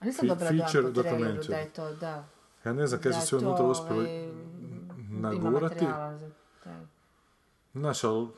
A 0.00 0.04
nisam 0.04 0.28
feature 0.28 0.58
po 0.58 0.64
traileru 0.64 0.92
documentary. 0.92 1.48
da 1.48 1.56
je 1.56 1.70
to, 1.70 1.94
da. 1.94 2.24
Ja 2.64 2.72
ne 2.72 2.86
znam 2.86 3.00
kaj 3.00 3.12
da 3.12 3.20
su 3.20 3.26
sve 3.26 3.38
unutra 3.38 3.64
uspjeli 3.64 4.04
ovaj, 4.04 4.28
nagurati. 5.10 5.86
Znaš, 7.74 8.04
ali, 8.04 8.28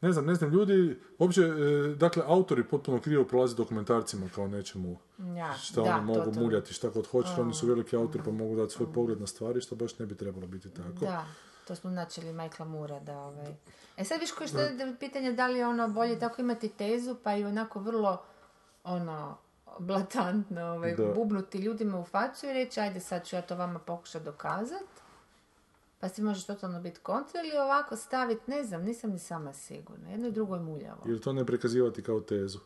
ne 0.00 0.12
znam, 0.12 0.26
ne 0.26 0.34
znam, 0.34 0.50
ljudi, 0.50 0.98
uopće, 1.18 1.40
e, 1.42 1.94
dakle, 1.94 2.22
autori 2.26 2.64
potpuno 2.64 3.00
krivo 3.00 3.24
prolaze 3.24 3.56
dokumentarcima 3.56 4.28
kao 4.34 4.48
nečemu 4.48 4.96
Ja, 5.36 5.54
šta 5.54 5.82
da, 5.82 5.96
oni 5.96 6.04
mogu 6.04 6.24
to, 6.24 6.30
to. 6.30 6.40
muljati, 6.40 6.72
šta 6.74 6.88
god 6.88 7.06
hoće, 7.06 7.28
oni 7.38 7.54
su 7.54 7.66
veliki 7.66 7.96
autori 7.96 8.24
pa 8.24 8.30
mogu 8.30 8.56
dati 8.56 8.72
svoj 8.72 8.92
pogled 8.92 9.20
na 9.20 9.26
stvari, 9.26 9.60
što 9.60 9.74
baš 9.76 9.98
ne 9.98 10.06
bi 10.06 10.16
trebalo 10.16 10.46
biti 10.46 10.70
tako. 10.70 10.88
Da, 11.00 11.24
to 11.66 11.74
smo 11.74 11.90
načeli 11.90 12.32
Michaela 12.32 12.70
Mura 12.70 13.00
da 13.00 13.18
ovaj... 13.18 13.54
E 13.96 14.04
sad 14.04 14.20
viš 14.20 14.32
koji 14.32 14.48
što 14.48 14.60
je 14.60 14.74
da- 14.74 14.96
pitanje 15.00 15.32
da 15.32 15.46
li 15.46 15.58
je 15.58 15.66
ono 15.66 15.88
bolje 15.88 16.18
tako 16.18 16.40
imati 16.40 16.68
tezu 16.68 17.16
pa 17.22 17.36
i 17.36 17.44
onako 17.44 17.80
vrlo 17.80 18.22
ono 18.84 19.38
blatantno 19.78 20.64
ovaj, 20.64 20.96
bubnuti 21.14 21.58
ljudima 21.58 21.98
u 21.98 22.04
facu 22.04 22.46
i 22.46 22.52
reći 22.52 22.80
ajde 22.80 23.00
sad 23.00 23.26
ću 23.26 23.36
ja 23.36 23.42
to 23.42 23.56
vama 23.56 23.78
pokušati 23.78 24.24
dokazat 24.24 24.82
pa 26.00 26.08
si 26.08 26.22
možeš 26.22 26.46
totalno 26.46 26.80
biti 26.80 27.00
kontra 27.00 27.40
ili 27.40 27.58
ovako 27.58 27.96
staviti, 27.96 28.50
ne 28.50 28.64
znam, 28.64 28.82
nisam 28.82 29.10
ni 29.10 29.18
sama 29.18 29.52
sigurna. 29.52 30.10
Jedno 30.10 30.28
i 30.28 30.32
drugo 30.32 30.54
je 30.54 30.60
muljavo. 30.60 31.02
Ili 31.06 31.20
to 31.20 31.32
ne 31.32 31.44
prikazivati 31.44 32.02
kao 32.02 32.20
tezu. 32.20 32.58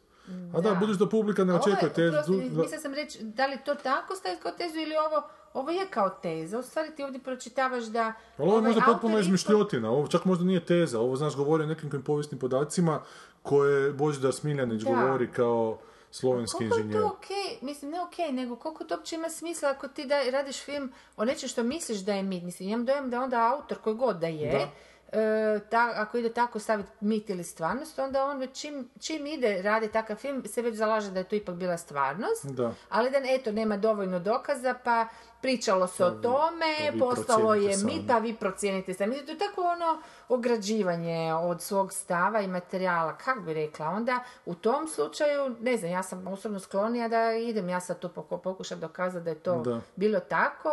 A 0.55 0.61
da, 0.61 0.71
Da. 0.71 0.75
budući 0.75 0.99
da 0.99 1.09
publika 1.09 1.45
ne 1.45 1.55
očekuje 1.55 1.93
tezu... 1.93 2.33
mislila 2.33 2.81
sam 2.83 2.95
reći, 2.95 3.19
da 3.23 3.47
li 3.47 3.59
to 3.65 3.75
tako 3.75 4.15
staviti 4.15 4.43
kao 4.43 4.53
tezu 4.53 4.79
ili 4.79 4.95
ovo, 4.97 5.29
ovo 5.55 5.71
je 5.71 5.87
kao 5.91 6.11
teza. 6.11 6.59
U 6.59 6.63
stvari 6.63 6.91
ti 6.97 7.03
ovdje 7.03 7.21
pročitavaš 7.21 7.85
da... 7.85 8.01
Ali 8.05 8.15
ovo 8.37 8.47
je 8.47 8.59
ovaj 8.59 8.63
možda 8.63 8.83
potpuno 8.87 9.19
izmišljotina, 9.19 9.91
ovo 9.91 10.09
čak 10.09 10.25
možda 10.25 10.45
nije 10.45 10.65
teza, 10.65 11.01
ovo 11.01 11.17
znaš 11.17 11.37
govori 11.37 11.65
o 11.65 11.67
nekim 11.67 12.03
povijesnim 12.03 12.41
podacima 12.41 13.01
koje 13.43 13.93
Božidar 13.93 14.33
Smiljanić 14.33 14.83
Da. 14.83 14.91
govori 14.91 15.33
kao 15.33 15.79
slovenski 16.11 16.59
Koliko 16.59 16.77
je 16.77 16.81
inženjer. 16.81 17.03
to 17.03 17.17
okej, 17.17 17.59
mislim 17.63 17.91
ne 17.91 18.03
okej, 18.03 18.33
nego 18.33 18.57
koliko 18.57 18.85
to 18.85 18.95
uopće 18.95 19.17
ima 19.17 19.31
smisla 19.31 19.71
ako 19.71 19.89
ti 19.89 20.05
da, 20.05 20.31
radiš 20.31 20.65
film 20.65 20.93
o 21.17 21.25
nečem 21.25 21.49
što 21.49 21.63
misliš 21.63 21.99
da 21.99 22.15
je 22.15 22.23
mit. 22.23 22.43
Mislim, 22.43 22.69
imam 22.69 22.85
dojam 22.85 23.11
da 23.11 23.23
onda 23.23 23.53
autor 23.55 23.79
koji 23.79 23.97
god 23.97 24.17
da 24.17 24.27
je, 24.27 24.69
e, 25.13 25.61
ta, 25.71 25.93
ako 25.95 26.19
ide 26.19 26.33
tako 26.33 26.59
staviti 26.59 26.91
mit 27.01 27.31
ili 27.31 27.45
stvarnost, 27.45 27.99
onda 27.99 28.25
on 28.25 28.39
već 28.39 28.61
čim, 28.61 28.89
čim 29.01 29.27
ide 29.27 29.63
radi 29.63 29.89
takav 29.89 30.17
film 30.17 30.45
se 30.47 30.63
već 30.63 30.75
zalaže 30.75 31.11
da 31.11 31.19
je 31.19 31.25
to 31.25 31.37
ipak 31.37 31.55
bila 31.55 31.77
stvarnost. 31.77 32.47
Da. 32.47 32.75
Ali 32.89 33.11
da 33.11 33.19
eto, 33.25 33.53
nema 33.53 33.77
dovoljno 33.77 34.19
dokaza, 34.19 34.75
pa 34.85 35.07
pričalo 35.43 35.87
se 35.87 36.05
o 36.05 36.11
tome, 36.13 36.67
postalo 36.99 37.55
je 37.55 37.61
procijenite 37.61 37.85
mit, 37.87 37.95
sami. 37.97 38.07
pa 38.09 38.19
vi 38.19 38.35
procijenite 38.35 38.95
sami. 38.95 39.09
Mislim, 39.09 39.27
to 39.27 39.33
je 39.35 39.49
tako 39.49 39.63
ono 39.63 40.03
ograđivanje 40.29 41.35
od 41.35 41.63
svog 41.63 41.93
stava 41.93 42.41
i 42.41 42.49
materijala, 42.49 43.17
kako 43.17 43.41
bi 43.41 43.55
rekla. 43.55 43.87
Onda 43.87 44.25
u 44.47 44.55
tom 44.55 44.89
slučaju, 44.89 45.57
ne 45.61 45.77
znam, 45.77 45.91
ja 45.91 46.03
sam 46.03 46.27
osobno 46.27 46.61
sklonija 46.61 47.09
da 47.09 47.33
idem 47.33 47.69
ja 47.69 47.81
sad 47.81 47.99
tu 47.99 48.09
poku- 48.09 48.39
pokušat 48.39 48.79
dokazati 48.79 49.25
da 49.25 49.31
je 49.31 49.39
to 49.39 49.57
Da. 49.57 49.81
bilo 49.97 50.21
tako. 50.21 50.71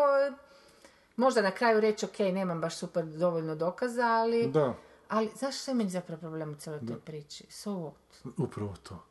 Možda 1.16 1.42
na 1.42 1.52
kraju 1.52 1.80
reći, 1.80 2.06
ok, 2.06 2.20
nemam 2.20 2.62
baš 2.62 2.78
super 2.78 3.06
dovoljno 3.06 3.56
dokaza, 3.56 4.06
ali... 4.06 4.48
Da, 4.48 4.74
Ali, 5.10 5.32
znaš 5.36 5.62
što 5.62 5.72
je 5.72 5.76
meni 5.76 5.90
zapravo 5.90 6.20
problem 6.20 6.52
u 6.52 6.56
cijeloj 6.56 6.88
toj 6.88 7.00
priči? 7.00 7.46
So 7.50 7.70
what? 7.70 8.32
upravo 8.38 8.74
to. 8.84 9.04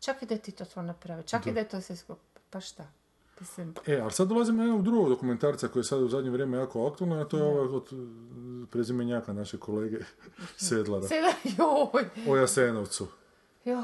Čak 0.00 0.22
i 0.22 0.26
da 0.26 0.36
ti 0.36 0.52
to 0.52 0.64
to 0.64 0.82
naprave, 0.82 1.22
čak 1.22 1.46
i 1.46 1.52
da 1.52 1.60
je 1.60 1.68
to 1.68 1.80
sve 1.80 1.96
skup. 1.96 2.18
Pa 2.50 2.60
šta? 2.60 2.84
Mislim, 3.40 3.74
E, 3.86 3.98
ali 3.98 4.12
sad 4.12 4.28
dolazimo 4.28 4.58
do 4.58 4.64
jednog 4.64 4.82
drugog 4.82 5.08
dokumentarca 5.08 5.68
koji 5.68 5.80
je 5.80 5.84
sad 5.84 6.02
u 6.02 6.08
zadnje 6.08 6.30
vrijeme 6.30 6.56
jako 6.58 6.86
aktualno, 6.86 7.16
a 7.16 7.24
to 7.24 7.36
je 7.36 7.42
ovaj 7.42 7.66
od 7.66 7.92
uh, 7.92 7.98
prezimenjaka 8.70 9.32
naše 9.32 9.58
kolege 9.58 9.98
Sedlara. 10.56 11.08
Seda, 11.08 11.32
joj, 11.44 12.04
O 12.28 12.36
Jasenovcu. 12.36 13.06
joj. 13.64 13.82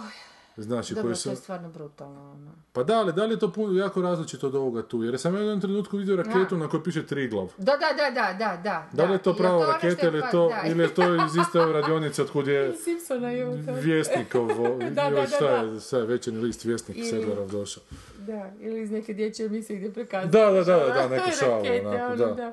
Znači, 0.57 0.95
Dobro, 0.95 1.03
koji 1.03 1.15
to 1.15 1.21
su... 1.21 1.31
je 1.31 1.37
stvarno 1.37 1.69
brutalno. 1.69 2.31
Ono. 2.33 2.51
Pa 2.73 2.83
da, 2.83 2.95
ali 2.95 3.13
da 3.13 3.25
li 3.25 3.35
je 3.35 3.39
to 3.39 3.53
puno, 3.53 3.79
jako 3.79 4.03
različito 4.03 4.47
od 4.47 4.55
ovoga 4.55 4.83
tu? 4.83 5.03
Jer 5.05 5.19
sam 5.19 5.35
ja 5.35 5.41
u 5.41 5.43
jednom 5.43 5.61
trenutku 5.61 5.97
vidio 5.97 6.17
raketu 6.17 6.57
na 6.57 6.69
kojoj 6.69 6.85
piše 6.85 7.07
Triglav. 7.07 7.53
Da, 7.59 7.73
da, 7.77 7.87
da, 7.97 8.11
da, 8.11 8.33
da, 8.39 8.61
da. 8.63 8.89
Da 8.93 9.05
li 9.05 9.13
je 9.13 9.19
to 9.19 9.31
Jel 9.31 9.37
prava 9.37 9.57
ono 9.57 9.67
raketa 9.67 10.07
ili, 10.07 10.21
pa- 10.21 10.31
to, 10.31 10.49
da. 10.49 10.69
ili 10.69 10.83
je 10.83 10.95
to 10.95 11.15
iz 11.15 11.37
iste 11.37 11.61
ove 11.61 11.73
radionice 11.73 12.23
od 12.23 12.31
kud 12.31 12.47
je 12.47 12.75
Simpsona 12.85 13.31
je 13.31 13.67
to. 13.67 13.73
Vjesnikovo, 13.75 14.79
Da, 14.91 14.91
da, 14.91 15.11
da, 15.11 15.27
šta 15.27 15.49
je, 15.51 15.67
da. 15.67 15.81
šta 15.81 15.99
je 15.99 16.05
večerni 16.07 16.41
list 16.41 16.65
Vjesnik 16.65 16.97
Sedlarov 17.11 17.51
došao. 17.51 17.83
Da, 18.31 18.53
ili 18.61 18.83
iz 18.83 18.91
neke 18.91 19.15
dječje 19.15 19.47
emisije 19.47 19.77
gdje 19.77 19.93
prikazuju. 19.93 20.31
Da, 20.31 20.41
da, 20.43 20.65
da, 20.65 20.77
da, 20.79 20.87
da, 20.89 21.09
neku 21.09 21.31
šalu, 21.41 21.55
Rakete, 21.55 21.87
onako, 21.87 22.05
ono, 22.05 22.17
da. 22.17 22.35
da. 22.35 22.53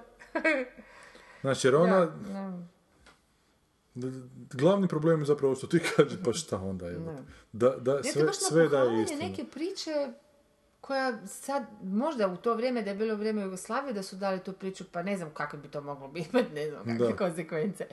Znači, 1.41 1.67
jer 1.67 1.75
ona, 1.75 2.05
Da, 2.05 2.61
da. 3.95 4.07
glavni 4.53 4.87
problem 4.87 5.19
je 5.19 5.25
zapravo 5.25 5.55
što 5.55 5.67
ti 5.67 5.79
kažeš, 5.87 6.17
pa 6.25 6.33
šta 6.33 6.57
onda 6.57 6.87
je. 6.87 6.97
Da, 7.53 7.69
da, 7.71 7.93
Ja 7.93 8.03
sve, 8.03 8.23
baš 8.23 8.35
sve 8.37 8.57
daje 8.57 8.65
napuhavanje 8.65 9.03
istinu. 9.03 9.21
neke 9.21 9.43
priče 9.45 10.07
koja 10.81 11.27
sad, 11.27 11.63
možda 11.83 12.27
u 12.27 12.37
to 12.37 12.53
vrijeme 12.53 12.81
da 12.81 12.89
je 12.89 12.95
bilo 12.95 13.15
vrijeme 13.15 13.41
Jugoslavije 13.41 13.93
da 13.93 14.03
su 14.03 14.15
dali 14.15 14.39
tu 14.39 14.53
priču, 14.53 14.83
pa 14.91 15.03
ne 15.03 15.17
znam 15.17 15.29
kako 15.29 15.57
bi 15.57 15.67
to 15.67 15.81
moglo 15.81 16.07
biti, 16.07 16.29
ne 16.53 16.69
znam 16.69 16.83
kakve 16.85 17.07
Da. 17.07 17.15
konsekvence. 17.15 17.87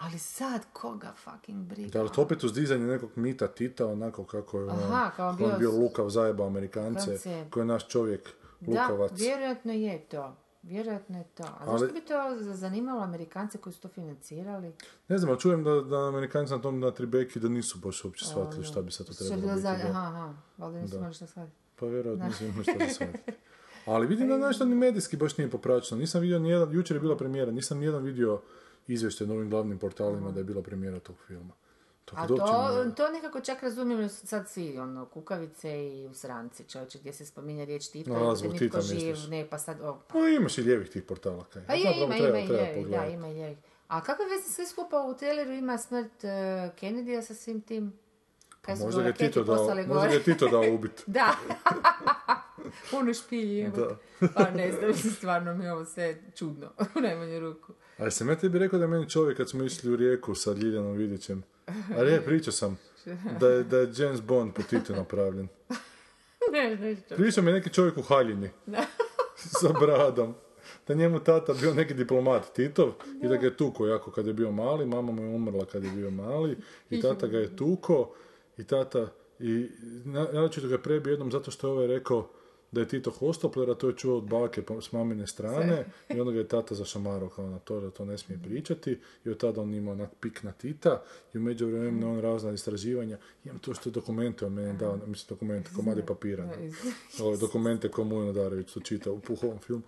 Ali 0.00 0.18
sad, 0.18 0.60
koga 0.72 1.12
fucking 1.14 1.64
briga? 1.64 1.90
Da, 1.90 2.00
ali 2.00 2.08
to 2.10 2.22
opet 2.22 2.44
uzdizanje 2.44 2.86
nekog 2.86 3.10
mita 3.16 3.48
Tita, 3.48 3.86
onako 3.86 4.24
kako 4.24 4.60
je 4.60 4.70
Aha, 4.70 5.10
kao 5.10 5.30
kako 5.30 5.44
on 5.44 5.48
bio 5.50 5.58
bio 5.70 5.80
lukav 5.80 6.08
zajeba 6.08 6.46
Amerikance, 6.46 7.04
Francije. 7.04 7.46
koji 7.50 7.62
je 7.62 7.66
naš 7.66 7.88
čovjek 7.88 8.30
Da, 8.60 8.82
lukavac. 8.82 9.12
vjerojatno 9.14 9.72
je 9.72 9.98
to. 10.00 10.36
Vjerojatno 10.62 11.18
je 11.18 11.24
to. 11.26 11.42
A 11.42 11.56
Ali- 11.60 11.78
zašto 11.78 11.94
bi 11.94 12.00
to 12.00 12.14
zanimalo 12.54 13.02
Amerikance 13.02 13.58
koji 13.58 13.72
su 13.72 13.80
to 13.80 13.88
financirali? 13.88 14.72
Ne 15.08 15.18
znam, 15.18 15.30
ali 15.30 15.40
čujem 15.40 15.64
da, 15.64 15.70
da 15.72 15.96
Amerikanci 15.98 16.52
na 16.52 16.60
tom 16.60 16.80
na 16.80 16.90
Tribeki 16.90 17.40
da 17.40 17.48
nisu 17.48 17.78
baš 17.78 18.04
uopće 18.04 18.24
shvatili 18.24 18.64
šta 18.64 18.82
bi 18.82 18.92
sad 18.92 19.06
to 19.06 19.12
trebalo 19.14 19.40
biti. 19.42 19.60
za... 19.60 19.70
da. 19.72 19.88
Aha, 19.88 20.00
aha, 20.00 20.34
valjda 20.58 20.80
nisu 20.80 20.90
Da. 20.90 20.98
imali 20.98 21.14
šta 21.14 21.26
shvatiti. 21.26 21.56
Pa 21.76 21.86
vjerojatno 21.86 22.26
nisam 22.26 22.46
imao 22.46 22.62
što 22.62 22.72
da 22.74 22.88
shvatiti. 22.88 23.32
Ali 23.86 24.06
vidim 24.06 24.28
da 24.28 24.38
nešto 24.38 24.64
ni 24.64 24.74
medijski 24.74 25.16
baš 25.16 25.36
nije 25.36 25.50
popraćeno. 25.50 26.00
Nisam 26.00 26.20
vidio 26.20 26.38
nijedan, 26.38 26.72
jučer 26.72 26.96
je 26.96 27.00
bila 27.00 27.16
premijera, 27.16 27.52
nisam 27.52 27.78
nijedan 27.78 28.02
vidio 28.02 28.40
izvještaj 28.86 29.26
na 29.26 29.34
ovim 29.34 29.50
glavnim 29.50 29.78
portalima 29.78 30.30
da 30.30 30.40
je 30.40 30.44
bila 30.44 30.62
premijera 30.62 30.98
tog 31.00 31.16
filma. 31.18 31.52
Tako 32.04 32.20
A 32.22 32.26
da 32.28 32.36
to, 32.36 32.84
ne- 32.84 32.94
to 32.94 33.10
nekako 33.10 33.40
čak 33.40 33.62
razumijem 33.62 34.08
sad 34.08 34.48
svi, 34.48 34.78
ono, 34.78 35.06
kukavice 35.06 35.70
i 35.88 36.06
usranci, 36.06 36.64
čovječe, 36.64 36.98
gdje 36.98 37.12
se 37.12 37.26
spominje 37.26 37.64
riječ 37.64 37.88
Tito, 37.88 38.32
i 38.32 38.36
zbog 38.36 38.52
nitko 38.52 38.58
Tita 38.58 38.80
živ, 38.80 38.96
misliš? 38.96 39.28
ne, 39.28 39.46
pa 39.46 39.58
sad, 39.58 39.80
o, 39.80 39.98
Pa 40.08 40.18
imaš 40.30 40.58
i 40.58 40.62
lijevih 40.62 40.88
tih 40.88 41.02
portala. 41.02 41.44
Kaj. 41.44 41.66
Pa 41.66 41.74
je, 41.74 41.82
Zapravo 41.84 42.04
ima, 42.04 42.14
treba- 42.14 42.28
ima 42.28 42.38
i 42.38 42.46
treba 42.46 42.62
lijevi, 42.62 42.74
da, 42.74 42.82
pogledati. 42.82 43.12
ima 43.12 43.28
i. 43.28 43.56
A 43.88 44.02
kakve 44.02 44.24
veze 44.26 44.42
sve 44.44 44.66
skupa 44.66 45.00
u 45.00 45.14
traileru 45.14 45.52
ima 45.52 45.78
smrt 45.78 46.12
uh, 46.14 46.30
Kennedyja 46.72 47.22
sa 47.22 47.34
svim 47.34 47.60
tim? 47.60 47.92
Kaj 48.60 48.74
Pa 48.76 48.84
Možda 48.84 49.02
ga 49.02 49.12
Tito 49.12 49.44
dao, 49.44 49.56
možda 49.66 50.06
ga 50.06 50.14
je 50.14 50.22
Tito 50.22 50.48
dao 50.48 50.64
ubit. 50.70 51.04
Da. 51.08 51.34
Špilji, 53.14 53.60
evo. 53.60 53.76
Da. 53.78 53.96
Pa 54.28 54.50
ne 54.50 54.72
znam, 54.72 54.94
stvarno 55.16 55.54
mi 55.54 55.68
ovo 55.68 55.84
sve 55.84 56.18
čudno, 56.34 56.66
u 56.96 57.00
najmanju 57.00 57.40
ruku. 57.40 57.72
Ali 58.00 58.10
sam 58.10 58.28
ja 58.28 58.36
tebi 58.36 58.58
rekao 58.58 58.78
da 58.78 58.84
je 58.84 58.88
meni 58.88 59.10
čovjek 59.10 59.36
kad 59.36 59.48
smo 59.50 59.64
išli 59.64 59.92
u 59.92 59.96
rijeku 59.96 60.34
sa 60.34 60.52
Ljiljanom 60.52 60.92
Vidićem. 60.92 61.42
Ali 61.96 62.12
je, 62.12 62.22
pričao 62.22 62.52
sam 62.52 62.78
da 63.40 63.48
je, 63.48 63.62
da 63.64 63.78
je 63.78 63.88
James 63.96 64.20
Bond 64.20 64.54
po 64.54 64.62
Titu 64.62 64.92
napravljen. 64.92 65.48
ne, 66.52 66.76
ne. 66.76 66.96
Pričao 67.08 67.44
mi 67.44 67.50
je 67.50 67.54
neki 67.54 67.70
čovjek 67.70 67.96
u 67.96 68.02
haljini. 68.02 68.50
sa 69.60 69.72
bradom. 69.80 70.34
Da 70.88 70.94
njemu 70.94 71.20
tata 71.20 71.54
bio 71.54 71.74
neki 71.74 71.94
diplomat 71.94 72.52
Titov 72.52 72.88
i 73.22 73.28
da 73.28 73.36
ga 73.36 73.46
je 73.46 73.56
tuko 73.56 73.86
jako 73.86 74.10
kad 74.10 74.26
je 74.26 74.32
bio 74.32 74.52
mali. 74.52 74.86
Mama 74.86 75.12
mu 75.12 75.22
je 75.22 75.28
umrla 75.28 75.64
kad 75.64 75.84
je 75.84 75.90
bio 75.90 76.10
mali 76.10 76.56
i 76.90 77.00
tata 77.00 77.26
ga 77.26 77.38
je 77.38 77.56
tuko 77.56 78.14
i 78.58 78.64
tata 78.64 79.08
i 79.38 79.68
na- 80.04 80.28
naročito 80.32 80.68
ga 80.68 80.74
je 80.74 80.82
prebio 80.82 81.10
jednom 81.10 81.32
zato 81.32 81.50
što 81.50 81.66
je 81.66 81.72
ovaj 81.72 81.86
rekao 81.86 82.28
da 82.72 82.80
je 82.80 82.88
Tito 82.88 83.10
hostopler, 83.10 83.70
a 83.70 83.74
to 83.74 83.88
je 83.88 83.96
čuo 83.96 84.16
od 84.18 84.24
bake 84.24 84.62
po- 84.62 84.80
s 84.80 84.92
mamine 84.92 85.26
strane 85.26 85.84
i 86.08 86.20
onda 86.20 86.32
ga 86.32 86.38
je 86.38 86.48
tata 86.48 86.74
zašamarao 86.74 87.28
kao 87.28 87.50
na 87.50 87.58
to 87.58 87.80
da 87.80 87.90
to 87.90 88.04
ne 88.04 88.18
smije 88.18 88.40
pričati 88.42 88.98
i 89.24 89.30
od 89.30 89.38
tada 89.38 89.60
on 89.60 89.74
imao 89.74 89.92
onak 89.92 90.10
pik 90.20 90.42
na 90.42 90.52
Tita 90.52 91.02
i 91.34 91.38
u 91.38 91.40
međuvremenu 91.40 92.12
on 92.12 92.20
razna 92.20 92.52
istraživanja 92.52 93.18
imam 93.44 93.58
to 93.58 93.74
što 93.74 93.88
je 93.88 93.92
dokumente 93.92 94.46
on 94.46 94.52
meni 94.52 94.78
dao, 94.78 94.98
mislim 95.06 95.26
dokumente, 95.28 95.70
komadi 95.76 96.02
papira. 96.06 96.46
ne 97.18 97.24
ove 97.24 97.36
dokumente 97.36 97.88
koje 97.88 98.04
Mujo 98.04 98.24
Nadarević 98.26 98.72
to 98.72 98.80
čita 98.80 99.12
u 99.12 99.20
ovom 99.42 99.58
filmu. 99.58 99.82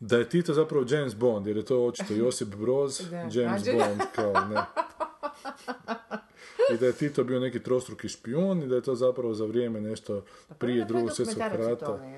Da 0.00 0.18
je 0.18 0.28
Tito 0.28 0.54
zapravo 0.54 0.86
James 0.88 1.14
Bond, 1.14 1.46
jer 1.46 1.56
je 1.56 1.64
to 1.64 1.84
očito 1.84 2.14
Josip 2.14 2.48
Broz. 2.48 3.00
James 3.32 3.62
Bond, 3.64 4.00
kao 4.14 4.32
ne. 4.32 4.60
I 6.74 6.78
da 6.78 6.86
je 6.86 6.92
Tito 6.92 7.24
bio 7.24 7.40
neki 7.40 7.62
trostruki 7.62 8.08
špijun 8.08 8.62
i 8.62 8.66
da 8.66 8.74
je 8.74 8.82
to 8.82 8.94
zapravo 8.94 9.34
za 9.34 9.44
vrijeme 9.44 9.80
nešto 9.80 10.24
prije 10.58 10.84
drugog 10.84 11.12
svjetskog 11.12 11.42
rata. 11.52 12.16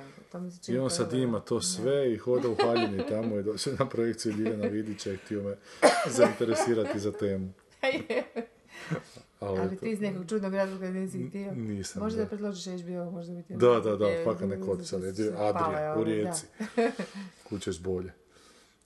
I 0.69 0.79
on 0.79 0.91
sad 0.91 1.13
ima 1.13 1.41
to 1.41 1.61
sve 1.61 2.13
i 2.13 2.17
hoda 2.17 2.49
u 2.49 2.55
haljini 2.55 3.03
tamo 3.09 3.39
i 3.39 3.43
došao 3.43 3.73
na 3.79 3.89
projekciju 3.89 4.33
Ljiljana 4.33 4.67
Vidića 4.67 5.13
i 5.13 5.17
htio 5.17 5.43
me 5.43 5.57
zainteresirati 6.07 6.99
za 6.99 7.13
temu. 7.13 7.53
Ali, 9.41 9.61
Ali 9.61 9.77
ti 9.77 9.91
iz 9.91 10.01
nekog 10.01 10.29
čudnog 10.29 10.55
razloga 10.55 10.91
nisi 10.91 11.29
htio. 11.29 11.53
nisam, 11.55 12.03
Možda 12.03 12.17
da. 12.17 12.25
da 12.25 12.29
predložiš 12.29 12.65
HBO, 12.65 13.11
možda 13.11 13.35
bi 13.35 13.43
ti... 13.43 13.55
Da, 13.57 13.81
da, 13.81 13.97
da, 13.97 14.07
fakat 14.25 14.49
ne 14.49 14.57
da, 14.57 14.67
kotica, 14.67 14.99
da, 14.99 15.07
ali 15.07 15.15
su 15.15 15.23
je 15.23 15.29
se 15.29 15.35
pale 15.35 15.49
Adria 15.49 15.95
u. 15.99 16.05
Rijeci. 16.05 16.47
Kućeš 17.49 17.81
bolje. 17.81 18.13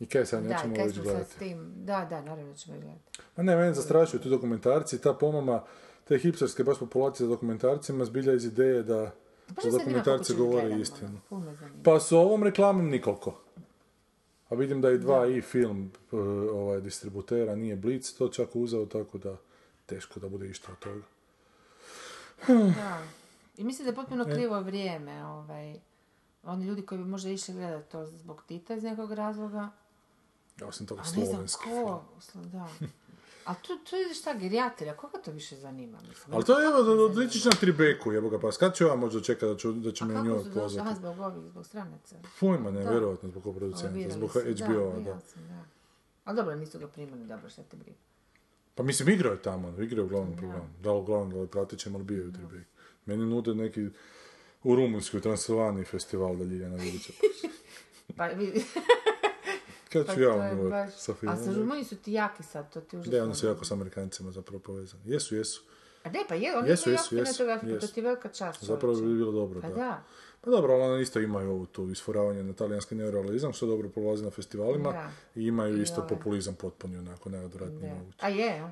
I 0.01 0.07
kaj 0.07 0.27
sad, 0.27 0.43
Da, 0.43 0.49
nećemo 0.49 0.75
smo 0.75 0.85
sad 0.95 1.03
gledati. 1.03 1.31
s 1.31 1.35
tim? 1.35 1.73
Da, 1.77 2.07
da, 2.11 2.21
naravno 2.23 2.55
ćemo 2.55 2.79
gledati. 2.81 3.21
Ma 3.37 3.43
ne, 3.43 3.57
mene 3.57 3.75
zastrašuju 3.75 4.21
ti 4.21 4.29
dokumentarci, 4.29 5.01
ta 5.01 5.15
pomama, 5.15 5.63
te 6.05 6.19
hipsterske 6.19 6.65
baš 6.65 6.79
populacije 6.79 7.27
za 7.27 7.31
dokumentarcima 7.31 8.05
zbilja 8.05 8.33
iz 8.33 8.45
ideje 8.45 8.83
da 8.83 9.11
Baš 9.49 9.65
za 9.65 9.71
dokumentarce 9.79 10.35
govore 10.35 10.81
istinu. 10.81 11.21
Pa 11.85 12.01
s 12.01 12.13
ovom 12.13 12.43
reklamom 12.43 12.89
nikoliko. 12.89 13.41
A 14.49 14.55
vidim 14.55 14.81
da 14.81 14.91
i 14.91 14.99
dva 14.99 15.27
i 15.27 15.41
film 15.41 15.93
ovaj, 16.53 16.81
distributera 16.81 17.57
nije 17.57 17.77
Blitz 17.77 18.15
to 18.19 18.29
čak 18.29 18.57
uzeo, 18.57 18.87
tako 18.87 19.19
da 19.19 19.37
teško 19.87 20.21
da 20.21 20.29
bude 20.29 20.47
išta 20.49 20.73
od 20.73 20.79
toga. 20.79 21.03
Da. 22.77 23.03
I 23.57 23.65
mislim 23.65 23.85
da 23.85 23.91
je 23.91 23.95
potpuno 23.95 24.25
E. 24.29 24.33
krivo 24.35 24.61
vrijeme. 24.61 25.25
Ovaj. 25.25 25.75
Oni 26.43 26.67
ljudi 26.67 26.83
koji 26.83 26.99
bi 26.99 27.05
možda 27.05 27.31
išli 27.31 27.55
gledati 27.55 27.91
to 27.93 28.07
zbog 28.07 28.43
Tita 28.49 28.75
iz 28.75 28.83
nekog 28.83 29.13
razloga. 29.13 29.69
Ja 30.61 30.67
osim 30.67 30.87
toga 30.87 31.01
A 31.01 31.05
ne 31.05 31.11
znam 31.11 31.27
slovenski 31.27 31.65
film. 31.65 31.85
ko. 31.85 32.05
Slo- 32.23 32.45
Da. 32.45 32.69
A 33.45 33.55
tu, 33.55 33.79
tu 33.81 33.97
je 33.97 34.15
šta, 34.15 34.35
gerijatrija, 34.35 34.97
koga 34.97 35.19
to 35.19 35.31
više 35.31 35.57
zanima? 35.57 35.99
Mislim, 36.01 36.35
Ali 36.35 36.45
to 36.45 36.61
je 36.61 36.67
evo, 36.67 37.05
odličiš 37.05 37.45
na 37.45 37.51
Tribeku, 37.51 38.13
jebo 38.13 38.29
ga, 38.29 38.39
pa 38.39 38.51
kad 38.51 38.77
ću 38.77 38.85
ja 38.85 38.95
možda 38.95 39.21
čekati 39.21 39.47
da, 39.47 39.57
ću, 39.57 39.73
da 39.73 39.93
će 39.93 40.05
me 40.05 40.15
kako 40.15 40.27
njoj 40.27 40.45
pozvati? 40.55 40.81
Aha, 40.81 40.95
zbog 40.95 41.19
ovih, 41.19 41.43
zbog 41.43 41.67
stranaca. 41.67 42.17
Pojma 42.41 42.71
ne, 42.71 42.83
Da. 42.83 42.91
vjerojatno 42.91 43.29
zbog 43.31 43.57
producenta, 43.57 44.11
zbog 44.11 44.31
HBO-a, 44.31 45.01
da. 45.01 45.19
Ali 46.25 46.37
dobro, 46.37 46.55
nisu 46.55 46.79
ga 46.79 46.89
primali, 46.89 47.25
dobro, 47.25 47.51
šta 47.51 47.63
te 47.63 47.77
briga. 47.77 47.99
Pa 48.75 48.83
mislim, 48.83 49.09
igrao 49.09 49.33
je 49.33 49.43
tamo, 49.43 49.69
igrao 49.73 50.03
je 50.03 50.05
u 50.05 50.09
glavnom 50.09 50.37
programu. 50.37 50.69
Da 50.81 50.93
li 50.93 50.99
u 50.99 51.05
glavnom, 51.05 51.31
da 51.31 51.39
li 51.39 51.47
pratećem, 51.47 51.95
ali 51.95 52.05
bio 52.05 52.23
je 52.23 52.29
u 52.29 52.33
Tribeku. 52.33 52.71
Meni 53.07 53.27
nude 53.27 53.55
neki 53.55 53.89
u 54.63 54.75
Rumunjskoj, 54.77 55.19
u 55.19 55.23
Transilvaniji 55.23 55.85
festival 55.85 56.37
da 56.37 56.45
Ljiljana 56.45 56.77
Vidića. 56.77 57.13
Pa, 58.17 58.27
vidi, 58.27 58.65
Kad 59.93 60.07
pa 60.07 60.15
ću 60.15 60.21
ja 60.21 60.55
Njujork 60.55 60.71
baš... 60.71 60.91
sa 60.91 61.13
A 61.13 61.15
sa 61.37 61.43
filmom? 61.43 61.55
Rumunji 61.55 61.85
su 61.85 61.97
ti 61.97 62.13
jaki 62.13 62.43
sad, 62.43 62.73
to 62.73 62.81
ti 62.81 62.97
užasno. 62.97 63.19
Da, 63.19 63.25
oni 63.25 63.35
su 63.35 63.47
jako 63.47 63.65
s 63.65 63.71
Amerikancima 63.71 64.31
zapravo 64.31 64.59
povezani. 64.59 65.03
Jesu, 65.07 65.37
jesu. 65.37 65.63
A 66.05 66.11
ne, 66.11 66.25
pa 66.29 66.35
je, 66.35 66.59
oni 66.59 66.69
Jesu, 66.69 66.89
imaju 66.91 66.99
jesu, 66.99 67.15
jako 67.15 67.29
jesu, 67.29 67.39
to 67.79 67.85
jesu. 67.85 67.95
ti 67.95 68.01
je 68.01 68.05
velika 68.05 68.29
čast. 68.29 68.65
Zapravo 68.65 68.95
bi 68.95 69.15
bilo 69.15 69.33
dobro, 69.33 69.61
Pa 69.61 69.69
da. 69.69 69.75
da. 69.75 70.03
Pa 70.41 70.51
dobro, 70.51 70.73
ali 70.75 70.83
oni 70.83 71.03
isto 71.03 71.21
imaju 71.21 71.51
ovu 71.51 71.67
tu 71.67 71.91
isforavanje 71.91 72.43
na 72.43 72.53
talijanski 72.53 72.95
neorealizam, 72.95 73.53
što 73.53 73.67
dobro 73.67 73.89
prolazi 73.89 74.25
na 74.25 74.31
festivalima. 74.31 74.93
Da. 74.93 75.11
I 75.35 75.47
imaju 75.47 75.79
I 75.79 75.83
isto 75.83 76.01
ove. 76.01 76.09
populizam 76.09 76.55
potpuni, 76.55 76.97
onako, 76.99 77.29
najodvratniji 77.31 77.93
moguće. 77.95 78.19
A 78.21 78.29
je, 78.29 78.71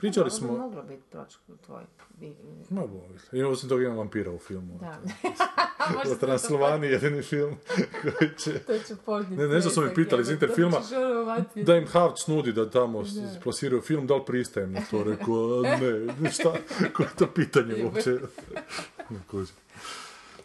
Pričali 0.00 0.22
Ovo 0.22 0.30
bi 0.30 0.36
smo... 0.36 0.52
moglo 0.58 0.82
biti 0.82 1.02
proč 1.10 1.36
tvoj. 1.66 1.82
bi- 2.10 2.34
Moglo 2.70 3.00
biti. 3.08 3.36
I 3.36 3.42
osim 3.42 3.68
toga 3.68 3.82
imam 3.84 3.96
vampira 3.96 4.30
u 4.30 4.38
filmu. 4.38 4.78
Da. 4.80 4.98
U 6.12 6.18
Transilvaniji 6.20 6.90
jedini 6.90 7.22
film 7.22 7.56
koji 8.02 8.30
će... 8.38 8.58
To 8.58 8.78
ću 8.78 8.94
podnijeti. 8.96 9.36
Ne, 9.36 9.48
ne 9.48 9.60
znam 9.60 9.74
su 9.74 9.82
mi 9.82 9.94
pitali 9.94 10.22
iz 10.22 10.30
Interfilma, 10.30 10.76
da 11.56 11.76
im 11.76 11.86
Havc 11.86 12.26
nudi 12.26 12.52
da 12.52 12.70
tamo 12.70 13.04
plasiraju 13.42 13.82
film, 13.82 14.06
da 14.06 14.14
li 14.14 14.22
pristajem 14.26 14.72
na 14.72 14.80
to? 14.90 15.02
Rekao, 15.04 15.62
ne, 16.20 16.30
šta, 16.32 16.52
koje 16.92 17.06
je 17.06 17.16
to 17.18 17.26
pitanje 17.26 17.84
uopće? 17.84 18.10
Ne. 19.10 19.18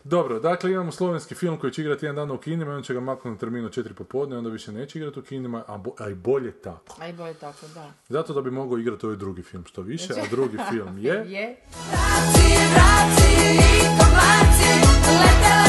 Dobro, 0.05 0.39
dakle 0.39 0.71
imamo 0.71 0.91
slovenski 0.91 1.35
film 1.35 1.57
koji 1.57 1.73
će 1.73 1.81
igrati 1.81 2.05
jedan 2.05 2.15
dan 2.15 2.31
u 2.31 2.37
kinima 2.37 2.71
i 2.71 2.75
on 2.75 2.83
će 2.83 2.93
ga 2.93 2.99
maknuti 2.99 3.29
na 3.29 3.37
terminu 3.37 3.69
četiri 3.69 3.93
popodne, 3.93 4.37
onda 4.37 4.49
više 4.49 4.71
neće 4.71 4.99
igrati 4.99 5.19
u 5.19 5.23
kinima, 5.23 5.63
a, 5.67 5.77
bo- 5.77 5.95
a 5.99 6.09
i 6.09 6.13
bolje 6.15 6.51
tako. 6.51 6.95
Aj, 6.99 7.13
bolje 7.13 7.33
tako, 7.33 7.67
da. 7.75 7.91
Zato 8.09 8.33
da 8.33 8.41
bi 8.41 8.51
mogao 8.51 8.77
igrati 8.77 9.05
ovaj 9.05 9.17
drugi 9.17 9.43
film 9.43 9.63
što 9.65 9.81
više, 9.81 10.13
a 10.13 10.25
drugi 10.31 10.57
film 10.69 10.97
je... 11.05 11.13
Je. 11.27 11.55
Vraci, 11.91 12.55
vraci 12.73 13.55
i 13.55 13.81
komarci, 13.99 15.64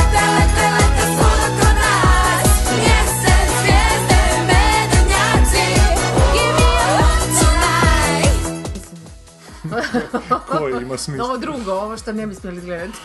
Koji 10.59 10.83
ima 10.83 10.97
smisla. 10.97 11.25
Ovo 11.25 11.37
drugo, 11.37 11.73
ovo 11.73 11.97
što 11.97 12.13
ne 12.13 12.27
bi 12.27 12.35
smjeli 12.35 12.61
gledati. 12.61 12.99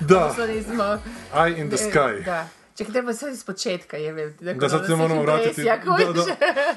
Da. 0.00 0.34
Nismo... 0.48 0.98
Eye 1.34 1.60
in 1.60 1.70
the 1.70 1.76
sky. 1.78 2.24
Da. 2.24 2.48
Čekaj, 2.76 2.92
treba 2.92 3.12
sad 3.12 3.32
iz 3.32 3.44
početka, 3.44 3.96
jebe. 3.96 4.26
Dakle, 4.30 4.54
Da, 4.54 4.68
sad 4.68 4.86
se 4.86 4.96
moramo 4.96 5.22
vratiti. 5.22 5.62
Da, 5.62 5.76
da. 5.76 6.24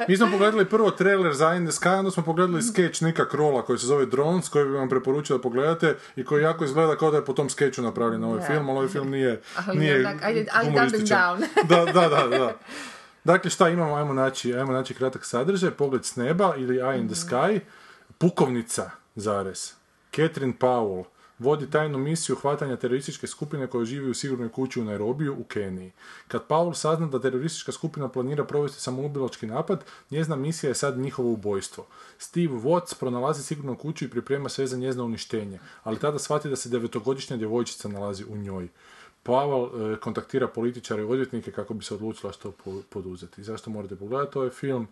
Mi 0.07 0.17
smo 0.17 0.31
pogledali 0.31 0.65
prvo 0.65 0.91
trailer 0.91 1.33
za 1.33 1.53
In 1.53 1.65
the 1.65 1.71
Sky, 1.71 1.99
onda 1.99 2.11
smo 2.11 2.23
pogledali 2.23 2.61
sketch 2.61 3.03
Nika 3.03 3.29
Krola 3.29 3.61
koji 3.65 3.79
se 3.79 3.87
zove 3.87 4.05
Drones, 4.05 4.49
koji 4.49 4.65
bi 4.65 4.71
vam 4.71 4.89
preporučio 4.89 5.37
da 5.37 5.41
pogledate 5.41 5.95
i 6.15 6.25
koji 6.25 6.43
jako 6.43 6.63
izgleda 6.65 6.95
kao 6.95 7.11
da 7.11 7.17
je 7.17 7.25
po 7.25 7.33
tom 7.33 7.49
skeču 7.49 7.81
napravljen 7.81 8.23
ovaj 8.23 8.47
film, 8.47 8.69
ali 8.69 8.77
ovaj 8.77 8.87
film 8.89 9.09
nije, 9.09 9.41
Ali 9.67 9.79
nije 9.79 10.05
ajde- 10.23 10.45
and 10.53 10.75
da, 11.69 11.85
da, 11.93 12.07
da, 12.09 12.27
da. 12.37 12.53
Dakle, 13.23 13.51
šta 13.51 13.69
imamo? 13.69 13.95
Ajmo 13.95 14.13
naći, 14.13 14.53
ajmo 14.53 14.71
naći 14.73 14.93
kratak 14.93 15.25
sadržaj, 15.25 15.71
pogled 15.71 16.05
s 16.05 16.15
neba 16.15 16.55
ili 16.57 16.75
Eye 16.77 16.99
in 16.99 17.07
the 17.07 17.15
Sky, 17.15 17.59
pukovnica, 18.17 18.89
zarez, 19.19 19.73
Catherine 20.15 20.53
Powell, 20.59 21.03
vodi 21.39 21.69
tajnu 21.69 21.97
misiju 21.97 22.35
hvatanja 22.35 22.75
terorističke 22.75 23.27
skupine 23.27 23.67
koja 23.67 23.85
živi 23.85 24.09
u 24.09 24.13
sigurnoj 24.13 24.49
kući 24.49 24.81
u 24.81 24.83
Nairobiju 24.83 25.35
u 25.39 25.43
Keniji. 25.43 25.91
Kad 26.27 26.47
Powell 26.47 26.73
sazna 26.73 27.07
da 27.07 27.21
teroristička 27.21 27.71
skupina 27.71 28.09
planira 28.09 28.43
provesti 28.43 28.81
samoubilački 28.81 29.47
napad, 29.47 29.83
njezina 30.11 30.35
misija 30.35 30.69
je 30.69 30.75
sad 30.75 30.97
njihovo 30.97 31.31
ubojstvo. 31.31 31.85
Steve 32.17 32.53
Watts 32.53 32.99
pronalazi 32.99 33.43
sigurnu 33.43 33.77
kuću 33.77 34.05
i 34.05 34.09
priprema 34.09 34.49
sve 34.49 34.67
za 34.67 34.77
njezino 34.77 35.05
uništenje, 35.05 35.59
ali 35.83 35.99
tada 35.99 36.19
shvati 36.19 36.49
da 36.49 36.55
se 36.55 36.69
devetogodišnja 36.69 37.37
djevojčica 37.37 37.87
nalazi 37.87 38.25
u 38.29 38.37
njoj. 38.37 38.67
Pavel 39.23 39.65
e, 39.65 39.99
kontaktira 39.99 40.47
političare 40.47 41.01
i 41.01 41.05
odvjetnike 41.05 41.51
kako 41.51 41.73
bi 41.73 41.83
se 41.83 41.93
odlučila 41.93 42.33
što 42.33 42.51
po- 42.51 42.81
poduzeti. 42.89 43.43
Zašto 43.43 43.69
morate 43.69 43.95
pogledati 43.95 44.37
ovaj 44.37 44.49
film? 44.49 44.87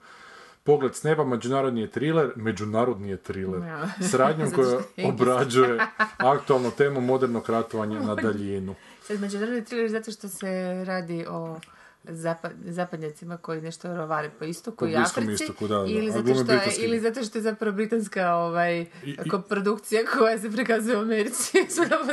Pogled 0.68 0.95
s 0.95 1.03
neba, 1.03 1.24
međunarodni 1.26 1.82
je 1.82 1.89
thriller, 1.89 2.32
međunarodni 2.36 3.09
je 3.09 3.18
thriller, 3.18 3.61
Ja. 3.61 3.88
s 4.01 4.13
radnjom 4.13 4.47
Zato 4.49 4.61
koja 4.95 5.09
obrađuje 5.09 5.80
aktualnu 6.18 6.72
temu 6.72 7.01
modernog 7.01 7.49
ratovanja 7.49 7.99
na 7.99 8.15
daljinu. 8.15 8.76
Međunarodni 9.11 9.65
thriller 9.65 9.89
zato 9.89 10.11
što 10.11 10.28
se 10.30 10.47
radi 10.86 11.26
o 11.30 11.59
zapad, 12.03 12.51
zapadnjacima 12.65 13.38
koji 13.38 13.61
nešto 13.61 13.95
rovare 13.95 14.30
po 14.30 14.45
istoku 14.45 14.78
Po 14.78 14.88
i 14.88 14.95
Africi 14.95 15.43
istoku, 15.43 15.68
da, 15.68 15.76
da, 15.76 15.86
ili, 15.86 16.11
zato 16.11 16.24
što 16.26 16.39
je, 16.43 16.43
britanski. 16.47 16.82
ili 16.82 16.99
zato 16.99 17.24
što 17.24 17.38
je 17.38 17.41
zapravo 17.41 17.74
britanska 17.74 18.34
ovaj, 18.36 18.86
i- 19.05 19.30
koprodukcija 19.30 20.01
koja 20.09 20.39
se 20.39 20.51
prikazuje 20.51 20.97
u 20.97 21.01
Americi 21.01 21.57
I 21.59 21.72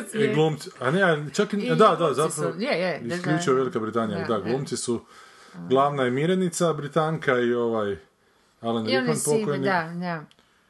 svijetu. 0.08 0.34
glumci, 0.34 0.70
a 0.80 0.90
ne, 0.90 1.00
čak 1.32 1.52
i, 1.52 1.56
I 1.56 1.68
da, 1.68 1.74
da, 1.74 2.12
zapravo, 2.12 2.52
su- 2.52 2.60
je, 2.60 2.72
je, 2.72 3.00
da. 3.46 3.52
Velika 3.52 3.80
Britanija, 3.80 4.18
Da, 4.18 4.24
da. 4.28 4.40
glumci 4.40 4.76
su, 4.76 5.00
glavna 5.60 6.02
je 6.02 6.10
Mirenica, 6.10 6.72
Britanka 6.72 7.38
i 7.38 7.54
ovaj, 7.54 7.96
Alan 8.64 8.88
I 8.88 8.96
Rickman 8.96 9.16
pokojni. 9.26 9.64
da, 9.64 9.92
da. 9.94 10.24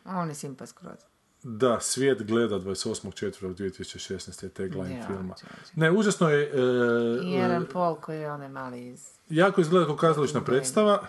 On 0.06 0.28
je 0.28 0.34
simpa 0.34 0.66
skroz. 0.66 0.98
Da, 1.42 1.80
svijet 1.80 2.22
gleda 2.22 2.54
28.4.2016. 2.56 4.44
je 4.44 4.50
tagline 4.50 4.90
Ja, 4.92 5.06
filma. 5.06 5.34
čovječe. 5.36 5.72
Ne, 5.74 5.90
užasno 5.90 6.28
je, 6.28 6.50
I 7.24 7.36
e, 7.36 7.42
Aaron 7.42 7.66
Paul 7.72 7.94
koji 7.94 8.18
je 8.18 8.32
onaj 8.32 8.48
mali 8.48 8.86
iz... 8.86 9.06
jako 9.28 9.60
izgleda 9.60 9.86
kao 9.86 9.96
kazališna 9.96 10.40
predstava, 10.40 11.02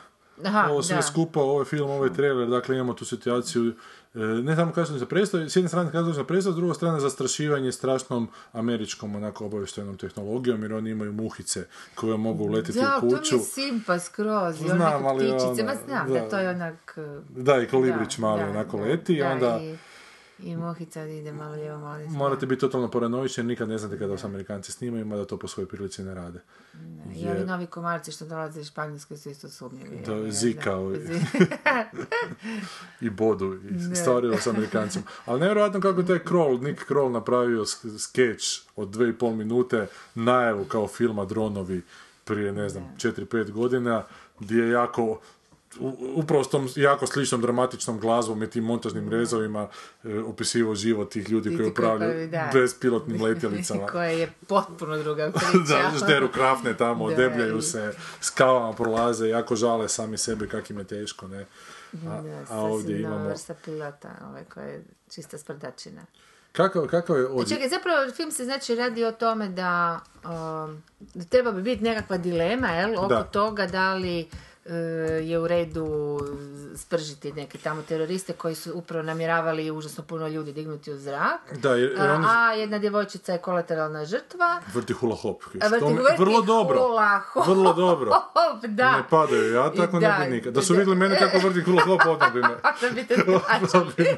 Aha, 0.46 0.68
ovo 0.72 0.84
sve 0.84 0.96
da. 0.96 1.02
skupa, 1.02 1.40
ovaj 1.42 1.66
film, 1.66 1.90
ovaj 1.90 2.14
trailer, 2.14 2.48
dakle 2.50 2.76
imamo 2.76 2.94
tu 2.94 3.06
situaciju, 3.06 3.74
ne 4.44 4.56
samo 4.56 4.72
kazališna 4.72 5.08
predstava, 5.08 5.50
s 5.50 5.56
jedne 5.56 5.70
strane 5.70 5.92
kazališna 5.92 6.24
predstava, 6.24 6.54
s 6.54 6.58
druge 6.58 6.74
strane 6.74 7.00
zastrašivanje 7.00 7.72
strašnom 7.72 8.28
američkom 8.52 9.16
onako 9.16 9.46
obavještajnom 9.46 9.98
tehnologijom, 9.98 10.62
jer 10.62 10.74
oni 10.74 10.90
imaju 10.90 11.14
muhice 11.14 11.66
koje 11.96 12.18
mogu 12.18 12.44
uletiti 12.44 12.80
Da, 12.80 12.98
u 12.98 13.00
to 13.00 13.06
mi 13.06 13.20
kuću. 13.20 13.36
je 13.36 13.42
simpa 13.42 14.00
skroz. 14.00 14.56
Znam, 14.56 14.78
neke 14.80 15.08
ali 15.08 15.20
ptičice, 15.20 15.46
ono, 15.46 15.64
ma 15.64 15.76
znam 15.86 16.08
da. 16.08 16.20
da, 16.20 16.30
to 16.30 16.38
je 16.38 16.50
onak... 16.50 16.98
Da, 17.30 17.62
i 17.62 17.68
kolibrić 17.68 18.18
da, 18.18 18.22
mali 18.22 18.44
da, 18.44 18.50
onako 18.50 18.78
da, 18.78 18.84
leti 18.84 19.14
i 19.14 19.20
da, 19.20 19.32
onda 19.32 19.60
I, 19.62 19.76
i 20.40 20.56
muhica 20.58 21.06
ide 21.06 21.34
malo 21.34 21.56
lijevo, 21.56 21.80
malo 21.80 21.98
desno. 21.98 22.18
morate 22.18 22.46
biti 22.46 22.60
totalno 22.60 22.92
paranoični 22.92 23.42
jer 23.42 23.46
nikad 23.46 23.70
ne 23.70 23.78
znate 23.78 24.00
kada 24.00 24.12
vas 24.12 24.24
Amerikanci 24.24 24.72
snimaju, 24.72 25.06
mada 25.06 25.26
to 25.26 25.38
po 25.38 25.48
svojoj 25.48 25.68
prilici 25.68 26.04
ne 26.04 26.14
rade. 26.16 26.40
I 27.16 27.30
ovi 27.30 27.46
novi 27.46 27.66
komarci 27.66 28.12
što 28.12 28.26
dolaze 28.26 28.60
iz 28.62 28.68
Španjolske 28.68 29.18
su 29.18 29.30
isto 29.30 29.50
sumnjivi. 29.50 30.02
Da, 30.06 30.32
Zika, 30.32 30.72
i 33.02 33.10
bodu 33.10 33.60
i 33.92 33.96
stvarilo 33.96 34.38
s 34.38 34.48
Amerikancima. 34.48 35.06
Ali 35.26 35.40
nevjerojatno 35.40 35.82
kako 35.82 36.00
je 36.00 36.08
taj 36.08 36.20
Kroll, 36.20 36.60
Nick 36.62 36.86
Kroll 36.86 37.12
napravio 37.12 37.62
sk- 37.62 37.98
skeč 38.00 38.62
od 38.76 38.90
dve 38.90 39.10
i 39.10 39.14
pol 39.14 39.34
minute, 39.34 39.88
najavu 40.16 40.66
kao 40.66 40.88
filma 40.88 41.26
Dronovi 41.26 41.82
prije, 42.24 42.52
ne 42.52 42.70
znam, 42.70 42.84
4-5 42.98 43.52
godina, 43.52 44.04
gdje 44.40 44.64
je 44.64 44.70
jako 44.70 45.20
upravo 46.16 46.44
s 46.44 46.50
tom 46.50 46.70
jako 46.76 47.08
sličnom 47.08 47.42
dramatičnom 47.42 48.00
glazbom 48.00 48.44
i 48.44 48.50
tim 48.50 48.64
montažnim 48.64 49.10
rezovima 49.10 49.68
e, 50.04 50.20
opisivao 50.20 50.76
život 50.76 51.12
tih 51.12 51.30
ljudi 51.30 51.58
koji 51.58 51.70
upravljaju 51.70 52.30
bespilotnim 52.54 53.22
letjelicama. 53.24 53.88
Koja 53.88 54.10
je 54.10 54.32
potpuno 54.48 54.98
druga 54.98 55.32
priča. 55.32 55.82
da, 55.92 55.98
žderu 55.98 56.28
krafne 56.30 56.74
tamo, 56.74 57.10
Da, 57.10 57.16
debljaju 57.18 57.58
i- 57.58 57.62
se, 57.62 57.92
skavama 58.22 58.74
prolaze, 58.74 59.28
jako 59.28 59.56
žale 59.56 59.90
sami 59.90 60.18
sebe 60.18 60.48
kak 60.48 60.70
im 60.70 60.78
je 60.78 60.84
teško, 60.86 61.28
ne. 61.28 61.42
A, 61.42 62.22
Da, 62.22 62.24
a 62.50 62.60
ovdje 62.60 63.02
imamo... 63.02 63.26
vrsta 63.26 63.54
pilota, 63.56 64.10
ovaj, 64.24 64.44
koja 64.46 64.66
je 64.66 64.84
čista 65.10 65.38
sprdačina. 65.38 66.02
Kakav, 66.52 66.86
kakav 66.86 67.16
je 67.16 67.22
E, 67.22 67.26
odjek? 67.26 67.48
Čekaj, 67.50 67.70
zapravo 67.70 68.12
film 68.12 68.32
se 68.32 68.44
znači 68.44 68.76
radi 68.76 69.06
o 69.06 69.12
tome 69.12 69.50
da, 69.50 70.00
um, 70.16 70.84
da 71.14 71.24
treba 71.26 71.52
bi 71.52 71.62
biti 71.62 71.84
nekakva 71.84 72.18
dilema, 72.18 72.68
jel, 72.68 72.94
oko 72.96 73.08
Da. 73.08 73.24
toga 73.24 73.66
da 73.66 73.94
li 73.94 74.28
je 75.22 75.40
u 75.40 75.48
redu 75.48 76.20
spržiti 76.76 77.34
neke 77.34 77.58
tamo 77.58 77.82
teroriste 77.82 78.34
koji 78.34 78.56
su 78.56 78.72
upravo 78.74 79.04
namjeravali 79.04 79.72
užasno 79.72 80.04
puno 80.04 80.28
ljudi 80.28 80.54
dignuti 80.54 80.92
u 80.92 80.98
zrak. 80.98 81.40
Da, 81.54 81.70
jer, 81.70 81.92
jer 81.92 82.12
A, 82.28 82.54
jedna 82.54 82.80
djevojčica 82.80 83.32
je 83.34 83.38
kolateralna 83.38 84.06
žrtva. 84.06 84.62
vrti 84.74 84.94
hula 84.94 85.16
hop. 85.16 85.44
Vrti- 85.46 85.70
vrti 85.94 86.16
vrlo 86.18 86.42
dobro. 86.42 86.78
hula 86.80 87.22
hop. 87.28 87.48
Vrlo 87.48 87.74
dobro. 87.74 88.12
Da. 88.64 88.92
Ne 88.92 89.04
padaju, 89.10 89.54
ja 89.54 89.72
tako 89.72 90.00
ne 90.00 90.08
Da, 90.08 90.18
bi 90.20 90.32
nikad. 90.32 90.54
Da 90.54 90.62
su 90.62 90.74
da. 90.74 90.80
vidjeli 90.80 90.98
mene 90.98 91.20
kako 91.20 91.38
vrti 91.40 91.62
hula 91.62 91.82
hop, 91.84 92.02
odmah 92.06 92.34
bi 92.34 92.42
me, 92.42 92.48
Da 92.82 92.90
bi 92.92 93.08
te 93.08 93.16
odmah 93.22 93.42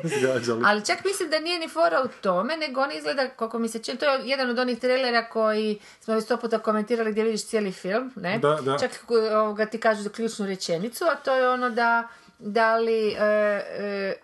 zgađali. 0.06 0.62
Ali 0.66 0.86
čak 0.86 1.06
mislim 1.06 1.30
da 1.30 1.40
nije 1.40 1.60
ni 1.60 1.70
fora 1.70 2.02
u 2.02 2.22
tome, 2.22 2.58
nego 2.58 2.82
on 2.82 2.92
izgleda, 2.92 3.30
koliko 3.30 3.60
mi 3.60 3.70
se 3.70 3.80
čini, 3.80 3.98
to 3.98 4.06
je 4.06 4.22
jedan 4.24 4.50
od 4.50 4.60
onih 4.60 4.80
trailera 4.80 5.30
koji 5.30 5.80
smo 6.02 6.14
već 6.14 6.24
sto 6.24 6.38
puta 6.38 6.60
komentirali 6.60 7.12
gdje 7.12 7.24
vidiš 7.24 7.46
cijeli 7.46 7.72
film, 7.72 8.12
ne? 8.16 8.40
Da, 8.40 8.58
da. 8.62 8.78
Čak 8.78 8.92
ovoga, 9.34 9.66
ti 9.66 9.78
kažu 9.80 10.04
ključnu 10.38 10.46
rečenicu, 10.48 11.06
a 11.06 11.16
to 11.16 11.34
je 11.34 11.50
ono 11.50 11.70
da, 11.70 12.08
da 12.40 12.76
li... 12.76 13.10
e, 13.10 13.16
e, 13.20 14.16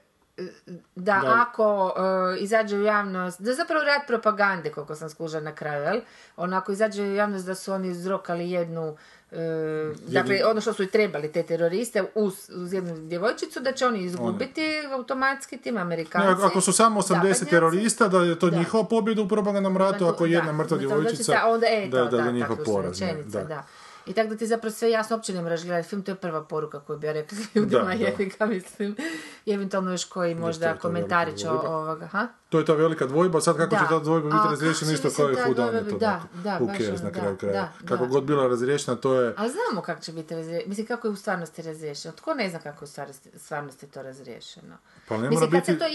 da, 0.96 1.20
Da. 1.22 1.42
ako 1.42 1.94
e, 2.36 2.40
izađe 2.40 2.78
u 2.78 2.84
javnost, 2.84 3.42
da 3.42 3.54
zapravo 3.54 3.84
rad 3.84 4.02
propagande, 4.08 4.72
koliko 4.72 4.96
sam 4.96 5.10
skužila 5.10 5.42
na 5.42 5.52
kraju, 5.52 5.84
jel? 5.84 6.02
Onako 6.38 6.72
izađe 6.72 7.04
u 7.04 7.16
javnost 7.16 7.46
da 7.46 7.56
su 7.56 7.74
oni 7.74 7.88
izrokali 7.90 8.52
jednu, 8.52 8.98
e, 9.32 9.38
dakle, 10.04 10.46
ono 10.46 10.62
što 10.62 10.74
su 10.74 10.84
i 10.84 10.88
trebali 10.88 11.32
te 11.32 11.44
teroriste 11.44 12.04
uz, 12.16 12.34
uz 12.52 12.74
jednu 12.74 12.98
djevojčicu, 13.00 13.60
da 13.60 13.72
će 13.72 13.86
oni 13.86 14.00
izgubiti 14.02 14.62
automatski 14.92 15.58
tim 15.58 15.76
Ne, 15.76 15.82
Amerikanci. 15.82 16.44
ako 16.44 16.62
su 16.62 16.74
samo 16.74 17.02
80 17.02 17.08
zapadnjaci. 17.08 17.46
terorista, 17.46 18.08
da 18.08 18.20
je 18.20 18.40
to 18.40 18.50
Da. 18.50 18.58
njihova 18.58 18.84
pobjeda 18.84 19.22
u 19.22 19.28
propagandnom 19.28 19.78
ratu, 19.78 20.06
ako 20.08 20.26
je 20.26 20.32
jedna 20.32 20.52
Da, 20.52 20.54
mrtva 20.54 20.78
djevojčica, 20.78 21.42
onda, 21.46 21.68
e, 21.70 21.88
da, 21.88 21.98
to, 22.00 22.18
da, 22.18 22.24
da, 22.24 22.32
njihov 22.32 22.58
poraz. 22.66 23.02
ne, 23.02 23.08
rečenica, 23.08 23.44
da. 23.44 23.64
I 24.06 24.14
tako 24.14 24.30
da 24.30 24.38
ti 24.38 24.48
zapravo 24.48 24.72
sve 24.72 24.92
jasno 24.92 25.16
uopće 25.16 25.34
ne 25.34 25.42
moraš 25.42 25.64
gledati 25.64 25.88
film, 25.88 26.04
to 26.04 26.12
je 26.12 26.16
prva 26.16 26.44
poruka 26.44 26.80
koju 26.80 27.00
bi 27.00 27.08
ja 27.08 27.14
rekla 27.14 27.38
ljudima, 27.56 27.82
Da, 27.82 27.88
da. 27.88 27.92
jebi 27.94 28.26
ga, 28.40 28.46
mislim. 28.46 28.96
I 29.46 29.52
eventualno 29.52 29.92
još 29.92 30.06
koji 30.06 30.34
to 30.36 30.40
možda 30.42 30.68
je 30.68 30.76
to 30.76 30.82
komentari 30.82 31.32
velika 31.32 31.38
će 31.38 31.48
dvojba. 31.48 31.70
ovoga, 31.70 32.08
ha? 32.08 32.28
To 32.50 32.60
je 32.60 32.66
ta 32.66 32.74
velika 32.74 33.06
dvojba, 33.06 33.42
sad 33.42 33.58
kako 33.58 33.70
Da. 33.70 33.78
će 33.78 33.86
ta 33.90 34.00
dvojba 34.00 34.26
biti 34.26 34.48
A, 34.48 34.50
razriješena 34.50 34.92
isto 34.92 35.10
kao 35.10 35.30
i 35.30 35.34
It, 35.34 35.40
biti? 35.84 35.96
onako. 35.96 35.98
Da, 35.98 36.22
da, 36.34 36.60
baš 36.60 36.78
na 37.04 37.12
kraju 37.12 37.32
da, 37.32 37.38
kraja. 37.38 37.72
da, 37.82 37.88
Kako 37.88 38.06
god 38.08 38.24
bila 38.24 38.48
razriješena, 38.48 38.98
to 38.98 39.22
je... 39.22 39.34
Ali 39.38 39.52
znamo 39.52 39.82
kako 39.82 40.02
će 40.02 40.12
biti 40.12 40.36
razriješeno. 40.36 40.70
Mislim, 40.70 40.88
kako 40.88 41.08
je 41.08 41.12
u 41.12 41.16
stvarnosti 41.16 41.62
razriješeno. 41.62 42.14
Tko 42.14 42.34
ne 42.34 42.50
zna 42.50 42.60
kako 42.60 42.86
je 42.86 42.90
u 43.34 43.40
stvarnosti, 43.40 43.88
to 43.88 44.02
razriješeno? 44.02 44.76
Pa 45.08 45.14
ne 45.14 45.20
mora 45.20 45.30
Mislim, 45.30 45.52
kad, 45.52 45.60
biti... 45.60 45.72
se 45.72 45.78
to 45.78 45.86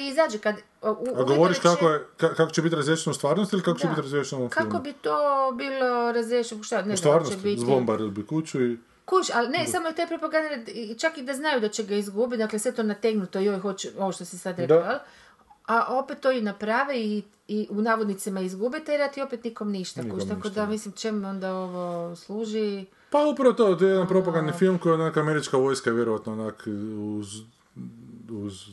izađe, 0.00 0.38
kad... 0.38 0.56
U, 0.82 0.88
A 1.16 1.22
govoriš 1.22 1.58
kako, 1.58 1.88
je, 1.88 2.04
ka- 2.18 2.34
kako 2.34 2.52
će 2.52 2.62
biti 2.62 2.76
razriješeno 2.76 3.10
u 3.10 3.14
stvarnosti 3.14 3.56
ili 3.56 3.62
kako 3.62 3.78
će 3.78 3.84
Da. 3.86 3.90
biti 3.90 4.02
razriješeno 4.02 4.44
u 4.44 4.48
filmu? 4.48 4.70
Kako 4.70 4.82
bi 4.82 4.92
to 4.92 5.52
bilo 5.54 6.12
razriješeno? 6.12 6.62
Šta, 6.62 6.82
ne 6.82 6.94
U 6.94 6.96
stvarnosti, 6.96 7.34
će 7.36 7.42
biti... 7.42 7.64
bi 8.10 8.26
kuću 8.26 8.62
i... 8.62 8.78
Kuš, 9.04 9.26
ali 9.34 9.48
ne, 9.48 9.66
samo 9.66 9.88
propaganda, 10.08 10.70
i 10.72 10.94
čak 10.98 11.18
i 11.18 11.22
da 11.22 11.34
znaju 11.34 11.60
da 11.60 11.68
će 11.68 11.82
ga 11.82 11.94
izgubiti, 11.94 12.38
dakle 12.38 12.58
sve 12.58 12.72
to 12.72 12.82
nategnuto, 12.82 13.38
joj, 13.38 13.58
hoće, 13.58 13.90
ovo 13.98 14.12
što 14.12 14.24
si 14.24 14.38
sad 14.38 14.58
rekao? 14.58 14.98
A 15.66 15.98
opet 15.98 16.20
to 16.20 16.30
i 16.30 16.40
naprave 16.40 17.00
i, 17.00 17.22
i 17.48 17.66
u 17.70 17.82
navodnicima 17.82 18.40
izgube 18.40 18.80
taj 18.80 18.96
rat 18.98 19.16
i 19.16 19.22
opet 19.22 19.44
nikom 19.44 19.70
ništa. 19.70 20.02
Nikom 20.02 20.18
kuš, 20.18 20.28
tako 20.28 20.48
ništa, 20.48 20.60
da 20.60 20.66
da. 20.66 20.70
mislim 20.72 20.94
čemu 20.94 21.28
onda 21.28 21.54
ovo 21.54 22.16
služi. 22.16 22.86
Pa 23.10 23.26
upravo 23.26 23.52
to, 23.52 23.74
to 23.74 23.84
je 23.84 23.90
jedan 23.90 24.08
propagandni 24.08 24.52
film 24.52 24.78
koji 24.78 24.90
je 24.90 24.94
onak 24.94 25.16
američka 25.16 25.56
vojska 25.56 25.90
je 25.90 25.96
vjerojatno 25.96 26.32
onak 26.32 26.66
uz, 27.18 27.26
uz 28.34 28.66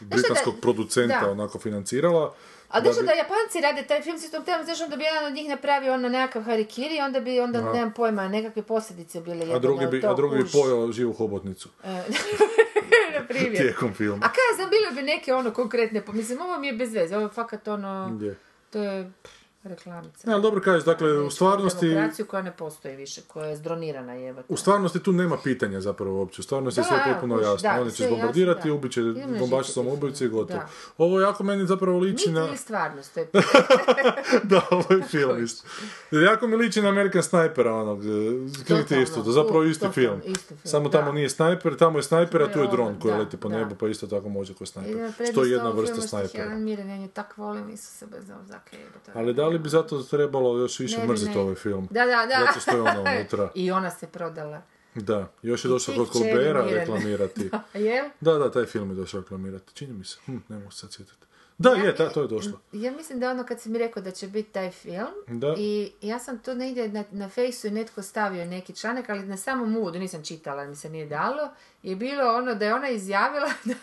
britanskog 0.00 0.54
producenta 0.62 1.20
da. 1.20 1.30
onako 1.30 1.58
financirala. 1.58 2.34
A 2.68 2.80
Da 2.80 2.90
da, 2.90 3.00
bi- 3.00 3.06
da 3.06 3.12
Japanci 3.12 3.60
rade 3.62 3.82
taj 3.82 4.02
film 4.02 4.18
s 4.18 4.30
tom 4.30 4.44
temom, 4.44 4.64
znaš, 4.64 4.80
onda 4.80 4.96
bi 4.96 5.04
jedan 5.04 5.24
od 5.24 5.32
njih 5.32 5.48
napravio 5.48 5.94
ono 5.94 6.08
nekakav 6.08 6.42
harikiri, 6.42 7.00
onda 7.00 7.20
bi, 7.20 7.40
onda, 7.40 7.60
Da. 7.60 7.72
nemam 7.72 7.92
pojma, 7.92 8.28
nekakve 8.28 8.62
posljedice 8.64 9.20
bile 9.20 9.46
A 9.46 9.58
drugi 9.58 9.86
bi, 9.86 10.02
a 10.02 10.14
drugi 10.14 10.36
bi 10.36 10.50
pojao 10.52 10.92
živu 10.92 11.12
hobotnicu 11.12 11.68
E, 11.84 11.88
na 13.14 13.26
primjer. 13.28 13.56
tijekom 13.56 13.94
filma. 13.94 14.16
A 14.16 14.28
kaj 14.28 14.42
ja 14.42 14.56
znam, 14.56 14.70
bile 14.70 14.90
bi 14.92 15.02
neke 15.04 15.34
ono 15.34 15.50
konkretne, 15.52 16.02
po- 16.02 16.12
mislim, 16.12 16.40
ovo 16.40 16.58
mi 16.58 16.66
je 16.66 16.72
bez 16.72 16.94
veze, 16.94 17.16
ovo 17.16 17.24
je 17.24 17.30
fakat 17.30 17.68
ono, 17.68 18.18
Je. 18.22 18.36
to 18.70 18.78
je 18.80 19.10
pff, 19.62 19.66
reklamica. 19.66 20.26
Ne, 20.26 20.32
ali 20.32 20.42
dobro 20.42 20.60
kažeš, 20.60 20.84
dakle, 20.84 21.12
u 21.12 21.22
Neću 21.22 21.34
stvarnosti, 21.36 21.88
Demokraciju 21.88 22.26
koja 22.26 22.42
ne 22.42 22.52
postoji 22.52 22.96
više, 22.96 23.20
koja 23.22 23.46
je 23.46 23.56
zdronirana 23.56 24.12
jebate. 24.14 24.46
u 24.48 24.56
stvarnosti 24.56 24.98
tu 25.00 25.12
nema 25.12 25.36
pitanja 25.44 25.80
zapravo 25.80 26.18
uopće. 26.18 26.40
U 26.40 26.44
stvarnosti 26.44 26.80
je 26.80 26.82
Da, 26.82 26.88
sve 26.88 26.96
da, 26.98 27.12
potpuno 27.12 27.40
jasno. 27.40 27.56
da, 27.70 27.80
Oni 27.80 27.90
će 27.90 27.96
sve 27.96 28.06
zbombardirati, 28.06 28.68
da. 28.68 28.74
ubit 28.74 28.92
će 28.92 29.00
Idemo 29.00 29.32
na 29.32 29.38
bombaši 29.38 29.72
samoubojice 29.72 30.24
i 30.24 30.28
gotovo. 30.28 30.58
da. 30.58 30.68
Ovo 30.98 31.20
jako 31.20 31.44
meni 31.44 31.66
zapravo 31.66 31.98
liči 31.98 32.28
Mit 32.28 32.34
na... 32.36 32.56
stvarnost, 32.56 33.14
to 33.14 33.20
je 33.20 33.28
da, 34.44 34.62
ovo 34.70 34.84
je 34.90 35.02
film 35.02 35.44
isto. 35.44 35.66
Jako 36.12 36.46
mi 36.46 36.56
liči 36.56 36.82
na 36.82 36.88
American 36.88 37.22
Snipera, 37.22 37.74
onog, 37.74 38.00
Clint 38.02 38.66
Totalno, 38.88 39.04
Eastwooda, 39.04 39.30
zapravo 39.32 39.64
isti 39.64 39.86
film. 39.88 40.20
isti 40.26 40.46
film, 40.46 40.60
Samo 40.64 40.88
tamo 40.88 41.12
nije 41.12 41.30
snajper, 41.30 41.76
tamo 41.76 41.98
je 41.98 42.02
snajper, 42.02 42.42
a 42.42 42.52
tu 42.52 42.58
je 42.58 42.68
dron 42.68 42.98
koji 43.00 43.14
leti 43.14 43.36
po 43.36 43.48
nebu, 43.48 43.74
pa 43.74 43.88
isto 43.88 44.06
tako 44.06 44.28
može 44.28 44.54
kao 44.54 44.66
snajper. 44.66 45.12
Što 45.32 45.44
je 45.44 45.50
jedna 45.50 45.70
vrsta 45.70 46.00
snajpera. 46.00 46.48
Mirren, 46.50 46.88
ja 46.90 46.96
nju 46.96 47.08
tak 47.08 47.36
volim, 47.36 47.70
Isuse 47.70 48.06
bez 48.06 48.30
ovog. 48.30 48.42
Ali 49.14 49.34
da 49.34 49.44
li 49.52 49.58
bi 49.58 49.68
zato 49.68 50.02
trebalo 50.02 50.58
još 50.58 50.78
više 50.78 50.98
Ne 50.98 51.06
mrziti 51.06 51.34
ne. 51.34 51.40
ovaj 51.40 51.54
film? 51.54 51.88
Da, 51.90 52.06
da, 52.06 52.26
da. 52.26 52.44
Zato 52.46 52.60
što 52.60 52.70
je 52.70 52.80
ona 52.82 53.00
unutra. 53.18 53.50
I 53.62 53.70
ona 53.70 53.90
se 53.90 54.06
prodala. 54.06 54.62
Da, 54.94 55.28
još 55.42 55.64
je 55.64 55.68
došao 55.68 55.94
kod 55.94 56.12
Colbera 56.12 56.62
Mirene. 56.62 56.80
reklamirati. 56.80 57.50
A 57.74 57.78
jel? 57.78 58.04
Da, 58.20 58.32
da, 58.32 58.50
taj 58.50 58.64
film 58.64 58.90
je 58.90 58.96
došao 58.96 59.20
reklamirati. 59.20 59.74
Čini 59.74 59.92
mi 59.92 60.04
se. 60.04 60.18
Hm, 60.26 60.36
ne 60.48 60.58
mogu 60.58 60.70
se 60.70 60.78
sad 60.78 60.92
sjetiti. 60.92 61.26
Da, 61.58 61.70
je, 61.70 61.96
ta, 61.96 62.08
to 62.08 62.22
je 62.22 62.28
došlo. 62.28 62.60
Ja 62.72 62.92
mislim 62.92 63.20
da 63.20 63.30
ono 63.30 63.44
kad 63.44 63.60
si 63.60 63.68
mi 63.68 63.78
rekao 63.78 64.02
da 64.02 64.10
će 64.10 64.28
biti 64.28 64.52
taj 64.52 64.70
film 64.70 65.06
Da. 65.28 65.54
i 65.58 65.92
ja 66.00 66.18
sam 66.18 66.38
to 66.38 66.54
negdje 66.54 66.88
na, 66.88 67.04
na 67.10 67.28
fejsu 67.28 67.66
i 67.66 67.70
netko 67.70 68.02
stavio 68.02 68.44
neki 68.44 68.72
članak, 68.76 69.08
ali 69.08 69.26
na 69.26 69.36
samom 69.36 69.76
uvodu 69.76 69.98
nisam 69.98 70.24
čitala, 70.24 70.64
mi 70.66 70.76
se 70.76 70.90
nije 70.90 71.06
dalo, 71.06 71.50
je 71.82 71.96
bilo 71.96 72.34
ono 72.36 72.54
da 72.54 72.64
je 72.66 72.74
ona 72.74 72.88
izjavila 72.88 73.48
da 73.64 73.74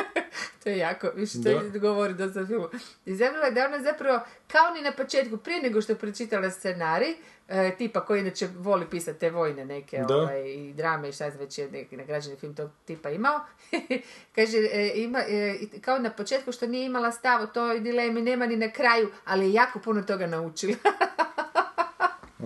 to 0.64 0.68
je 0.70 0.78
jako, 0.78 1.10
više 1.14 1.42
to 1.44 1.68
Da. 1.72 1.78
govori 1.78 2.14
dosta 2.14 2.46
filmu. 2.46 2.68
Izjavila 3.06 3.44
je 3.44 3.50
da 3.50 3.64
ona 3.64 3.82
zapravo, 3.82 4.20
kao 4.48 4.70
ni 4.74 4.82
na 4.82 4.92
početku, 4.92 5.36
prije 5.36 5.62
nego 5.62 5.80
što 5.82 5.92
je 5.92 5.98
pročitala 5.98 6.50
scenarij, 6.50 7.14
e, 7.48 7.76
tipa 7.78 8.04
koji 8.04 8.20
inače 8.20 8.48
voli 8.58 8.86
pisati 8.90 9.18
te 9.20 9.30
vojne 9.30 9.64
neke 9.64 9.98
Da. 10.08 10.16
ovaj, 10.16 10.42
i 10.52 10.72
drame 10.72 11.08
i 11.08 11.12
šta 11.12 11.30
znam 11.30 11.40
već 11.40 11.58
je 11.58 11.70
neki 11.70 11.96
nagrađeni 11.96 12.36
film 12.36 12.54
tog 12.54 12.70
tipa 12.84 13.10
imao. 13.10 13.40
Kaže, 14.36 14.58
e, 14.72 14.92
ima, 14.94 15.18
e, 15.28 15.54
kao 15.80 15.98
na 15.98 16.10
početku 16.10 16.52
što 16.52 16.66
nije 16.66 16.86
imala 16.86 17.12
stav 17.12 17.42
o 17.42 17.46
toj 17.46 17.80
dilemi, 17.80 18.22
nema 18.22 18.46
ni 18.46 18.56
na 18.56 18.70
kraju, 18.70 19.08
ali 19.24 19.46
je 19.46 19.52
jako 19.52 19.78
puno 19.78 20.02
toga 20.02 20.26
naučila. 20.26 20.74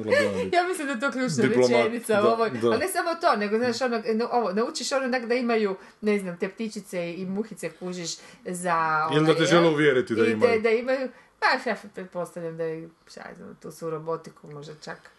Moglo 0.05 0.21
bi 0.21 0.27
ono 0.27 0.45
biti. 0.45 0.57
ja 0.57 0.69
mislim 0.69 0.87
da 0.87 0.93
je 0.93 1.01
to 1.01 1.11
ključna 1.11 1.43
Diplomat, 1.43 1.71
rečenica 1.71 2.21
u 2.21 2.23
da, 2.23 2.33
ovoj. 2.33 2.51
da. 2.51 2.69
Ali 2.69 2.79
ne 2.79 2.89
samo 2.89 3.15
to, 3.21 3.37
nego 3.37 3.59
znaš, 3.59 3.81
ono, 3.81 4.03
no, 4.15 4.29
ovo, 4.33 4.53
naučiš 4.53 4.93
ono 4.93 5.05
onak 5.05 5.27
da 5.27 5.35
imaju, 5.35 5.77
ne 6.01 6.19
znam, 6.19 6.39
te 6.39 6.49
ptičice 6.49 7.15
i 7.15 7.27
muhice 7.27 7.71
kužiš 7.71 8.17
za... 8.45 9.09
Ili 9.13 9.27
da 9.27 9.33
onaj, 9.33 9.35
te 9.35 9.45
žele 9.45 9.69
uvjeriti 9.69 10.15
da 10.15 10.27
imaju. 10.27 10.61
Da, 10.61 10.71
imaju, 10.71 11.09
pa 11.39 11.71
ja 11.71 11.77
pretpostavljam 11.95 12.57
da 12.57 12.65
je, 12.65 12.89
šta 13.11 13.23
tu 13.63 13.71
su 13.71 13.91
robotiku 13.91 14.53
možda 14.53 14.73
čak. 14.85 15.11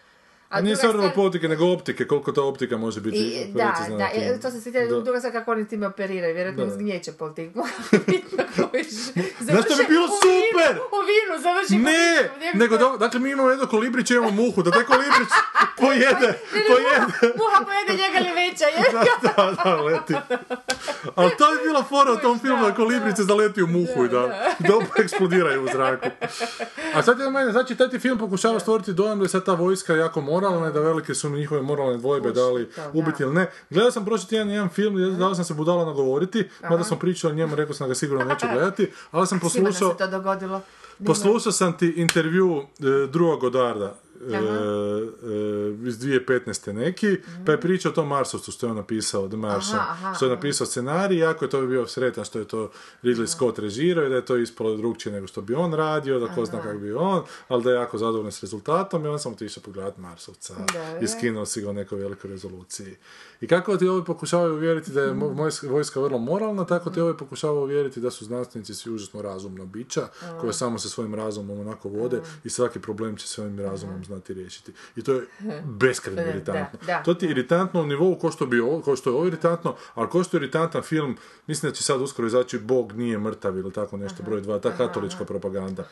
A 0.52 0.62
nije 0.62 0.76
stvar 0.76 0.92
stvar- 0.92 1.10
robotike, 1.10 1.48
nego 1.48 1.66
optike, 1.68 2.08
koliko 2.08 2.32
ta 2.32 2.42
optika 2.44 2.78
može 2.78 3.02
biti 3.02 3.18
i, 3.18 3.46
da, 3.48 3.58
da, 3.60 3.74
to 4.40 4.52
se 4.52 4.72
Da. 4.72 5.02
druga 5.02 5.20
stvar 5.20 5.34
kako 5.34 5.52
oni 5.52 5.68
time 5.68 5.88
operiraju, 5.88 6.36
vjerojatno 6.36 6.66
Da. 6.66 6.72
zgnjeće 6.72 7.12
pol 7.12 7.34
tih. 7.34 7.50
Znaš 9.40 9.66
što 9.66 9.76
bi 9.76 9.86
bilo 9.88 10.08
super? 10.08 10.78
U 10.78 11.00
vinu, 11.04 11.42
završi 11.42 11.76
Ne, 11.76 12.30
po 12.54 12.58
nego 12.58 12.78
da, 12.78 12.98
dakle 12.98 13.20
mi 13.20 13.32
imamo 13.32 13.50
jedno 13.50 13.68
kolibrić, 13.68 14.12
imamo 14.12 14.32
muhu, 14.32 14.64
da 14.64 14.72
taj 14.72 14.84
kolibrić 14.84 15.28
pojede, 15.80 16.40
pojede, 16.68 17.34
Muha 17.38 17.66
pojede 17.66 18.04
njega 18.04 18.20
li 18.20 18.36
veća, 18.36 18.66
je? 18.66 18.84
da, 19.24 19.56
da, 19.64 19.76
leti. 19.76 20.14
Ali 21.16 21.32
to 21.38 21.54
je 21.54 21.64
bila 21.64 21.84
fora 21.84 22.12
u 22.12 22.18
tom 22.18 22.40
filmu 22.40 22.66
da 22.66 22.76
kolibrice 22.76 23.24
zaleti 23.24 23.64
u 23.64 23.68
muhu 23.68 24.06
i 24.06 24.10
da, 24.10 24.22
da 24.60 24.76
opet 24.78 25.00
eksplodiraju 25.00 25.64
u 25.64 25.68
zraku. 25.68 26.08
A 26.94 27.04
sad 27.04 27.20
je 27.20 27.30
mene, 27.30 27.52
znači 27.52 27.76
taj 27.76 27.90
ti 27.90 28.00
film 28.00 28.18
pokušava 28.18 28.60
stvoriti 28.60 28.94
dojam 28.94 29.20
da 29.20 29.26
je 29.26 29.30
sad 29.30 29.46
ta 29.46 29.54
vojska 29.54 29.96
jako 29.96 30.22
moralna 30.42 30.70
i 30.70 30.74
da 30.74 30.80
velike 30.80 31.16
su 31.16 31.30
mi 31.30 31.38
njihove 31.40 31.62
moralne 31.62 31.98
dvojbe 31.98 32.32
da 32.32 32.50
li 32.50 32.70
to, 32.70 32.82
da. 32.82 32.90
ubiti 32.94 33.24
ili 33.24 33.34
ne. 33.34 33.52
Gledao 33.70 33.92
sam 33.92 34.06
prošli 34.06 34.30
tjedan 34.30 34.50
jedan 34.50 34.70
film, 34.70 35.18
dao 35.20 35.36
sam 35.36 35.46
se 35.46 35.54
budala 35.54 35.86
nagovoriti, 35.86 36.50
mada 36.70 36.84
smo 36.84 36.98
pričali 36.98 37.34
o 37.34 37.36
njemu, 37.36 37.56
rekao 37.56 37.74
sam 37.74 37.88
da 37.88 37.90
ga 37.90 37.96
sigurno 37.96 38.26
neću 38.26 38.46
gledati, 38.54 38.92
ali 39.12 39.28
sam 39.28 39.40
Svima 39.40 39.68
poslušao... 39.70 39.92
se 39.92 39.98
to 39.98 40.08
dogodilo. 40.08 40.62
Poslušao 41.06 41.52
sam 41.52 41.78
ti 41.78 41.94
intervju 41.98 42.58
e, 42.58 43.08
druga 43.08 43.36
Godarda 43.36 43.96
e, 44.30 44.36
e, 44.36 45.88
iz 45.88 46.00
2015. 46.00 46.72
neki, 46.74 47.18
pa 47.46 47.52
je 47.52 47.62
pričao 47.62 47.92
o 47.92 47.96
tom 47.96 48.08
Marsovcu 48.08 48.52
što 48.52 48.66
je 48.66 48.70
on 48.70 48.78
napisao, 48.78 49.28
The 49.28 49.38
Martian, 49.38 49.80
Aha, 49.80 49.92
aha, 49.92 50.14
što 50.14 50.26
je 50.26 50.36
napisao 50.36 50.68
scenarij, 50.68 51.18
jako 51.18 51.46
je 51.46 51.50
to 51.50 51.62
bio 51.62 51.88
sretan 51.88 52.26
što 52.26 52.40
je 52.40 52.46
to 52.48 52.72
Ridley 53.04 53.28
Scott 53.28 53.60
režirao 53.60 54.06
i 54.06 54.10
da 54.10 54.16
je 54.16 54.26
to 54.26 54.38
ispalo 54.38 54.78
drugčije 54.78 55.14
nego 55.14 55.28
što 55.28 55.42
bi 55.42 55.54
on 55.54 55.74
radio, 55.74 56.20
da 56.20 56.36
ko 56.36 56.46
zna 56.46 56.62
kako 56.62 56.78
bi 56.78 56.94
on, 56.94 57.24
ali 57.48 57.64
da 57.64 57.70
je 57.70 57.76
jako 57.76 57.98
zadovoljan 57.98 58.32
s 58.32 58.42
rezultatom 58.42 59.06
i 59.06 59.08
on 59.08 59.20
sam 59.20 59.32
otišao 59.32 59.64
pogledati 59.64 60.02
Marsovca 60.02 60.54
Da, 60.74 61.00
i 61.02 61.08
skinuo 61.08 61.46
si 61.46 61.62
ga 61.62 61.70
u 61.70 61.74
nekoj 61.74 62.00
velikoj 62.00 62.30
rezoluciji. 62.30 62.96
I 63.42 63.48
kako 63.48 63.78
ti 63.78 63.88
ovi 63.88 64.04
pokušavaju 64.06 64.54
uvjeriti 64.54 64.92
da 64.92 65.02
je 65.02 65.14
vojska- 65.64 66.00
vrlo 66.00 66.18
moralna, 66.18 66.66
tako 66.66 66.90
ti 66.90 67.02
ovi 67.02 67.18
pokušavaju 67.18 67.62
uvjeriti 67.62 68.00
da 68.00 68.12
su 68.12 68.26
znanstvenici 68.26 68.74
svi 68.74 68.92
užasno 68.92 69.22
razumna 69.22 69.66
bića, 69.66 70.02
koje 70.42 70.54
samo 70.54 70.80
se 70.80 70.90
svojim 70.90 71.16
razumom 71.16 71.60
onako 71.60 71.90
vode 71.90 72.22
i 72.44 72.50
svaki 72.50 72.80
problem 72.80 73.16
će 73.18 73.28
svojim 73.28 73.60
razumom 73.60 74.06
znati 74.06 74.34
riješiti. 74.34 74.74
I 74.96 75.04
to 75.04 75.14
je 75.14 75.28
beskrajno 75.66 76.22
Da, 76.24 76.30
iritantno. 76.30 76.80
da, 76.86 77.04
to 77.04 77.14
ti 77.14 77.26
je 77.26 77.32
iritantno 77.32 77.82
u 77.82 77.86
nivou 77.86 78.16
ko 78.16 78.32
što, 78.32 78.46
bi 78.46 78.60
ovo, 78.60 78.82
ko 78.82 78.96
što 78.96 79.10
je 79.10 79.16
ovo 79.16 79.26
iritantno, 79.26 79.76
ali 79.94 80.10
ko 80.10 80.24
što 80.24 80.38
je 80.38 80.40
iritantan 80.40 80.82
film, 80.82 81.18
mislim 81.48 81.72
da 81.72 81.76
će 81.76 81.84
sad 81.84 82.02
uskoro 82.02 82.28
izaći 82.28 82.60
Bog 82.60 82.94
nije 82.94 83.18
mrtav 83.18 83.58
ili 83.58 83.72
tako 83.72 83.98
nešto 83.98 84.24
broj 84.24 84.42
dva, 84.42 84.60
ta 84.60 84.72
katolička 84.72 85.26
propaganda, 85.26 85.84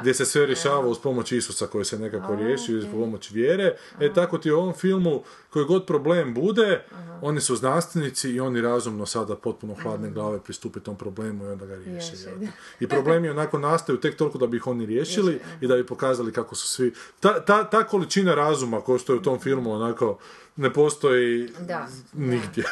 gdje 0.00 0.14
se 0.14 0.24
sve 0.24 0.46
rješava 0.46 0.86
uz 0.86 0.98
pomoć 0.98 1.32
Isusa 1.32 1.66
koji 1.66 1.84
se 1.84 1.98
nekako 1.98 2.34
riješi, 2.34 2.74
uz 2.74 2.84
pomoć 2.92 3.30
vjere. 3.30 3.76
E 4.00 4.12
tako 4.12 4.38
ti 4.38 4.50
u 4.50 4.58
ovom 4.58 4.74
filmu, 4.74 5.22
koji 5.50 5.64
god 5.64 5.86
problem 5.86 6.34
bude, 6.34 6.84
oni 7.22 7.40
su 7.40 7.56
znanstvenici 7.56 8.30
i 8.30 8.40
oni 8.40 8.60
razumno 8.60 9.06
sada 9.06 9.36
potpuno 9.36 9.74
hladne 9.82 10.10
glave 10.10 10.40
pristupe 10.40 10.80
tom 10.80 10.96
problemu 10.96 11.44
i 11.44 11.48
onda 11.48 11.66
ga 11.66 11.74
riješe. 11.74 12.12
Da. 12.16 12.46
I 12.80 12.86
problemi 12.86 13.28
onako 13.28 13.58
nastaju 13.58 14.00
tek 14.00 14.16
toliko 14.16 14.38
da 14.38 14.46
bi 14.46 14.56
ih 14.56 14.66
oni 14.66 14.86
riješili 14.86 15.40
i 15.60 15.66
da 15.66 15.76
bi 15.76 15.86
pokazali 15.86 16.32
kako 16.32 16.54
su 16.54 16.68
svi... 16.68 16.94
Ta, 17.20 17.44
ta, 17.44 17.70
ta 17.70 17.84
količina 17.84 18.34
razuma 18.34 18.80
koja 18.80 18.98
što 18.98 19.12
je 19.12 19.18
u 19.18 19.22
tom 19.22 19.40
filmu 19.40 19.72
onako 19.72 20.18
ne 20.56 20.72
postoji 20.72 21.48
Da, 21.60 21.88
nigdje. 22.12 22.64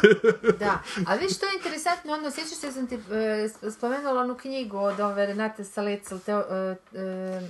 Da, 0.58 0.82
ali 1.06 1.20
viš 1.20 1.36
što 1.36 1.46
je 1.46 1.56
interesantno, 1.56 2.12
ono, 2.12 2.30
sjećaš 2.30 2.58
se 2.58 2.66
da 2.66 2.72
sam 2.72 2.86
ti 2.86 2.94
e, 2.94 3.48
spomenula 3.70 4.20
onu 4.20 4.34
knjigu 4.34 4.76
od 4.76 5.00
ove 5.00 5.26
Renate 5.26 5.64
Salecel, 5.64 6.18
teo, 6.18 6.40
e, 6.40 6.76
e, 6.94 7.48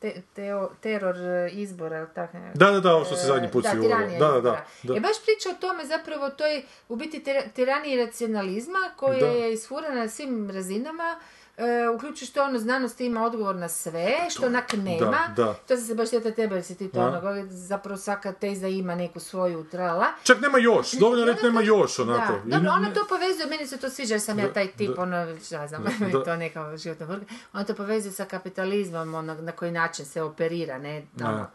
te, 0.00 0.22
teo- 0.34 0.70
teror 0.80 1.16
e, 1.16 1.50
izbora, 1.52 1.98
ili 1.98 2.08
tako. 2.14 2.36
Da, 2.54 2.70
da, 2.70 2.80
da, 2.80 2.94
ovo 2.94 3.04
što 3.04 3.16
se 3.16 3.26
zadnji 3.26 3.48
put 3.50 3.64
da, 3.64 3.70
tiranija 3.72 4.18
Da, 4.18 4.26
da, 4.26 4.40
da, 4.40 4.64
da. 4.82 4.96
I 4.96 5.00
baš 5.00 5.22
priča 5.24 5.50
o 5.50 5.60
tome 5.60 5.84
zapravo, 5.86 6.30
to 6.30 6.46
je 6.46 6.62
u 6.88 6.96
biti 6.96 7.20
tira- 7.20 7.48
tiranija 7.48 8.04
racionalizma 8.06 8.78
koja 8.96 9.26
je 9.26 9.52
isfurana 9.52 9.94
na 9.94 10.08
svim 10.08 10.50
razinama, 10.50 11.20
e, 11.60 11.88
uključujući 11.88 12.34
to 12.34 12.44
ono, 12.44 12.58
znanost 12.58 13.00
ima 13.00 13.24
odgovor 13.24 13.56
na 13.56 13.68
sve, 13.68 14.16
što 14.30 14.46
onak 14.46 14.72
nema. 14.72 15.18
da. 15.36 15.54
To 15.54 15.76
sam 15.76 15.86
se 15.86 15.94
baš 15.94 16.08
sjetila 16.08 16.34
tebe, 16.34 16.54
jer 16.54 16.64
si 16.64 16.74
ti 16.74 16.88
to 16.88 16.98
Da. 17.00 17.06
ono, 17.28 17.46
zapravo 17.50 17.96
svaka 17.96 18.32
teza 18.32 18.68
ima 18.68 18.94
neku 18.94 19.20
svoju 19.20 19.64
trala. 19.64 20.06
Čak 20.22 20.40
nema 20.40 20.58
još, 20.58 20.92
dovoljno 20.92 21.24
reći 21.24 21.44
nema 21.44 21.60
još 21.62 21.98
onako. 21.98 22.32
Da, 22.44 22.56
dobro, 22.56 22.70
ona 22.72 22.94
to 22.94 23.06
povezuje, 23.08 23.46
meni 23.46 23.66
se 23.66 23.76
to 23.76 23.90
sviđa 23.90 24.14
jer 24.14 24.20
sam 24.20 24.38
ja 24.38 24.46
Da, 24.46 24.52
taj 24.52 24.70
tip, 24.72 24.96
da. 24.96 25.02
ono, 25.02 25.36
šta 25.46 25.66
znam, 25.66 25.84
Da, 26.00 26.06
da. 26.18 26.24
to 26.24 26.36
neka 26.36 26.76
životna 26.76 27.06
vrga. 27.06 27.24
Ona 27.52 27.64
to 27.64 27.74
povezuje 27.74 28.12
sa 28.12 28.24
kapitalizmom, 28.24 29.14
ono, 29.14 29.34
na 29.34 29.52
koji 29.52 29.70
način 29.72 30.04
se 30.04 30.22
operira, 30.22 30.78
ne, 30.78 31.06
ono, 31.24 31.46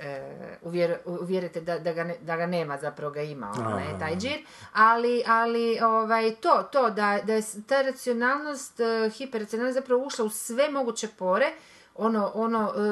e, 0.00 0.20
uvjer- 0.62 0.96
uvjerite 1.04 1.60
da, 1.60 1.78
da, 1.78 1.92
ga 1.92 2.04
ne- 2.04 2.16
da 2.20 2.36
ga 2.36 2.46
nema, 2.46 2.78
zapravo 2.78 3.12
ga 3.12 3.22
ima, 3.22 3.52
ono, 3.58 3.98
taj 3.98 4.16
džir, 4.16 4.38
ali, 4.72 5.22
ali 5.26 5.80
ovaj, 5.80 6.34
to, 6.34 6.62
to, 6.62 6.90
da, 6.90 7.18
da 7.24 7.34
je 7.34 7.42
ta 7.66 7.82
racionalnost, 7.82 8.80
e, 8.80 9.10
hiperracionalnost 9.10 9.74
zapravo 9.74 10.04
ušla 10.04 10.24
u 10.24 10.30
sve 10.30 10.70
moguće 10.70 11.08
pore, 11.08 11.46
ono, 11.94 12.30
ono 12.34 12.72
e, 12.76 12.80
e, 12.80 12.84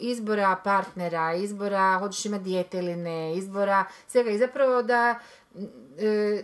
izbora 0.00 0.56
partnera, 0.64 1.34
izbora 1.34 1.96
hoćeš 1.98 2.24
imati 2.24 2.44
dijete 2.44 2.78
ili 2.78 2.96
ne, 2.96 3.34
izbora 3.34 3.84
svega 4.06 4.30
i 4.30 4.38
zapravo 4.38 4.82
da 4.82 5.14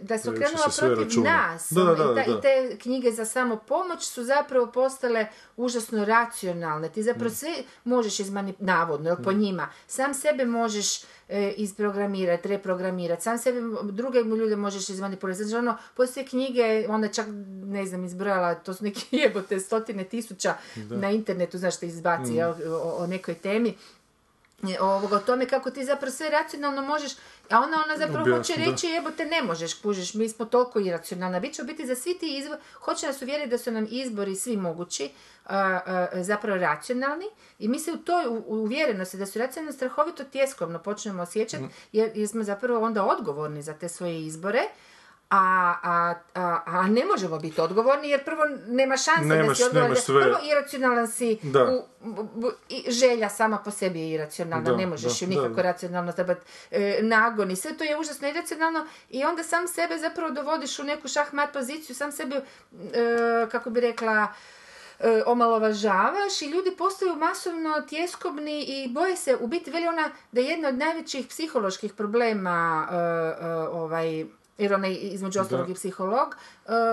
da 0.01 0.19
se 0.19 0.31
Da 0.31 0.47
se 0.49 0.71
sve 0.71 0.89
protiv 0.89 1.05
računa. 1.05 1.31
nas 1.47 1.67
Da, 1.71 1.83
da, 1.85 1.93
ono, 1.95 2.05
da, 2.05 2.23
i, 2.23 2.25
ta- 2.25 2.33
da. 2.33 2.39
i 2.39 2.41
te 2.41 2.79
knjige 2.79 3.11
za 3.13 3.25
samopomoć 3.25 4.05
su 4.05 4.25
zapravo 4.25 4.67
postale 4.69 5.27
užasno 5.57 6.05
racionalne. 6.05 6.89
Ti 6.89 7.01
Mm. 7.01 7.05
zapravo 7.05 7.31
sve 7.31 7.51
možeš 7.85 8.21
izmanipulirati, 8.21 8.65
navodno, 8.67 9.09
jel, 9.09 9.17
po 9.17 9.33
njima. 9.33 9.69
Sam 9.87 10.15
sebe 10.15 10.45
možeš 10.47 11.01
e, 11.29 11.53
isprogramirati, 11.53 12.49
reprogramirati, 12.49 13.23
sam 13.23 13.39
sebe, 13.39 13.61
druge 13.85 14.19
ljude 14.21 14.57
možeš 14.57 14.89
izmanipulirati. 14.89 15.45
Znači, 15.45 15.59
ono, 15.59 15.77
postoje 15.95 16.27
knjige, 16.27 16.63
onda 16.89 17.09
čak, 17.09 17.27
ne 17.65 17.87
znam, 17.87 18.05
izbrojala, 18.05 18.55
to 18.55 18.75
su 18.75 18.85
neke 18.85 19.01
jebote, 19.17 19.61
stotine 19.61 20.05
tisuća 20.05 20.55
na 20.77 21.11
internetu, 21.11 21.59
znaš, 21.59 21.77
što 21.77 21.87
izbaci 21.87 22.33
Mm. 22.33 22.35
jel, 22.35 22.51
o, 22.67 22.97
o 22.99 23.07
nekoj 23.07 23.35
temi 23.35 23.75
ovoga, 24.81 25.17
o 25.17 25.21
tome 25.21 25.47
kako 25.47 25.71
ti 25.71 25.85
zapravo 25.85 26.13
sve 26.13 26.31
racionalno 26.31 26.83
možeš, 26.83 27.13
a 27.51 27.61
ona 27.61 27.85
ona 27.85 27.97
zapravo 27.99 28.37
hoće 28.37 28.55
da. 28.57 28.65
reći 28.65 28.87
jebote 28.87 29.25
ne 29.25 29.43
možeš, 29.43 29.75
kužiš, 29.75 30.15
mi 30.15 30.29
smo 30.29 30.45
toliko 30.45 30.81
iracionalna. 30.81 31.41
Bit 31.41 31.55
će 31.55 31.63
u 31.63 31.65
biti 31.65 31.87
za 31.87 31.95
svi 31.95 32.19
ti 32.19 32.37
izbor, 32.37 32.59
hoće 32.81 33.07
nas 33.07 33.23
uvjeriti 33.23 33.51
da 33.51 33.59
su 33.59 33.71
nam 33.71 33.87
izbori 33.91 34.37
svi 34.37 34.57
mogući, 34.57 35.11
a, 35.45 35.81
a, 35.87 36.23
zapravo 36.23 36.59
racionalni 36.59 37.27
i 37.59 37.69
mi 37.69 37.79
se 37.79 37.93
u 37.93 37.97
toj 37.97 38.25
uvjerenosti 38.47 39.17
da 39.17 39.27
su 39.27 39.39
racionalni 39.39 39.73
strahovito 39.73 40.25
tjeskovno 40.25 40.79
počnemo 40.79 41.23
osjećati 41.23 41.65
jer, 41.93 42.11
jer 42.15 42.29
smo 42.29 42.43
zapravo 42.43 42.87
onda 42.87 43.05
odgovorni 43.05 43.63
za 43.63 43.75
te 43.75 43.89
svoje 43.89 44.27
izbore. 44.27 44.63
A, 45.31 45.39
a, 45.83 46.15
a, 46.35 46.61
a 46.67 46.83
ne 46.85 47.05
možemo 47.05 47.39
biti 47.39 47.61
odgovorni 47.61 48.09
jer 48.09 48.25
prvo 48.25 48.43
nema 48.67 48.97
šanse 48.97 49.25
da 49.25 49.35
Nemaš- 49.35 49.55
si 49.55 49.65
odgovoran. 49.65 49.97
sve. 49.97 50.23
Prvo 50.23 50.37
iracionalan 50.45 51.09
si, 51.09 51.39
Da. 51.43 51.65
u, 51.67 51.83
bu- 52.35 52.53
i 52.69 52.85
želja 52.89 53.29
sama 53.29 53.59
po 53.59 53.71
sebi 53.71 54.01
je 54.01 54.11
iracionalna, 54.11 54.65
Da, 54.65 54.77
ne 54.77 54.87
možeš 54.87 55.21
da, 55.21 55.25
ju 55.25 55.31
nikako 55.31 55.49
da. 55.53 55.63
racionalno 55.63 56.13
trebati 56.13 56.41
e, 56.71 56.99
nagon 57.03 57.51
i 57.51 57.57
sve 57.57 57.73
to 57.73 57.85
je 57.85 57.99
užasno 57.99 58.29
iracionalno 58.29 58.87
i 59.11 59.25
onda 59.25 59.43
sam 59.43 59.69
sebe 59.69 59.99
zapravo 59.99 60.31
dovodiš 60.31 60.79
u 60.79 60.85
neku 60.85 61.09
šahmat 61.09 61.53
poziciju, 61.53 61.97
sam 61.97 62.13
sebe, 62.13 62.37
e, 62.37 62.43
kako 63.47 63.71
bi 63.71 63.81
rekla, 63.81 64.27
e, 65.01 65.23
omalovažavaš 65.27 66.43
i 66.43 66.47
ljudi 66.47 66.71
postaju 66.73 67.17
masovno 67.17 67.81
tjeskobni 67.81 68.61
i 68.61 68.89
boje 68.89 69.17
se, 69.17 69.37
u 69.37 69.47
biti 69.47 69.71
veli 69.71 69.87
ona 69.87 70.11
da 70.33 70.41
je 70.41 70.47
jedna 70.47 70.69
od 70.69 70.75
najvećih 70.77 71.27
psiholoških 71.27 71.93
problema 71.93 72.89
e, 72.91 72.95
e, 73.45 73.49
ovaj, 73.53 74.25
jer 74.59 74.75
ona 74.75 74.87
je 74.87 74.97
između 74.97 75.41
ostalog 75.41 75.71
i 75.71 75.75
psiholog, 75.75 76.37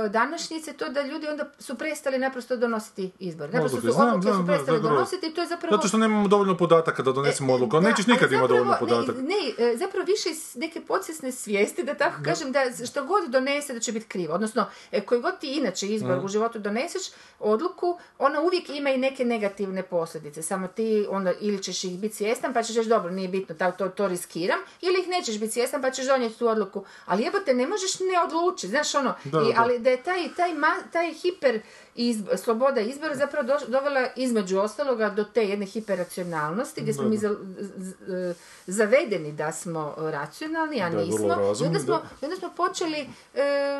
današnjice 0.09 0.73
to 0.73 0.89
da 0.89 1.01
ljudi 1.01 1.27
onda 1.27 1.45
su 1.59 1.75
prestali 1.75 2.17
naprosto 2.19 2.57
donositi 2.57 3.11
izbor. 3.19 3.53
Naprosto 3.53 3.81
su 3.81 3.87
odluke 3.87 4.27
su 4.27 4.33
znam, 4.33 4.45
da, 4.45 4.53
prestali 4.53 4.81
donositi 4.81 5.27
i 5.27 5.33
to 5.33 5.41
je 5.41 5.47
zapravo... 5.47 5.75
Zato 5.75 5.87
što 5.87 5.97
nemamo 5.97 6.27
dovoljno 6.27 6.57
podataka 6.57 7.03
da 7.03 7.11
donesemo 7.11 7.53
odluku, 7.53 7.75
ali 7.75 7.83
Da, 7.83 7.89
nećeš 7.89 8.07
nikad 8.07 8.31
imati 8.31 8.47
dovoljno 8.47 8.75
podataka. 8.79 9.19
Ne, 9.21 9.23
ne, 9.57 9.71
e, 9.73 9.77
zapravo 9.77 10.05
više 10.05 10.29
iz 10.29 10.55
neke 10.55 10.81
podsvjesne 10.81 11.31
svijesti, 11.31 11.83
da 11.83 11.93
tako 11.95 12.15
kažem, 12.25 12.51
da 12.51 12.59
što 12.87 13.05
god 13.05 13.29
donese 13.29 13.73
da 13.73 13.79
će 13.79 13.91
biti 13.91 14.07
krivo. 14.07 14.33
Odnosno, 14.33 14.65
e, 14.91 15.01
koji 15.01 15.21
god 15.21 15.39
ti 15.39 15.53
inače 15.53 15.87
izbor 15.87 16.15
Mhm. 16.17 16.25
u 16.25 16.27
životu 16.27 16.59
doneseš, 16.59 17.01
odluku, 17.39 17.99
ona 18.19 18.41
uvijek 18.41 18.69
ima 18.69 18.89
i 18.89 18.97
neke 18.97 19.25
negativne 19.25 19.83
posljedice. 19.83 20.41
Samo 20.41 20.67
ti 20.67 21.05
onda 21.09 21.33
ili 21.41 21.63
ćeš 21.63 21.83
ih 21.83 21.99
biti 21.99 22.15
svjestan 22.15 22.53
pa 22.53 22.63
ćeš 22.63 22.75
reći 22.75 22.89
dobro, 22.89 23.11
nije 23.11 23.27
bitno, 23.27 23.55
to, 23.55 23.71
to, 23.71 23.89
to 23.89 24.07
riskiram, 24.07 24.59
ili 24.81 24.99
ih 25.01 25.07
nećeš 25.07 25.39
biti 25.39 25.53
svjestan 25.53 25.81
pa 25.81 25.91
ćeš 25.91 26.05
donijeti 26.07 26.39
tu 26.39 26.47
odluku. 26.47 26.83
Ali 27.05 27.23
jebote, 27.23 27.53
ne 27.53 27.67
možeš 27.67 27.99
ne 27.99 28.21
odlučiti, 28.25 28.67
znaš 28.67 28.95
ono, 28.95 29.13
Da, 29.23 29.41
i, 29.41 29.53
da. 29.53 29.64
Ali 29.65 29.79
da 29.79 29.89
je 29.89 29.97
taj, 29.99 30.29
taj, 30.29 30.51
ma- 30.51 30.91
taj 30.91 31.13
hiper 31.13 31.61
izb- 31.95 32.37
sloboda 32.37 32.81
izbora 32.81 33.15
zapravo 33.15 33.47
doš- 33.47 33.67
dovela 33.67 34.07
između 34.15 34.59
ostaloga 34.59 35.09
do 35.09 35.23
te 35.25 35.43
jedne 35.43 35.65
hiperracionalnosti 35.65 36.81
gdje 36.81 36.93
smo 36.93 37.03
mi 37.05 37.17
za- 37.17 37.35
z- 37.59 37.93
z- 37.99 38.33
zavedeni 38.67 39.31
da 39.33 39.51
smo 39.53 39.95
racionalni, 39.99 40.81
a 40.81 40.89
Da, 40.89 40.97
nismo. 40.97 41.25
I 41.25 41.29
razumni, 41.29 41.67
onda 41.67 41.79
smo, 41.79 41.93
da. 41.93 42.03
i 42.21 42.25
onda 42.25 42.37
smo 42.37 42.49
počeli 42.51 42.99
e, 42.99 43.07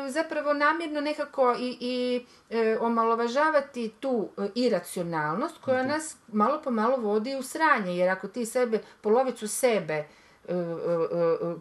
zapravo 0.08 0.52
namjerno 0.54 1.00
nekako 1.00 1.54
i, 1.54 1.76
i 1.80 2.24
e, 2.50 2.78
omalovažavati 2.80 3.90
tu 3.90 4.28
e, 4.38 4.48
iracionalnost 4.56 5.58
koja 5.58 5.78
Mhm. 5.78 5.88
nas 5.88 6.16
malo 6.28 6.60
po 6.60 6.70
malo 6.72 6.96
vodi 6.98 7.36
u 7.36 7.42
sranje, 7.42 7.96
jer 7.96 8.08
ako 8.08 8.28
ti 8.28 8.46
sebe, 8.46 8.78
polovicu 9.00 9.48
sebe 9.48 10.04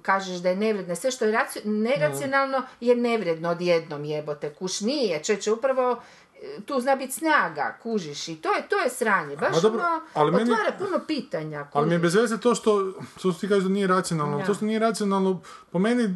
kažeš 0.01 0.37
da 0.37 0.49
je 0.49 0.55
nevredna, 0.55 0.95
sve 0.95 1.11
što 1.11 1.25
je 1.25 1.31
racio- 1.33 1.61
neracionalno 1.65 2.61
je 2.81 2.95
nevredno 2.95 3.49
odjednom 3.49 4.05
jebote, 4.05 4.49
kuš 4.49 4.81
nije, 4.81 5.23
čeće 5.23 5.51
upravo 5.51 6.01
e, 6.35 6.61
tu 6.61 6.79
zna 6.79 6.95
biti 6.95 7.13
snaga, 7.13 7.77
kužiš 7.83 8.27
i 8.27 8.35
to 8.35 8.53
je, 8.53 8.67
to 8.69 8.77
je 8.77 8.89
sranje, 8.89 9.37
baš 9.37 9.61
dobro, 9.61 9.79
ono, 9.81 10.01
ali 10.13 10.31
meni- 10.31 10.51
otvara 10.51 10.71
puno 10.79 10.99
pitanja. 11.07 11.67
Ali 11.73 11.87
mi 11.87 11.93
je 11.93 11.99
kužiš. 11.99 12.01
bez 12.03 12.21
veze 12.21 12.37
to 12.37 12.55
što, 12.55 12.93
što 13.17 13.31
ti 13.31 13.47
kažeš 13.49 13.63
da 13.63 13.69
nije 13.69 13.87
racionalno. 13.87 14.37
Da. 14.37 14.45
To 14.45 14.53
što 14.53 14.65
nije 14.65 14.79
racionalno, 14.79 15.41
po 15.71 15.79
meni, 15.79 16.07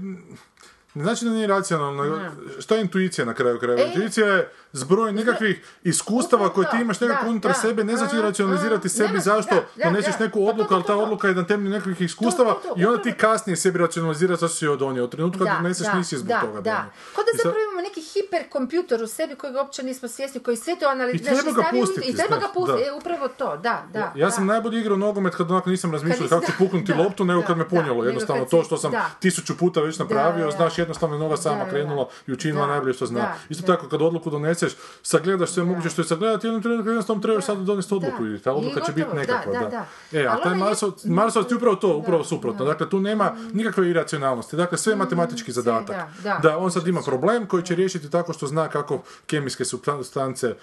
ne 0.94 1.04
znači 1.04 1.26
da 1.26 1.32
nije 1.32 1.48
racionalno. 1.48 2.04
nego 2.04 2.18
Šta 2.60 2.76
je 2.76 2.82
intuicija 2.82 3.26
na 3.26 3.34
kraju 3.34 3.60
krajeva? 3.60 3.82
E. 3.82 3.88
Intuicija 3.88 4.28
je 4.28 4.52
zbroj 4.72 5.12
nekakvih 5.12 5.66
iskustava 5.84 6.50
koje 6.50 6.68
ti 6.72 6.78
imaš 6.82 7.02
nekako 7.02 7.28
unutar 7.28 7.54
sebe, 7.62 7.84
ne 7.84 7.98
znači 7.98 8.22
racionalizirati 8.22 8.88
aha, 8.88 8.90
sebi 8.90 9.20
zašto 9.20 9.56
doneseš 9.84 10.20
neku 10.20 10.48
odluku, 10.48 10.74
ali 10.74 10.84
ta 10.84 10.96
odluka 10.96 11.28
je 11.28 11.36
na 11.36 11.48
temelju 11.48 11.70
nekakvih 11.70 12.02
iskustava 12.02 12.58
i 12.78 12.86
onda 12.86 13.02
ti 13.02 13.14
kasnije 13.14 13.56
sebi 13.56 13.80
racionaliziraš 13.80 14.40
zašto 14.40 14.58
si 14.58 14.66
je 14.66 14.78
donio. 14.78 15.04
Od 15.04 15.12
trenutka 15.12 15.46
kad 15.46 15.58
doneseš 15.58 15.88
nisi 15.96 16.18
zbog 16.18 16.38
toga 16.42 16.62
da. 16.62 16.62
donio. 16.62 16.92
Kao 17.16 17.24
da 17.24 17.32
zapravo 17.38 17.64
imamo 17.64 17.82
neki 17.82 18.02
hiperkompjuter 18.02 19.04
u 19.04 19.08
sebi 19.08 19.36
kojega 19.36 19.62
uopće 19.62 19.84
nismo 19.84 20.08
svjesni, 20.08 20.40
koji 20.40 20.58
sve 20.58 20.76
to 20.80 20.88
analizira. 20.88 21.32
I 21.32 21.36
treba 21.36 21.62
ga 21.62 21.70
pustiti, 21.72 22.10
I 22.10 22.16
treba 22.16 22.38
ga 22.38 22.48
pustiti, 22.54 22.84
e, 22.84 22.92
upravo 22.92 23.28
to, 23.28 23.58
da, 23.58 23.84
da. 23.94 24.14
Ja 24.16 24.32
sam 24.32 24.46
najbolje 24.46 24.80
igrao 24.80 24.98
nogomet 24.98 25.36
kad 25.36 25.52
onako 25.52 25.70
nisam 25.70 25.92
razmišljao 25.92 26.30
kako 26.30 26.46
ću 26.46 26.52
puknuti 26.58 26.94
loptu, 26.94 27.26
nego 27.26 27.42
kad 27.42 27.58
me 27.58 27.66
nego 27.72 28.04
Jednostavno 28.04 28.46
to 28.46 28.64
što 28.64 28.78
sam 28.78 28.92
tisuću 29.20 29.58
puta 29.58 29.82
već 29.82 30.00
napravio, 30.00 30.52
znaš, 30.52 30.78
jednostavno 30.78 31.16
je 31.16 31.20
nova 31.20 31.38
sama 31.38 31.66
krenula 31.70 32.08
i 32.28 32.32
učinila 32.32 32.68
najbolje 32.68 32.94
što 32.94 33.06
zna. 33.06 33.34
Isto 33.50 33.68
tako 33.68 33.88
kad 33.88 34.02
odluku 34.02 34.30
doneseš, 34.30 34.59
sagledaš 35.04 35.50
sve 35.50 35.64
moguće 35.64 35.90
što 35.90 36.02
je 36.02 36.06
sagledati, 36.06 36.48
jednom 36.48 36.62
trenutku 36.64 36.90
jednostavno 36.90 37.22
trebaš 37.22 37.46
sad 37.46 37.58
donesti 37.58 37.94
odluku 37.94 38.26
i 38.26 38.40
ta 38.40 38.54
odluka 38.54 38.82
će 38.82 38.92
biti 38.92 39.08
nekakva. 39.16 39.54
da, 39.54 39.60
Da, 39.60 39.70
da, 39.70 39.86
E, 40.14 40.26
a 40.26 40.38
taj 40.38 40.52
je- 40.52 40.58
Marsovac, 41.06 41.48
ti 41.48 41.56
upravo 41.56 41.76
to, 41.76 41.98
upravo 41.98 42.24
suprotno. 42.24 42.66
Dakle, 42.66 42.90
tu 42.90 43.00
nema 43.00 43.36
nikakve 43.54 43.90
iracionalnosti. 43.90 44.56
Dakle, 44.56 44.78
sve 44.78 44.94
je 44.94 44.98
matematički 44.98 45.52
zadatak. 45.52 45.96
Mm, 45.98 46.22
da, 46.42 46.58
on 46.58 46.72
sad 46.72 46.88
ima 46.88 47.02
problem 47.02 47.46
koji 47.46 47.64
će 47.64 47.76
riješiti 47.76 48.10
tako 48.10 48.34
što 48.34 48.48
zna 48.48 48.68
kako 48.68 49.02
kemijske 49.26 49.66
supstance 49.66 50.56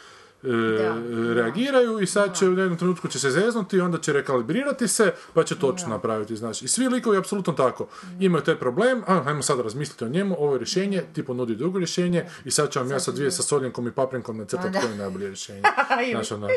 e, 0.47 1.35
reagiraju 1.35 2.01
i 2.01 2.07
sad 2.07 2.37
će 2.37 2.49
u 2.49 2.59
jednom 2.59 2.79
trenutku 2.79 3.09
će 3.09 3.19
se 3.19 3.31
zeznuti, 3.31 3.81
onda 3.81 3.99
će 3.99 4.13
rekalibrirati 4.13 4.89
se, 4.89 5.13
pa 5.35 5.45
će 5.45 5.59
točno 5.59 5.89
napraviti, 5.89 6.37
znači. 6.37 6.65
I 6.65 6.69
svi 6.69 6.89
likovi 6.89 7.19
apsolutno 7.19 7.53
tako. 7.53 7.89
Imaju 8.21 8.45
taj 8.45 8.57
problem, 8.59 9.03
a, 9.07 9.23
ajmo 9.27 9.43
sad 9.43 9.61
razmisliti 9.61 10.05
o 10.05 10.09
njemu, 10.09 10.37
ovo 10.39 10.53
je 10.53 10.59
rješenje, 10.59 11.03
ti 11.13 11.25
ponudi 11.25 11.55
drugo 11.55 11.79
rješenje 11.79 12.27
i 12.45 12.51
sad 12.51 12.71
ću 12.71 12.79
vam 12.79 12.91
ja 12.91 13.01
sa 13.01 13.13
dvije 13.13 13.31
sa 13.31 13.43
soljenkom 13.43 13.89
i 13.89 13.93
paprinkom 13.93 14.39
nacrtati 14.39 14.79
koje 14.81 14.91
je 14.91 14.97
najbolje 14.97 15.27
rješenje. 15.27 15.63
Znaš, 16.13 16.33
ono, 16.33 16.49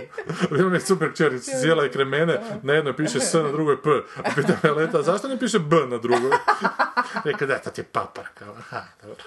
ima 0.60 0.70
mi 0.70 0.80
super 0.80 1.14
kćer, 1.14 1.40
cijela 1.40 1.86
i 1.86 1.90
kremene, 1.90 2.42
na 2.64 2.74
jednoj 2.74 2.96
piše 2.96 3.20
S, 3.20 3.34
na 3.34 3.52
drugoj 3.52 3.82
P. 3.82 3.90
A 4.24 4.30
pita 4.36 4.58
me 4.64 4.72
Leta, 4.72 5.02
zašto 5.02 5.28
ne 5.28 5.40
piše 5.40 5.60
B 5.60 5.76
na 5.76 5.98
drugoj? 5.98 6.32
Rekao, 7.26 7.48
da, 7.48 7.58
to 7.58 7.70
ti 7.70 7.82
je 7.82 7.86
papar, 7.86 8.26
kao, 8.34 8.56
aha, 8.72 8.84
dobro. 9.04 9.24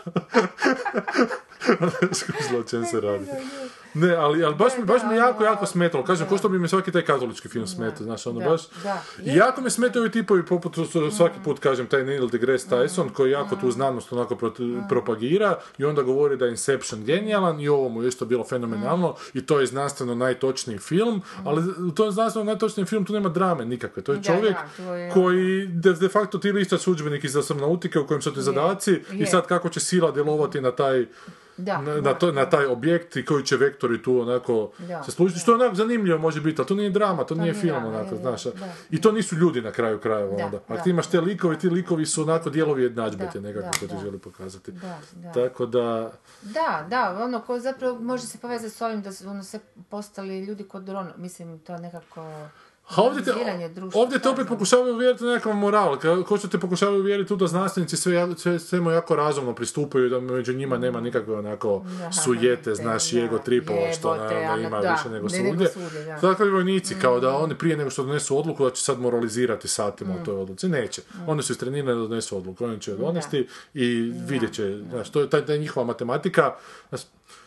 O 2.59 2.63
čem 2.63 2.85
se 2.85 3.01
radi. 3.01 3.27
Ne, 3.95 4.11
ali, 4.11 4.45
ali 4.45 4.55
baš, 4.55 4.73
mi, 4.79 4.85
baš 4.85 5.03
mi 5.03 5.17
jako, 5.17 5.45
jako 5.45 5.67
smetalo. 5.67 6.05
Kažem, 6.05 6.27
ko 6.27 6.39
što 6.39 6.49
bi 6.49 6.59
mi 6.59 6.69
svaki 6.69 6.93
taj 6.93 7.03
katolički 7.03 7.49
film 7.49 7.67
smetao, 7.67 8.05
znaš, 8.05 8.27
ono 8.27 8.41
da, 8.41 8.47
baš... 8.47 8.63
da. 8.83 9.03
I 9.23 9.37
jako 9.37 9.61
mi 9.61 9.71
smetaju 9.71 10.01
ovi 10.01 10.11
tipovi, 10.11 10.43
poput 10.45 10.75
su- 10.75 11.11
svaki 11.11 11.39
put 11.41 11.59
kažem, 11.59 11.87
taj 11.87 12.05
Neil 12.05 12.29
deGrasse 12.29 12.69
Tyson, 12.69 13.11
koji 13.11 13.31
jako 13.31 13.57
tu 13.57 13.71
znanost 13.71 14.13
onako 14.13 14.35
prot- 14.35 14.89
propagira 14.89 15.59
i 15.79 15.85
onda 15.85 16.03
govori 16.03 16.37
da 16.37 16.45
je 16.45 16.51
Inception 16.51 16.73
genijalan 17.03 17.61
i 17.61 17.69
ovo 17.69 17.89
mu 17.89 18.03
je 18.03 18.09
isto 18.09 18.25
bilo 18.25 18.45
fenomenalno 18.45 19.15
i 19.35 19.47
to 19.47 19.61
je 19.61 19.67
znanstveno 19.67 20.15
najtočniji 20.15 20.79
film, 20.79 21.23
ali 21.45 21.63
u 21.81 21.91
tom 21.91 22.11
znanstveno 22.11 22.45
najtočnijem 22.45 22.87
film 22.87 23.05
tu 23.05 23.13
nema 23.13 23.29
drame 23.29 23.65
nikakve. 23.65 24.03
To 24.03 24.13
je 24.13 24.19
Da, 24.19 24.23
čovjek 24.25 24.53
da, 24.53 24.69
to 24.79 24.95
je- 24.95 25.11
koji 25.11 25.67
de, 25.67 25.93
de 25.93 26.09
facto 26.09 26.39
ti 26.39 26.53
listaš 26.53 26.87
udžbenik 26.87 27.25
iz 27.25 27.37
astronautike 27.37 27.99
u 27.99 28.07
kojem 28.07 28.23
su 28.23 28.35
ti 28.35 28.43
zadaci 28.43 28.91
i 29.11 29.21
je. 29.21 29.27
sad 29.27 29.47
kako 29.47 29.69
će 29.69 29.81
sila 29.81 30.11
djelovati 30.11 30.61
na 30.61 30.71
taj 30.73 31.07
Da, 31.57 31.83
na, 31.83 31.95
da, 31.95 32.01
na, 32.01 32.15
to, 32.15 32.33
na 32.33 32.51
taj 32.51 32.67
objekt 32.67 33.17
i 33.17 33.25
koji 33.25 33.45
će 33.45 33.57
vektori 33.57 34.03
tu 34.03 34.21
onako 34.21 34.71
Da, 34.79 35.03
se 35.03 35.11
služiti, 35.11 35.41
što 35.41 35.51
je 35.51 35.55
onako 35.55 35.75
zanimljivo 35.75 36.19
može 36.19 36.41
biti, 36.41 36.61
ali 36.61 36.69
to 36.69 36.75
nije 36.75 36.91
drama, 36.91 37.25
to, 37.25 37.35
nije 37.35 37.53
nije 37.53 37.61
film 37.61 37.85
onako, 37.85 38.17
znaš. 38.17 38.45
da, 38.45 38.73
I 38.91 39.01
to 39.01 39.13
nisu 39.13 39.37
ljudi 39.37 39.61
na 39.61 39.71
kraju 39.71 40.01
krajeva 40.01 40.37
Da, 40.37 40.45
onda. 40.45 40.57
Ako 40.57 40.75
da, 40.75 40.83
ti 40.83 40.91
imaš 40.91 41.07
te 41.07 41.17
da, 41.17 41.23
likovi, 41.23 41.59
ti 41.59 41.69
likovi 41.69 42.07
su 42.07 42.23
onako 42.23 42.51
dijelovi 42.51 42.83
jednadžbe 42.83 43.29
ti 43.33 43.41
nekako 43.41 43.65
da, 43.67 43.79
ko 43.81 43.87
ti 43.87 44.03
želi 44.03 44.19
pokazati. 44.19 44.73
Da, 44.73 44.99
da. 45.13 45.33
Tako 45.33 45.67
da, 45.67 46.13
Da, 46.43 46.87
da, 46.91 47.25
ono 47.25 47.41
ko 47.41 47.59
zapravo 47.59 47.99
može 48.01 48.27
se 48.27 48.39
povezati 48.39 48.75
s 48.75 48.81
ovim 48.81 49.03
da 49.03 49.13
su 49.13 49.29
ono 49.29 49.43
sve 49.43 49.61
postali 49.91 50.41
ljudi 50.45 50.65
kod 50.65 50.83
dron, 50.83 51.09
mislim 51.17 51.59
to 51.59 51.79
nekako 51.79 52.49
a 52.97 53.03
ovdje 53.03 53.25
te, 53.25 53.33
ovdje 53.95 54.19
te 54.19 54.29
opet 54.29 54.49
pokušavaju 54.49 54.95
uvjeriti 54.95 55.25
na 55.25 55.31
nekakav 55.31 55.55
moral, 55.55 55.99
ko 56.27 56.39
što 56.39 56.49
te 56.49 56.59
pokušavaju 56.59 57.01
uvjeriti 57.01 57.29
tu 57.29 57.37
da 57.37 57.47
znanstvenici 57.47 57.97
sve, 57.97 58.27
sve, 58.37 58.59
svemu 58.59 58.91
jako 58.91 59.17
razumno 59.17 59.55
pristupaju, 59.55 60.09
da 60.09 60.21
među 60.21 60.53
njima 60.53 60.79
nema 60.79 61.01
nikakve 61.01 61.35
onako 61.35 61.85
sujete, 62.25 62.63
te- 62.63 62.75
znaš, 62.75 63.13
i 63.13 63.17
da, 63.17 63.25
ego 63.25 63.39
tripova, 63.39 63.93
što 63.99 64.17
naravno 64.17 64.67
ima 64.67 64.81
da, 64.81 64.93
više 64.93 65.11
nego 65.11 65.29
ne 65.29 65.39
nego 65.39 65.49
svugdje. 65.49 65.69
svugdje, 65.69 66.05
da. 66.05 66.21
Tako 66.21 66.45
i 66.45 66.51
vojnici, 66.51 66.95
kao 67.01 67.21
da 67.21 67.37
oni 67.37 67.55
prije 67.55 67.77
nego 67.77 67.91
što 67.91 68.05
donesu 68.05 68.39
odluku 68.39 68.65
da 68.65 68.71
će 68.71 68.83
sad 68.83 69.01
moralizirati 69.01 69.69
satima 69.69 70.15
o 70.15 70.25
toj 70.25 70.35
odluci. 70.35 70.69
Neće. 70.69 71.03
Oni 71.27 71.43
su 71.43 71.53
istrenirani 71.53 72.01
da 72.01 72.09
donesu 72.09 72.37
odluku. 72.37 72.65
Oni 72.65 72.81
će 72.81 72.91
je 72.91 72.97
donesti 72.97 73.49
i 73.75 74.13
vidjet 74.29 74.53
će. 74.53 74.79
Znaš, 74.91 75.11
to 75.11 75.21
je 75.21 75.31
ta, 75.31 75.57
njihova 75.57 75.87
matematika. 75.87 76.55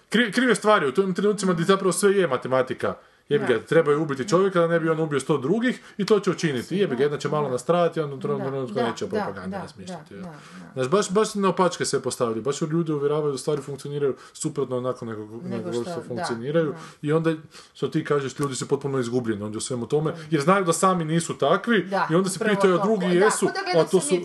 Krive 0.10 0.56
stvari 0.56 0.88
u 0.88 0.92
tim 0.92 1.14
trenucima 1.14 1.54
gdje 1.54 1.66
zapravo 1.66 1.92
sve 1.92 2.12
je 2.12 2.28
matematika. 2.28 2.96
Jebi 3.30 3.46
ga, 3.48 3.60
trebaju 3.60 4.02
ubiti 4.02 4.30
čovjeka 4.30 4.60
da 4.60 4.68
ne 4.68 4.80
bi 4.80 4.90
on 4.90 5.00
ubio 5.00 5.20
sto 5.20 5.38
drugih 5.38 5.82
i 5.98 6.06
to 6.06 6.20
će 6.20 6.32
učiniti. 6.32 6.78
Jebi 6.78 6.96
ga, 6.96 7.04
jedna 7.04 7.18
će 7.18 7.30
malo 7.30 7.50
nastradati, 7.50 8.00
onda 8.00 8.16
u 8.16 8.20
trenutku 8.20 8.52
neće 8.76 9.06
o 9.06 9.08
propagandi 9.10 9.50
da, 9.50 9.62
razmišljati. 9.62 10.10
da, 10.10 10.16
jel. 10.16 10.24
da, 10.24 10.30
da. 10.66 10.74
Znaš, 10.74 10.88
baš, 10.88 11.12
baš 11.12 11.36
na 11.36 11.50
opačke 11.50 11.86
se 11.86 12.02
postavili, 12.02 12.42
baš 12.42 12.62
ljudi 12.62 12.92
uvjeravaju 12.92 13.32
da 13.32 13.38
stvari 13.38 13.62
funkcioniraju 13.62 14.16
suprotno 14.34 14.78
onako 14.78 15.06
nego, 15.06 15.28
nego, 15.44 15.74
što- 15.74 16.02
funkcioniraju 16.02 16.72
da. 16.72 16.78
i 17.02 17.12
onda, 17.12 17.34
što 17.74 17.88
ti 17.88 18.04
kažeš, 18.04 18.40
ljudi 18.40 18.56
su 18.56 18.68
potpuno 18.68 19.00
izgubljeni 19.00 19.44
onda 19.44 19.58
u 19.58 19.62
svemu 19.62 19.88
tome, 19.88 20.14
jer 20.30 20.42
znaju 20.42 20.66
da 20.66 20.74
sami 20.74 21.06
nisu 21.06 21.34
takvi 21.34 21.84
Da, 21.84 22.08
i 22.12 22.16
onda 22.16 22.30
se 22.30 22.40
pitaju, 22.42 22.76
a 22.76 22.78
to. 22.78 22.84
drugi 22.84 23.08
Da, 23.08 23.26
jesu, 23.26 23.48
a 23.76 23.84
to 23.84 24.00
su, 24.02 24.16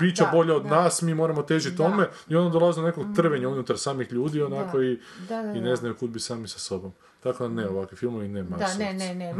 bića 0.00 0.24
da, 0.24 0.30
bolja 0.30 0.56
od 0.56 0.62
da. 0.62 0.68
nas, 0.72 1.02
mi 1.02 1.14
moramo 1.14 1.42
težiti 1.42 1.76
tome 1.76 2.08
i 2.28 2.36
onda 2.36 2.50
dolaze 2.50 2.80
do 2.80 2.86
nekog 2.86 3.06
trvenja 3.16 3.48
unutar 3.48 3.78
samih 3.78 4.12
ljudi 4.12 4.42
onako 4.42 4.82
i, 4.82 5.00
ne 5.54 5.76
znaju 5.76 5.94
kud 5.96 6.10
bi 6.10 6.20
sami 6.20 6.48
sa 6.48 6.58
sobom. 6.58 6.92
Tako 7.22 7.48
da 7.48 7.54
ne, 7.54 7.68
ovakvi 7.68 7.96
filmovi 7.96 8.28
ne 8.28 8.42
Da, 8.42 8.74
ne, 8.74 8.94
ne, 8.94 9.14
ne, 9.14 9.34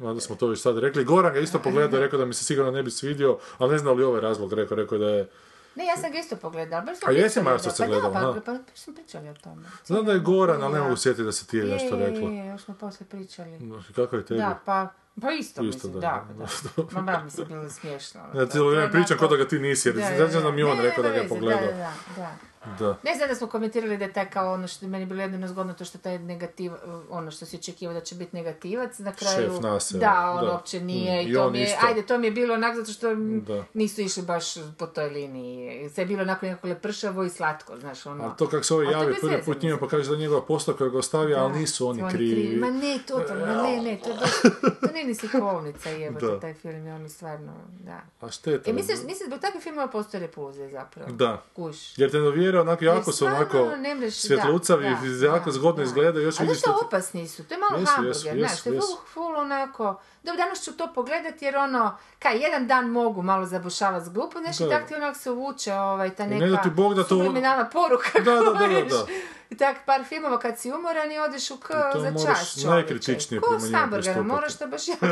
Onda 0.00 0.20
smo 0.26 0.36
to 0.36 0.46
već 0.46 0.60
sad 0.60 0.78
rekli. 0.78 1.04
Goran 1.04 1.34
ga 1.34 1.40
isto 1.40 1.58
pogledao, 1.58 2.00
rekao 2.00 2.18
da 2.18 2.24
mi 2.24 2.34
se 2.34 2.44
sigurno 2.44 2.70
ne 2.70 2.82
bi 2.82 2.90
svidio, 2.90 3.38
ali 3.58 3.72
ne 3.72 3.78
zna 3.78 3.92
li 3.92 4.04
ovaj 4.04 4.20
razlog, 4.20 4.52
rekao, 4.52 4.76
rekao 4.76 4.98
da 4.98 5.08
je... 5.08 5.28
Ne, 5.74 5.86
ja 5.86 5.96
sam 5.96 6.12
ga 6.12 6.18
isto 6.18 6.36
pogledala. 6.36 6.82
Baš 6.82 6.98
smo 6.98 7.08
A 7.08 7.12
jesi 7.12 7.34
pričali 7.34 7.46
o 7.46 7.50
Marsovce 7.50 7.76
tome. 7.76 7.88
Pa 7.88 8.00
gledala, 8.00 8.20
da, 8.20 8.30
aha. 8.30 8.40
pa, 8.40 8.52
pa, 8.52 8.58
pa 8.58 8.76
smo 8.76 8.94
pričali 8.94 9.28
o 9.28 9.34
tome. 9.34 9.62
Znam 9.84 10.04
da 10.04 10.12
je 10.12 10.18
Goran, 10.18 10.62
ali 10.62 10.74
ne 10.74 10.80
mogu 10.80 10.96
sjetiti 10.96 11.24
da 11.24 11.32
se 11.32 11.46
ti 11.46 11.56
je 11.56 11.64
nešto 11.64 11.96
rekla. 11.96 12.30
je, 12.30 12.46
još 12.46 12.64
smo 12.64 12.74
poslije 12.74 13.08
pričali. 13.08 13.58
Kako 13.94 14.16
je 14.16 14.26
tebi? 14.26 14.40
Da, 14.40 14.60
pa, 14.64 14.88
pa 15.20 15.30
isto, 15.30 15.62
Isto, 15.62 15.62
mislim, 15.62 15.92
da, 15.92 16.26
da. 16.38 16.46
da. 16.76 16.82
da. 16.92 17.00
Ma 17.00 17.24
mi 17.24 17.30
se 17.30 17.44
bilo 17.44 17.70
smiješno. 17.70 18.20
Ja 18.34 18.46
cijelo 18.46 18.70
vrijeme 18.70 18.92
pričam 18.92 19.18
kao 19.18 19.28
da 19.28 19.36
ga 19.36 19.48
ti 19.48 19.58
nisi, 19.58 19.88
jer 19.88 19.96
Da, 19.96 20.28
znači 20.28 20.44
da 20.44 20.50
mi 20.50 20.62
on 20.62 20.78
rekao 20.80 21.02
da 21.02 21.08
nema 21.08 21.18
ga 21.18 21.22
je 21.22 21.28
pogledao. 21.28 21.66
Da, 21.66 21.72
da, 21.72 21.92
da. 22.16 22.36
Da. 22.78 22.96
Ne 23.02 23.14
znam 23.14 23.28
da 23.28 23.34
smo 23.34 23.46
komentirali 23.46 23.96
da 23.98 24.04
je 24.04 24.12
taj 24.12 24.30
kao 24.30 24.52
ono 24.52 24.68
što 24.68 24.84
je 24.84 24.90
meni 24.90 25.06
bilo 25.06 25.22
jedino 25.22 25.48
zgodno 25.48 25.72
to 25.74 25.84
što 25.84 25.98
taj 25.98 26.18
negativ, 26.18 26.72
ono 27.10 27.30
što 27.30 27.46
se 27.46 27.56
očekivao 27.56 27.94
da 27.94 28.00
će 28.00 28.14
biti 28.14 28.36
negativac, 28.36 28.98
na 28.98 29.12
kraju... 29.12 29.50
Šef 29.50 29.62
naselja, 29.62 30.00
Da, 30.00 30.30
on 30.30 30.46
da. 30.46 30.52
uopće 30.52 30.80
nije 30.80 30.98
Mm, 31.18 31.28
i 31.28 31.30
i 31.30 31.34
to 31.34 31.50
mi 31.50 31.58
je, 31.58 31.64
isto. 31.64 31.86
ajde, 31.86 32.02
to 32.02 32.18
mi 32.18 32.26
je 32.26 32.30
bilo 32.30 32.54
onak 32.54 32.76
zato 32.76 32.92
što 32.92 33.14
Da. 33.14 33.64
nisu 33.74 34.00
išli 34.00 34.22
baš 34.22 34.44
po 34.78 34.86
toj 34.86 35.08
liniji. 35.08 35.58
Sve 35.90 36.02
je 36.02 36.06
bilo 36.06 36.22
onako 36.22 36.46
nekako 36.46 36.68
lepršavo 36.68 37.24
i 37.24 37.30
slatko, 37.30 37.76
znaš, 37.76 38.06
ono... 38.06 38.24
A 38.24 38.30
to 38.30 38.48
kako 38.48 38.64
se 38.64 38.74
ovaj 38.74 38.86
to 38.86 38.92
javi 38.92 39.14
prvi 39.20 39.42
put 39.42 39.62
njima 39.62 39.78
pa 39.78 39.88
kaže 39.88 40.08
da 40.08 40.14
je 40.14 40.20
njegova 40.20 40.42
posla 40.42 40.74
koja 40.74 40.90
ga 40.90 40.98
ostavio, 40.98 41.36
ali 41.38 41.58
nisu 41.58 41.88
oni 41.88 42.02
krivi. 42.10 42.56
Ma 42.56 42.70
ne, 42.70 42.98
totalno, 43.06 43.46
ma 43.46 43.62
ne, 43.62 43.82
ne, 43.82 43.98
to 43.98 44.10
baš, 44.10 44.30
to 44.80 44.92
nije 44.92 45.06
ni 45.06 45.14
slikovnica 45.14 45.88
jebote, 45.90 46.26
Da. 46.26 46.40
taj 46.40 46.54
film 46.54 46.86
je 46.86 46.94
ono 46.94 47.08
stvarno, 47.08 47.52
da. 47.80 48.00
A 48.20 48.30
šteta. 48.30 48.70
E, 48.70 48.72
mislim, 48.72 48.98
mislim, 48.98 49.26
zbog 49.26 49.40
takvih 49.40 49.62
filmova 49.62 49.88
postoje 49.88 50.20
repulze 50.20 50.68
zapravo. 50.68 51.12
Da. 51.12 51.42
Kuš. 51.54 51.98
Jer 51.98 52.10
te 52.10 52.18
dovjera 52.58 52.62
onako 52.62 52.84
jako 52.86 53.12
su 53.12 53.26
onako 53.26 53.58
mreš- 53.58 54.10
svjetlucavi, 54.10 54.84
da, 54.84 55.18
da, 55.20 55.26
jako 55.26 55.44
da, 55.44 55.52
zgodno 55.52 55.76
da. 55.76 55.82
izgledaju, 55.82 56.24
još 56.24 56.40
A 56.40 56.42
vidiš 56.42 56.58
da 56.58 56.72
ti- 56.72 56.78
opasni 56.82 57.28
su? 57.28 57.44
To 57.44 57.54
je 57.54 57.60
malo 57.60 57.84
hamburger, 57.86 58.14
znaš, 58.38 58.62
to 58.62 58.70
je 58.70 58.80
full, 59.08 59.36
onako... 59.36 60.00
Dobro, 60.18 60.36
danas 60.36 60.60
ću 60.60 60.72
to 60.72 60.92
pogledat 60.92 61.42
jer 61.42 61.56
ono, 61.56 61.96
kaj, 62.18 62.36
jedan 62.36 62.66
dan 62.66 62.86
mogu 62.86 63.22
malo 63.22 63.46
zabušavati 63.46 64.06
s 64.06 64.10
glupo, 64.10 64.38
znaš, 64.38 64.60
i 64.60 64.64
Da. 64.64 64.70
tak 64.70 64.88
ti 64.88 64.94
onak 64.94 65.16
se 65.16 65.30
uvuče 65.30 65.74
ovaj, 65.74 66.10
ta 66.10 66.26
neka 66.26 66.44
ne 66.44 66.50
da 66.50 66.56
ti 66.56 66.70
Bog 66.70 66.94
da 66.94 67.02
to- 67.02 67.08
subliminalna 67.08 67.64
poruka, 67.66 68.08
Da, 68.14 68.34
da, 68.34 68.40
da, 68.42 68.52
da, 68.64 68.82
da. 68.86 69.06
I 69.50 69.56
tak 69.56 69.76
par 69.86 70.04
filmova 70.04 70.38
kad 70.38 70.58
si 70.58 70.72
umoran 70.72 71.12
i 71.12 71.18
odeš 71.18 71.50
u 71.50 71.56
k 71.56 71.68
to 71.92 72.00
za 72.00 72.12
čas 72.26 72.52
čovječe. 72.52 72.68
najkritičnije 72.68 73.40
prema 73.42 73.60
s 73.60 73.64
njemu 73.64 73.76
hamburgerom, 73.76 74.26
moraš 74.26 74.56
to 74.56 74.66
baš 74.66 74.88
jako... 74.92 75.06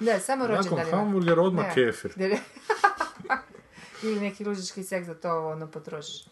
da, 0.00 0.20
samo 0.20 0.44
Nakon 0.44 0.56
rođendan. 0.56 0.90
hamburgera 0.90 1.42
odmah 1.42 1.64
Da. 1.68 1.74
kefir. 1.74 2.12
Ili 4.06 4.20
neki 4.20 4.44
lužički 4.44 4.82
seks 4.82 5.06
da 5.06 5.14
to 5.14 5.48
ono 5.48 5.66
potrošiš. 5.66 6.24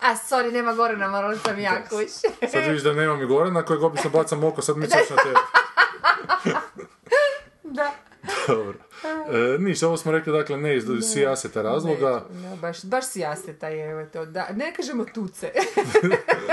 A, 0.00 0.16
sorry, 0.16 0.52
nema 0.52 0.74
Gorana, 0.74 1.08
morala 1.08 1.36
sam 1.36 1.58
ja 1.58 1.84
kuć. 1.88 2.08
Sad 2.50 2.64
vidiš 2.66 2.82
da 2.82 2.92
nema 2.92 3.16
mi 3.16 3.26
Gorana 3.26 3.62
kojeg 3.62 3.82
obično 3.82 4.10
bacam 4.10 4.44
oko, 4.44 4.62
sad 4.62 4.76
misliš 4.76 5.10
na 5.10 5.16
tebe. 5.16 5.38
da. 7.78 7.92
Dobro. 8.48 8.78
E, 9.32 9.58
ništa, 9.58 9.86
ovo 9.86 9.96
smo 9.96 10.12
rekli, 10.12 10.32
dakle, 10.32 10.56
ne 10.56 10.76
iz 10.76 10.84
sijaseta 11.12 11.62
razloga. 11.62 12.24
Ne, 12.30 12.50
ne, 12.50 12.56
baš, 12.56 12.84
baš 12.84 13.06
si 13.06 13.20
jaseta 13.20 13.68
je, 13.68 13.90
evo 13.90 14.06
to, 14.12 14.26
da, 14.26 14.48
ne 14.52 14.74
kažemo 14.74 15.04
tuce. 15.04 15.52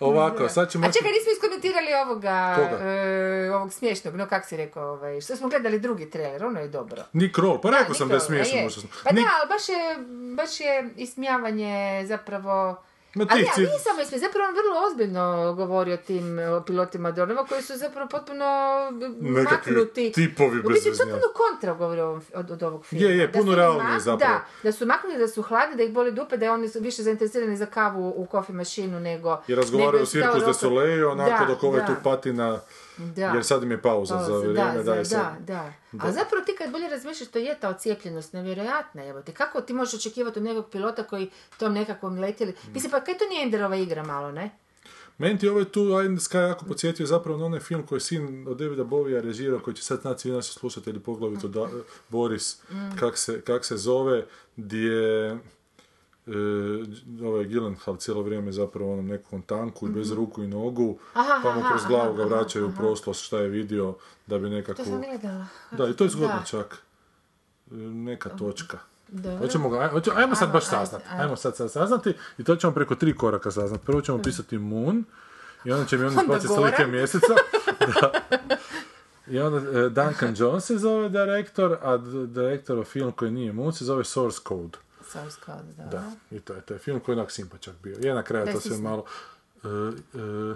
Ovako, 0.00 0.48
sad 0.48 0.70
ćemo... 0.70 0.86
A 0.86 0.92
čekaj, 0.92 1.12
nismo 1.12 1.32
iskomentirali 1.32 1.94
ovoga, 2.04 2.54
Koga? 2.56 2.84
e, 2.84 3.50
ovog 3.54 3.72
smiješnog, 3.72 4.14
no 4.14 4.26
kak 4.26 4.46
si 4.46 4.56
rekao, 4.56 4.92
ovaj, 4.92 5.20
što 5.20 5.36
smo 5.36 5.48
gledali 5.48 5.78
drugi 5.78 6.10
trailer, 6.10 6.44
ono 6.44 6.60
je 6.60 6.68
dobro. 6.68 7.02
Nick 7.12 7.34
Kroll, 7.34 7.60
pa 7.60 7.70
rekao 7.70 7.88
Da, 7.88 7.94
sam 7.94 8.08
da 8.08 8.14
je 8.14 8.20
smiješno. 8.20 8.82
Pa 9.04 9.10
Nick- 9.10 9.14
da, 9.14 9.30
ali 9.40 9.48
baš 9.48 9.68
je, 9.68 9.96
baš 10.36 10.60
je 10.60 10.90
ismijavanje 10.96 12.04
zapravo... 12.06 12.76
Ma 13.14 13.26
Ali 13.30 13.42
ja 13.42 13.52
nisam 13.58 14.00
ismije, 14.02 14.20
zapravo 14.20 14.48
on 14.48 14.54
vrlo 14.54 14.86
ozbiljno 14.86 15.22
govori 15.54 15.92
o 15.92 15.96
tim 15.98 16.24
o 16.40 16.62
pilotima 16.62 17.10
dronova 17.10 17.46
koji 17.46 17.62
su 17.62 17.76
zapravo 17.76 18.08
potpuno 18.08 18.44
Nekakvi 19.12 19.72
maknuti. 19.72 20.12
tipovi 20.12 20.48
U 20.50 20.62
biti 20.62 20.68
bezveznjaci. 20.70 20.98
potpuno 21.02 21.32
kontra 21.34 21.74
govori 21.74 22.00
o 22.00 22.20
od, 22.34 22.50
od 22.50 22.62
ovog 22.62 22.86
filma. 22.86 23.06
Je, 23.06 23.18
je, 23.18 23.32
puno 23.32 23.44
su 23.44 23.54
realnije 23.54 24.00
zapravo. 24.00 24.32
Da, 24.32 24.44
da 24.62 24.72
su 24.72 24.86
maknuli, 24.86 25.18
da 25.18 25.28
su 25.28 25.42
hladni, 25.42 25.76
da 25.76 25.82
ih 25.82 25.92
boli 25.92 26.12
dupe, 26.12 26.36
da 26.36 26.52
oni 26.52 26.68
su 26.68 26.80
više 26.80 27.02
zainteresirani 27.02 27.56
za 27.56 27.66
kavu 27.66 28.14
u 28.16 28.26
kofi 28.26 28.52
mašinu 28.52 29.00
nego... 29.00 29.42
I 29.48 29.54
razgovaraju 29.54 30.02
o 30.02 30.06
Cirkus 30.06 30.34
de 30.36 30.44
oko- 30.44 30.52
Soleil, 30.54 31.08
onako 31.08 31.30
Da, 31.38 31.46
dok 31.46 31.62
ovaj 31.62 31.86
tu 31.86 31.92
pati 32.04 32.32
na... 32.32 32.60
Da. 32.96 33.26
Jer 33.26 33.44
sad 33.44 33.62
im 33.62 33.70
je 33.70 33.82
pauza, 33.82 34.14
za 34.14 34.20
Pauza, 34.20 34.38
vrijeme, 34.38 34.72
da, 34.74 34.82
da, 34.84 35.04
za- 35.04 35.04
sad... 35.06 35.38
da, 35.40 35.72
da. 35.92 36.06
A 36.06 36.12
zapravo 36.12 36.44
ti 36.44 36.52
kad 36.58 36.70
bolje 36.70 36.88
razmišljaš, 36.88 37.28
to 37.28 37.38
je 37.38 37.60
ta 37.60 37.68
ocijepljenost 37.70 38.32
nevjerojatna, 38.32 39.04
evo 39.04 39.22
te. 39.22 39.32
Kako 39.32 39.60
ti 39.60 39.72
možeš 39.72 39.94
očekivati 39.96 40.38
od 40.38 40.44
nekog 40.44 40.70
pilota 40.70 41.02
koji 41.02 41.30
tom 41.58 41.72
nekakvom 41.72 42.18
letjeli... 42.18 42.54
Mislim, 42.72 42.90
pa 42.90 43.00
kaj 43.00 43.18
to 43.18 43.24
nije 43.26 43.42
Enderova 43.42 43.76
igra 43.76 44.02
malo, 44.02 44.32
ne? 44.32 44.50
Meni 45.18 45.38
ti 45.38 45.48
ovaj 45.48 45.64
tu 45.64 45.80
the 46.16 46.28
Sky 46.28 46.38
jako 46.38 46.64
podsjetio 46.64 47.06
zapravo 47.06 47.38
na 47.38 47.44
onaj 47.44 47.60
film 47.60 47.86
koji 47.86 47.96
je 47.96 48.00
sin 48.00 48.48
od 48.48 48.56
Davida 48.56 48.84
Bovija 48.84 49.20
režirao, 49.20 49.58
koji 49.58 49.74
će 49.74 49.82
sad 49.82 50.20
svi 50.20 50.30
naši 50.30 50.52
slušatelji, 50.52 51.00
poglavito 51.00 51.48
da, 51.48 51.68
Boris, 52.08 52.62
Mm. 52.70 52.96
kak, 52.98 53.18
se, 53.18 53.40
kak 53.40 53.64
se 53.64 53.76
zove, 53.76 54.26
gdje 54.56 55.36
e, 56.26 56.30
ovaj 57.22 57.44
Gyllenhaal 57.44 57.98
cijelo 57.98 58.22
vrijeme 58.22 58.52
zapravo 58.52 58.92
onom 58.92 59.06
nekom 59.06 59.42
tanku 59.42 59.86
i 59.86 59.92
bez 59.92 60.12
ruku 60.12 60.42
i 60.42 60.48
nogu, 60.48 60.90
Mhm. 60.90 61.00
Aha, 61.14 61.40
pa 61.42 61.52
mu 61.52 61.60
aha, 61.60 61.68
kroz 61.70 61.84
glavu 61.86 62.08
aha, 62.08 62.16
ga 62.18 62.24
vraćaju 62.26 62.66
u 62.66 62.72
prošlost 62.72 63.22
šta 63.22 63.38
je 63.38 63.48
vidio 63.48 63.94
da 64.26 64.38
bi 64.38 64.44
To 64.44 64.50
nekakvu... 64.50 64.84
sam 64.84 65.02
gledala. 65.02 65.46
Da, 65.70 65.88
i 65.88 65.92
to 65.92 66.04
je 66.04 66.10
zgodno 66.10 66.36
Da. 66.36 66.44
čak. 66.44 66.82
E, 67.66 67.74
Neka 67.74 68.28
točka. 68.30 68.78
Dobro. 69.08 69.38
Hoćemo 69.38 69.68
ga, 69.68 69.88
hoće- 69.88 70.12
ajmo 70.14 70.34
sad 70.34 70.52
baš 70.52 70.64
saznati. 70.66 71.04
Ajmo 71.10 71.36
sad, 71.36 71.56
sad 71.56 71.72
saznati 71.72 72.12
i 72.38 72.44
to 72.44 72.56
ćemo 72.56 72.72
preko 72.72 72.94
tri 72.94 73.16
koraka 73.16 73.50
saznati. 73.50 73.86
Prvo 73.86 74.00
ćemo 74.00 74.18
pisati 74.20 74.58
Moon 74.58 75.04
i 75.64 75.72
onda 75.72 75.86
će 75.86 75.98
mi 75.98 76.04
on 76.04 76.12
izbaciti 76.12 76.54
slike 76.54 76.86
mjeseca. 76.86 77.34
da. 77.92 78.12
I 79.28 79.38
onda 79.38 79.58
e, 79.70 79.88
Duncan 79.88 80.34
Jones 80.36 80.64
se 80.64 80.78
zove 80.78 81.08
direktor, 81.08 81.78
a 81.82 81.96
direktor 82.26 82.84
film 82.84 83.12
koji 83.12 83.30
nije 83.30 83.52
Moon 83.52 83.72
se 83.72 83.84
zove 83.84 84.04
Source 84.04 84.40
Code. 84.48 84.78
Da. 85.76 85.84
Da, 85.84 86.12
i 86.30 86.40
to 86.40 86.54
je, 86.54 86.60
to 86.60 86.74
je 86.74 86.78
film 86.78 87.00
koji 87.00 87.14
je 87.14 87.18
onak 87.18 87.30
simpačak 87.30 87.74
bio. 87.82 87.96
Je 88.00 88.14
na 88.14 88.22
kraju 88.22 88.46
Da, 88.46 88.52
to 88.52 88.60
sve 88.60 88.78
malo... 88.78 89.04
e, 89.64 90.54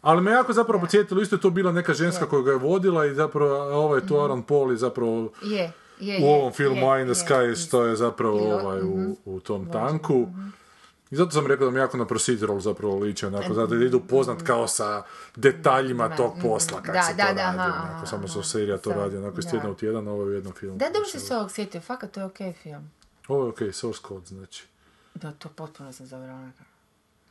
ali 0.00 0.22
me 0.22 0.30
jako 0.30 0.52
zapravo 0.52 0.80
podsjetilo, 0.84 1.22
isto 1.22 1.36
je 1.36 1.40
to 1.40 1.50
bila 1.50 1.72
neka 1.72 1.94
ženska 1.94 2.26
koja 2.26 2.42
ga 2.42 2.50
je 2.50 2.56
vodila 2.56 3.06
i 3.06 3.14
zapravo 3.14 3.54
ovaj 3.54 4.06
tu 4.06 4.20
Aaron 4.20 4.42
Paul 4.42 4.72
i 4.72 4.76
zapravo 4.76 5.32
Je, 5.42 5.72
je, 6.00 6.18
u 6.18 6.26
je, 6.26 6.34
ovom 6.34 6.52
filmu 6.52 6.94
je, 6.94 7.02
in 7.02 7.14
the 7.14 7.20
je. 7.20 7.26
Sky 7.26 7.66
što 7.66 7.84
je 7.84 7.96
zapravo 7.96 8.54
ovaj, 8.54 8.80
u, 8.80 8.98
mhm. 8.98 9.12
u 9.24 9.40
tom 9.40 9.72
tanku. 9.72 10.28
I 11.10 11.16
zato 11.16 11.30
sam 11.30 11.46
rekao 11.46 11.66
da 11.66 11.70
mi 11.70 11.78
jako 11.78 11.96
na 11.96 12.06
procedural 12.06 12.60
zapravo 12.60 12.98
liči, 12.98 13.26
onako, 13.26 13.54
zato 13.54 13.74
da 13.74 13.84
idu 13.84 14.00
poznat 14.00 14.42
kao 14.42 14.68
sa 14.68 15.02
detaljima 15.36 16.16
tog 16.16 16.32
posla, 16.42 16.82
kako 16.82 16.92
Da, 16.92 17.02
se 17.02 17.10
to 17.10 17.16
da, 17.16 17.32
da, 17.32 17.42
radi, 17.42 17.58
onako, 17.58 18.06
samo 18.06 18.28
se 18.28 18.38
aha. 18.38 18.48
serija 18.48 18.78
to 18.78 18.92
radi, 18.92 19.16
onako 19.16 19.38
iz 19.38 19.44
da. 19.44 19.50
tjedna 19.50 19.70
u 19.70 19.74
tjedan, 19.74 20.08
ovo 20.08 20.22
je 20.22 20.28
u 20.28 20.32
jednom 20.32 20.52
filmu. 20.52 20.76
Da, 20.78 20.84
dobro 20.84 21.04
si 21.04 21.20
se 21.20 21.36
ovog 21.36 21.50
sjetio, 21.50 21.80
fakat 21.80 22.10
to 22.10 22.20
je 22.20 22.26
okej 22.26 22.52
film. 22.52 22.90
Ovo 23.28 23.44
je 23.44 23.50
okej, 23.50 23.72
source 23.72 24.00
code, 24.08 24.26
znači. 24.26 24.66
Da, 25.14 25.32
to 25.32 25.48
potpuno 25.48 25.92
sam 25.92 26.06
zaboravila. 26.06 26.50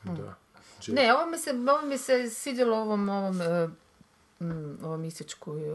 Da. 0.04 0.36
Jet. 0.82 0.96
Ne, 0.96 1.14
ovo 1.14 1.26
mi 1.26 1.38
se, 1.38 1.52
ovo 1.52 1.88
mi 1.88 1.98
se 1.98 2.30
svidjelo 2.30 2.78
ovom, 2.78 3.10
ovom, 3.10 3.42
e, 3.42 3.68
mm, 4.40 4.78
ovom 4.84 5.04
isječku, 5.06 5.58
e, 5.58 5.72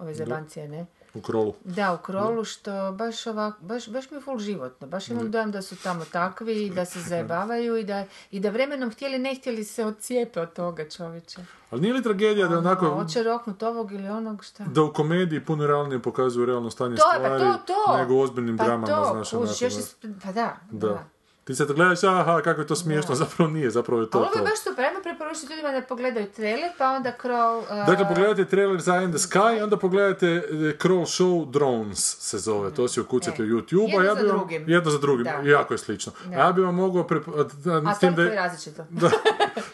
ove 0.00 0.14
zebancije, 0.14 0.68
ne? 0.68 0.86
U 1.18 1.22
krolu. 1.22 1.54
Da, 1.64 1.94
u 1.94 1.98
krolu, 1.98 2.44
što 2.44 2.92
baš 2.92 3.26
ovak, 3.26 3.54
baš, 3.60 3.88
baš 3.88 4.10
mi 4.10 4.16
je 4.16 4.20
full 4.20 4.38
životno. 4.38 4.86
Baš 4.86 5.08
imam 5.08 5.30
dojam 5.30 5.50
da 5.50 5.62
su 5.62 5.76
tamo 5.82 6.04
takvi 6.04 6.66
i 6.66 6.70
da 6.70 6.84
se 6.84 7.00
zajebavaju 7.00 7.76
i 7.76 7.84
da, 7.84 8.04
i 8.30 8.40
da 8.40 8.50
vremenom 8.50 8.90
htjeli 8.90 9.18
ne 9.18 9.34
htjeli 9.34 9.64
se 9.64 9.84
ocijepe 9.84 10.40
od 10.40 10.52
toga 10.52 10.88
čovječe. 10.88 11.40
Ali 11.70 11.80
nije 11.80 11.94
li 11.94 12.02
tragedija 12.02 12.48
da 12.48 12.58
onako, 12.58 12.86
Hoće 12.88 13.22
roknut 13.22 13.62
ovog 13.62 13.92
ili 13.92 14.08
onog, 14.08 14.44
šta? 14.44 14.64
da 14.64 14.82
u 14.82 14.92
komediji 14.92 15.44
puno 15.44 15.66
realnije 15.66 16.02
pokazuju 16.02 16.46
realno 16.46 16.70
stanje 16.70 16.96
To 16.96 17.02
pa 17.12 17.18
stvari, 17.18 17.44
to, 17.44 17.58
to! 17.66 17.96
nego 17.96 18.14
u 18.14 18.20
ozbiljnim 18.20 18.56
pa 18.56 18.64
dramama, 18.64 18.86
to, 18.86 19.10
znaš, 19.12 19.30
kužiš, 19.30 19.62
onako, 19.62 19.64
još 19.64 19.74
da. 20.02 20.08
pa 20.24 20.32
da, 20.32 20.56
da. 20.70 20.88
Da. 20.88 21.17
Ti 21.48 21.54
sad 21.54 21.72
gledaš, 21.72 22.04
aha, 22.04 22.40
kako 22.40 22.60
je 22.60 22.66
to 22.66 22.76
smiješno, 22.76 23.14
zapravo 23.14 23.50
nije, 23.50 23.70
zapravo 23.70 24.00
je 24.00 24.10
to 24.10 24.18
Ali 24.18 24.24
ovo 24.24 24.32
to. 24.32 24.38
je 24.38 24.44
baš 24.44 24.58
super, 24.60 24.84
ajmo 24.84 25.00
preporučiti 25.02 25.46
ljudima 25.48 25.70
da 25.70 25.82
pogledaju 25.82 26.26
trailer, 26.28 26.70
pa 26.78 26.88
onda 26.88 27.12
Crow... 27.22 27.58
uh, 27.58 27.86
Dakle, 27.88 28.08
pogledajte 28.08 28.44
trailer 28.46 28.80
za 28.80 28.96
in 28.96 29.10
the 29.10 29.18
Sky, 29.18 29.62
onda 29.62 29.76
pogledajte 29.78 30.26
eh, 30.26 30.40
Crawl 30.74 31.06
Show 31.06 31.50
Drones 31.50 31.98
se 32.20 32.38
zove, 32.38 32.70
to 32.70 32.88
si 32.88 33.00
ukucate 33.00 33.42
E. 33.42 33.44
u 33.44 33.48
YouTube, 33.48 33.82
Jedno 33.82 34.00
a 34.00 34.04
ja 34.04 34.14
za 34.14 34.20
bi 34.22 34.26
vam, 34.26 34.38
drugim. 34.38 34.64
jedno 34.66 34.90
za 34.90 34.98
drugim, 34.98 35.24
Da. 35.24 35.50
jako 35.50 35.74
je 35.74 35.78
slično. 35.78 36.12
A 36.28 36.34
ja 36.36 36.52
bi 36.52 36.62
vam 36.62 36.74
mogao, 36.74 37.02
prepo- 37.04 37.40
a, 37.84 37.90
A 37.90 37.94
s 37.94 37.98
tim 37.98 38.14
da 38.14 38.22
je 38.22 38.34
različito. 38.36 38.84
da, 38.92 39.10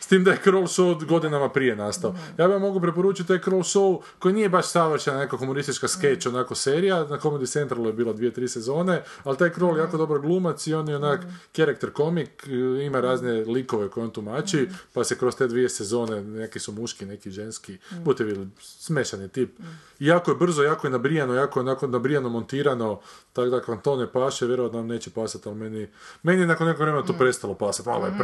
s 0.01 0.07
tim 0.07 0.25
da 0.25 0.31
je 0.31 0.39
Crawl 0.45 0.67
Show 0.69 1.05
godinama 1.05 1.49
prije 1.49 1.77
nastao. 1.77 2.11
Mhm. 2.13 2.21
Ja 2.39 2.47
bi 2.47 2.53
vam 2.53 2.63
mogao 2.63 2.81
preporučiti 2.81 3.29
taj 3.29 3.39
Crawl 3.39 3.63
Show 3.75 4.01
koji 4.19 4.35
nije 4.35 4.49
baš 4.49 4.67
savršena 4.67 5.19
neka 5.19 5.37
humoristička 5.37 5.89
skeč, 5.89 6.27
Mhm. 6.27 6.35
onako 6.35 6.55
serija, 6.55 6.97
na 7.01 7.19
Comedy 7.19 7.47
Centralu 7.47 7.87
je 7.87 7.93
bilo 7.93 8.13
dvije, 8.13 8.33
tri 8.33 8.49
sezone, 8.49 9.03
ali 9.25 9.37
taj 9.37 9.51
Crawl 9.51 9.71
Mhm. 9.71 9.79
jako 9.79 9.97
dobar 9.97 10.19
glumac 10.19 10.67
i 10.67 10.75
on 10.75 10.89
je 10.89 10.97
onak 10.97 11.21
character 11.65 11.91
komik, 11.93 12.47
eh, 12.47 12.51
ima 12.85 13.01
razne 13.01 13.33
likove 13.33 13.89
koje 13.89 14.05
on 14.05 14.11
tumači, 14.11 14.57
Mhm. 14.59 14.75
pa 14.93 15.05
se 15.05 15.19
kroz 15.19 15.37
te 15.37 15.47
dvije 15.47 15.69
sezone, 15.69 16.23
neki 16.23 16.59
su 16.59 16.73
muški, 16.73 17.07
neki 17.07 17.31
ženski, 17.31 17.79
Mhm. 17.87 18.05
budete 18.05 18.25
vidjeli, 18.25 18.49
smešan 18.61 19.21
je 19.21 19.29
tip. 19.29 19.59
I 19.99 20.07
jako 20.07 20.31
je 20.31 20.37
brzo, 20.37 20.63
jako 20.63 20.87
je 20.87 20.91
nabrijano, 20.91 21.35
jako 21.35 21.59
je 21.59 21.63
onako 21.63 21.87
nabrijano 21.87 22.29
montirano, 22.29 23.01
tako 23.33 23.49
da 23.49 23.61
vam 23.69 23.81
to 23.81 23.97
ne 23.97 24.13
paše, 24.13 24.47
vjerojatno 24.47 24.79
vam 24.79 24.89
neće 24.89 25.11
pasati, 25.11 25.49
ali 25.49 25.59
meni, 25.59 25.89
meni 26.23 26.41
je 26.41 26.47
nakon 26.47 26.67
nekog 26.67 26.81
vremena 26.81 27.03
to 27.03 27.13
prestalo 27.15 27.55
pasati, 27.55 27.89
malo 27.89 28.05
je 28.05 28.11
Mhm, 28.11 28.19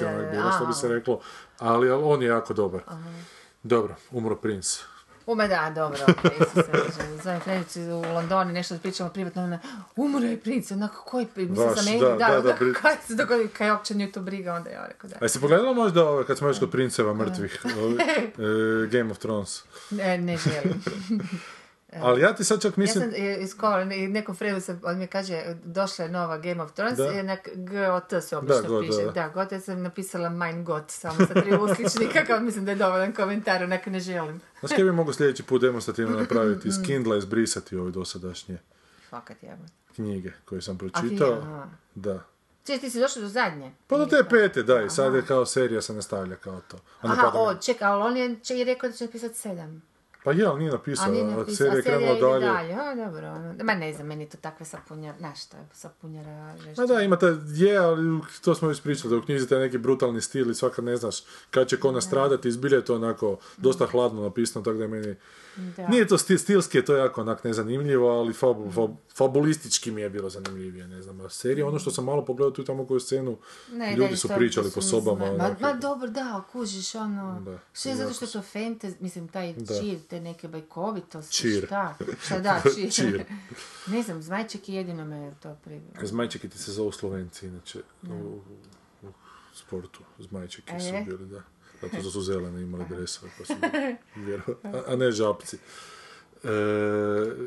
da, 0.00 0.08
onak 0.08 0.24
da, 0.24 0.30
bilo, 0.30 0.52
što 0.52 0.66
bi 0.66 0.72
se 0.72 0.88
reklo, 0.88 1.20
ali, 1.58 1.90
ali 1.90 2.02
on 2.04 2.22
je 2.22 2.28
jako 2.28 2.54
dobar. 2.54 2.80
Dobro, 3.62 3.94
umro 4.10 4.36
princ. 4.36 4.78
Uma 5.32 5.46
da, 5.46 5.72
dobro, 5.74 5.98
Zovem 7.22 7.40
Fredić 7.40 7.76
u 7.76 8.12
Londoni, 8.14 8.52
nešto 8.52 8.78
pričamo 8.78 9.10
privatno, 9.10 9.42
ona, 9.44 9.58
umro 9.96 10.26
je 10.26 10.40
princ, 10.40 10.70
onako, 10.70 11.04
koji 11.04 11.26
princ, 11.26 11.50
mislim 11.50 11.68
Baš, 11.68 11.78
za 11.78 11.90
meni, 11.90 12.00
da, 12.00 12.08
da, 12.08 12.16
da, 12.16 12.34
da, 12.34 12.40
da, 12.42 12.54
pri- 12.54 12.74
kad 12.74 12.96
se 13.06 13.14
dogodi, 13.14 13.48
kaj 13.48 13.70
uopće 13.70 13.94
nju 13.94 14.12
to 14.12 14.20
briga, 14.20 14.54
onda 14.54 14.70
ja 14.70 14.86
rekao 14.88 15.10
da. 15.10 15.16
A 15.20 15.24
jesi 15.24 15.40
pogledala 15.40 15.72
možda 15.72 16.08
ove, 16.08 16.26
kad 16.26 16.38
smo 16.38 16.48
još 16.48 16.58
kod 16.58 16.70
princeva 16.70 17.14
mrtvih, 17.14 17.62
e, 17.64 18.86
Game 18.86 19.10
of 19.10 19.18
Thrones? 19.18 19.62
Ne, 19.90 20.18
ne 20.18 20.36
želim. 20.36 20.82
Ali 21.94 22.20
ja 22.20 22.34
ti 22.34 22.44
sad 22.44 22.62
čak 22.62 22.72
Ja 22.72 22.74
mislim... 22.76 23.04
sam 23.04 23.14
e, 23.16 23.36
iskovala, 23.36 23.84
ne- 23.84 24.08
nekom 24.08 24.34
frelu 24.34 24.60
sam, 24.60 24.80
on 24.84 24.98
mi 24.98 25.06
kaže, 25.06 25.42
došla 25.56 26.04
je 26.04 26.10
nova 26.10 26.38
Game 26.38 26.62
of 26.62 26.72
Thrones, 26.72 26.96
Da. 26.96 27.12
i 27.12 27.22
na 27.22 27.36
GOT 27.46 28.22
se 28.22 28.36
obično 28.36 28.62
Da, 28.62 28.68
God, 28.68 28.80
piše. 28.82 29.02
da, 29.04 29.10
Da. 29.12 29.28
GOT, 29.28 29.52
ja 29.52 29.60
sam 29.60 29.82
napisala 29.82 30.28
Mein 30.28 30.64
Gott, 30.64 30.90
samo 30.90 31.14
sa 31.16 31.34
tri 31.34 31.56
usličnika, 31.56 32.24
kao 32.26 32.40
mislim 32.40 32.64
da 32.64 32.70
je 32.70 32.76
dovoljan 32.76 33.12
komentar, 33.12 33.62
onak 33.62 33.86
ne 33.86 34.00
želim. 34.00 34.40
Znaš 34.60 34.72
kaj 34.72 34.84
bi 34.84 34.92
mogu 34.92 35.12
sljedeći 35.12 35.42
put 35.42 35.60
demonstrativno 35.60 36.18
napraviti? 36.20 36.68
Iz 36.68 36.74
Kindla 36.86 37.16
izbrisati 37.16 37.76
ove 37.76 37.90
dosadašnje 37.90 38.58
Fakat 39.10 39.36
knjige 39.94 40.32
koje 40.44 40.62
sam 40.62 40.74
A 40.74 40.78
pročitao. 40.78 41.32
aha. 41.32 41.66
Da. 41.94 42.24
Češ, 42.66 42.80
ti 42.80 42.90
si 42.90 43.00
došao 43.00 43.22
do 43.22 43.28
zadnje? 43.28 43.72
Pa 43.86 43.96
do 43.98 44.06
te 44.06 44.24
pete, 44.30 44.62
da, 44.62 44.82
i 44.82 44.90
sad 44.90 45.14
je 45.14 45.22
kao 45.22 45.46
serija 45.46 45.82
se 45.82 45.92
nastavlja 45.92 46.36
kao 46.36 46.60
to. 46.60 46.76
A 46.76 47.12
Aha, 47.12 47.30
o, 47.34 47.54
čekaj, 47.54 47.88
ali 47.88 48.02
on 48.02 48.16
je 48.16 48.36
i 48.52 48.64
rekao 48.64 48.90
da 48.90 48.96
će 48.96 49.04
napisati 49.06 49.34
sedam. 49.34 49.82
Pa 50.24 50.32
je, 50.32 50.46
ali 50.46 50.58
nije 50.58 50.70
A 50.70 50.74
napisao, 50.74 51.10
nije 51.12 51.24
a 51.24 51.26
napisao, 51.26 51.56
serija 51.56 51.76
je 51.76 51.82
krenula 51.82 52.14
dalje. 52.14 52.46
dalje. 52.46 52.74
A, 52.74 52.94
dobro, 52.94 53.28
ono. 53.28 53.54
Ma 53.64 53.74
ne 53.74 53.92
znam, 53.92 54.06
meni 54.06 54.28
to 54.28 54.36
takve 54.36 54.66
sapunjara, 54.66 55.18
znaš 55.18 55.44
što 55.44 55.56
je 55.56 55.66
sapunjara 55.72 56.54
Ma 56.76 56.86
da, 56.86 57.00
ima 57.00 57.16
taj, 57.18 57.32
je, 57.54 57.78
ali 57.78 58.20
to 58.44 58.54
smo 58.54 58.68
već 58.68 58.82
pričali, 58.82 59.10
da 59.10 59.16
u 59.16 59.22
knjizi 59.22 59.48
taj 59.48 59.58
neki 59.58 59.78
brutalni 59.78 60.20
stil 60.20 60.50
i 60.50 60.54
svaka 60.54 60.82
ne 60.82 60.96
znaš 60.96 61.22
kad 61.50 61.68
će 61.68 61.80
ko 61.80 61.92
nastradati, 61.92 62.48
izbilje 62.48 62.76
je 62.76 62.84
to 62.84 62.94
onako 62.94 63.38
dosta 63.56 63.86
hladno 63.86 64.22
napisano, 64.22 64.64
tako 64.64 64.76
da 64.76 64.84
je 64.84 64.88
meni... 64.88 65.16
Da. 65.56 65.88
Nije 65.88 66.06
to 66.06 66.14
sti- 66.16 66.38
stilski, 66.38 66.78
je 66.78 66.84
to 66.84 66.96
jako 66.96 67.20
onak 67.20 67.44
nezanimljivo, 67.44 68.08
ali 68.10 68.32
fabu, 68.32 68.64
fab- 68.66 68.94
fabulistički 69.16 69.90
mi 69.90 70.00
je 70.00 70.10
bilo 70.10 70.30
zanimljivije, 70.30 70.88
ne 70.88 71.02
znam. 71.02 71.30
Serija, 71.30 71.66
ono 71.66 71.78
što 71.78 71.90
sam 71.90 72.04
malo 72.04 72.24
pogledao 72.24 72.50
tu 72.50 72.62
i 72.62 72.64
tamo 72.64 72.86
koju 72.86 73.00
scenu, 73.00 73.38
Ne, 73.70 73.96
ljudi 73.96 74.16
su 74.16 74.28
pričali 74.28 74.70
po 74.70 74.82
sobama. 74.82 75.26
Ma, 75.28 75.56
ma 75.60 75.72
dobro, 75.72 76.08
da, 76.08 76.44
kužiš, 76.52 76.94
ono... 76.94 77.40
Da, 77.40 77.58
Što 77.72 77.88
je 77.88 77.96
zato 77.96 78.12
što 78.12 78.26
to 78.28 78.38
fantasy, 78.40 78.94
mislim, 79.00 79.28
taj 79.28 79.52
Da. 79.52 79.80
čir, 79.80 79.98
te 80.00 80.20
neke 80.20 80.48
bajkovitosti, 80.48 81.34
Čir. 81.34 81.64
šta? 81.66 81.94
Šta 82.20 82.38
da, 82.38 82.62
čir. 82.76 82.92
Čir. 82.92 83.24
ne 83.86 84.02
znam, 84.02 84.22
zmajček 84.22 84.68
je 84.68 84.74
jedino 84.74 85.04
me 85.04 85.32
to 85.42 85.56
privio. 85.64 85.88
Zmajčeki 86.02 86.48
ti 86.48 86.58
se 86.58 86.72
zovu 86.72 86.92
Slovenci, 86.92 87.46
inače, 87.46 87.82
u, 88.02 88.40
u 89.02 89.12
sportu. 89.54 90.00
Zmajčeki 90.18 90.72
A 90.72 90.80
su 90.80 90.92
bili, 91.06 91.26
da. 91.26 91.42
Zato 91.82 91.96
što 91.96 92.10
su 92.10 92.20
zelene 92.22 92.62
imali 92.62 92.84
dresove, 92.88 93.32
pa 93.38 93.44
su 93.44 93.52
vjero- 94.18 94.54
a, 94.64 94.82
a 94.86 94.96
ne 94.96 95.10
žapci. 95.10 95.56
E, 96.44 96.48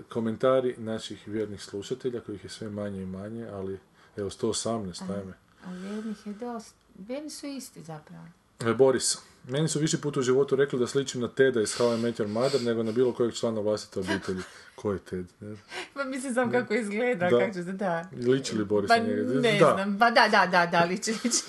komentari 0.09 0.75
naših 0.77 1.27
vjernih 1.27 1.63
slušatelja, 1.63 2.21
kojih 2.21 2.43
je 2.43 2.49
sve 2.49 2.69
manje 2.69 3.01
i 3.01 3.07
manje, 3.07 3.47
ali 3.47 3.79
evo 4.17 4.29
118, 4.29 5.01
ajme. 5.11 5.33
A 5.65 5.71
vjernih 5.71 6.27
je 6.27 6.33
dosta. 6.33 6.73
Vjerni 6.97 7.29
su 7.29 7.45
isti 7.47 7.83
zapravo. 7.83 8.25
E, 8.61 8.73
Boris, 8.73 9.17
meni 9.43 9.67
su 9.67 9.79
više 9.79 9.97
puta 9.97 10.19
u 10.19 10.23
životu 10.23 10.55
rekli 10.55 10.79
da 10.79 10.87
sličim 10.87 11.21
na 11.21 11.27
Teda 11.27 11.61
iz 11.61 11.69
How 11.69 11.95
I 11.95 12.01
Met 12.01 12.19
Your 12.19 12.27
Mother 12.29 12.61
nego 12.61 12.83
na 12.83 12.91
bilo 12.91 13.13
kojeg 13.13 13.33
člana 13.33 13.61
vlastite 13.61 13.99
obitelji. 14.01 14.41
Ko 14.75 14.91
je 14.91 14.99
Ted? 14.99 15.25
Ne? 15.39 15.55
Pa 15.93 16.03
mislim 16.03 16.33
sam 16.33 16.51
kako 16.51 16.73
izgleda, 16.73 17.29
Da. 17.29 17.39
kako 17.39 17.53
se, 17.53 17.63
da. 17.63 18.09
Liči 18.13 18.55
li 18.55 18.65
Boris 18.65 18.87
Pa 18.87 18.97
njega? 18.97 19.33
ne 19.33 19.59
da. 19.59 19.73
znam, 19.75 19.99
pa 19.99 20.11
da, 20.11 20.27
da, 20.27 20.45
da, 20.47 20.65
da, 20.67 20.83
liči, 20.83 21.11
liči. 21.13 21.43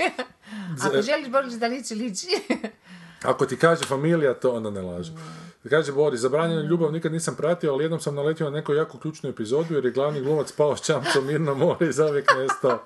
Ako 0.82 1.02
želiš 1.02 1.28
Boris 1.28 1.54
da 1.54 1.66
liči, 1.66 1.94
liči. 1.94 2.26
Ako 3.22 3.46
ti 3.46 3.56
kaže 3.56 3.84
familija, 3.84 4.34
to 4.34 4.52
onda 4.52 4.70
ne 4.70 4.80
laže. 4.80 5.12
Kaže 5.70 5.92
Boris, 5.92 6.20
zabranjenu 6.20 6.62
ljubav 6.62 6.92
nikad 6.92 7.12
nisam 7.12 7.34
pratio, 7.34 7.72
ali 7.72 7.84
jednom 7.84 8.00
sam 8.00 8.14
naletio 8.14 8.50
na 8.50 8.56
neku 8.56 8.74
jako 8.74 8.98
ključnu 8.98 9.30
epizodu 9.30 9.74
jer 9.74 9.84
je 9.84 9.90
glavni 9.90 10.20
glumac 10.20 10.52
pao 10.52 10.76
s 10.76 10.86
čamcom 10.86 11.26
mirno 11.26 11.54
more 11.54 11.88
i 11.88 11.92
zavijek 11.92 12.30
nestao. 12.36 12.84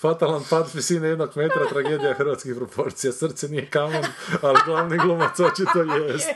Fatalan 0.00 0.42
pad 0.50 0.66
visine 0.74 1.08
jednog 1.08 1.30
metra, 1.36 1.68
tragedija 1.68 2.14
hrvatskih 2.14 2.54
proporcija. 2.56 3.12
Srce 3.12 3.48
nije 3.48 3.66
kamen, 3.66 4.04
ali 4.42 4.58
glavni 4.66 4.98
glumac 4.98 5.40
očito 5.40 5.82
jest. 5.98 6.28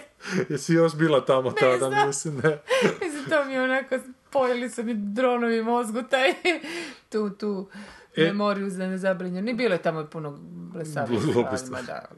Jesi 0.48 0.74
još 0.74 0.94
bila 0.94 1.24
tamo 1.24 1.52
tada, 1.52 1.88
znam. 1.88 2.06
mislim, 2.06 2.36
ne. 2.36 2.62
Mislim, 3.02 3.24
to 3.28 3.44
mi 3.44 3.52
je 3.52 3.62
onako, 3.62 3.96
pojeli 4.30 4.70
su 4.70 4.82
mi 4.82 4.94
dronovi 4.94 5.62
mozgu 5.62 6.02
taj, 6.10 6.34
tu, 7.10 7.30
tu, 7.30 7.68
E- 8.16 8.24
memoriju 8.24 8.70
za 8.70 8.86
nezabranjenu. 8.86 9.50
I 9.50 9.54
bilo 9.54 9.74
je 9.74 9.82
tamo 9.82 10.00
i 10.00 10.06
puno 10.06 10.38
blesavih 10.72 11.20
da. 11.86 12.08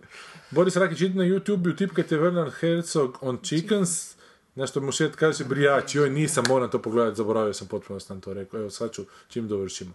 Boris 0.51 0.77
Rakić, 0.77 1.01
ide 1.01 1.15
na 1.15 1.25
YouTube, 1.25 1.73
utipkajte 1.73 2.17
Werner 2.17 2.51
Herzog 2.51 3.19
on 3.21 3.39
Chickens, 3.43 4.17
na 4.55 4.67
što 4.67 4.81
mu 4.81 4.93
šet 4.93 5.17
kaže 5.17 5.45
brijač, 5.45 5.95
joj 5.95 6.11
nisam, 6.11 6.45
moram 6.49 6.71
to 6.71 6.83
pogledati, 6.83 7.17
zaboravio 7.17 7.53
sam 7.53 7.69
potpuno 7.69 8.01
sam 8.01 8.21
to 8.21 8.35
rekao, 8.35 8.61
evo 8.61 8.71
sad 8.71 8.93
ću, 8.93 9.05
čim 9.29 9.49
dovršimo. 9.49 9.93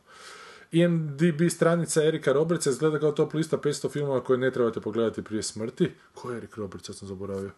IMDb 0.71 1.49
stranica 1.49 2.03
Erika 2.03 2.34
Robertsa 2.34 2.69
izgleda 2.69 2.99
kao 2.99 3.11
top 3.11 3.34
lista 3.34 3.57
500 3.57 3.91
filmova 3.91 4.23
koje 4.23 4.38
ne 4.38 4.51
trebate 4.51 4.81
pogledati 4.81 5.23
prije 5.23 5.43
smrti. 5.43 5.91
Ko 6.13 6.31
je 6.31 6.38
Erik 6.38 6.55
Roberts, 6.55 6.89
ja 6.89 6.93
sam 6.93 7.07
zaboravio. 7.07 7.51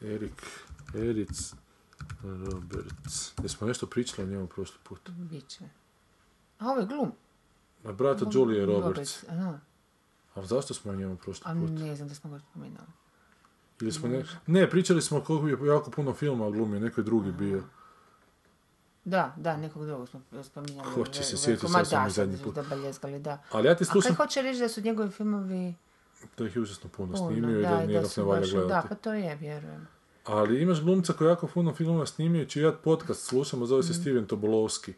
Erik, 0.00 0.42
Eric 0.94 1.30
Roberts. 2.22 3.32
Jesmo 3.42 3.66
nešto 3.66 3.86
pričali 3.86 4.28
o 4.28 4.30
njemu 4.30 4.46
prošli 4.46 4.76
put. 4.82 5.00
Biće. 5.08 5.81
A 6.62 6.70
ovo 6.70 6.80
je 6.80 6.86
glum. 6.86 7.12
A 7.84 7.92
brata 7.92 8.26
Julie 8.32 8.66
Roberts. 8.66 9.24
Aha. 9.28 9.58
A 10.34 10.42
zašto 10.42 10.74
smo 10.74 10.92
o 10.92 10.94
njemu 10.94 11.16
prošli 11.16 11.44
A 11.46 11.54
put? 11.54 11.70
ne 11.70 11.96
znam 11.96 12.08
da 12.08 12.14
smo 12.14 12.30
ga 12.30 12.38
spominali. 12.38 12.86
Ili 13.80 13.92
smo 13.92 14.08
ne... 14.08 14.24
ne, 14.46 14.70
pričali 14.70 15.02
smo 15.02 15.20
koliko 15.20 15.64
je 15.64 15.68
jako 15.68 15.90
puno 15.90 16.12
filma 16.14 16.50
glumio, 16.50 16.80
neko 16.80 17.00
je 17.00 17.04
drugi 17.04 17.32
bio. 17.32 17.62
Da, 19.04 19.34
da, 19.36 19.56
nekog 19.56 19.86
drugog 19.86 20.08
smo 20.08 20.20
spominjali. 20.42 20.94
Ko 20.94 21.06
će 21.06 21.22
se 21.22 21.36
sjetiti, 21.36 21.72
Ma 21.72 21.78
sad 21.78 21.88
sam 21.88 22.10
zadnji 22.10 22.38
put. 22.44 22.54
Da 22.54 22.62
baljezgali, 22.62 23.18
da. 23.18 23.42
Ali 23.50 23.68
ja 23.68 23.74
ti 23.74 23.84
A 23.84 23.86
kaj 23.86 23.92
slušam, 23.92 24.16
hoće 24.16 24.42
reći 24.42 24.60
da 24.60 24.68
su 24.68 24.80
njegovi 24.80 25.10
filmovi 25.10 25.74
da 26.38 26.46
ih 26.46 26.56
je 26.56 26.62
užasno 26.62 26.90
puno 26.96 27.12
puno, 27.12 27.30
snimio 27.30 27.58
i 27.58 27.62
da, 27.62 27.82
i 27.82 27.86
nijednog 27.86 28.12
ne 28.16 28.22
valja 28.22 28.46
gledati. 28.52 28.68
Da, 28.68 28.84
pa 28.88 28.94
to 28.94 29.12
je, 29.12 29.36
vjerujem. 29.36 29.88
Ali 30.24 30.62
imaš 30.62 30.80
glumca 30.80 31.12
koji 31.12 31.28
jako 31.28 31.46
puno 31.46 31.74
filmova 31.74 32.06
snimio, 32.06 32.44
čiji 32.44 32.62
ja 32.62 32.72
podcast 32.72 33.26
slušamo, 33.26 33.66
zove 33.66 33.80
Mm. 33.80 33.82
se 33.82 33.94
Steven 33.94 34.26
Tobolovski. 34.26 34.94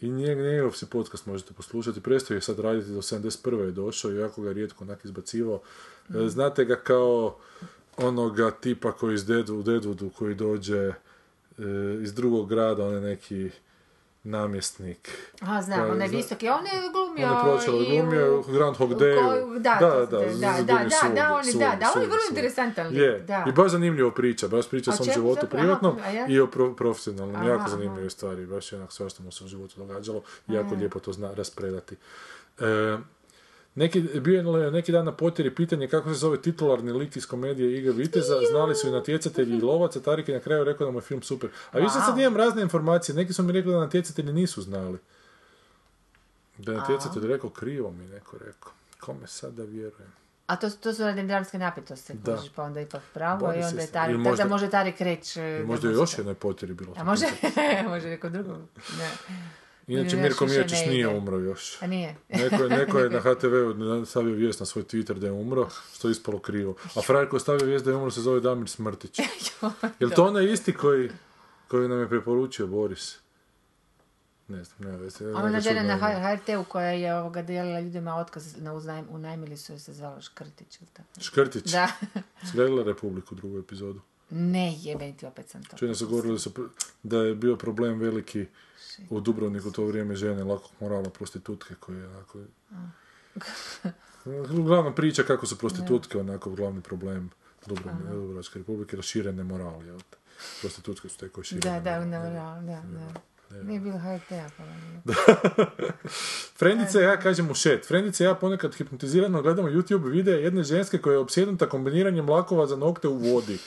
I 0.00 0.10
njeg, 0.10 0.38
njegov 0.38 0.72
se 0.72 0.86
podcast 0.86 1.26
možete 1.26 1.54
poslušati. 1.54 2.00
Prestao 2.00 2.34
je 2.34 2.40
sad 2.40 2.58
raditi 2.58 2.90
do 2.90 3.02
71. 3.02 3.64
je 3.64 3.70
došao 3.70 4.12
i 4.12 4.16
jako 4.16 4.42
ga 4.42 4.52
rijetko 4.52 4.84
onak 4.84 5.04
izbacivao. 5.04 5.60
Mm. 6.10 6.16
E, 6.16 6.28
Znate 6.28 6.64
ga 6.64 6.76
kao 6.76 7.36
onoga 7.96 8.50
tipa 8.50 8.92
koji 8.92 9.14
iz 9.14 9.26
Dead, 9.26 9.50
u 9.50 9.62
Deadwoodu 9.62 10.10
koji 10.12 10.34
dođe 10.34 10.78
e, 10.78 10.94
iz 12.02 12.14
drugog 12.14 12.48
grada, 12.48 12.86
on 12.86 12.94
je 12.94 13.00
neki 13.00 13.50
namjesnik. 14.24 15.10
A, 15.42 15.62
znam, 15.62 15.90
onaj 15.90 16.08
visoki, 16.08 16.48
on 16.48 16.66
je 16.66 16.72
glumio 16.92 17.26
On 17.28 17.36
je 17.36 17.42
pročelo, 17.44 17.82
i 17.82 17.86
glumio 17.92 18.38
u 18.38 18.42
Dayu. 18.94 19.18
koju- 19.20 19.58
Da, 19.58 19.76
da, 19.80 19.90
da, 19.90 20.06
da, 20.06 20.18
da, 20.18 20.62
da, 20.62 20.62
da, 20.62 21.08
da, 21.10 21.34
on 21.34 21.46
je- 21.46 21.52
da, 21.54 21.76
da, 21.76 21.92
on 21.96 22.02
je 22.02 22.06
vrlo 22.06 22.20
interesantan 22.30 22.86
lik, 22.88 22.96
Je, 22.96 23.18
da. 23.18 23.44
i 23.48 23.52
baš 23.52 23.70
zanimljivo 23.70 24.10
priča, 24.10 24.48
baš 24.48 24.68
priča 24.68 24.90
o 24.90 24.94
svom 24.94 25.08
životu 25.10 25.40
zapravo? 25.42 25.62
privatnom 25.62 25.96
Aha, 25.98 26.08
a 26.08 26.10
ja? 26.10 26.26
i 26.28 26.40
o 26.40 26.46
pro- 26.46 26.74
profesionalnom, 26.74 27.36
Aha, 27.36 27.44
jako 27.44 27.60
aha. 27.60 27.68
zanimljive 27.68 28.10
stvari, 28.10 28.46
baš 28.46 28.72
je 28.72 28.78
onak 28.78 28.92
svašta 28.92 29.22
mu 29.22 29.32
se 29.32 29.44
u 29.44 29.48
životu 29.48 29.74
događalo 29.78 30.22
jako 30.48 30.74
lijepo 30.74 30.98
to 31.00 31.12
zna 31.12 31.34
raspredati. 31.34 31.96
E, 32.58 32.98
neki, 33.74 34.00
bio 34.00 34.40
je 34.56 34.70
neki 34.70 34.92
dan 34.92 35.04
na 35.04 35.12
potjeri 35.12 35.54
pitanje 35.54 35.88
kako 35.88 36.08
se 36.08 36.14
zove 36.14 36.42
titularni 36.42 36.92
lik 36.92 37.16
iz 37.16 37.26
komedije 37.26 37.78
Iga 37.78 37.90
Viteza, 37.92 38.34
znali 38.50 38.74
su 38.74 38.88
i 38.88 38.92
natjecatelji 38.92 39.56
i 39.56 39.60
lovac, 39.60 39.96
a 39.96 40.00
Tarik 40.00 40.28
je 40.28 40.34
na 40.34 40.40
kraju 40.40 40.64
rekao 40.64 40.84
da 40.84 40.90
mu 40.90 40.98
je 40.98 41.02
film 41.02 41.22
super. 41.22 41.50
A 41.72 41.78
vi 41.78 41.88
sad, 41.88 42.02
sad 42.02 42.14
Wow. 42.14 42.20
imam 42.20 42.36
razne 42.36 42.62
informacije, 42.62 43.14
neki 43.14 43.32
su 43.32 43.42
mi 43.42 43.52
rekli 43.52 43.72
da 43.72 43.78
natjecatelji 43.78 44.32
nisu 44.32 44.62
znali. 44.62 44.98
Da 46.58 46.72
je 46.72 46.78
natjecatelj 46.78 47.26
rekao, 47.26 47.50
krivo 47.50 47.90
mi 47.90 48.06
neko 48.06 48.38
rekao. 48.38 48.72
Kome 49.00 49.26
sad 49.26 49.54
da 49.54 49.62
vjerujem? 49.64 50.12
A 50.46 50.56
to, 50.56 50.70
to 50.72 50.94
su 50.94 51.02
radi 51.02 51.22
dramske 51.22 51.58
napetosti, 51.58 52.12
Da. 52.14 52.36
kužiš, 52.36 52.50
pa 52.50 52.62
onda 52.62 52.80
ipak 52.80 53.02
pravo 53.14 53.38
Bori 53.38 53.60
i 53.60 53.62
onda 53.62 53.80
je 53.80 53.86
Tarik, 53.86 54.10
ili 54.10 54.18
možda, 54.18 54.30
možda- 54.30 54.44
da 54.44 54.50
može 54.50 54.70
Tarik 54.70 55.00
reći... 55.00 55.40
možda 55.66 55.88
je 55.88 55.94
još 55.94 56.18
jednoj 56.18 56.34
potjeri 56.34 56.74
bilo. 56.74 56.94
A 56.96 57.04
može, 57.04 57.26
može 57.88 58.08
neko 58.08 58.28
drugo. 58.28 58.52
Ne. 58.98 59.10
Inače, 59.90 60.16
Mirko 60.16 60.46
Mijačić 60.46 60.78
ne 60.80 60.86
nije 60.86 61.08
umro 61.08 61.38
još. 61.38 61.82
A 61.82 61.86
nije. 61.86 62.16
Neko 62.28 62.62
je, 62.62 62.68
neko 62.68 62.98
je 62.98 63.10
na 63.10 63.20
HTV-u 63.34 64.04
stavio 64.06 64.34
vijest 64.34 64.60
na 64.60 64.66
svoj 64.66 64.84
Twitter 64.84 65.18
da 65.18 65.26
je 65.26 65.32
umro, 65.32 65.68
što 65.94 66.08
je 66.08 66.12
ispalo 66.12 66.38
krivo. 66.38 66.74
A 66.96 67.02
frajer 67.02 67.28
koji 67.28 67.38
je 67.38 67.42
stavio 67.42 67.66
vijest 67.66 67.84
da 67.84 67.90
je 67.90 67.96
umro 67.96 68.10
se 68.10 68.20
zove 68.20 68.40
Damir 68.40 68.68
Smrtić. 68.68 69.18
Je 70.00 70.10
to 70.10 70.24
onaj 70.24 70.52
isti 70.52 70.72
koji, 70.72 71.10
koji 71.68 71.88
nam 71.88 72.00
je 72.00 72.08
preporučio 72.08 72.66
Boris? 72.66 73.18
Ne 74.48 74.64
znam, 74.64 74.90
nema 74.90 74.96
veze. 74.96 75.32
Ona 75.34 75.60
žena 75.60 75.82
na. 75.82 75.96
HRT-u 75.96 76.64
koja 76.64 76.90
je 76.90 77.14
ovoga 77.14 77.42
dijelila 77.42 77.80
ljudima 77.80 78.16
otkaz 78.16 78.56
na 78.56 78.72
uznajm, 78.72 79.04
unajmili 79.10 79.56
su 79.56 79.72
je 79.72 79.78
se 79.78 79.92
zvala 79.92 80.20
Škrtić 80.20 80.80
ili 80.80 80.90
tako. 80.92 81.20
Škrtić. 81.20 81.72
Da. 81.72 81.88
Republiku 82.84 83.34
drugu 83.34 83.58
epizodu. 83.58 84.00
Ne, 84.30 84.76
jebeni 84.80 85.16
ti 85.16 85.26
opet 85.26 85.48
sam 85.48 85.64
to. 85.64 85.76
Čini 85.76 85.94
se 85.94 86.04
govorili 86.04 86.38
da, 86.38 86.62
da 87.02 87.18
je 87.18 87.34
bio 87.34 87.56
problem 87.56 87.98
veliki 87.98 88.46
u 89.10 89.20
Dubrovniku 89.20 89.68
u 89.68 89.72
to 89.72 89.84
vrijeme 89.84 90.16
žene 90.16 90.44
lakog 90.44 90.70
morala 90.80 91.10
prostitutke 91.10 91.74
koje 91.80 92.08
onako... 92.08 92.38
Uglavnom 94.58 94.94
priča 95.00 95.22
kako 95.22 95.46
su 95.46 95.58
prostitutke 95.58 96.18
onako 96.18 96.50
glavni 96.50 96.80
problem 96.80 97.30
Dubrovačke 97.66 98.58
republike, 98.58 98.96
raširene 98.96 99.44
morali. 99.44 99.98
Prostitutke 100.60 101.08
su 101.08 101.18
te 101.18 101.28
koje 101.28 101.44
šire 101.44 101.60
Da, 101.60 101.80
da, 101.80 102.00
moral, 102.00 102.20
da, 102.20 102.20
da, 102.20 102.82
da, 102.82 103.20
Nije 103.50 103.80
bilo 103.80 103.98
HRT-a, 103.98 104.50
pa 104.56 104.62
i 106.98 107.00
ja 107.04 107.20
kažem 107.20 107.46
mušet. 107.46 107.86
Frendica 107.86 108.24
i 108.24 108.26
ja 108.26 108.34
ponekad 108.34 108.74
hipnotizirano 108.74 109.42
gledamo 109.42 109.68
YouTube 109.68 110.10
videa 110.10 110.34
jedne 110.34 110.62
ženske 110.62 110.98
koja 110.98 111.12
je 111.12 111.18
opsjednuta 111.18 111.68
kombiniranjem 111.68 112.28
lakova 112.28 112.66
za 112.66 112.76
nokte 112.76 113.08
u 113.08 113.16
vodi. 113.16 113.58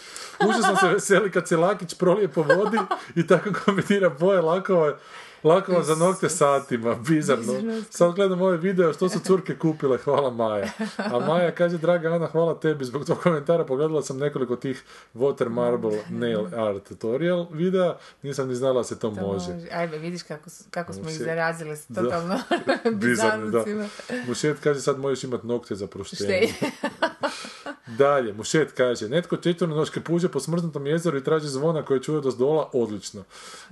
Užasno 0.47 0.75
se 0.75 0.87
veseli 0.87 1.31
kad 1.31 1.47
se 1.47 1.57
lakić 1.57 1.93
prolije 1.93 2.27
po 2.27 2.43
vodi 2.43 2.77
i 3.15 3.27
tako 3.27 3.49
kombinira 3.65 4.09
boje 4.09 4.41
lakova 4.41 4.97
Lakova 5.43 5.83
za 5.83 5.95
nokte 5.95 6.29
satima, 6.29 6.95
bizarno. 6.95 7.53
Sad 7.89 8.15
gledam 8.15 8.41
ovaj 8.41 8.57
video 8.57 8.93
što 8.93 9.09
su 9.09 9.19
curke 9.19 9.55
kupile, 9.57 9.97
hvala 9.97 10.31
Maja. 10.31 10.69
A 10.97 11.19
Maja 11.19 11.51
kaže, 11.51 11.77
draga 11.77 12.09
Ana, 12.09 12.27
hvala 12.27 12.59
tebi, 12.59 12.85
zbog 12.85 13.05
tog 13.05 13.17
komentara 13.19 13.65
pogledala 13.65 14.01
sam 14.01 14.17
nekoliko 14.17 14.55
tih 14.55 14.83
Water 15.15 15.49
Marble 15.49 15.99
Nail 16.09 16.45
Art 16.55 16.83
tutorial 16.89 17.47
videa, 17.51 17.95
nisam 18.21 18.47
ni 18.47 18.55
znala 18.55 18.73
da 18.73 18.83
se 18.83 18.99
to, 18.99 19.09
To 19.09 19.15
može. 19.21 19.53
može. 19.53 19.67
Ajde, 19.71 19.97
vidiš 19.97 20.23
kako, 20.23 20.49
kako 20.69 20.93
smo 20.93 21.09
ih 21.09 21.17
zarazili 21.17 21.77
s 21.77 21.87
totalno 21.87 22.39
bizarnucima. 23.01 23.87
Mušet 24.27 24.57
kaže, 24.63 24.81
sad 24.81 24.99
možeš 24.99 25.23
imati 25.23 25.47
nokte 25.47 25.75
za 25.75 25.87
proštenje. 25.87 26.47
Dalje, 27.87 28.33
Mušet 28.33 28.71
kaže, 28.71 29.09
netko 29.09 29.37
četvrnonoške 29.37 30.01
puže 30.01 30.29
po 30.29 30.39
smrznutom 30.39 30.87
jezeru 30.87 31.17
i 31.17 31.23
traži 31.23 31.47
zvona 31.47 31.85
koje 31.85 32.03
čuje 32.03 32.21
do 32.21 32.31
zdola, 32.31 32.69
odlično. 32.73 33.23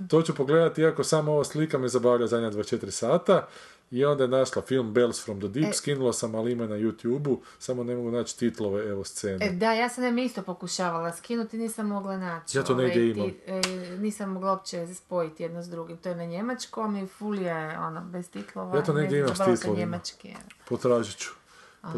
To 0.08 0.22
ću 0.22 0.34
pogledati, 0.34 0.80
iako 0.80 1.04
samo 1.04 1.32
ova 1.32 1.44
slika 1.44 1.78
me 1.78 1.88
zabavlja 1.88 2.26
zadnja 2.26 2.50
24 2.50 2.90
sata. 2.90 3.46
I 3.90 4.04
onda 4.04 4.24
je 4.24 4.28
našla 4.28 4.62
film 4.62 4.92
Bells 4.92 5.24
from 5.24 5.38
the 5.40 5.48
Deep, 5.48 5.66
E. 5.66 5.72
skinula 5.72 6.12
sam, 6.12 6.34
ali 6.34 6.52
ima 6.52 6.66
na 6.66 6.76
YouTube-u, 6.76 7.40
samo 7.58 7.84
ne 7.84 7.94
mogu 7.96 8.10
naći 8.10 8.38
titlove, 8.38 8.88
evo 8.88 9.04
scene. 9.04 9.46
E, 9.46 9.50
da, 9.50 9.72
ja 9.72 9.88
sam 9.88 10.04
nam 10.04 10.18
isto 10.18 10.42
pokušavala 10.42 11.12
skinuti, 11.12 11.58
nisam 11.58 11.86
mogla 11.86 12.16
naći. 12.16 12.58
Ja 12.58 12.64
to 12.64 12.72
ovaj, 12.72 12.84
negdje 12.84 13.14
ti- 13.14 13.20
imam. 13.20 13.30
e, 13.46 13.60
nisam 13.98 14.30
mogla 14.30 14.50
uopće 14.52 14.94
spojiti 14.94 15.42
jedno 15.42 15.62
s 15.62 15.68
drugim. 15.68 15.96
To 15.96 16.08
je 16.08 16.14
na 16.14 16.24
njemačkom 16.24 16.96
i 16.96 17.06
full 17.06 17.38
je 17.38 17.78
ono, 17.78 18.00
bez 18.04 18.30
titlova. 18.30 18.76
Ja 18.76 18.82
to 18.82 18.92
ne 18.92 19.00
negdje 19.00 19.18
imam 19.18 19.34
s 19.36 19.38
titlovima. 19.38 20.00
Potražit 20.68 21.16
ću. 21.18 21.30
Pa 21.82 21.92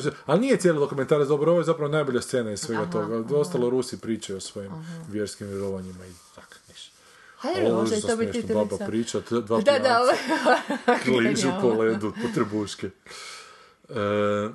ću- 0.00 0.10
Ali 0.26 0.40
nije 0.40 0.56
cijeli 0.56 0.78
dokumentarac 0.78 1.28
dobro, 1.28 1.50
ovo 1.50 1.60
je 1.60 1.64
zapravo 1.64 1.90
najbolja 1.90 2.20
scena 2.20 2.52
iz 2.52 2.60
svega 2.60 2.82
Aha, 2.82 2.90
toga. 2.92 3.36
Ostalo 3.36 3.70
Rusi 3.70 4.00
pričaju 4.00 4.36
o 4.36 4.40
svojim 4.40 4.72
vjerskim 5.08 5.46
vjerovanjima 5.46 6.06
i 6.06 6.12
tak, 6.34 6.60
niš. 6.68 6.90
Hajde, 7.36 7.60
Ovo 7.60 7.68
je 7.68 7.74
može 7.74 8.00
to 8.00 8.16
biti 8.16 8.44
baba 8.44 8.76
priča, 8.78 9.20
dva 9.30 9.60
Da, 9.60 9.78
da, 9.78 10.00
ovo 10.00 10.12
kližu 11.04 11.48
po 11.60 11.68
ledu, 11.68 12.12
po 12.12 12.28
trbuške. 12.34 12.90
E, 13.88 13.94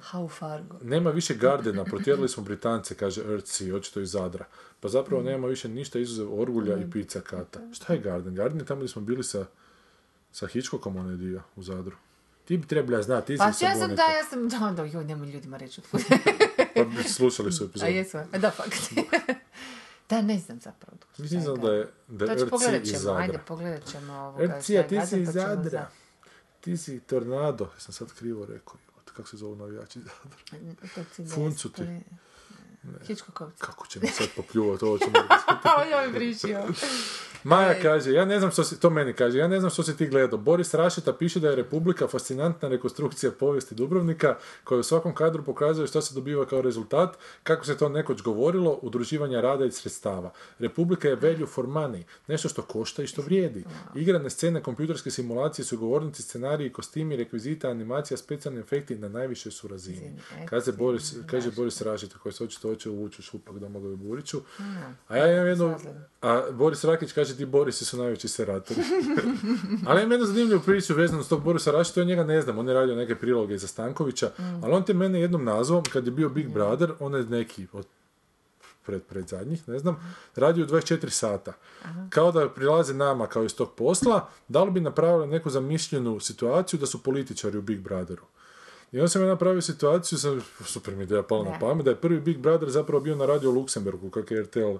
How 0.03 0.29
Fargo. 0.29 0.75
nema 0.81 1.09
više 1.09 1.33
Gardena, 1.35 1.83
protjerali 1.85 2.29
smo 2.29 2.43
Britance, 2.43 2.95
kaže 2.95 3.21
Earthsea, 3.23 3.75
očito 3.75 3.99
iz 3.99 4.11
Zadra. 4.11 4.45
Pa 4.79 4.87
zapravo 4.87 5.21
Mm. 5.21 5.25
nema 5.25 5.47
više 5.47 5.67
ništa 5.69 5.99
izuzev 5.99 6.41
Orgulja 6.41 6.77
i 6.77 6.91
pizza 6.91 7.21
kata. 7.21 7.59
Šta 7.73 7.93
je 7.93 7.99
Garden? 7.99 8.35
Garden 8.35 8.59
je 8.59 8.65
tamo 8.65 8.79
gdje 8.79 8.89
smo 8.89 9.01
bili 9.01 9.23
sa, 9.23 9.45
sa 10.31 10.47
Hitchcockom 10.47 10.95
onaj 10.95 11.15
dio 11.15 11.41
u 11.55 11.63
Zadru. 11.63 11.95
Ti 12.45 12.57
bi 12.57 12.67
trebala 12.67 13.01
znati, 13.01 13.27
ti 13.27 13.37
Pa 13.37 13.53
sa 13.53 13.65
ja 13.65 13.75
sam, 13.75 13.95
da, 13.95 14.03
ja 14.03 14.23
sam, 14.29 14.49
da, 14.49 14.71
da, 14.71 14.83
joj, 14.83 15.03
nemoj 15.03 15.27
ljudima 15.27 15.57
reći. 15.57 15.81
Pa 16.75 16.83
bi 16.83 17.03
slušali 17.03 17.51
su 17.51 17.63
A 17.65 17.67
epizodu. 17.67 17.91
jesu, 17.91 18.17
a 18.17 18.37
da, 18.37 18.51
fakt. 18.51 18.93
da, 20.09 20.21
ne 20.21 20.39
znam 20.39 20.59
zapravo. 20.59 20.97
Mislim 21.17 21.41
znam 21.41 21.61
da 21.61 21.71
je, 21.71 21.87
da 22.07 22.31
je 22.31 22.49
pogledat 22.49 22.83
iz 22.83 22.91
ćemo, 22.91 23.13
ajde, 23.13 23.27
Zadra. 23.33 23.43
pogledat 23.47 23.91
ćemo 23.91 24.13
ovoga. 24.13 24.61
Šta 24.61 24.83
ti 24.83 24.89
si 24.89 25.21
iz 25.21 25.27
pa 25.27 25.31
ćemo 25.31 25.31
Zadra. 25.31 25.89
Ti 26.61 26.77
si 26.77 26.99
Tornado. 26.99 27.69
Jesam 27.75 27.93
sad 27.93 28.13
krivo 28.13 28.45
rekao. 28.45 28.75
Kako 29.15 29.29
se 29.29 29.37
zovu 29.37 29.55
navijači 29.55 29.99
iz 29.99 30.05
Zadra? 30.05 31.35
Funcu 31.35 31.69
ti. 31.71 31.83
Hičkokovci. 33.07 33.61
Kako 33.61 33.87
će 33.87 33.99
mi 33.99 34.07
sad 34.07 34.27
popljuvati, 34.35 34.85
ovo 34.85 34.97
ćemo... 34.97 35.11
Pa 35.63 35.85
joj 35.91 36.11
brišio. 36.13 36.63
Maja 37.45 37.81
kaže, 37.81 38.11
ja 38.11 38.25
ne 38.25 38.39
znam 38.39 38.51
što 38.51 38.63
si, 38.63 38.79
to 38.79 38.89
meni 38.89 39.13
kaže, 39.13 39.37
ja 39.37 39.47
ne 39.47 39.59
znam 39.59 39.71
što 39.71 39.83
si 39.83 39.97
ti 39.97 40.07
gledao. 40.07 40.39
Boris 40.39 40.73
Rašeta 40.73 41.13
piše 41.13 41.39
da 41.39 41.49
je 41.49 41.55
Republika 41.55 42.07
fascinantna 42.07 42.69
rekonstrukcija 42.69 43.31
povijesti 43.31 43.75
Dubrovnika, 43.75 44.35
koja 44.63 44.79
u 44.79 44.83
svakom 44.83 45.15
kadru 45.15 45.43
pokazuje 45.43 45.87
što 45.87 46.01
se 46.01 46.15
dobiva 46.15 46.45
kao 46.45 46.61
rezultat, 46.61 47.17
kako 47.43 47.65
se 47.65 47.77
to 47.77 47.89
nekoć 47.89 48.21
govorilo, 48.21 48.79
udruživanja 48.81 49.41
rada 49.41 49.65
i 49.65 49.71
sredstava. 49.71 50.31
Republika 50.59 51.07
je 51.07 51.15
value 51.15 51.45
for 51.45 51.65
money, 51.65 52.03
nešto 52.27 52.49
što 52.49 52.61
košta 52.61 53.03
i 53.03 53.07
što 53.07 53.21
vrijedi. 53.21 53.65
Igrane 53.95 54.29
scene, 54.29 54.63
kompjuterske 54.63 55.11
simulacije, 55.11 55.65
sugovornici, 55.65 56.21
scenariji, 56.23 56.73
kostimi, 56.73 57.15
rekvizita, 57.15 57.69
animacija, 57.69 58.17
specijalni 58.17 58.59
efekti 58.59 58.95
na 58.95 59.09
najvišoj 59.09 59.51
su 59.51 59.67
razini. 59.67 59.95
Razini, 59.95 60.47
Kaže 60.49 60.71
Boris, 60.71 61.13
kaže 61.27 61.51
Boris 61.51 61.81
Rašeta, 61.81 62.17
koji 62.17 62.33
se 62.33 62.43
očito 62.43 62.69
hoće 62.75 62.89
uvući 62.89 63.21
u 63.21 63.23
šupak 63.23 63.59
Domagoju 63.59 63.97
Buriću. 63.97 64.41
A 65.07 65.17
ja 65.17 65.33
imam 65.33 65.47
jednu, 65.47 65.75
a 66.21 66.41
Boris 66.51 66.83
Rakić 66.83 67.11
kaže 67.11 67.37
ti 67.37 67.45
Borisi 67.45 67.85
su 67.85 67.97
najveći 67.97 68.27
seratori. 68.27 68.81
ali 69.87 70.01
imam 70.01 70.11
jednu 70.11 70.25
zanimljivu 70.25 70.61
priču 70.61 70.93
vezanu 70.93 71.23
s 71.23 71.29
tog 71.29 71.43
Borisa 71.43 71.71
Rakića, 71.71 71.93
to 71.93 71.99
ja 71.99 72.05
njega 72.05 72.23
ne 72.23 72.41
znam, 72.41 72.57
on 72.57 72.67
je 72.67 72.73
radio 72.73 72.95
neke 72.95 73.15
priloge 73.15 73.57
za 73.57 73.67
Stankovića, 73.67 74.31
ali 74.63 74.73
on 74.73 74.83
te 74.83 74.93
mene 74.93 75.21
jednom 75.21 75.43
nazvom, 75.43 75.83
kad 75.83 76.05
je 76.05 76.11
bio 76.11 76.29
Big 76.29 76.49
Brother, 76.53 76.91
on 76.99 77.15
je 77.15 77.23
neki 77.23 77.67
od 77.73 77.87
pred, 78.85 79.03
pred 79.03 79.27
zadnjih, 79.27 79.69
ne 79.69 79.79
znam, 79.79 80.15
radio 80.35 80.65
u 80.65 80.67
24 80.67 81.09
sata. 81.09 81.53
Kao 82.09 82.31
da 82.31 82.49
prilaze 82.49 82.93
nama 82.93 83.27
kao 83.27 83.43
iz 83.43 83.55
tog 83.55 83.73
posla, 83.75 84.29
da 84.47 84.63
li 84.63 84.71
bi 84.71 84.79
napravili 84.79 85.27
neku 85.27 85.49
zamišljenu 85.49 86.19
situaciju 86.19 86.79
da 86.79 86.85
su 86.85 87.03
političari 87.03 87.57
u 87.57 87.61
Big 87.61 87.79
Brotheru. 87.79 88.23
I 88.91 88.99
onda 88.99 89.07
sam 89.07 89.21
ja 89.21 89.27
napravio 89.27 89.61
situaciju, 89.61 90.17
sam, 90.17 90.41
super 90.65 90.95
mi 90.95 91.03
ideja 91.03 91.23
pala 91.23 91.51
na 91.51 91.59
pamet, 91.59 91.85
da 91.85 91.91
je 91.91 91.95
prvi 91.95 92.19
Big 92.19 92.37
Brother 92.37 92.69
zapravo 92.69 93.01
bio 93.01 93.15
na 93.15 93.25
radio 93.25 93.51
Luksemburgu, 93.51 94.09
kak 94.09 94.31
je 94.31 94.41
RTL 94.41 94.75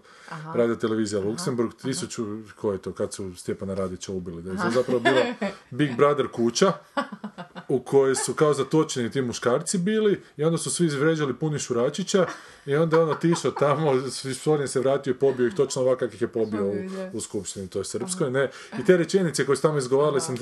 radio 0.55 0.75
televizija 0.75 1.21
Luksemburg, 1.21 1.71
tisuću, 1.81 2.25
ko 2.55 2.71
je 2.71 2.77
to, 2.77 2.91
kad 2.91 3.13
su 3.13 3.35
Stjepana 3.35 3.73
Radića 3.73 4.11
ubili, 4.11 4.41
da 4.41 4.51
je 4.51 4.57
to 4.57 4.69
zapravo 4.73 4.99
bila 4.99 5.21
Big 5.69 5.97
Brother 5.97 6.27
kuća, 6.27 6.73
u 7.67 7.79
kojoj 7.79 8.15
su 8.15 8.33
kao 8.33 8.53
zatočeni 8.53 9.11
ti 9.11 9.21
muškarci 9.21 9.77
bili 9.77 10.21
i 10.37 10.43
onda 10.43 10.57
su 10.57 10.71
svi 10.71 10.85
izvređali 10.85 11.33
puni 11.33 11.59
Šuračića 11.59 12.25
i 12.65 12.75
onda 12.75 12.97
je 12.97 13.03
ono 13.03 13.13
tišao 13.13 13.51
tamo, 13.51 14.09
Sorin 14.33 14.67
se 14.67 14.79
vratio 14.79 15.11
i 15.11 15.13
pobio 15.13 15.47
ih 15.47 15.53
točno 15.53 15.81
ovako 15.81 15.99
kako 15.99 16.15
ih 16.15 16.21
je 16.21 16.27
pobio 16.27 16.65
u, 16.65 16.73
u 17.13 17.21
skupštini, 17.21 17.67
to 17.67 17.79
je 17.79 17.85
srpskoj, 17.85 18.31
ne. 18.31 18.49
I 18.79 18.85
te 18.85 18.97
rečenice 18.97 19.45
koje 19.45 19.55
su 19.55 19.61
tamo 19.61 19.77
izgovarali 19.77 20.21
sam 20.21 20.35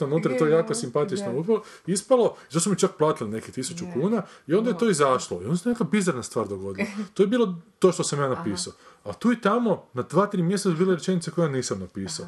unutra, 0.00 0.38
to 0.38 0.46
je 0.46 0.52
jako 0.52 0.74
simpatično 0.74 1.60
ispalo, 1.86 2.36
i 2.50 2.52
to 2.52 2.60
su 2.60 2.70
mi 2.70 2.78
čak 2.78 2.90
platili 3.10 3.30
neki 3.30 3.52
tisuću 3.52 3.84
kuna 3.92 4.22
i 4.46 4.54
onda 4.54 4.70
je 4.70 4.78
to 4.78 4.90
izašlo 4.90 5.42
i 5.42 5.44
onda 5.44 5.56
se 5.56 5.68
neka 5.68 5.84
bizarna 5.84 6.22
stvar 6.22 6.48
dogodila. 6.48 6.88
To 7.14 7.22
je 7.22 7.26
bilo 7.26 7.54
to 7.78 7.92
što 7.92 8.04
sam 8.04 8.20
ja 8.20 8.28
napisao. 8.28 8.72
A 9.04 9.12
tu 9.12 9.32
i 9.32 9.40
tamo, 9.40 9.84
na 9.92 10.02
dva, 10.02 10.26
tri 10.26 10.42
mjeseca 10.42 10.70
su 10.70 10.76
bile 10.76 10.94
rečenice 10.94 11.30
koje 11.30 11.46
ja 11.46 11.52
nisam 11.52 11.80
napisao. 11.80 12.26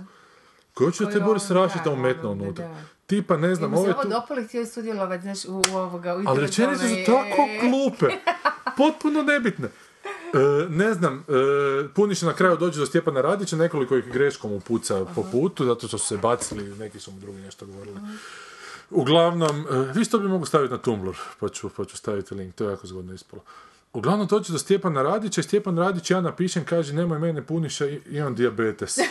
Koje 0.75 0.93
ću 0.93 1.05
da 1.05 1.11
te 1.11 1.21
Boris 1.21 1.51
Rašita 1.51 1.85
da, 1.85 1.91
umetno 1.91 2.31
unutra. 2.31 2.77
Tipa, 3.07 3.37
ne 3.37 3.55
znam, 3.55 3.71
Znam, 3.71 3.79
ovo 3.79 3.89
je 3.89 3.95
tu... 4.03 4.09
dopali 4.09 4.45
htio 4.45 4.67
sudjelovati, 4.67 5.23
znaš, 5.23 5.45
u, 5.45 5.63
ovoga, 5.75 6.17
u 6.17 6.23
Ali 6.27 6.41
rečenice 6.41 6.89
su 6.89 6.97
tako 7.07 7.49
glupe, 7.61 8.15
potpuno 8.79 9.23
nebitne. 9.23 9.69
E, 10.35 10.69
ne 10.69 10.95
znam, 10.95 11.25
e, 11.29 11.89
Puniš 11.95 12.23
na 12.23 12.33
kraju 12.33 12.57
dođe 12.57 12.81
do 12.81 12.87
Stjepana 12.87 13.21
Radića, 13.21 13.57
nekoliko 13.57 13.97
ih 13.97 14.05
greškom 14.05 14.53
upuca 14.53 15.05
po 15.15 15.23
putu, 15.33 15.65
zato 15.65 15.89
što 15.89 15.99
su 15.99 16.07
se 16.07 16.17
bacili, 16.17 16.77
neki 16.77 17.01
su 17.01 17.11
mu 17.11 17.21
drugi 17.21 17.39
nešto 17.39 17.67
govorili. 17.67 18.01
Uglavnom, 18.95 19.61
e, 19.61 19.93
vi 19.95 20.05
što 20.05 20.19
bi 20.19 20.29
mogu 20.29 20.47
staviti 20.47 20.73
na 20.73 20.79
Tumblr, 20.79 21.17
pa 21.41 21.49
ću, 21.49 21.69
pa 21.77 21.85
ću 21.85 21.97
staviti 21.97 22.35
link, 22.35 22.55
to 22.55 22.65
je 22.65 22.71
jako 22.71 22.87
zgodno 22.87 23.15
ispalo. 23.15 23.43
Uglavnom 23.93 24.27
dođe 24.27 24.53
do 24.53 24.59
Stjepana 24.59 25.03
Radića 25.03 25.41
i 25.41 25.45
Stjepan 25.45 25.79
Radić, 25.79 26.11
ja 26.11 26.21
napišem, 26.21 26.65
kaže, 26.65 26.95
nemoj 26.95 27.19
mene 27.19 27.47
Puniša, 27.47 27.87
imam 28.11 28.35
dijabetes. 28.35 28.97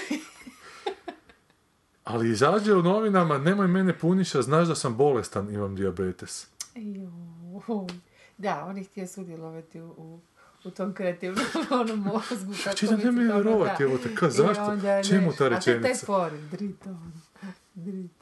Ali 2.03 2.29
izađe 2.29 2.73
u 2.73 2.81
novinama, 2.81 3.37
nemoj 3.37 3.67
mene 3.67 3.99
Puniša, 3.99 4.41
znaš 4.41 4.67
da 4.67 4.75
sam 4.75 4.97
bolestan, 4.97 5.53
imam 5.53 5.75
dijabetes. 5.75 6.47
Joj. 6.75 7.87
Da, 8.37 8.65
on 8.65 8.77
je 8.77 8.83
htio 8.83 9.07
sudjelovati 9.07 9.81
u, 9.81 9.87
u, 9.87 10.19
u 10.63 10.71
tom 10.71 10.93
kreativnom 10.93 11.45
onom 11.81 11.99
mozgu. 11.99 12.53
Čitam, 12.75 12.97
bi 12.97 13.03
ne 13.03 13.11
mi 13.11 13.23
vjerovati, 13.23 13.83
da. 13.83 13.89
evo 13.89 13.97
te, 13.97 14.15
ka, 14.15 14.29
zašto? 14.29 14.77
Čemu 15.09 15.33
ta 15.33 15.35
A 15.35 15.37
to 15.37 15.43
je 15.43 15.47
taj 15.49 15.49
rečenica? 15.49 16.05
for, 16.05 16.31
drit 16.51 16.87
ono, 16.87 17.11
drit. 17.73 18.20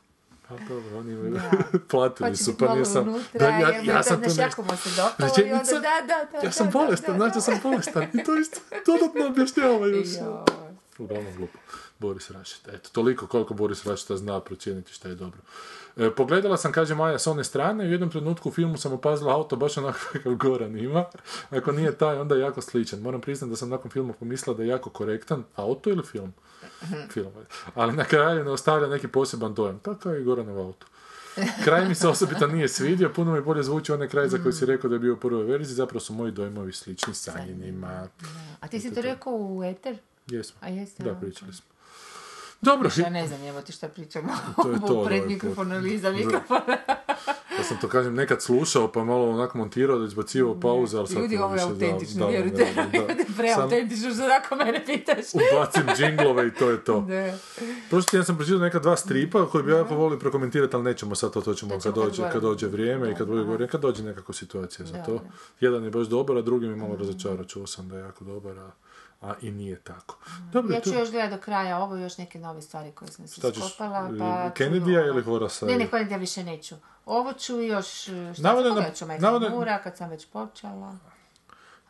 Pa 0.49 0.55
dobro, 0.69 0.97
oni 0.97 1.11
imaju, 1.11 1.31
Da. 1.31 1.79
platili 1.91 2.29
Pa 2.29 2.35
su, 2.35 2.57
pa 2.57 2.75
nisam... 2.75 3.07
unutra, 3.07 3.39
Da, 3.39 3.47
ja, 3.47 3.69
jebote, 3.69 3.85
ja 3.85 4.03
sam 4.03 4.21
to 4.21 4.27
nešto... 4.27 4.41
jako 4.41 4.63
mu 4.63 4.69
se 4.77 4.89
dopalo 4.89 5.47
i 5.47 5.51
onda 5.51 5.71
da, 5.73 5.79
da, 5.79 6.39
da, 6.39 6.47
ja 6.47 6.51
sam 6.51 6.69
bolestan, 6.73 7.13
da, 7.13 7.17
znaš 7.17 7.33
da 7.33 7.41
sam 7.41 7.59
bolestan. 7.63 8.03
I 8.13 8.23
to 8.23 8.37
isto 8.37 8.59
dodatno 8.85 9.25
objašnjavaju 9.25 10.05
sve. 10.13 10.21
Joj. 10.21 10.69
Uglavnom 10.97 11.35
glupo. 11.35 11.59
Boris 11.99 12.31
Rašita. 12.31 12.71
Eto, 12.71 12.89
toliko 12.91 13.27
koliko 13.27 13.53
Boris 13.53 13.85
Rašita 13.85 14.17
zna 14.17 14.39
procijeniti 14.39 14.93
šta 14.93 15.09
je 15.09 15.15
dobro. 15.15 15.39
E, 15.97 16.11
pogledala 16.15 16.57
sam, 16.57 16.71
kaže 16.71 16.95
Maja, 16.95 17.19
s 17.19 17.27
one 17.27 17.43
strane, 17.43 17.85
u 17.85 17.91
jednom 17.91 18.09
trenutku 18.09 18.49
u 18.49 18.51
filmu 18.51 18.77
sam 18.77 18.93
opazila 18.93 19.35
auto 19.35 19.55
baš 19.55 19.77
onako 19.77 19.99
kakav 20.13 20.35
Goran 20.35 20.77
ima. 20.77 21.05
Ako 21.49 21.71
nije 21.71 21.97
taj, 21.97 22.17
onda 22.17 22.35
je 22.35 22.41
jako 22.41 22.61
sličan. 22.61 22.99
Moram 22.99 23.21
priznati 23.21 23.49
da 23.49 23.55
sam 23.55 23.69
nakon 23.69 23.91
filma 23.91 24.13
pomislila 24.13 24.57
da 24.57 24.63
je 24.63 24.69
jako 24.69 24.89
korektan. 24.89 25.43
Auto 25.55 25.89
ili 25.89 26.03
film? 26.03 26.33
Film. 27.13 27.31
Ali 27.75 27.93
na 27.93 28.03
kraju 28.03 28.43
ne 28.43 28.51
ostavlja 28.51 28.87
neki 28.87 29.07
poseban 29.07 29.53
dojam. 29.53 29.79
Tako 29.79 30.09
je 30.09 30.21
i 30.21 30.23
Goranov 30.23 30.59
auto. 30.59 30.85
Kraj 31.63 31.87
mi 31.87 31.95
se 31.95 32.07
osobito 32.07 32.47
nije 32.47 32.67
svidio, 32.67 33.09
puno 33.15 33.33
mi 33.33 33.41
bolje 33.41 33.63
zvuči 33.63 33.91
onaj 33.91 34.07
kraj 34.07 34.27
za 34.27 34.37
koji 34.37 34.53
si 34.53 34.65
rekao 34.65 34.89
da 34.89 34.95
je 34.95 34.99
bio 34.99 35.13
u 35.13 35.17
prvoj 35.17 35.43
verziji, 35.43 35.75
zapravo 35.75 35.99
su 35.99 36.13
moji 36.13 36.31
dojmovi 36.31 36.73
slični 36.73 37.13
sanjinima. 37.13 38.07
A 38.59 38.67
ti 38.67 38.79
si 38.79 38.93
to 38.93 39.01
rekao 39.01 39.33
u 39.33 39.63
eter? 39.63 39.97
Jesmo. 40.27 40.59
A 40.61 40.67
jeste? 40.67 41.03
Da, 41.03 41.15
pričali 41.15 41.53
smo. 41.53 41.65
Dobro, 42.61 42.89
Ja 42.97 43.09
ne 43.09 43.27
znam, 43.27 43.43
evo 43.43 43.61
ti 43.61 43.71
šta 43.71 43.87
pričamo 43.87 44.33
To 44.63 44.71
je 44.71 44.79
to, 44.87 45.05
pred 45.05 45.23
iza 45.93 46.09
ja 47.57 47.63
sam 47.63 47.77
to 47.81 47.87
kažem 47.87 48.15
nekad 48.15 48.41
slušao 48.41 48.91
pa 48.91 49.03
malo 49.03 49.29
onako 49.29 49.57
montirao 49.57 49.99
da 49.99 50.05
izbacivao 50.05 50.59
pauze, 50.59 50.97
ali 50.97 51.07
sad 51.07 51.17
Ljudi, 51.17 51.37
ovo 51.37 51.55
je 51.55 51.61
autentično, 51.61 52.27
vjerujte. 52.27 52.67
Preautentično, 53.37 54.13
što 54.13 54.27
tako 54.27 54.55
mene 54.55 54.85
pitaš. 54.85 55.25
ubacim 55.53 55.83
džinglove 55.97 56.47
i 56.47 56.51
to 56.51 56.69
je 56.69 56.83
to. 56.83 57.01
Da. 57.01 57.37
Prošli 57.89 58.09
tjedan 58.09 58.25
sam 58.25 58.35
pročitao 58.35 58.59
neka 58.59 58.79
dva 58.79 58.97
stripa 58.97 59.49
koje 59.49 59.63
bi 59.63 59.71
ja 59.71 59.77
jako 59.77 59.95
volio 59.95 60.19
prokomentirati, 60.19 60.75
ali 60.75 60.83
nećemo 60.83 61.15
sad 61.15 61.33
to, 61.33 61.41
to 61.41 61.53
ćemo 61.53 61.79
kad 61.83 61.95
dođe, 61.95 62.23
kad 62.31 62.41
dođe 62.41 62.67
vrijeme 62.67 63.11
i 63.11 63.15
kad 63.15 63.27
bude 63.27 63.43
govorio, 63.43 63.67
kad 63.67 63.81
dođe 63.81 64.03
nekakva 64.03 64.33
situacija 64.33 64.85
za 64.85 65.03
to. 65.03 65.13
da. 65.13 65.19
Jedan 65.59 65.83
je 65.83 65.89
baš 65.89 66.07
dobar, 66.07 66.37
a 66.37 66.41
drugi 66.41 66.67
mi 66.67 66.75
malo 66.75 66.95
razočarao, 66.95 67.45
čuo 67.45 67.67
sam 67.67 67.89
da 67.89 67.97
je 67.97 68.01
jako 68.01 68.23
dobar, 68.23 68.59
a, 68.59 68.71
a 69.21 69.33
i 69.41 69.51
nije 69.51 69.79
tako. 69.79 70.17
Dobro, 70.43 70.73
Ja 70.73 70.81
tu- 70.81 70.89
ću 70.89 70.95
još 70.95 71.11
gledati 71.11 71.35
do 71.35 71.41
kraja 71.41 71.79
ovo 71.79 71.95
još 71.95 72.17
neke 72.17 72.39
nove 72.39 72.61
stvari 72.61 72.91
koje 72.91 73.11
sam 73.11 73.27
se 73.27 73.41
skopala. 73.41 74.09
e, 74.15 74.19
Pa 74.19 74.51
Kennedy-a 74.55 75.05
ili 75.05 75.23
Horasa? 75.23 75.65
Ne, 75.65 75.75
ne, 75.75 75.87
Kennedy 75.87 76.17
više 76.17 76.43
neću. 76.43 76.75
Ovo 77.05 77.33
ću 77.33 77.61
još, 77.61 77.87
šta 78.03 78.11
Navodno 78.37 78.69
sam 78.69 78.79
navodno- 79.21 79.49
Moora 79.49 79.79
kad 79.79 79.97
sam 79.97 80.09
već 80.09 80.25
počela. 80.27 80.95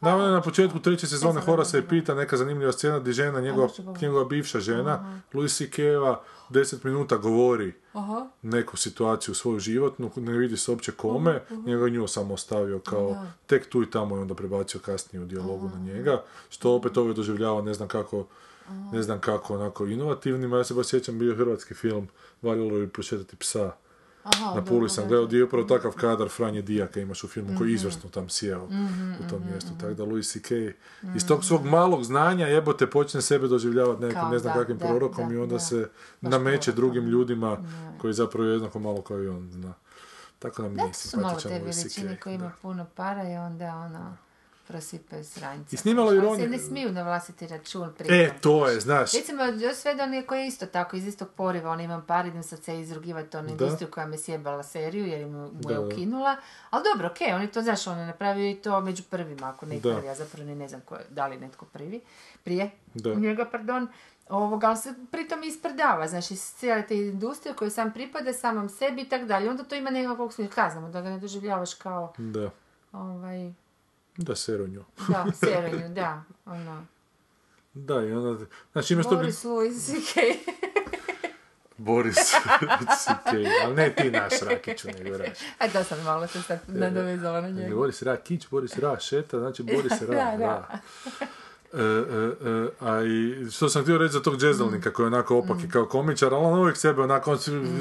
Navodno 0.02 0.32
na 0.32 0.42
početku 0.42 0.80
treće 0.80 1.08
sezone 1.08 1.42
je 1.42 1.46
navodno. 1.46 1.90
pita 1.90 2.16
neka 2.16 2.38
zanimljiva 2.38 2.72
scena 2.72 3.00
gdje 3.00 3.14
žena, 3.14 3.42
njegova, 3.42 3.70
njegova 4.02 4.26
bivša 4.26 4.60
žena, 4.60 5.22
Louis 5.34 5.58
C.K.-eva, 5.58 6.22
deset 6.50 6.84
minuta 6.84 7.18
govori 7.18 7.74
Aha. 7.94 8.28
neku 8.42 8.78
situaciju 8.78 9.36
svoju 9.36 9.60
životnu, 9.60 10.12
ne 10.16 10.38
vidi 10.38 10.58
se 10.58 10.72
uopće 10.72 10.92
kome, 10.92 11.42
njega 11.66 11.86
je 11.86 11.92
nju 11.92 12.08
samo 12.08 12.34
ostavio 12.34 12.80
kao 12.80 13.26
tek 13.48 13.70
tu 13.70 13.84
i 13.84 13.92
tamo 13.92 14.18
i 14.18 14.20
onda 14.20 14.34
prebacio 14.34 14.80
kasnije 14.80 15.24
u 15.24 15.26
dijalogu 15.26 15.70
na 15.76 15.80
njega, 15.80 16.24
što 16.50 16.74
opet 16.74 16.98
ovo 16.98 17.14
doživljava 17.14 17.62
ne 17.62 17.74
znam 17.74 17.88
kako 17.88 18.26
ne 18.94 19.04
znam 19.04 19.20
kako 19.20 19.56
onako 19.56 19.86
inovativnima, 19.86 20.58
ja 20.58 20.64
se 20.64 20.74
baš 20.74 20.88
sjećam 20.88 21.20
bio 21.20 21.30
je 21.30 21.38
hrvatski 21.38 21.74
film 21.74 22.08
Valjalo 22.42 22.78
je 22.78 22.90
prošetati 22.90 23.36
psa 23.36 23.72
Aha, 24.30 24.56
na 24.56 24.64
Puli 24.64 24.90
sam 24.90 25.08
gledao 25.08 25.26
gdje 25.26 25.38
je 25.38 25.44
upravo 25.44 25.64
takav 25.66 25.92
kadar 25.92 26.30
Franje 26.30 26.62
Dijaka 26.62 27.00
imaš 27.00 27.24
u 27.24 27.28
filmu 27.28 27.50
Mhm. 27.50 27.58
koji 27.58 27.70
je 27.70 27.74
izvrsno 27.74 28.10
tam 28.10 28.30
sjeo 28.30 28.64
u 29.20 29.30
tom 29.30 29.42
mjestu, 29.46 29.70
tako 29.82 29.94
da 29.94 30.04
Louis 30.04 30.32
C.K. 30.34 30.74
iz 31.16 31.28
tog 31.28 31.46
svog 31.46 31.66
malog 31.66 32.04
znanja 32.04 32.48
jebote 32.48 32.88
počne 32.88 33.22
sebe 33.22 33.48
doživljavati 33.48 34.02
nekim 34.02 34.16
Kao 34.16 34.30
ne 34.30 34.40
znam 34.40 34.54
da, 34.54 34.60
kakvim 34.60 34.78
da, 34.78 34.86
prorokom 34.88 35.30
da, 35.30 35.34
i 35.34 35.38
onda 35.38 35.54
da. 35.54 35.60
se 35.60 35.90
Baš 36.22 36.32
nameće 36.32 36.62
prorokom. 36.62 36.76
drugim 36.76 37.10
ljudima 37.10 37.58
koji 37.98 38.14
zapravo 38.14 38.46
je 38.46 38.54
jednako 38.54 38.80
malo 38.80 39.02
kao 39.02 39.24
i 39.24 39.28
on 39.28 39.52
zna. 39.52 39.74
Tako 40.40 40.62
nam 40.62 40.76
Da, 40.76 40.84
nije 40.84 40.94
to 40.94 41.00
su 41.00 41.18
malo 41.18 41.30
simpatičan 41.30 41.52
te 41.52 41.60
Louis 41.60 41.78
veličine 41.78 42.10
C.K. 42.10 42.20
koji 42.20 42.36
ima 42.36 42.46
da. 42.46 42.52
puno 42.62 42.86
para 42.96 43.24
i 43.24 43.36
onda 43.36 43.76
ono 43.76 44.18
prosipaju 44.70 45.24
sranjce. 45.26 45.76
I 45.76 45.78
snimalo 45.78 46.08
Ali 46.08 46.18
ironiju- 46.18 46.36
se 46.38 46.48
ne 46.48 46.60
smiju 46.60 46.92
na 46.92 47.04
vlastiti 47.04 47.48
račun 47.48 47.94
pritom. 47.94 48.16
E, 48.16 48.32
to 48.42 48.68
je, 48.68 48.80
znaš, 48.80 49.14
Recimo, 49.14 49.44
još 49.44 49.76
sve 49.76 49.96
da 49.96 50.04
on 50.04 50.14
je 50.14 50.22
koji 50.24 50.40
je 50.40 50.48
isto 50.48 50.66
tako, 50.68 50.96
iz 50.96 51.08
istog 51.08 51.30
poriva, 51.30 51.72
on 51.72 51.80
imam 51.82 52.04
par, 52.04 52.26
idem 52.26 52.44
sad 52.44 52.64
se 52.64 52.80
izrugivati 52.80 53.38
onu 53.38 53.50
industriju 53.50 53.92
koja 53.92 54.06
me 54.06 54.18
sjebala 54.18 54.64
seriju, 54.64 55.06
jer 55.08 55.26
mu, 55.28 55.32
mu 55.44 55.70
je 55.70 55.76
da. 55.76 55.82
ukinula. 55.82 56.36
Ali 56.70 56.84
dobro, 56.86 57.08
okej, 57.08 57.34
on 57.34 57.42
je 57.42 57.52
to, 57.52 57.62
znaš, 57.62 57.88
on 57.88 58.00
je 58.00 58.06
napravio 58.06 58.50
i 58.50 58.56
to 58.56 58.82
među 58.82 59.04
prvima, 59.04 59.50
ako 59.50 59.66
ne 59.66 59.76
Da. 59.76 59.82
prvi, 59.92 60.08
ja 60.08 60.16
zapravo 60.16 60.46
ni 60.46 60.56
ne 60.56 60.68
znam 60.68 60.82
ko, 60.82 60.96
je- 60.96 61.06
da 61.10 61.28
li 61.28 61.36
je 61.36 61.40
netko 61.40 61.66
prvi, 61.66 62.02
prije 62.44 62.72
Da. 62.94 63.14
njega, 63.16 63.46
pardon, 63.46 63.88
ovoga, 64.30 64.68
ali 64.68 64.78
se 64.78 64.94
pritom 65.12 65.44
ispredava, 65.44 66.08
znaš, 66.08 66.32
iz 66.32 66.44
cijele 66.52 66.82
te 66.84 66.98
industrije 66.98 67.56
koje 67.56 67.70
sam 67.72 67.94
pripada 67.94 68.34
samom 68.34 68.70
sebi 68.70 69.02
i 69.02 69.10
tako 69.10 69.26
dalje. 69.26 69.50
Onda 69.50 69.64
to 69.64 69.76
ima 69.76 69.90
nekakvog 69.90 70.34
smisla, 70.34 70.56
kaznamo, 70.56 70.90
da 70.90 71.02
ga 71.02 71.10
ne 71.10 71.20
doživljavaš 71.20 71.74
kao, 71.74 72.14
da, 72.18 72.50
ovaj, 72.94 73.52
da 74.24 74.36
seronju. 74.36 74.86
da, 75.08 75.26
serenju, 75.40 75.90
da, 75.90 76.24
ono, 76.46 76.86
Da, 77.74 78.02
i 78.06 78.12
onda, 78.12 78.46
znači 78.72 78.94
imaš 78.94 79.06
to 79.06 79.16
bi... 79.16 79.16
Boris. 79.16 79.44
Boris 81.78 82.16
C.K. 83.04 83.30
Ali 83.66 83.76
ne 83.76 83.96
ti 83.96 84.12
naš 84.12 84.34
Rakiću, 84.42 84.88
nego 84.88 85.18
Raš. 85.18 85.38
Aj, 85.60 85.70
to 85.70 85.84
sam 85.84 86.04
malo 86.04 86.28
se 86.28 86.42
sad 86.42 86.60
nadovezala 86.68 87.42
na 87.42 87.50
njega. 87.50 87.76
Boris 87.76 88.02
Rakić, 88.02 88.48
Boris 88.52 88.78
Rašeta, 88.78 89.40
znači 89.40 89.64
Boris 89.64 90.02
Ra, 90.10 90.16
Da, 90.16 90.38
da. 90.38 90.80
E, 91.72 91.78
e, 91.78 91.82
e, 91.82 92.68
a 92.82 93.04
i 93.04 93.52
što 93.52 93.70
sam 93.70 93.82
htio 93.82 93.98
reći 93.98 94.14
za 94.14 94.22
tog 94.22 94.38
džezdalnika 94.38 94.92
koji 94.92 95.04
je 95.04 95.08
onako 95.08 95.38
opak 95.38 95.58
Mm. 95.58 95.70
kao 95.70 95.86
komičar, 95.86 96.34
ali 96.34 96.46
on 96.46 96.60
uvijek 96.60 96.78
sebe 96.78 97.02
onako, 97.02 97.32
on 97.32 97.38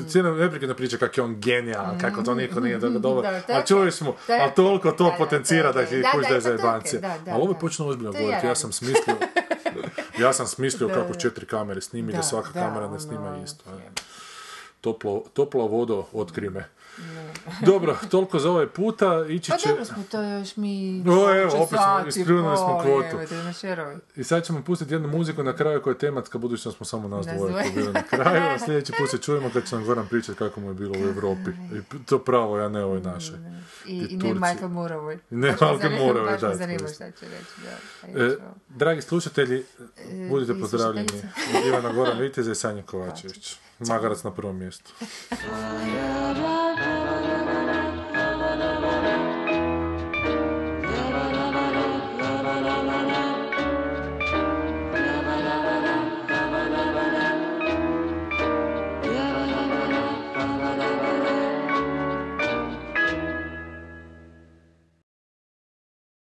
cijelo 0.08 0.30
neprekidno 0.32 0.74
priča 0.74 0.96
kako 0.96 1.12
je 1.16 1.24
on 1.24 1.36
genijalan, 1.36 1.98
kako 1.98 2.22
to 2.22 2.34
niko 2.34 2.60
nije 2.60 2.78
dobro 2.78 2.98
dobro. 2.98 3.30
Mm. 3.30 3.52
A 3.52 3.62
čuli 3.62 3.92
smo, 3.92 4.14
ali 4.30 4.52
toliko 4.56 4.92
to 4.92 5.14
potencira 5.18 5.72
da 5.72 5.80
je- 5.80 5.86
ti 5.86 5.92
da, 5.92 6.08
je 6.08 6.28
to 6.28 6.34
je 6.34 6.40
zajebancija. 6.40 6.98
okej, 6.98 7.10
da, 7.10 7.18
da, 7.20 7.30
Ali 7.30 7.42
ovo 7.42 7.52
je 7.52 7.58
počeo 7.58 7.86
ozbiljno 7.86 8.12
govoriti, 8.12 8.46
ja 8.46 8.54
sam 8.54 8.72
smislio, 8.72 9.16
ja 10.18 10.32
sam 10.32 10.46
smislio 10.46 10.88
kako 10.88 11.14
četiri 11.14 11.46
kamere 11.46 11.80
snimi, 11.80 12.12
da 12.12 12.22
svaka 12.22 12.52
kamera 12.52 12.80
ne 12.80 12.86
ono, 12.86 13.00
snima 13.00 13.38
isto. 13.44 13.64
Toplo, 14.80 15.22
topla 15.32 15.64
vodo, 15.64 16.04
otkri 16.12 16.50
me. 16.50 16.64
Dobro, 17.66 17.96
toliko 18.10 18.38
za 18.38 18.50
ovaj 18.50 18.66
puta, 18.66 19.26
ići 19.28 19.50
Pa 19.50 19.56
će... 19.56 19.68
dobro 19.68 19.84
smo 19.84 20.04
to 20.10 20.22
još 20.22 20.56
mi... 20.56 21.04
O, 21.08 21.34
evo, 21.34 21.52
opet 21.56 21.68
smo 21.68 21.78
sati, 21.78 22.08
ispljunuli 22.08 22.56
smo 22.56 22.80
kvotu. 22.82 23.34
I 24.16 24.24
sad 24.24 24.44
ćemo 24.44 24.62
pustiti 24.62 24.94
jednu 24.94 25.08
muziku 25.08 25.42
na 25.42 25.56
kraju 25.56 25.82
koja 25.82 25.92
je 25.92 25.98
tematska, 25.98 26.38
budući 26.38 26.64
da 26.64 26.72
smo 26.72 26.86
samo 26.86 27.08
nas 27.08 27.26
dvoje 27.26 27.50
dvoje. 27.50 27.64
tu 27.64 27.74
bili 27.74 27.92
na 27.92 28.02
kraju, 28.02 28.42
a 28.42 28.58
sljedeći 28.64 28.92
put 28.98 29.10
se 29.10 29.18
čujemo 29.18 29.50
kad 29.52 29.68
će 29.68 29.74
nam 29.74 29.84
Goran 29.84 30.08
pričati 30.08 30.38
kako 30.38 30.60
mu 30.60 30.68
je 30.68 30.74
bilo 30.74 30.92
u 30.92 31.08
Europi. 31.08 31.50
I 31.50 32.04
to 32.06 32.18
pravo, 32.18 32.58
ja 32.58 32.68
ne 32.68 32.84
ovoj 32.84 33.00
našoj. 33.00 33.38
I, 33.86 34.06
I 34.10 34.16
ne. 34.16 34.34
Michael 34.34 34.68
Mooreovoj. 34.68 35.18
I 35.30 35.36
ne 35.36 35.52
Baš 35.60 35.82
me 35.82 35.88
Michael 35.88 36.24
baš 36.24 36.40
da, 36.40 36.54
šta 36.94 37.10
će 37.10 37.26
reći, 37.26 37.52
da. 37.64 37.76
Pa 38.00 38.24
E, 38.24 38.36
dragi 38.68 39.02
slušatelji, 39.02 39.64
budite 40.30 40.52
i 40.52 40.60
pozdravljeni. 40.60 41.22
Ivana 41.66 41.92
Goran 41.92 42.18
Viteze 42.18 42.52
i 42.52 42.54
Sanja 42.54 42.82
Kovačević. 42.90 43.56
Magarac 43.78 44.24
na 44.24 44.30
prvom 44.30 44.58
mjestu. 44.58 44.92